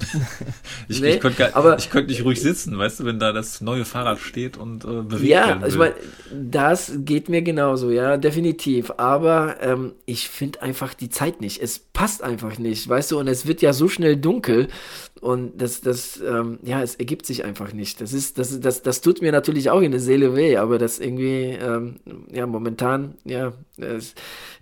Ich, 0.87 1.01
nee, 1.01 1.15
ich 1.15 1.21
könnte 1.21 1.51
könnt 1.91 2.09
nicht 2.09 2.25
ruhig 2.25 2.41
sitzen, 2.41 2.77
weißt 2.77 3.01
du, 3.01 3.05
wenn 3.07 3.19
da 3.19 3.33
das 3.33 3.63
neue 3.63 3.87
Fahrrad 3.87 4.19
steht 4.19 4.59
und 4.59 4.85
äh, 4.85 5.01
bewegt 5.03 5.25
Ja, 5.25 5.67
ich 5.67 5.77
meine, 5.77 5.95
das 6.31 6.93
geht 6.97 7.31
mir 7.31 7.41
genauso, 7.41 7.91
ja, 7.91 8.19
definitiv. 8.19 8.93
Aber 8.99 9.57
ähm, 9.63 9.93
ich 10.05 10.29
finde 10.29 10.61
einfach 10.61 10.93
die 10.93 11.09
Zeit 11.09 11.41
nicht. 11.41 11.63
Es 11.63 11.79
passt 11.79 12.23
einfach 12.23 12.59
nicht, 12.59 12.87
weißt 12.87 13.13
du, 13.13 13.19
und 13.19 13.29
es 13.29 13.47
wird 13.47 13.63
ja 13.63 13.73
so 13.73 13.89
schnell 13.89 14.17
dunkel 14.17 14.69
und 15.21 15.61
das, 15.63 15.81
das, 15.81 16.21
ähm, 16.21 16.59
ja, 16.65 16.83
es 16.83 16.97
ergibt 16.97 17.25
sich 17.25 17.45
einfach 17.45 17.73
nicht. 17.73 18.01
Das 18.01 18.13
ist, 18.13 18.37
das, 18.37 18.59
das, 18.61 18.83
das 18.83 19.01
tut 19.01 19.23
mir 19.23 19.31
natürlich 19.31 19.71
auch 19.71 19.81
in 19.81 19.93
der 19.93 20.01
Seele 20.01 20.35
weh, 20.35 20.57
aber 20.57 20.77
das 20.77 20.99
irgendwie, 20.99 21.57
ähm, 21.61 21.97
ja, 22.33 22.47
momentan, 22.47 23.15
ja, 23.25 23.53
es, 23.79 24.15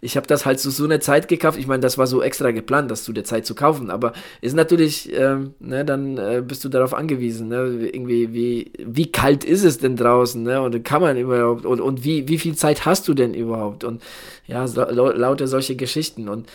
ich 0.03 0.17
habe 0.17 0.27
das 0.27 0.45
halt 0.45 0.61
zu 0.61 0.71
so, 0.71 0.85
einer 0.85 1.01
Zeit 1.01 1.27
gekauft. 1.29 1.59
Ich 1.59 1.67
meine, 1.67 1.81
das 1.81 1.97
war 1.97 2.07
so 2.07 2.23
extra 2.23 2.51
geplant, 2.51 2.91
das 2.91 3.03
zu 3.03 3.13
der 3.13 3.25
Zeit 3.25 3.47
zu 3.47 3.55
kaufen, 3.55 3.91
aber 3.91 4.13
ist 4.43 4.55
natürlich, 4.55 5.11
ähm, 5.13 5.55
ne, 5.59 5.85
dann 5.87 6.19
äh, 6.19 6.43
bist 6.47 6.65
du 6.65 6.69
darauf 6.69 6.93
angewiesen, 6.93 7.49
ne, 7.49 7.89
irgendwie, 7.91 8.33
wie, 8.35 8.73
wie 8.79 9.11
kalt 9.11 9.45
ist 9.45 9.65
es 9.65 9.79
denn 9.79 9.97
draußen, 9.97 10.43
ne, 10.43 10.61
und 10.61 10.85
kann 10.85 11.01
man 11.01 11.17
überhaupt, 11.17 11.65
und, 11.65 11.81
und 11.81 12.05
wie, 12.05 12.29
wie 12.29 12.39
viel 12.39 12.55
Zeit 12.55 12.85
hast 12.85 13.09
du 13.09 13.15
denn 13.15 13.33
überhaupt, 13.33 13.85
und 13.85 14.03
ja, 14.47 14.69
so, 14.69 14.85
lauter 14.85 15.49
solche 15.49 15.77
Geschichten, 15.77 16.29
und 16.29 16.47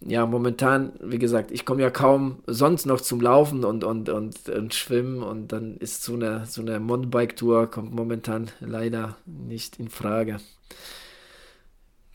ja, 0.00 0.26
momentan, 0.26 0.92
wie 1.00 1.18
gesagt, 1.18 1.50
ich 1.50 1.64
komme 1.64 1.82
ja 1.82 1.90
kaum 1.90 2.42
sonst 2.46 2.86
noch 2.86 3.00
zum 3.00 3.20
Laufen 3.20 3.64
und, 3.64 3.82
und, 3.82 4.08
und, 4.08 4.48
und 4.48 4.74
Schwimmen 4.74 5.22
und 5.22 5.52
dann 5.52 5.76
ist 5.78 6.02
so 6.02 6.14
eine, 6.14 6.44
so 6.46 6.60
eine 6.60 6.78
Mountainbike-Tour 6.80 7.70
kommt 7.70 7.94
momentan 7.94 8.50
leider 8.60 9.16
nicht 9.24 9.78
in 9.78 9.88
Frage. 9.88 10.38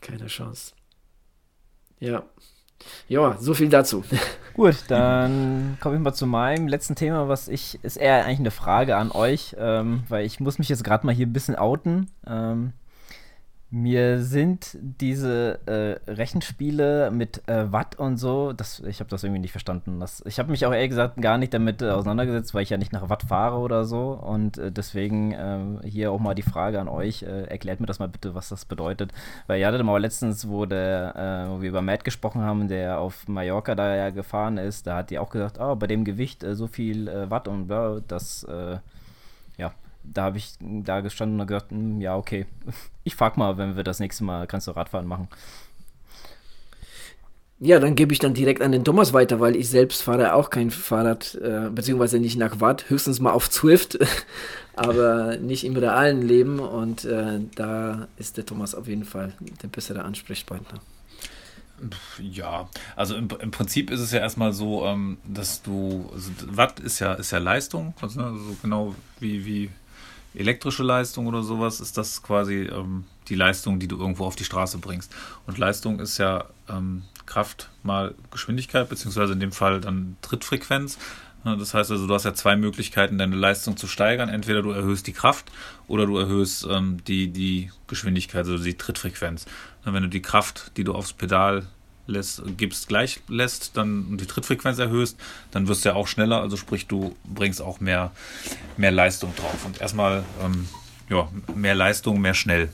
Keine 0.00 0.26
Chance. 0.26 0.74
Ja. 1.98 2.24
Ja, 3.08 3.36
so 3.38 3.54
viel 3.54 3.68
dazu. 3.68 4.04
Gut, 4.54 4.76
dann 4.88 5.78
komme 5.80 5.96
ich 5.96 6.02
mal 6.02 6.12
zu 6.12 6.26
meinem 6.26 6.68
letzten 6.68 6.94
Thema, 6.94 7.28
was 7.28 7.48
ich, 7.48 7.78
ist 7.82 7.96
eher 7.96 8.24
eigentlich 8.24 8.40
eine 8.40 8.50
Frage 8.50 8.96
an 8.96 9.12
euch, 9.12 9.56
ähm, 9.58 10.02
weil 10.08 10.26
ich 10.26 10.40
muss 10.40 10.58
mich 10.58 10.68
jetzt 10.68 10.84
gerade 10.84 11.06
mal 11.06 11.14
hier 11.14 11.26
ein 11.26 11.32
bisschen 11.32 11.56
outen. 11.56 12.10
Ähm, 12.26 12.72
mir 13.74 14.20
sind 14.20 14.76
diese 14.82 15.58
äh, 15.64 16.10
Rechenspiele 16.10 17.10
mit 17.10 17.48
äh, 17.48 17.72
Watt 17.72 17.98
und 17.98 18.18
so, 18.18 18.52
das, 18.52 18.80
ich 18.80 19.00
habe 19.00 19.08
das 19.08 19.24
irgendwie 19.24 19.40
nicht 19.40 19.52
verstanden. 19.52 19.98
Das, 19.98 20.22
ich 20.26 20.38
habe 20.38 20.50
mich 20.50 20.66
auch 20.66 20.74
ehrlich 20.74 20.90
gesagt 20.90 21.16
gar 21.22 21.38
nicht 21.38 21.54
damit 21.54 21.80
äh, 21.80 21.88
auseinandergesetzt, 21.88 22.52
weil 22.52 22.64
ich 22.64 22.68
ja 22.68 22.76
nicht 22.76 22.92
nach 22.92 23.08
Watt 23.08 23.22
fahre 23.22 23.56
oder 23.56 23.86
so. 23.86 24.12
Und 24.12 24.58
äh, 24.58 24.70
deswegen 24.70 25.32
äh, 25.32 25.88
hier 25.88 26.12
auch 26.12 26.18
mal 26.18 26.34
die 26.34 26.42
Frage 26.42 26.80
an 26.82 26.88
euch: 26.88 27.22
äh, 27.22 27.44
Erklärt 27.44 27.80
mir 27.80 27.86
das 27.86 27.98
mal 27.98 28.10
bitte, 28.10 28.34
was 28.34 28.50
das 28.50 28.66
bedeutet. 28.66 29.10
Weil 29.46 29.58
ihr 29.58 29.66
hattet 29.66 29.82
mal 29.82 29.98
letztens, 29.98 30.46
wo, 30.46 30.66
der, 30.66 31.48
wo 31.48 31.62
wir 31.62 31.70
über 31.70 31.80
Matt 31.80 32.04
gesprochen 32.04 32.42
haben, 32.42 32.68
der 32.68 32.98
auf 32.98 33.26
Mallorca 33.26 33.74
da 33.74 33.96
ja 33.96 34.10
gefahren 34.10 34.58
ist, 34.58 34.86
da 34.86 34.96
hat 34.98 35.08
die 35.08 35.18
auch 35.18 35.30
gesagt: 35.30 35.58
Oh, 35.58 35.76
bei 35.76 35.86
dem 35.86 36.04
Gewicht 36.04 36.44
so 36.52 36.66
viel 36.66 37.06
Watt 37.30 37.48
und 37.48 37.68
bla, 37.68 38.00
das 38.06 38.46
da 40.04 40.24
habe 40.24 40.38
ich 40.38 40.54
da 40.60 41.00
gestanden 41.00 41.40
und 41.40 41.46
gesagt, 41.46 41.70
hm, 41.70 42.00
ja, 42.00 42.16
okay, 42.16 42.46
ich 43.04 43.14
frag 43.14 43.36
mal, 43.36 43.56
wenn 43.56 43.76
wir 43.76 43.84
das 43.84 44.00
nächste 44.00 44.24
Mal 44.24 44.46
kannst 44.46 44.66
du 44.66 44.72
Radfahren 44.72 45.06
machen. 45.06 45.28
Ja, 47.64 47.78
dann 47.78 47.94
gebe 47.94 48.12
ich 48.12 48.18
dann 48.18 48.34
direkt 48.34 48.60
an 48.60 48.72
den 48.72 48.82
Thomas 48.82 49.12
weiter, 49.12 49.38
weil 49.38 49.54
ich 49.54 49.68
selbst 49.68 50.02
fahre 50.02 50.34
auch 50.34 50.50
kein 50.50 50.72
Fahrrad, 50.72 51.36
äh, 51.36 51.70
beziehungsweise 51.70 52.18
nicht 52.18 52.36
nach 52.36 52.60
Watt, 52.60 52.90
höchstens 52.90 53.20
mal 53.20 53.30
auf 53.30 53.48
Zwift, 53.50 54.00
aber 54.74 55.36
nicht 55.36 55.62
im 55.62 55.76
realen 55.76 56.22
Leben 56.22 56.58
und 56.58 57.04
äh, 57.04 57.38
da 57.54 58.08
ist 58.16 58.36
der 58.36 58.46
Thomas 58.46 58.74
auf 58.74 58.88
jeden 58.88 59.04
Fall 59.04 59.34
der 59.62 59.68
bessere 59.68 60.02
Ansprechpartner. 60.02 60.80
Ja, 62.20 62.68
also 62.96 63.14
im, 63.14 63.28
im, 63.40 63.52
Prinzip 63.52 63.92
ist 63.92 64.00
es 64.00 64.10
ja 64.10 64.18
erstmal 64.18 64.52
so, 64.52 64.84
ähm, 64.84 65.18
dass 65.24 65.62
du, 65.62 66.10
also 66.12 66.30
Watt 66.46 66.80
ist 66.80 66.98
ja, 66.98 67.14
ist 67.14 67.30
ja 67.30 67.38
Leistung, 67.38 67.94
also, 68.00 68.20
ne, 68.20 68.26
also 68.26 68.56
genau 68.60 68.94
wie, 69.20 69.46
wie 69.46 69.70
elektrische 70.34 70.82
Leistung 70.82 71.26
oder 71.26 71.42
sowas, 71.42 71.80
ist 71.80 71.98
das 71.98 72.22
quasi 72.22 72.62
ähm, 72.62 73.04
die 73.28 73.34
Leistung, 73.34 73.78
die 73.78 73.88
du 73.88 73.98
irgendwo 73.98 74.24
auf 74.24 74.36
die 74.36 74.44
Straße 74.44 74.78
bringst. 74.78 75.14
Und 75.46 75.58
Leistung 75.58 76.00
ist 76.00 76.18
ja 76.18 76.46
ähm, 76.68 77.02
Kraft 77.26 77.70
mal 77.82 78.14
Geschwindigkeit, 78.30 78.88
beziehungsweise 78.88 79.32
in 79.32 79.40
dem 79.40 79.52
Fall 79.52 79.80
dann 79.80 80.16
Trittfrequenz. 80.22 80.98
Das 81.44 81.74
heißt 81.74 81.90
also, 81.90 82.06
du 82.06 82.14
hast 82.14 82.24
ja 82.24 82.34
zwei 82.34 82.54
Möglichkeiten, 82.54 83.18
deine 83.18 83.34
Leistung 83.34 83.76
zu 83.76 83.88
steigern. 83.88 84.28
Entweder 84.28 84.62
du 84.62 84.70
erhöhst 84.70 85.08
die 85.08 85.12
Kraft 85.12 85.50
oder 85.88 86.06
du 86.06 86.16
erhöhst 86.16 86.66
ähm, 86.70 87.02
die, 87.04 87.28
die 87.28 87.70
Geschwindigkeit, 87.88 88.46
also 88.46 88.62
die 88.62 88.74
Trittfrequenz. 88.74 89.46
Wenn 89.84 90.04
du 90.04 90.08
die 90.08 90.22
Kraft, 90.22 90.72
die 90.76 90.84
du 90.84 90.94
aufs 90.94 91.12
Pedal 91.12 91.66
lässt, 92.06 92.42
gibst, 92.56 92.88
gleich 92.88 93.20
lässt, 93.28 93.76
dann 93.76 94.16
die 94.16 94.26
Trittfrequenz 94.26 94.78
erhöhst, 94.78 95.16
dann 95.50 95.68
wirst 95.68 95.84
du 95.84 95.90
ja 95.90 95.94
auch 95.94 96.06
schneller, 96.06 96.40
also 96.40 96.56
sprich, 96.56 96.86
du 96.86 97.14
bringst 97.24 97.62
auch 97.62 97.80
mehr, 97.80 98.12
mehr 98.76 98.90
Leistung 98.90 99.34
drauf. 99.36 99.64
Und 99.64 99.80
erstmal, 99.80 100.24
ähm, 100.42 100.68
ja, 101.08 101.28
mehr 101.54 101.74
Leistung, 101.74 102.20
mehr 102.20 102.34
schnell. 102.34 102.72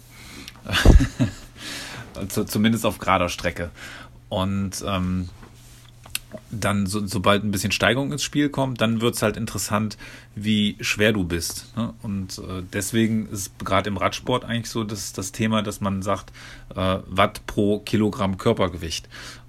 zumindest 2.28 2.84
auf 2.84 2.98
gerader 2.98 3.28
Strecke. 3.28 3.70
Und 4.28 4.84
ähm, 4.86 5.28
dann, 6.50 6.86
so, 6.86 7.06
sobald 7.06 7.44
ein 7.44 7.50
bisschen 7.50 7.72
Steigung 7.72 8.12
ins 8.12 8.22
Spiel 8.22 8.48
kommt, 8.48 8.80
dann 8.80 9.00
wird 9.00 9.14
es 9.14 9.22
halt 9.22 9.36
interessant, 9.36 9.96
wie 10.34 10.76
schwer 10.80 11.12
du 11.12 11.24
bist. 11.24 11.74
Ne? 11.76 11.94
Und 12.02 12.38
äh, 12.38 12.62
deswegen 12.72 13.28
ist 13.28 13.58
gerade 13.64 13.88
im 13.88 13.96
Radsport 13.96 14.44
eigentlich 14.44 14.70
so 14.70 14.84
das, 14.84 15.12
das 15.12 15.32
Thema, 15.32 15.62
dass 15.62 15.80
man 15.80 16.02
sagt, 16.02 16.32
äh, 16.74 16.98
Watt 17.06 17.46
pro 17.46 17.80
Kilogramm 17.80 18.38
Körpergewicht. 18.38 19.08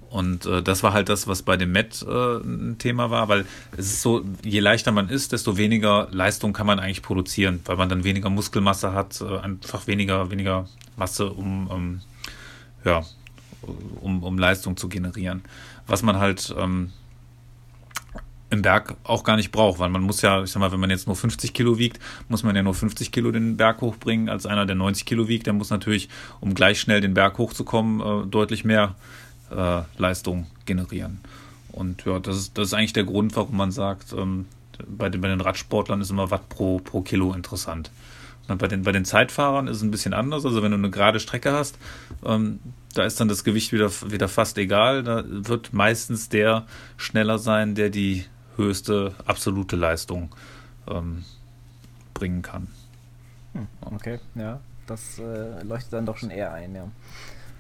Und 0.10 0.46
äh, 0.46 0.64
das 0.64 0.82
war 0.82 0.94
halt 0.94 1.10
das, 1.10 1.28
was 1.28 1.44
bei 1.44 1.56
dem 1.56 1.72
Met 1.72 2.04
äh, 2.08 2.38
ein 2.38 2.78
Thema 2.80 3.12
war, 3.12 3.30
weil 3.30 3.46
es 3.74 3.88
ist 3.88 4.02
so, 4.02 4.26
je 4.44 4.60
leichter 4.60 4.92
man 4.92 5.08
ist, 5.10 5.34
desto 5.34 5.58
weniger 5.58 6.08
Leistung 6.12 6.52
kann 6.52 6.66
man 6.66 6.80
eigentlich 6.80 7.04
produzieren, 7.04 7.60
weil 7.66 7.78
man 7.78 7.90
dann 7.90 8.04
weniger 8.04 8.30
Muskelmasse 8.30 8.94
hat, 8.94 9.22
äh, 9.22 9.38
einfach 9.38 9.86
weniger, 9.86 10.32
weniger 10.32 10.68
Masse, 10.96 11.30
um, 11.30 11.68
um 11.68 12.02
ja, 12.84 13.04
um, 14.02 14.24
um 14.24 14.38
Leistung 14.40 14.78
zu 14.78 14.90
generieren 14.90 15.44
was 15.90 16.04
man 16.04 16.18
halt 16.18 16.54
ähm, 16.58 16.92
im 18.50 18.62
Berg 18.62 18.96
auch 19.04 19.24
gar 19.24 19.36
nicht 19.36 19.52
braucht, 19.52 19.80
weil 19.80 19.90
man 19.90 20.02
muss 20.02 20.22
ja, 20.22 20.44
ich 20.44 20.52
sag 20.52 20.60
mal, 20.60 20.72
wenn 20.72 20.80
man 20.80 20.90
jetzt 20.90 21.08
nur 21.08 21.16
50 21.16 21.54
Kilo 21.54 21.78
wiegt, 21.78 22.00
muss 22.30 22.44
man 22.44 22.56
ja 22.56 22.64
nur 22.64 22.74
50 22.74 23.12
Kilo 23.12 23.32
den 23.32 23.58
Berg 23.58 23.82
hochbringen, 23.82 24.30
als 24.30 24.46
einer, 24.46 24.66
der 24.66 24.76
90 24.76 25.06
Kilo 25.06 25.28
wiegt, 25.28 25.46
der 25.46 25.54
muss 25.54 25.70
natürlich, 25.70 26.10
um 26.40 26.56
gleich 26.56 26.80
schnell 26.80 27.02
den 27.02 27.14
Berg 27.14 27.38
hochzukommen, 27.38 28.00
äh, 28.00 28.28
deutlich 28.28 28.64
mehr 28.66 28.96
äh, 29.52 29.82
Leistung 29.98 30.48
generieren. 30.66 31.20
Und 31.72 32.06
ja, 32.06 32.20
das 32.20 32.38
ist, 32.38 32.58
das 32.58 32.68
ist 32.68 32.74
eigentlich 32.74 32.94
der 32.94 33.04
Grund, 33.04 33.36
warum 33.36 33.58
man 33.58 33.72
sagt, 33.72 34.14
ähm, 34.14 34.46
bei, 34.88 35.10
den, 35.10 35.22
bei 35.22 35.28
den 35.28 35.42
Radsportlern 35.42 36.02
ist 36.02 36.10
immer 36.10 36.32
Watt 36.32 36.50
pro, 36.50 36.80
pro 36.80 37.02
Kilo 37.02 37.34
interessant. 37.34 37.92
Bei 38.58 38.68
den, 38.68 38.84
bei 38.84 38.92
den 38.92 39.06
Zeitfahrern 39.06 39.68
ist 39.68 39.78
es 39.78 39.84
ein 39.84 39.92
bisschen 39.92 40.14
anders. 40.14 40.46
Also 40.46 40.64
wenn 40.64 40.72
du 40.72 40.78
eine 40.78 40.90
gerade 40.90 41.20
Strecke 41.20 41.52
hast, 41.52 41.78
ähm, 42.26 42.60
da 42.94 43.04
ist 43.04 43.20
dann 43.20 43.28
das 43.28 43.44
Gewicht 43.44 43.72
wieder, 43.72 43.90
wieder 44.12 44.28
fast 44.28 44.58
egal. 44.58 45.04
Da 45.04 45.24
wird 45.28 45.74
meistens 45.74 46.30
der 46.30 46.66
schneller 46.98 47.38
sein, 47.38 47.76
der 47.76 47.90
die 47.90 48.26
höchste 48.56 49.14
absolute 49.26 49.76
Leistung 49.76 50.34
ähm, 50.88 51.24
bringen 52.14 52.42
kann. 52.42 52.68
Hm, 53.54 53.68
okay, 53.82 54.20
ja, 54.36 54.60
das 54.88 55.20
äh, 55.20 55.64
leuchtet 55.64 55.94
dann 55.94 56.06
doch 56.06 56.18
schon 56.18 56.32
eher 56.32 56.54
ein, 56.54 56.76
ja. 56.76 56.90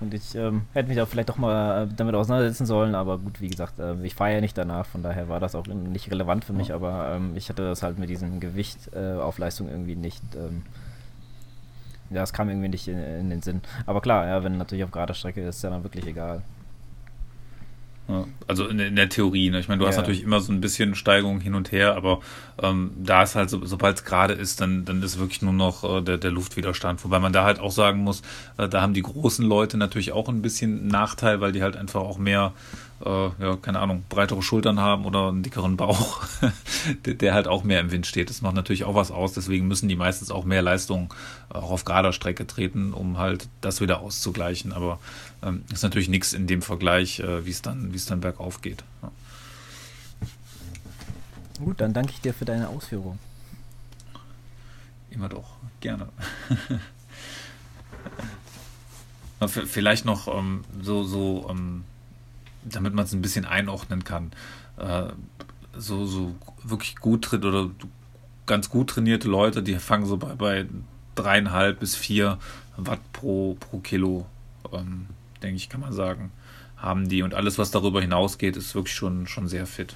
Und 0.01 0.13
ich 0.13 0.33
ähm, 0.35 0.61
hätte 0.73 0.87
mich 0.87 0.97
da 0.97 1.05
vielleicht 1.05 1.29
doch 1.29 1.37
mal 1.37 1.83
äh, 1.83 1.87
damit 1.93 2.15
auseinandersetzen 2.15 2.65
sollen, 2.65 2.95
aber 2.95 3.17
gut, 3.17 3.41
wie 3.41 3.49
gesagt, 3.49 3.79
äh, 3.79 3.95
ich 4.03 4.15
fahre 4.15 4.33
ja 4.33 4.41
nicht 4.41 4.57
danach, 4.57 4.85
von 4.85 5.03
daher 5.03 5.27
war 5.27 5.41
das 5.41 5.55
auch 5.55 5.67
nicht 5.67 6.09
relevant 6.09 6.45
für 6.45 6.53
mich, 6.53 6.73
aber 6.73 7.15
ähm, 7.15 7.33
ich 7.35 7.49
hatte 7.49 7.63
das 7.63 7.83
halt 7.83 7.99
mit 7.99 8.09
diesem 8.09 8.39
Gewicht 8.39 8.93
äh, 8.93 9.15
auf 9.19 9.37
Leistung 9.39 9.67
irgendwie 9.67 9.97
nicht 9.97 10.23
ähm, 10.35 10.63
ja, 12.09 12.23
es 12.23 12.33
kam 12.33 12.49
irgendwie 12.49 12.69
nicht 12.69 12.87
in, 12.87 12.97
in, 12.97 13.29
den 13.29 13.41
Sinn. 13.41 13.61
Aber 13.85 14.01
klar, 14.01 14.25
ja, 14.27 14.43
wenn 14.43 14.57
natürlich 14.57 14.83
auf 14.83 14.91
gerader 14.91 15.13
Strecke 15.13 15.41
ist, 15.41 15.57
ist 15.57 15.63
ja 15.63 15.69
dann 15.69 15.83
wirklich 15.83 16.05
egal. 16.07 16.41
Also 18.47 18.67
in, 18.67 18.79
in, 18.79 18.95
der 18.95 19.09
Theorie, 19.09 19.51
ne? 19.51 19.59
ich 19.59 19.67
meine, 19.67 19.79
du 19.79 19.85
ja. 19.85 19.89
hast 19.89 19.97
natürlich 19.97 20.23
immer 20.23 20.39
so 20.39 20.51
ein 20.51 20.61
bisschen 20.61 20.95
Steigung 20.95 21.39
hin 21.39 21.53
und 21.53 21.71
her, 21.71 21.95
aber 21.95 22.21
ähm, 22.61 22.91
da 22.97 23.23
ist 23.23 23.35
halt, 23.35 23.49
so, 23.49 23.63
sobald 23.65 23.97
es 23.97 24.03
gerade 24.03 24.33
ist, 24.33 24.61
dann, 24.61 24.85
dann 24.85 25.03
ist 25.03 25.19
wirklich 25.19 25.41
nur 25.41 25.53
noch 25.53 25.83
äh, 25.83 26.01
der, 26.01 26.17
der 26.17 26.31
Luftwiderstand. 26.31 27.03
Wobei 27.03 27.19
man 27.19 27.33
da 27.33 27.43
halt 27.43 27.59
auch 27.59 27.71
sagen 27.71 27.99
muss, 27.99 28.21
äh, 28.57 28.67
da 28.67 28.81
haben 28.81 28.93
die 28.93 29.03
großen 29.03 29.45
Leute 29.45 29.77
natürlich 29.77 30.11
auch 30.11 30.27
ein 30.27 30.41
bisschen 30.41 30.87
Nachteil, 30.87 31.39
weil 31.41 31.51
die 31.51 31.61
halt 31.61 31.77
einfach 31.77 32.01
auch 32.01 32.17
mehr 32.17 32.53
äh, 33.05 33.09
ja, 33.09 33.55
keine 33.61 33.79
Ahnung, 33.79 34.03
breitere 34.09 34.41
Schultern 34.41 34.79
haben 34.79 35.05
oder 35.05 35.29
einen 35.29 35.43
dickeren 35.43 35.77
Bauch, 35.77 36.21
der, 37.05 37.13
der, 37.13 37.33
halt 37.33 37.47
auch 37.47 37.63
mehr 37.63 37.79
im 37.79 37.91
Wind 37.91 38.05
steht. 38.05 38.29
Das 38.29 38.41
macht 38.41 38.55
natürlich 38.55 38.83
auch 38.83 38.95
was 38.95 39.11
aus, 39.11 39.33
deswegen 39.33 39.67
müssen 39.67 39.87
die 39.87 39.95
meistens 39.95 40.31
auch 40.31 40.43
mehr 40.43 40.61
Leistung 40.61 41.13
auch 41.49 41.71
auf 41.71 41.85
gerader 41.85 42.13
Strecke 42.13 42.45
treten, 42.45 42.93
um 42.93 43.17
halt 43.17 43.47
das 43.61 43.81
wieder 43.81 44.01
auszugleichen. 44.01 44.73
Aber 44.73 44.99
ähm, 45.43 45.63
ist 45.71 45.83
natürlich 45.83 46.09
nichts 46.09 46.33
in 46.33 46.47
dem 46.47 46.61
Vergleich, 46.61 47.19
äh, 47.19 47.45
wie 47.45 47.51
es 47.51 47.61
dann, 47.61 47.93
es 47.93 48.05
dann 48.05 48.21
bergauf 48.21 48.61
geht. 48.61 48.83
Ja. 49.01 49.11
Gut, 51.59 51.81
dann 51.81 51.93
danke 51.93 52.11
ich 52.13 52.21
dir 52.21 52.33
für 52.33 52.45
deine 52.45 52.69
Ausführung. 52.69 53.19
Immer 55.11 55.29
doch, 55.29 55.57
gerne. 55.81 56.09
Vielleicht 59.47 60.05
noch 60.05 60.27
ähm, 60.27 60.63
so, 60.81 61.03
so 61.03 61.47
ähm, 61.49 61.83
damit 62.63 62.93
man 62.93 63.05
es 63.05 63.13
ein 63.13 63.21
bisschen 63.21 63.45
einordnen 63.45 64.03
kann. 64.03 64.31
Äh, 64.77 65.07
so, 65.77 66.05
so 66.05 66.35
wirklich 66.63 66.97
gut 66.97 67.23
tritt 67.23 67.45
oder 67.45 67.69
ganz 68.45 68.69
gut 68.69 68.89
trainierte 68.89 69.27
Leute, 69.29 69.63
die 69.63 69.75
fangen 69.75 70.05
so 70.05 70.17
bei, 70.17 70.35
bei 70.35 70.65
dreieinhalb 71.15 71.79
bis 71.79 71.95
vier 71.95 72.39
Watt 72.77 72.99
pro, 73.13 73.55
pro 73.59 73.79
Kilo, 73.79 74.25
ähm, 74.71 75.07
denke 75.41 75.57
ich, 75.57 75.69
kann 75.69 75.81
man 75.81 75.93
sagen, 75.93 76.31
haben 76.77 77.09
die. 77.09 77.21
Und 77.23 77.33
alles, 77.33 77.57
was 77.57 77.71
darüber 77.71 78.01
hinausgeht, 78.01 78.57
ist 78.57 78.75
wirklich 78.75 78.95
schon, 78.95 79.27
schon 79.27 79.47
sehr 79.47 79.65
fit. 79.65 79.93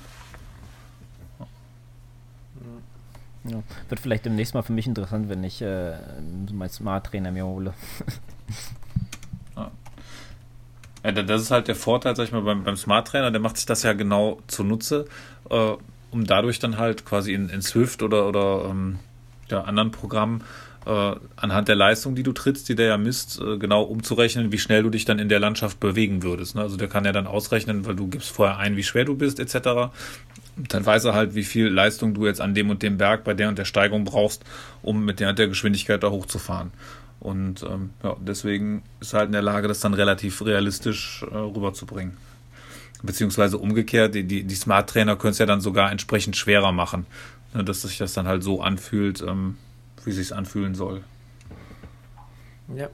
Ja. 3.46 3.62
Wird 3.90 4.00
vielleicht 4.00 4.26
demnächst 4.26 4.54
mal 4.54 4.62
für 4.62 4.72
mich 4.72 4.88
interessant, 4.88 5.28
wenn 5.28 5.44
ich 5.44 5.62
äh, 5.62 5.96
mein 6.52 6.70
Smart-Trainer 6.70 7.32
mir 7.32 7.46
hole. 7.46 7.74
Ja, 11.04 11.12
das 11.12 11.42
ist 11.42 11.52
halt 11.52 11.68
der 11.68 11.76
Vorteil, 11.76 12.16
sag 12.16 12.26
ich 12.26 12.32
mal, 12.32 12.42
beim, 12.42 12.64
beim 12.64 12.78
Smart 12.78 13.08
Trainer, 13.10 13.30
der 13.30 13.42
macht 13.42 13.58
sich 13.58 13.66
das 13.66 13.84
ja 13.84 13.94
genau 13.94 14.40
zunutze, 14.48 15.06
äh, 15.50 15.74
um 16.12 16.26
dadurch 16.26 16.60
dann 16.60 16.78
halt 16.78 17.06
quasi 17.06 17.34
in, 17.34 17.50
in 17.50 17.62
Swift 17.62 18.04
oder, 18.04 18.28
oder 18.28 18.66
ähm, 18.70 19.00
ja, 19.50 19.62
anderen 19.62 19.92
Programmen 19.92 20.44
äh, 20.86 21.16
anhand 21.36 21.68
der 21.68 21.76
Leistung, 21.76 22.16
die 22.16 22.24
du 22.24 22.34
trittst, 22.34 22.68
die 22.70 22.76
der 22.76 22.88
ja 22.88 22.98
misst, 22.98 23.40
äh, 23.40 23.58
genau 23.58 23.84
umzurechnen, 23.84 24.52
wie 24.52 24.60
schnell 24.60 24.84
du 24.84 24.90
dich 24.90 25.06
dann 25.06 25.20
in 25.20 25.30
der 25.30 25.40
Landschaft 25.40 25.80
bewegen 25.80 26.24
würdest. 26.24 26.56
Ne? 26.56 26.62
Also 26.62 26.78
der 26.78 26.88
kann 26.88 27.06
ja 27.06 27.12
dann 27.12 27.28
ausrechnen, 27.28 27.86
weil 27.86 27.96
du 27.96 28.08
gibst 28.08 28.30
vorher 28.30 28.58
ein, 28.58 28.76
wie 28.76 28.84
schwer 28.84 29.06
du 29.06 29.16
bist, 29.16 29.40
etc. 29.40 29.92
Dann 30.58 30.86
weiß 30.86 31.06
er 31.06 31.14
halt, 31.14 31.36
wie 31.36 31.44
viel 31.44 31.68
Leistung 31.68 32.14
du 32.14 32.26
jetzt 32.26 32.42
an 32.42 32.54
dem 32.54 32.70
und 32.70 32.84
dem 32.84 32.98
Berg 32.98 33.24
bei 33.24 33.34
der 33.34 33.50
und 33.50 33.58
der 33.58 33.66
Steigung 33.66 34.04
brauchst, 34.04 34.44
um 34.82 35.06
mit 35.06 35.20
der 35.20 35.30
und 35.30 35.40
der 35.40 35.48
Geschwindigkeit 35.48 36.04
da 36.04 36.10
hochzufahren. 36.10 36.72
Und 37.20 37.64
ähm, 37.64 37.92
ja, 38.04 38.18
deswegen 38.20 38.84
ist 39.00 39.14
er 39.14 39.20
halt 39.20 39.28
in 39.28 39.34
der 39.34 39.42
Lage, 39.42 39.70
das 39.70 39.80
dann 39.80 39.94
relativ 39.94 40.44
realistisch 40.46 41.24
äh, 41.32 41.36
rüberzubringen. 41.36 42.18
Beziehungsweise 43.02 43.58
umgekehrt, 43.58 44.16
die, 44.16 44.26
die, 44.26 44.44
die 44.44 44.56
Smart 44.56 44.90
Trainer 44.90 45.16
können 45.16 45.32
es 45.32 45.38
ja 45.38 45.46
dann 45.46 45.62
sogar 45.62 45.92
entsprechend 45.92 46.36
schwerer 46.36 46.74
machen, 46.74 47.06
ne, 47.54 47.64
dass 47.64 47.82
sich 47.82 47.98
das 47.98 48.14
dann 48.14 48.28
halt 48.28 48.44
so 48.44 48.62
anfühlt, 48.62 49.22
ähm, 49.22 49.58
wie 50.06 50.12
es 50.12 50.18
sich 50.18 50.36
anfühlen 50.36 50.76
soll. 50.76 51.04
Ja. 52.76 52.90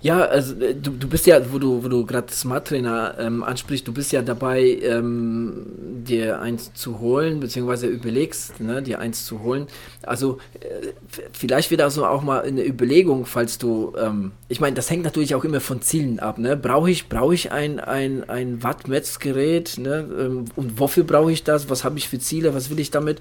Ja, 0.00 0.20
also 0.20 0.54
äh, 0.60 0.74
du, 0.74 0.92
du 0.92 1.08
bist 1.08 1.26
ja, 1.26 1.40
wo 1.52 1.58
du, 1.58 1.82
wo 1.82 1.88
du 1.88 2.06
gerade 2.06 2.32
Smart 2.32 2.68
Trainer 2.68 3.16
ähm, 3.18 3.42
ansprichst, 3.42 3.86
du 3.88 3.92
bist 3.92 4.12
ja 4.12 4.22
dabei, 4.22 4.78
ähm, 4.80 5.66
dir 6.04 6.40
eins 6.40 6.72
zu 6.72 7.00
holen, 7.00 7.40
beziehungsweise 7.40 7.88
überlegst, 7.88 8.60
ne, 8.60 8.80
dir 8.80 9.00
eins 9.00 9.26
zu 9.26 9.42
holen. 9.42 9.66
Also 10.02 10.38
äh, 10.60 10.92
vielleicht 11.32 11.72
wird 11.72 11.80
also 11.80 12.06
auch 12.06 12.22
mal 12.22 12.42
eine 12.42 12.64
Überlegung, 12.64 13.26
falls 13.26 13.58
du, 13.58 13.92
ähm, 13.98 14.30
ich 14.48 14.60
meine, 14.60 14.76
das 14.76 14.88
hängt 14.88 15.02
natürlich 15.02 15.34
auch 15.34 15.44
immer 15.44 15.60
von 15.60 15.82
Zielen 15.82 16.20
ab, 16.20 16.38
ne? 16.38 16.56
Brauche 16.56 16.90
ich, 16.90 17.08
brauche 17.08 17.34
ich 17.34 17.50
ein, 17.50 17.80
ein, 17.80 18.28
ein 18.28 18.62
Wattmessgerät, 18.62 19.78
ne? 19.78 20.08
Ähm, 20.16 20.44
und 20.54 20.78
wofür 20.78 21.02
brauche 21.02 21.32
ich 21.32 21.42
das? 21.42 21.70
Was 21.70 21.82
habe 21.82 21.98
ich 21.98 22.08
für 22.08 22.20
Ziele? 22.20 22.54
Was 22.54 22.70
will 22.70 22.78
ich 22.78 22.92
damit? 22.92 23.18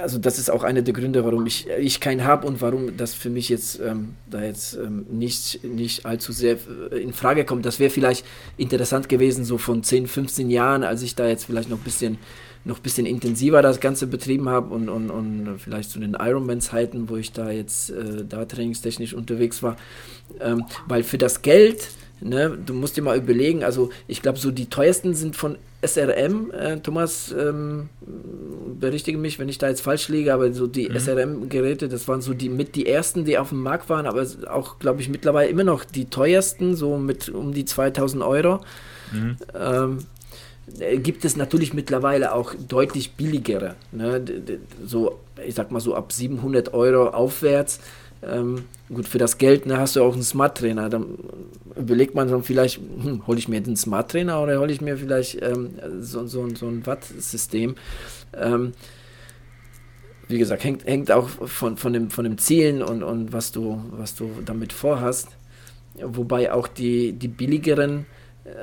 Also 0.00 0.18
das 0.18 0.38
ist 0.38 0.50
auch 0.50 0.62
einer 0.62 0.82
der 0.82 0.94
Gründe, 0.94 1.24
warum 1.24 1.46
ich, 1.46 1.68
ich 1.68 2.00
keinen 2.00 2.24
habe 2.24 2.46
und 2.46 2.60
warum 2.60 2.96
das 2.96 3.14
für 3.14 3.30
mich 3.30 3.48
jetzt 3.48 3.80
ähm, 3.80 4.14
da 4.30 4.42
jetzt 4.42 4.74
ähm, 4.74 5.06
nicht, 5.10 5.64
nicht 5.64 6.06
allzu 6.06 6.32
sehr 6.32 6.58
äh, 6.92 6.98
in 6.98 7.12
Frage 7.12 7.44
kommt. 7.44 7.64
Das 7.66 7.78
wäre 7.78 7.90
vielleicht 7.90 8.24
interessant 8.56 9.08
gewesen, 9.08 9.44
so 9.44 9.58
von 9.58 9.82
10, 9.82 10.06
15 10.06 10.50
Jahren, 10.50 10.84
als 10.84 11.02
ich 11.02 11.14
da 11.14 11.28
jetzt 11.28 11.44
vielleicht 11.44 11.70
noch 11.70 11.78
ein 11.78 11.84
bisschen 11.84 12.18
noch 12.66 12.80
bisschen 12.80 13.06
intensiver 13.06 13.62
das 13.62 13.78
Ganze 13.78 14.08
betrieben 14.08 14.48
habe 14.48 14.74
und, 14.74 14.88
und, 14.88 15.08
und 15.08 15.58
vielleicht 15.58 15.90
zu 15.90 16.00
den 16.00 16.14
Ironman-Zeiten, 16.14 17.08
wo 17.08 17.16
ich 17.16 17.32
da 17.32 17.50
jetzt 17.50 17.90
äh, 17.90 18.24
da 18.28 18.44
trainingstechnisch 18.44 19.14
unterwegs 19.14 19.62
war. 19.62 19.76
Ähm, 20.40 20.64
weil 20.88 21.04
für 21.04 21.16
das 21.16 21.42
Geld, 21.42 21.88
ne, 22.20 22.56
du 22.64 22.74
musst 22.74 22.96
dir 22.96 23.02
mal 23.02 23.16
überlegen, 23.16 23.64
also 23.64 23.90
ich 24.08 24.22
glaube, 24.22 24.38
so 24.38 24.50
die 24.50 24.66
teuersten 24.66 25.14
sind 25.14 25.36
von 25.36 25.58
SRM, 25.82 26.50
äh, 26.50 26.78
Thomas, 26.78 27.34
ähm, 27.38 27.88
berichtige 28.80 29.18
mich, 29.18 29.38
wenn 29.38 29.48
ich 29.48 29.58
da 29.58 29.68
jetzt 29.68 29.82
falsch 29.82 30.08
liege, 30.08 30.32
aber 30.32 30.52
so 30.52 30.66
die 30.66 30.88
mhm. 30.88 30.96
SRM-Geräte, 30.98 31.88
das 31.88 32.08
waren 32.08 32.22
so 32.22 32.34
die 32.34 32.48
mit 32.48 32.74
die 32.74 32.86
ersten, 32.86 33.24
die 33.24 33.38
auf 33.38 33.50
dem 33.50 33.62
Markt 33.62 33.88
waren, 33.88 34.06
aber 34.06 34.26
auch, 34.50 34.78
glaube 34.78 35.00
ich, 35.00 35.08
mittlerweile 35.08 35.48
immer 35.48 35.64
noch 35.64 35.84
die 35.84 36.06
teuersten, 36.06 36.74
so 36.74 36.96
mit 36.96 37.28
um 37.28 37.52
die 37.52 37.64
2000 37.64 38.22
Euro. 38.22 38.60
Mhm. 39.12 39.36
Ähm, 39.54 39.98
äh, 40.78 40.98
gibt 40.98 41.24
es 41.24 41.36
natürlich 41.36 41.74
mittlerweile 41.74 42.34
auch 42.34 42.54
deutlich 42.54 43.12
billigere, 43.12 43.76
ne? 43.92 44.24
so, 44.84 45.20
ich 45.46 45.54
sag 45.54 45.70
mal 45.70 45.80
so 45.80 45.94
ab 45.94 46.12
700 46.12 46.74
Euro 46.74 47.10
aufwärts. 47.10 47.80
Ähm, 48.22 48.64
gut, 48.88 49.06
für 49.06 49.18
das 49.18 49.38
Geld 49.38 49.66
ne, 49.66 49.78
hast 49.78 49.96
du 49.96 50.02
auch 50.02 50.14
einen 50.14 50.22
Smart 50.22 50.58
Trainer. 50.58 50.88
Dann 50.88 51.18
überlegt 51.76 52.14
man 52.14 52.28
dann 52.28 52.42
vielleicht, 52.42 52.78
hm, 52.78 53.26
hole 53.26 53.38
ich 53.38 53.48
mir 53.48 53.60
den 53.60 53.76
Smart 53.76 54.10
Trainer 54.10 54.42
oder 54.42 54.58
hole 54.58 54.72
ich 54.72 54.80
mir 54.80 54.96
vielleicht 54.96 55.42
ähm, 55.42 55.70
so, 56.00 56.26
so, 56.26 56.48
so 56.54 56.66
ein 56.66 56.86
Watt-System. 56.86 57.76
Ähm, 58.34 58.72
wie 60.28 60.38
gesagt, 60.38 60.64
hängt, 60.64 60.84
hängt 60.86 61.12
auch 61.12 61.28
von, 61.28 61.76
von, 61.76 61.92
dem, 61.92 62.10
von 62.10 62.24
dem 62.24 62.38
Zielen 62.38 62.82
und, 62.82 63.02
und 63.02 63.32
was, 63.32 63.52
du, 63.52 63.80
was 63.92 64.14
du 64.14 64.30
damit 64.44 64.72
vorhast. 64.72 65.28
Wobei 66.02 66.52
auch 66.52 66.68
die, 66.68 67.12
die 67.12 67.28
billigeren 67.28 68.06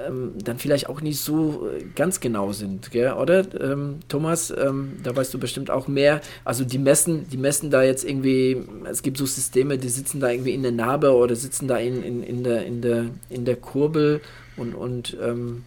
ähm, 0.07 0.33
dann 0.43 0.59
vielleicht 0.59 0.89
auch 0.89 1.01
nicht 1.01 1.19
so 1.19 1.67
äh, 1.69 1.83
ganz 1.95 2.19
genau 2.19 2.51
sind, 2.51 2.91
gell? 2.91 3.13
oder 3.13 3.45
ähm, 3.61 3.99
Thomas? 4.07 4.51
Ähm, 4.51 4.97
da 5.03 5.15
weißt 5.15 5.33
du 5.33 5.39
bestimmt 5.39 5.69
auch 5.69 5.87
mehr. 5.87 6.21
Also 6.45 6.63
die 6.63 6.77
messen, 6.77 7.27
die 7.29 7.37
messen 7.37 7.69
da 7.69 7.83
jetzt 7.83 8.03
irgendwie, 8.03 8.63
es 8.89 9.01
gibt 9.01 9.17
so 9.17 9.25
Systeme, 9.25 9.77
die 9.77 9.89
sitzen 9.89 10.19
da 10.19 10.29
irgendwie 10.29 10.53
in 10.53 10.63
der 10.63 10.71
Narbe 10.71 11.13
oder 11.15 11.35
sitzen 11.35 11.67
da 11.67 11.77
in, 11.77 12.03
in, 12.03 12.23
in, 12.23 12.43
der, 12.43 12.65
in, 12.65 12.81
der, 12.81 13.05
in 13.29 13.45
der 13.45 13.55
Kurbel 13.55 14.21
und, 14.57 14.73
und 14.73 15.17
ähm, 15.21 15.63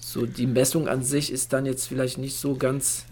so 0.00 0.26
die 0.26 0.46
Messung 0.46 0.88
an 0.88 1.02
sich 1.02 1.32
ist 1.32 1.52
dann 1.52 1.66
jetzt 1.66 1.88
vielleicht 1.88 2.18
nicht 2.18 2.36
so 2.36 2.54
ganz 2.56 3.06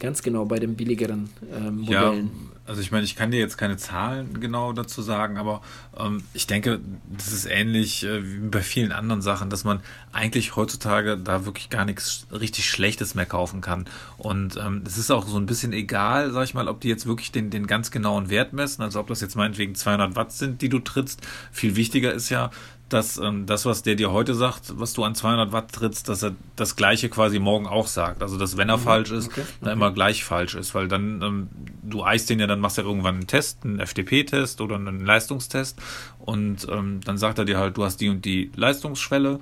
Ganz 0.00 0.22
genau, 0.22 0.44
bei 0.44 0.58
den 0.58 0.74
billigeren 0.74 1.28
äh, 1.54 1.70
Modellen. 1.70 2.30
Ja, 2.32 2.51
also 2.72 2.80
ich 2.80 2.90
meine, 2.90 3.04
ich 3.04 3.16
kann 3.16 3.30
dir 3.30 3.38
jetzt 3.38 3.58
keine 3.58 3.76
Zahlen 3.76 4.40
genau 4.40 4.72
dazu 4.72 5.02
sagen, 5.02 5.36
aber 5.36 5.60
ähm, 5.94 6.24
ich 6.32 6.46
denke, 6.46 6.80
das 7.14 7.30
ist 7.30 7.44
ähnlich 7.44 8.02
äh, 8.02 8.24
wie 8.24 8.48
bei 8.48 8.62
vielen 8.62 8.92
anderen 8.92 9.20
Sachen, 9.20 9.50
dass 9.50 9.62
man 9.62 9.80
eigentlich 10.10 10.56
heutzutage 10.56 11.18
da 11.18 11.44
wirklich 11.44 11.68
gar 11.68 11.84
nichts 11.84 12.26
richtig 12.32 12.70
Schlechtes 12.70 13.14
mehr 13.14 13.26
kaufen 13.26 13.60
kann. 13.60 13.84
Und 14.16 14.56
ähm, 14.56 14.84
es 14.86 14.96
ist 14.96 15.10
auch 15.10 15.28
so 15.28 15.36
ein 15.36 15.44
bisschen 15.44 15.74
egal, 15.74 16.30
sag 16.32 16.44
ich 16.44 16.54
mal, 16.54 16.66
ob 16.66 16.80
die 16.80 16.88
jetzt 16.88 17.04
wirklich 17.04 17.30
den, 17.30 17.50
den 17.50 17.66
ganz 17.66 17.90
genauen 17.90 18.30
Wert 18.30 18.54
messen, 18.54 18.80
also 18.80 19.00
ob 19.00 19.08
das 19.08 19.20
jetzt 19.20 19.36
meinetwegen 19.36 19.74
200 19.74 20.16
Watt 20.16 20.32
sind, 20.32 20.62
die 20.62 20.70
du 20.70 20.78
trittst. 20.78 21.20
Viel 21.50 21.76
wichtiger 21.76 22.14
ist 22.14 22.30
ja, 22.30 22.50
dass 22.92 23.18
ähm, 23.18 23.46
das, 23.46 23.66
was 23.66 23.82
der 23.82 23.94
dir 23.94 24.12
heute 24.12 24.34
sagt, 24.34 24.78
was 24.78 24.92
du 24.92 25.04
an 25.04 25.14
200 25.14 25.52
Watt 25.52 25.72
trittst, 25.72 26.08
dass 26.08 26.22
er 26.22 26.34
das 26.56 26.76
Gleiche 26.76 27.08
quasi 27.08 27.38
morgen 27.38 27.66
auch 27.66 27.86
sagt. 27.86 28.22
Also, 28.22 28.38
dass 28.38 28.56
wenn 28.56 28.68
er 28.68 28.76
mhm. 28.76 28.82
falsch 28.82 29.10
ist, 29.10 29.28
okay. 29.28 29.42
dann 29.60 29.74
immer 29.74 29.92
gleich 29.92 30.24
falsch 30.24 30.54
ist, 30.54 30.74
weil 30.74 30.88
dann, 30.88 31.22
ähm, 31.22 31.48
du 31.82 32.04
eist 32.04 32.30
den 32.30 32.40
ja, 32.40 32.46
dann 32.46 32.60
machst 32.60 32.78
du 32.78 32.82
ja 32.82 32.88
irgendwann 32.88 33.16
einen 33.16 33.26
Test, 33.26 33.64
einen 33.64 33.80
FDP-Test 33.80 34.60
oder 34.60 34.76
einen 34.76 35.04
Leistungstest 35.04 35.80
und 36.18 36.66
ähm, 36.70 37.00
dann 37.04 37.18
sagt 37.18 37.38
er 37.38 37.44
dir 37.44 37.58
halt, 37.58 37.76
du 37.76 37.84
hast 37.84 37.98
die 37.98 38.08
und 38.08 38.24
die 38.24 38.52
Leistungsschwelle 38.54 39.40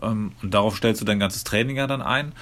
ähm, 0.00 0.32
und 0.42 0.52
darauf 0.52 0.76
stellst 0.76 1.00
du 1.00 1.04
dein 1.04 1.18
ganzes 1.18 1.44
Training 1.44 1.76
ja 1.76 1.86
dann 1.86 2.02
ein 2.02 2.32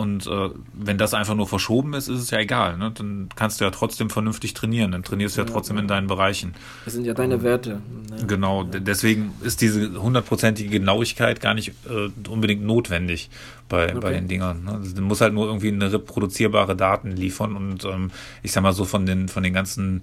und 0.00 0.26
äh, 0.26 0.48
wenn 0.72 0.96
das 0.96 1.12
einfach 1.12 1.34
nur 1.34 1.46
verschoben 1.46 1.92
ist, 1.92 2.08
ist 2.08 2.20
es 2.20 2.30
ja 2.30 2.38
egal. 2.38 2.78
Ne? 2.78 2.90
Dann 2.90 3.28
kannst 3.36 3.60
du 3.60 3.66
ja 3.66 3.70
trotzdem 3.70 4.08
vernünftig 4.08 4.54
trainieren. 4.54 4.92
Dann 4.92 5.02
trainierst 5.02 5.36
du 5.36 5.42
ja, 5.42 5.46
ja 5.46 5.52
trotzdem 5.52 5.76
ja. 5.76 5.82
in 5.82 5.88
deinen 5.88 6.06
Bereichen. 6.06 6.54
Das 6.86 6.94
sind 6.94 7.04
ja 7.04 7.12
deine 7.12 7.34
ähm, 7.34 7.42
Werte. 7.42 7.82
Ja. 8.16 8.24
Genau. 8.26 8.64
Deswegen 8.64 9.34
ist 9.42 9.60
diese 9.60 10.00
hundertprozentige 10.00 10.70
Genauigkeit 10.70 11.42
gar 11.42 11.52
nicht 11.52 11.74
äh, 11.86 12.08
unbedingt 12.30 12.64
notwendig 12.64 13.28
bei, 13.68 13.90
okay. 13.90 14.00
bei 14.00 14.12
den 14.12 14.26
Dingern. 14.26 14.64
Ne? 14.64 14.72
Also, 14.72 14.96
du 14.96 15.02
musst 15.02 15.20
halt 15.20 15.34
nur 15.34 15.44
irgendwie 15.44 15.68
eine 15.68 15.92
reproduzierbare 15.92 16.76
Daten 16.76 17.10
liefern. 17.10 17.54
Und 17.54 17.84
ähm, 17.84 18.10
ich 18.42 18.52
sag 18.52 18.62
mal 18.62 18.72
so 18.72 18.86
von 18.86 19.04
den, 19.04 19.28
von 19.28 19.42
den 19.42 19.52
ganzen 19.52 20.00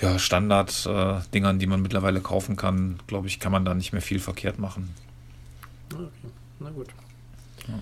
ja, 0.00 0.18
Standard-Dingern, 0.18 1.54
äh, 1.54 1.58
die 1.60 1.66
man 1.68 1.82
mittlerweile 1.82 2.20
kaufen 2.20 2.56
kann, 2.56 2.98
glaube 3.06 3.28
ich, 3.28 3.38
kann 3.38 3.52
man 3.52 3.64
da 3.64 3.74
nicht 3.74 3.92
mehr 3.92 4.02
viel 4.02 4.18
verkehrt 4.18 4.58
machen. 4.58 4.92
Okay. 5.94 6.08
Na 6.58 6.70
gut. 6.70 6.88
Ja. 7.68 7.74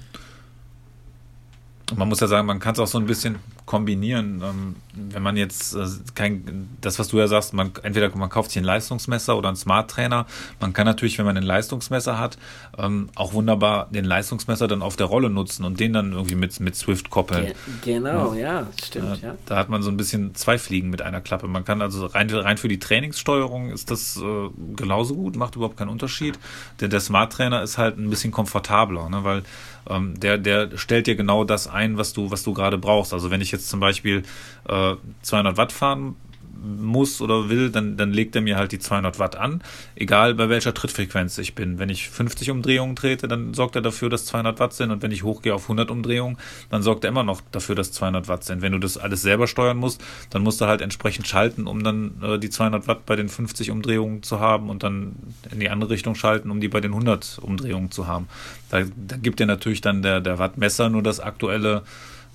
Man 1.97 2.09
muss 2.09 2.21
ja 2.21 2.27
sagen, 2.27 2.47
man 2.47 2.61
kann 2.61 2.75
es 2.75 2.79
auch 2.79 2.87
so 2.87 2.99
ein 2.99 3.07
bisschen 3.07 3.39
kombinieren. 3.67 4.43
Ähm, 4.43 4.77
wenn 4.95 5.23
man 5.23 5.37
jetzt 5.37 5.75
äh, 5.75 5.87
kein, 6.15 6.69
das, 6.81 6.99
was 6.99 7.09
du 7.09 7.19
ja 7.19 7.27
sagst, 7.27 7.53
man 7.53 7.73
entweder 7.83 8.15
man 8.17 8.29
kauft 8.29 8.51
sich 8.51 8.59
ein 8.59 8.65
Leistungsmesser 8.65 9.37
oder 9.37 9.49
einen 9.49 9.57
Smart 9.57 9.91
Trainer. 9.91 10.27
Man 10.61 10.73
kann 10.73 10.87
natürlich, 10.87 11.19
wenn 11.19 11.27
man 11.27 11.37
ein 11.37 11.43
Leistungsmesser 11.43 12.19
hat, 12.19 12.39
ähm, 12.79 13.09
auch 13.15 13.33
wunderbar 13.33 13.89
den 13.91 14.05
Leistungsmesser 14.05 14.69
dann 14.69 14.83
auf 14.83 14.97
der 14.97 15.07
Rolle 15.07 15.31
nutzen 15.31 15.65
und 15.65 15.81
den 15.81 15.93
dann 15.93 16.12
irgendwie 16.12 16.35
mit, 16.35 16.59
mit 16.61 16.77
Swift 16.77 17.11
koppeln. 17.11 17.53
Ge 17.83 17.95
genau, 17.95 18.35
ja, 18.35 18.61
ja 18.61 18.67
stimmt. 18.83 19.23
Äh, 19.23 19.27
ja. 19.27 19.35
Da 19.47 19.57
hat 19.57 19.69
man 19.69 19.83
so 19.83 19.91
ein 19.91 19.97
bisschen 19.97 20.35
zwei 20.35 20.59
Fliegen 20.59 20.91
mit 20.91 21.03
einer 21.03 21.21
Klappe. 21.21 21.47
Man 21.47 21.65
kann 21.65 21.83
also 21.83 22.07
rein, 22.07 22.31
rein 22.31 22.59
für 22.59 22.69
die 22.69 22.79
Trainingssteuerung 22.79 23.71
ist 23.71 23.91
das 23.91 24.17
äh, 24.17 24.49
genauso 24.77 25.15
gut, 25.15 25.37
macht 25.37 25.57
überhaupt 25.57 25.77
keinen 25.77 25.91
Unterschied. 25.91 26.39
Denn 26.81 26.91
der 26.91 27.01
Smart 27.01 27.33
Trainer 27.33 27.62
ist 27.62 27.79
halt 27.79 27.99
ein 27.99 28.11
bisschen 28.11 28.33
komfortabler, 28.33 29.09
ne, 29.09 29.25
weil 29.25 29.43
ähm, 29.89 30.19
der, 30.19 30.39
der 30.39 30.77
stellt 30.77 31.07
dir 31.07 31.17
genau 31.17 31.45
das 31.45 31.67
ein, 31.67 31.97
was 31.97 32.12
du, 32.12 32.31
was 32.31 32.43
du 32.43 32.53
gerade 32.55 32.79
brauchst. 32.79 33.12
Also 33.12 33.31
wenn 33.31 33.41
ich 33.41 33.53
jetzt 33.53 33.69
zum 33.69 33.81
Beispiel 33.81 34.23
äh, 34.71 34.97
200 35.23 35.57
Watt 35.57 35.73
fahren 35.73 36.17
muss 36.61 37.21
oder 37.21 37.49
will, 37.49 37.71
dann, 37.71 37.97
dann 37.97 38.13
legt 38.13 38.37
er 38.37 38.43
mir 38.43 38.57
halt 38.57 38.73
die 38.73 38.79
200 38.79 39.19
Watt 39.19 39.37
an, 39.37 39.63
egal 39.97 40.35
bei 40.35 40.49
welcher 40.49 40.75
Trittfrequenz 40.75 41.39
ich 41.39 41.55
bin. 41.55 41.79
Wenn 41.79 41.89
ich 41.89 42.11
50 42.11 42.51
Umdrehungen 42.51 42.97
trete, 42.97 43.29
dann 43.29 43.55
sorgt 43.55 43.77
er 43.77 43.83
dafür, 43.83 44.11
dass 44.11 44.27
200 44.27 44.61
Watt 44.61 44.75
sind 44.75 44.91
und 44.91 45.03
wenn 45.03 45.11
ich 45.11 45.23
hochgehe 45.23 45.55
auf 45.55 45.63
100 45.63 45.91
Umdrehungen, 45.91 46.37
dann 46.71 46.83
sorgt 46.83 47.05
er 47.05 47.11
immer 47.11 47.23
noch 47.23 47.41
dafür, 47.53 47.75
dass 47.75 47.93
200 47.93 48.29
Watt 48.29 48.45
sind. 48.45 48.63
Wenn 48.63 48.73
du 48.73 48.79
das 48.79 48.99
alles 48.99 49.23
selber 49.23 49.47
steuern 49.47 49.79
musst, 49.79 50.03
dann 50.31 50.43
musst 50.43 50.61
du 50.61 50.67
halt 50.67 50.83
entsprechend 50.83 51.27
schalten, 51.27 51.67
um 51.67 51.83
dann 51.83 52.21
äh, 52.23 52.39
die 52.39 52.51
200 52.51 52.87
Watt 52.87 53.07
bei 53.07 53.17
den 53.17 53.29
50 53.29 53.71
Umdrehungen 53.71 54.23
zu 54.23 54.41
haben 54.41 54.69
und 54.69 54.83
dann 54.83 55.17
in 55.51 55.61
die 55.61 55.71
andere 55.71 55.91
Richtung 55.91 56.15
schalten, 56.15 56.51
um 56.51 56.61
die 56.61 56.69
bei 56.69 56.81
den 56.81 56.93
100 56.93 57.39
Umdrehungen 57.41 57.91
zu 57.91 58.07
haben. 58.07 58.29
Da, 58.71 58.83
da 58.97 59.17
gibt 59.17 59.41
dir 59.41 59.47
natürlich 59.47 59.81
dann 59.81 60.03
der, 60.03 60.21
der 60.21 60.39
Wattmesser 60.39 60.91
nur 60.91 61.03
das 61.03 61.21
aktuelle, 61.21 61.83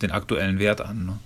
den 0.01 0.11
aktuellen 0.11 0.59
Wert 0.59 0.81
an. 0.81 1.05
Ne? 1.05 1.19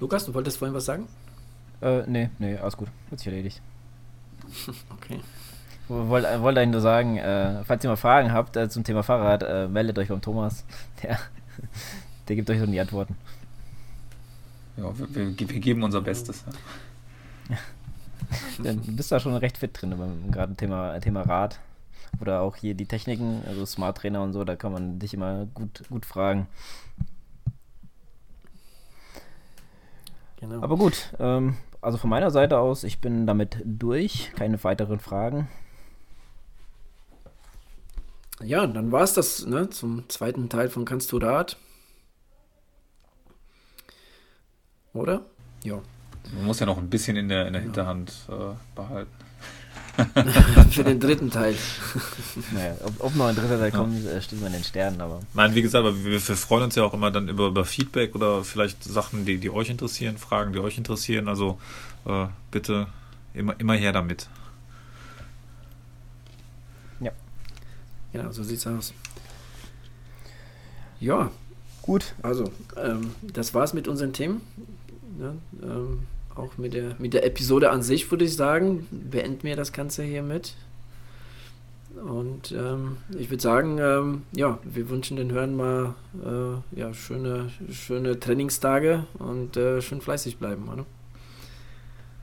Lukas, 0.00 0.26
du 0.26 0.34
wolltest 0.34 0.58
vorhin 0.58 0.74
was 0.74 0.84
sagen? 0.84 1.08
Äh, 1.80 2.02
nee, 2.06 2.30
nee, 2.38 2.56
alles 2.56 2.76
gut. 2.76 2.88
Hat 3.10 3.18
sich 3.18 3.28
erledigt. 3.28 3.60
okay. 4.90 5.20
Wollte 5.88 6.28
äh, 6.28 6.42
wollt 6.42 6.68
nur 6.68 6.80
sagen, 6.80 7.16
äh, 7.16 7.64
falls 7.64 7.82
ihr 7.82 7.90
mal 7.90 7.96
Fragen 7.96 8.32
habt 8.32 8.56
äh, 8.56 8.68
zum 8.68 8.84
Thema 8.84 9.02
Fahrrad, 9.02 9.42
äh, 9.42 9.68
meldet 9.68 9.98
euch 9.98 10.08
beim 10.08 10.20
Thomas. 10.20 10.64
Der, 11.02 11.18
der 12.28 12.36
gibt 12.36 12.50
euch 12.50 12.60
dann 12.60 12.70
die 12.70 12.78
Antworten. 12.78 13.16
Ja, 14.76 14.96
wir, 14.96 15.14
wir, 15.14 15.38
wir 15.38 15.60
geben 15.60 15.82
unser 15.82 16.02
Bestes. 16.02 16.44
Ja. 17.48 18.72
du 18.74 18.96
bist 18.96 19.10
da 19.10 19.18
schon 19.18 19.34
recht 19.34 19.58
fit 19.58 19.80
drin, 19.80 19.94
gerade 20.30 20.54
Thema, 20.54 21.00
Thema 21.00 21.22
Rad. 21.22 21.58
Oder 22.20 22.42
auch 22.42 22.56
hier 22.56 22.74
die 22.74 22.86
Techniken, 22.86 23.42
also 23.46 23.64
Smart 23.66 23.98
Trainer 23.98 24.22
und 24.22 24.32
so, 24.32 24.44
da 24.44 24.56
kann 24.56 24.72
man 24.72 24.98
dich 24.98 25.14
immer 25.14 25.46
gut, 25.54 25.82
gut 25.88 26.06
fragen. 26.06 26.46
Genau. 30.40 30.62
Aber 30.62 30.76
gut, 30.76 31.12
ähm, 31.18 31.56
also 31.80 31.98
von 31.98 32.10
meiner 32.10 32.30
Seite 32.30 32.58
aus, 32.58 32.84
ich 32.84 33.00
bin 33.00 33.26
damit 33.26 33.58
durch. 33.64 34.32
Keine 34.36 34.62
weiteren 34.62 35.00
Fragen. 35.00 35.48
Ja, 38.42 38.66
dann 38.66 38.92
war 38.92 39.02
es 39.02 39.14
das 39.14 39.46
ne, 39.46 39.68
zum 39.68 40.08
zweiten 40.08 40.48
Teil 40.48 40.68
von 40.68 40.84
Kannst 40.84 41.10
du 41.10 41.18
Rad. 41.18 41.56
Oder? 44.92 45.24
Ja. 45.64 45.80
Man 46.34 46.46
muss 46.46 46.60
ja 46.60 46.66
noch 46.66 46.78
ein 46.78 46.90
bisschen 46.90 47.16
in 47.16 47.28
der, 47.28 47.46
in 47.46 47.52
der 47.52 47.62
Hinterhand 47.62 48.12
äh, 48.28 48.54
behalten. 48.76 49.10
Für 50.70 50.84
den 50.84 51.00
dritten 51.00 51.30
Teil. 51.30 51.56
naja, 52.52 52.74
ob, 52.84 53.04
ob, 53.04 53.16
noch 53.16 53.26
ein 53.26 53.34
dritter 53.34 53.58
Teil 53.58 53.72
kommt, 53.72 54.04
ja. 54.04 54.12
Äh, 54.12 54.22
steht 54.22 54.40
man 54.40 54.48
in 54.48 54.60
den 54.60 54.64
Sternen, 54.64 55.00
aber. 55.00 55.20
Nein, 55.34 55.54
wie 55.54 55.62
gesagt, 55.62 55.84
wir, 55.84 56.04
wir, 56.04 56.20
freuen 56.20 56.64
uns 56.64 56.74
ja 56.76 56.84
auch 56.84 56.94
immer 56.94 57.10
dann 57.10 57.28
über, 57.28 57.48
über 57.48 57.64
Feedback 57.64 58.14
oder 58.14 58.44
vielleicht 58.44 58.84
Sachen, 58.84 59.24
die, 59.24 59.38
die 59.38 59.50
euch 59.50 59.70
interessieren, 59.70 60.16
Fragen, 60.16 60.52
die 60.52 60.60
euch 60.60 60.78
interessieren. 60.78 61.28
Also 61.28 61.58
äh, 62.06 62.26
bitte 62.50 62.86
immer, 63.34 63.58
immer 63.58 63.74
her 63.74 63.92
damit. 63.92 64.28
Ja. 67.00 67.10
Genau, 68.12 68.30
so 68.30 68.42
sieht's 68.42 68.66
aus. 68.66 68.92
Ja. 71.00 71.30
Gut. 71.82 72.14
Also, 72.22 72.52
ähm, 72.76 73.14
das 73.22 73.54
war's 73.54 73.72
mit 73.72 73.88
unseren 73.88 74.12
Themen. 74.12 74.42
Ja, 75.18 75.32
ähm, 75.62 76.06
auch 76.38 76.56
mit 76.56 76.74
der, 76.74 76.94
mit 76.98 77.14
der 77.14 77.24
Episode 77.24 77.70
an 77.70 77.82
sich, 77.82 78.10
würde 78.10 78.24
ich 78.24 78.36
sagen, 78.36 78.86
beenden 78.90 79.42
wir 79.42 79.56
das 79.56 79.72
Ganze 79.72 80.02
hiermit. 80.02 80.54
Und 81.96 82.52
ähm, 82.52 82.98
ich 83.18 83.30
würde 83.30 83.42
sagen, 83.42 83.78
ähm, 83.78 84.22
ja, 84.32 84.58
wir 84.62 84.88
wünschen 84.88 85.16
den 85.16 85.32
Hörern 85.32 85.56
mal 85.56 85.94
äh, 86.24 86.78
ja, 86.78 86.94
schöne, 86.94 87.50
schöne 87.70 88.20
Trainingstage 88.20 89.04
und 89.18 89.56
äh, 89.56 89.82
schön 89.82 90.00
fleißig 90.00 90.36
bleiben, 90.36 90.68
oder? 90.68 90.86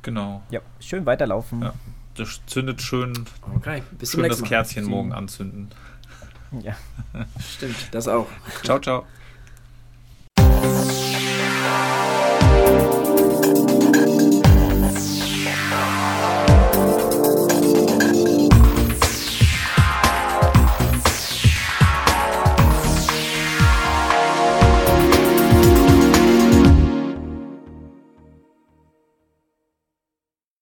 Genau. 0.02 0.44
Ja, 0.50 0.62
schön 0.80 1.06
weiterlaufen. 1.06 1.62
Ja. 1.62 1.74
Das 2.16 2.40
zündet 2.46 2.82
schön, 2.82 3.26
okay, 3.56 3.84
bis 3.98 4.14
schön 4.14 4.30
das 4.30 4.42
Kerzchen 4.42 4.86
morgen 4.86 5.12
anzünden. 5.12 5.68
Ja, 6.62 6.78
stimmt, 7.42 7.76
das 7.92 8.08
auch. 8.08 8.28
Ciao, 8.64 8.80
ciao. 8.80 9.06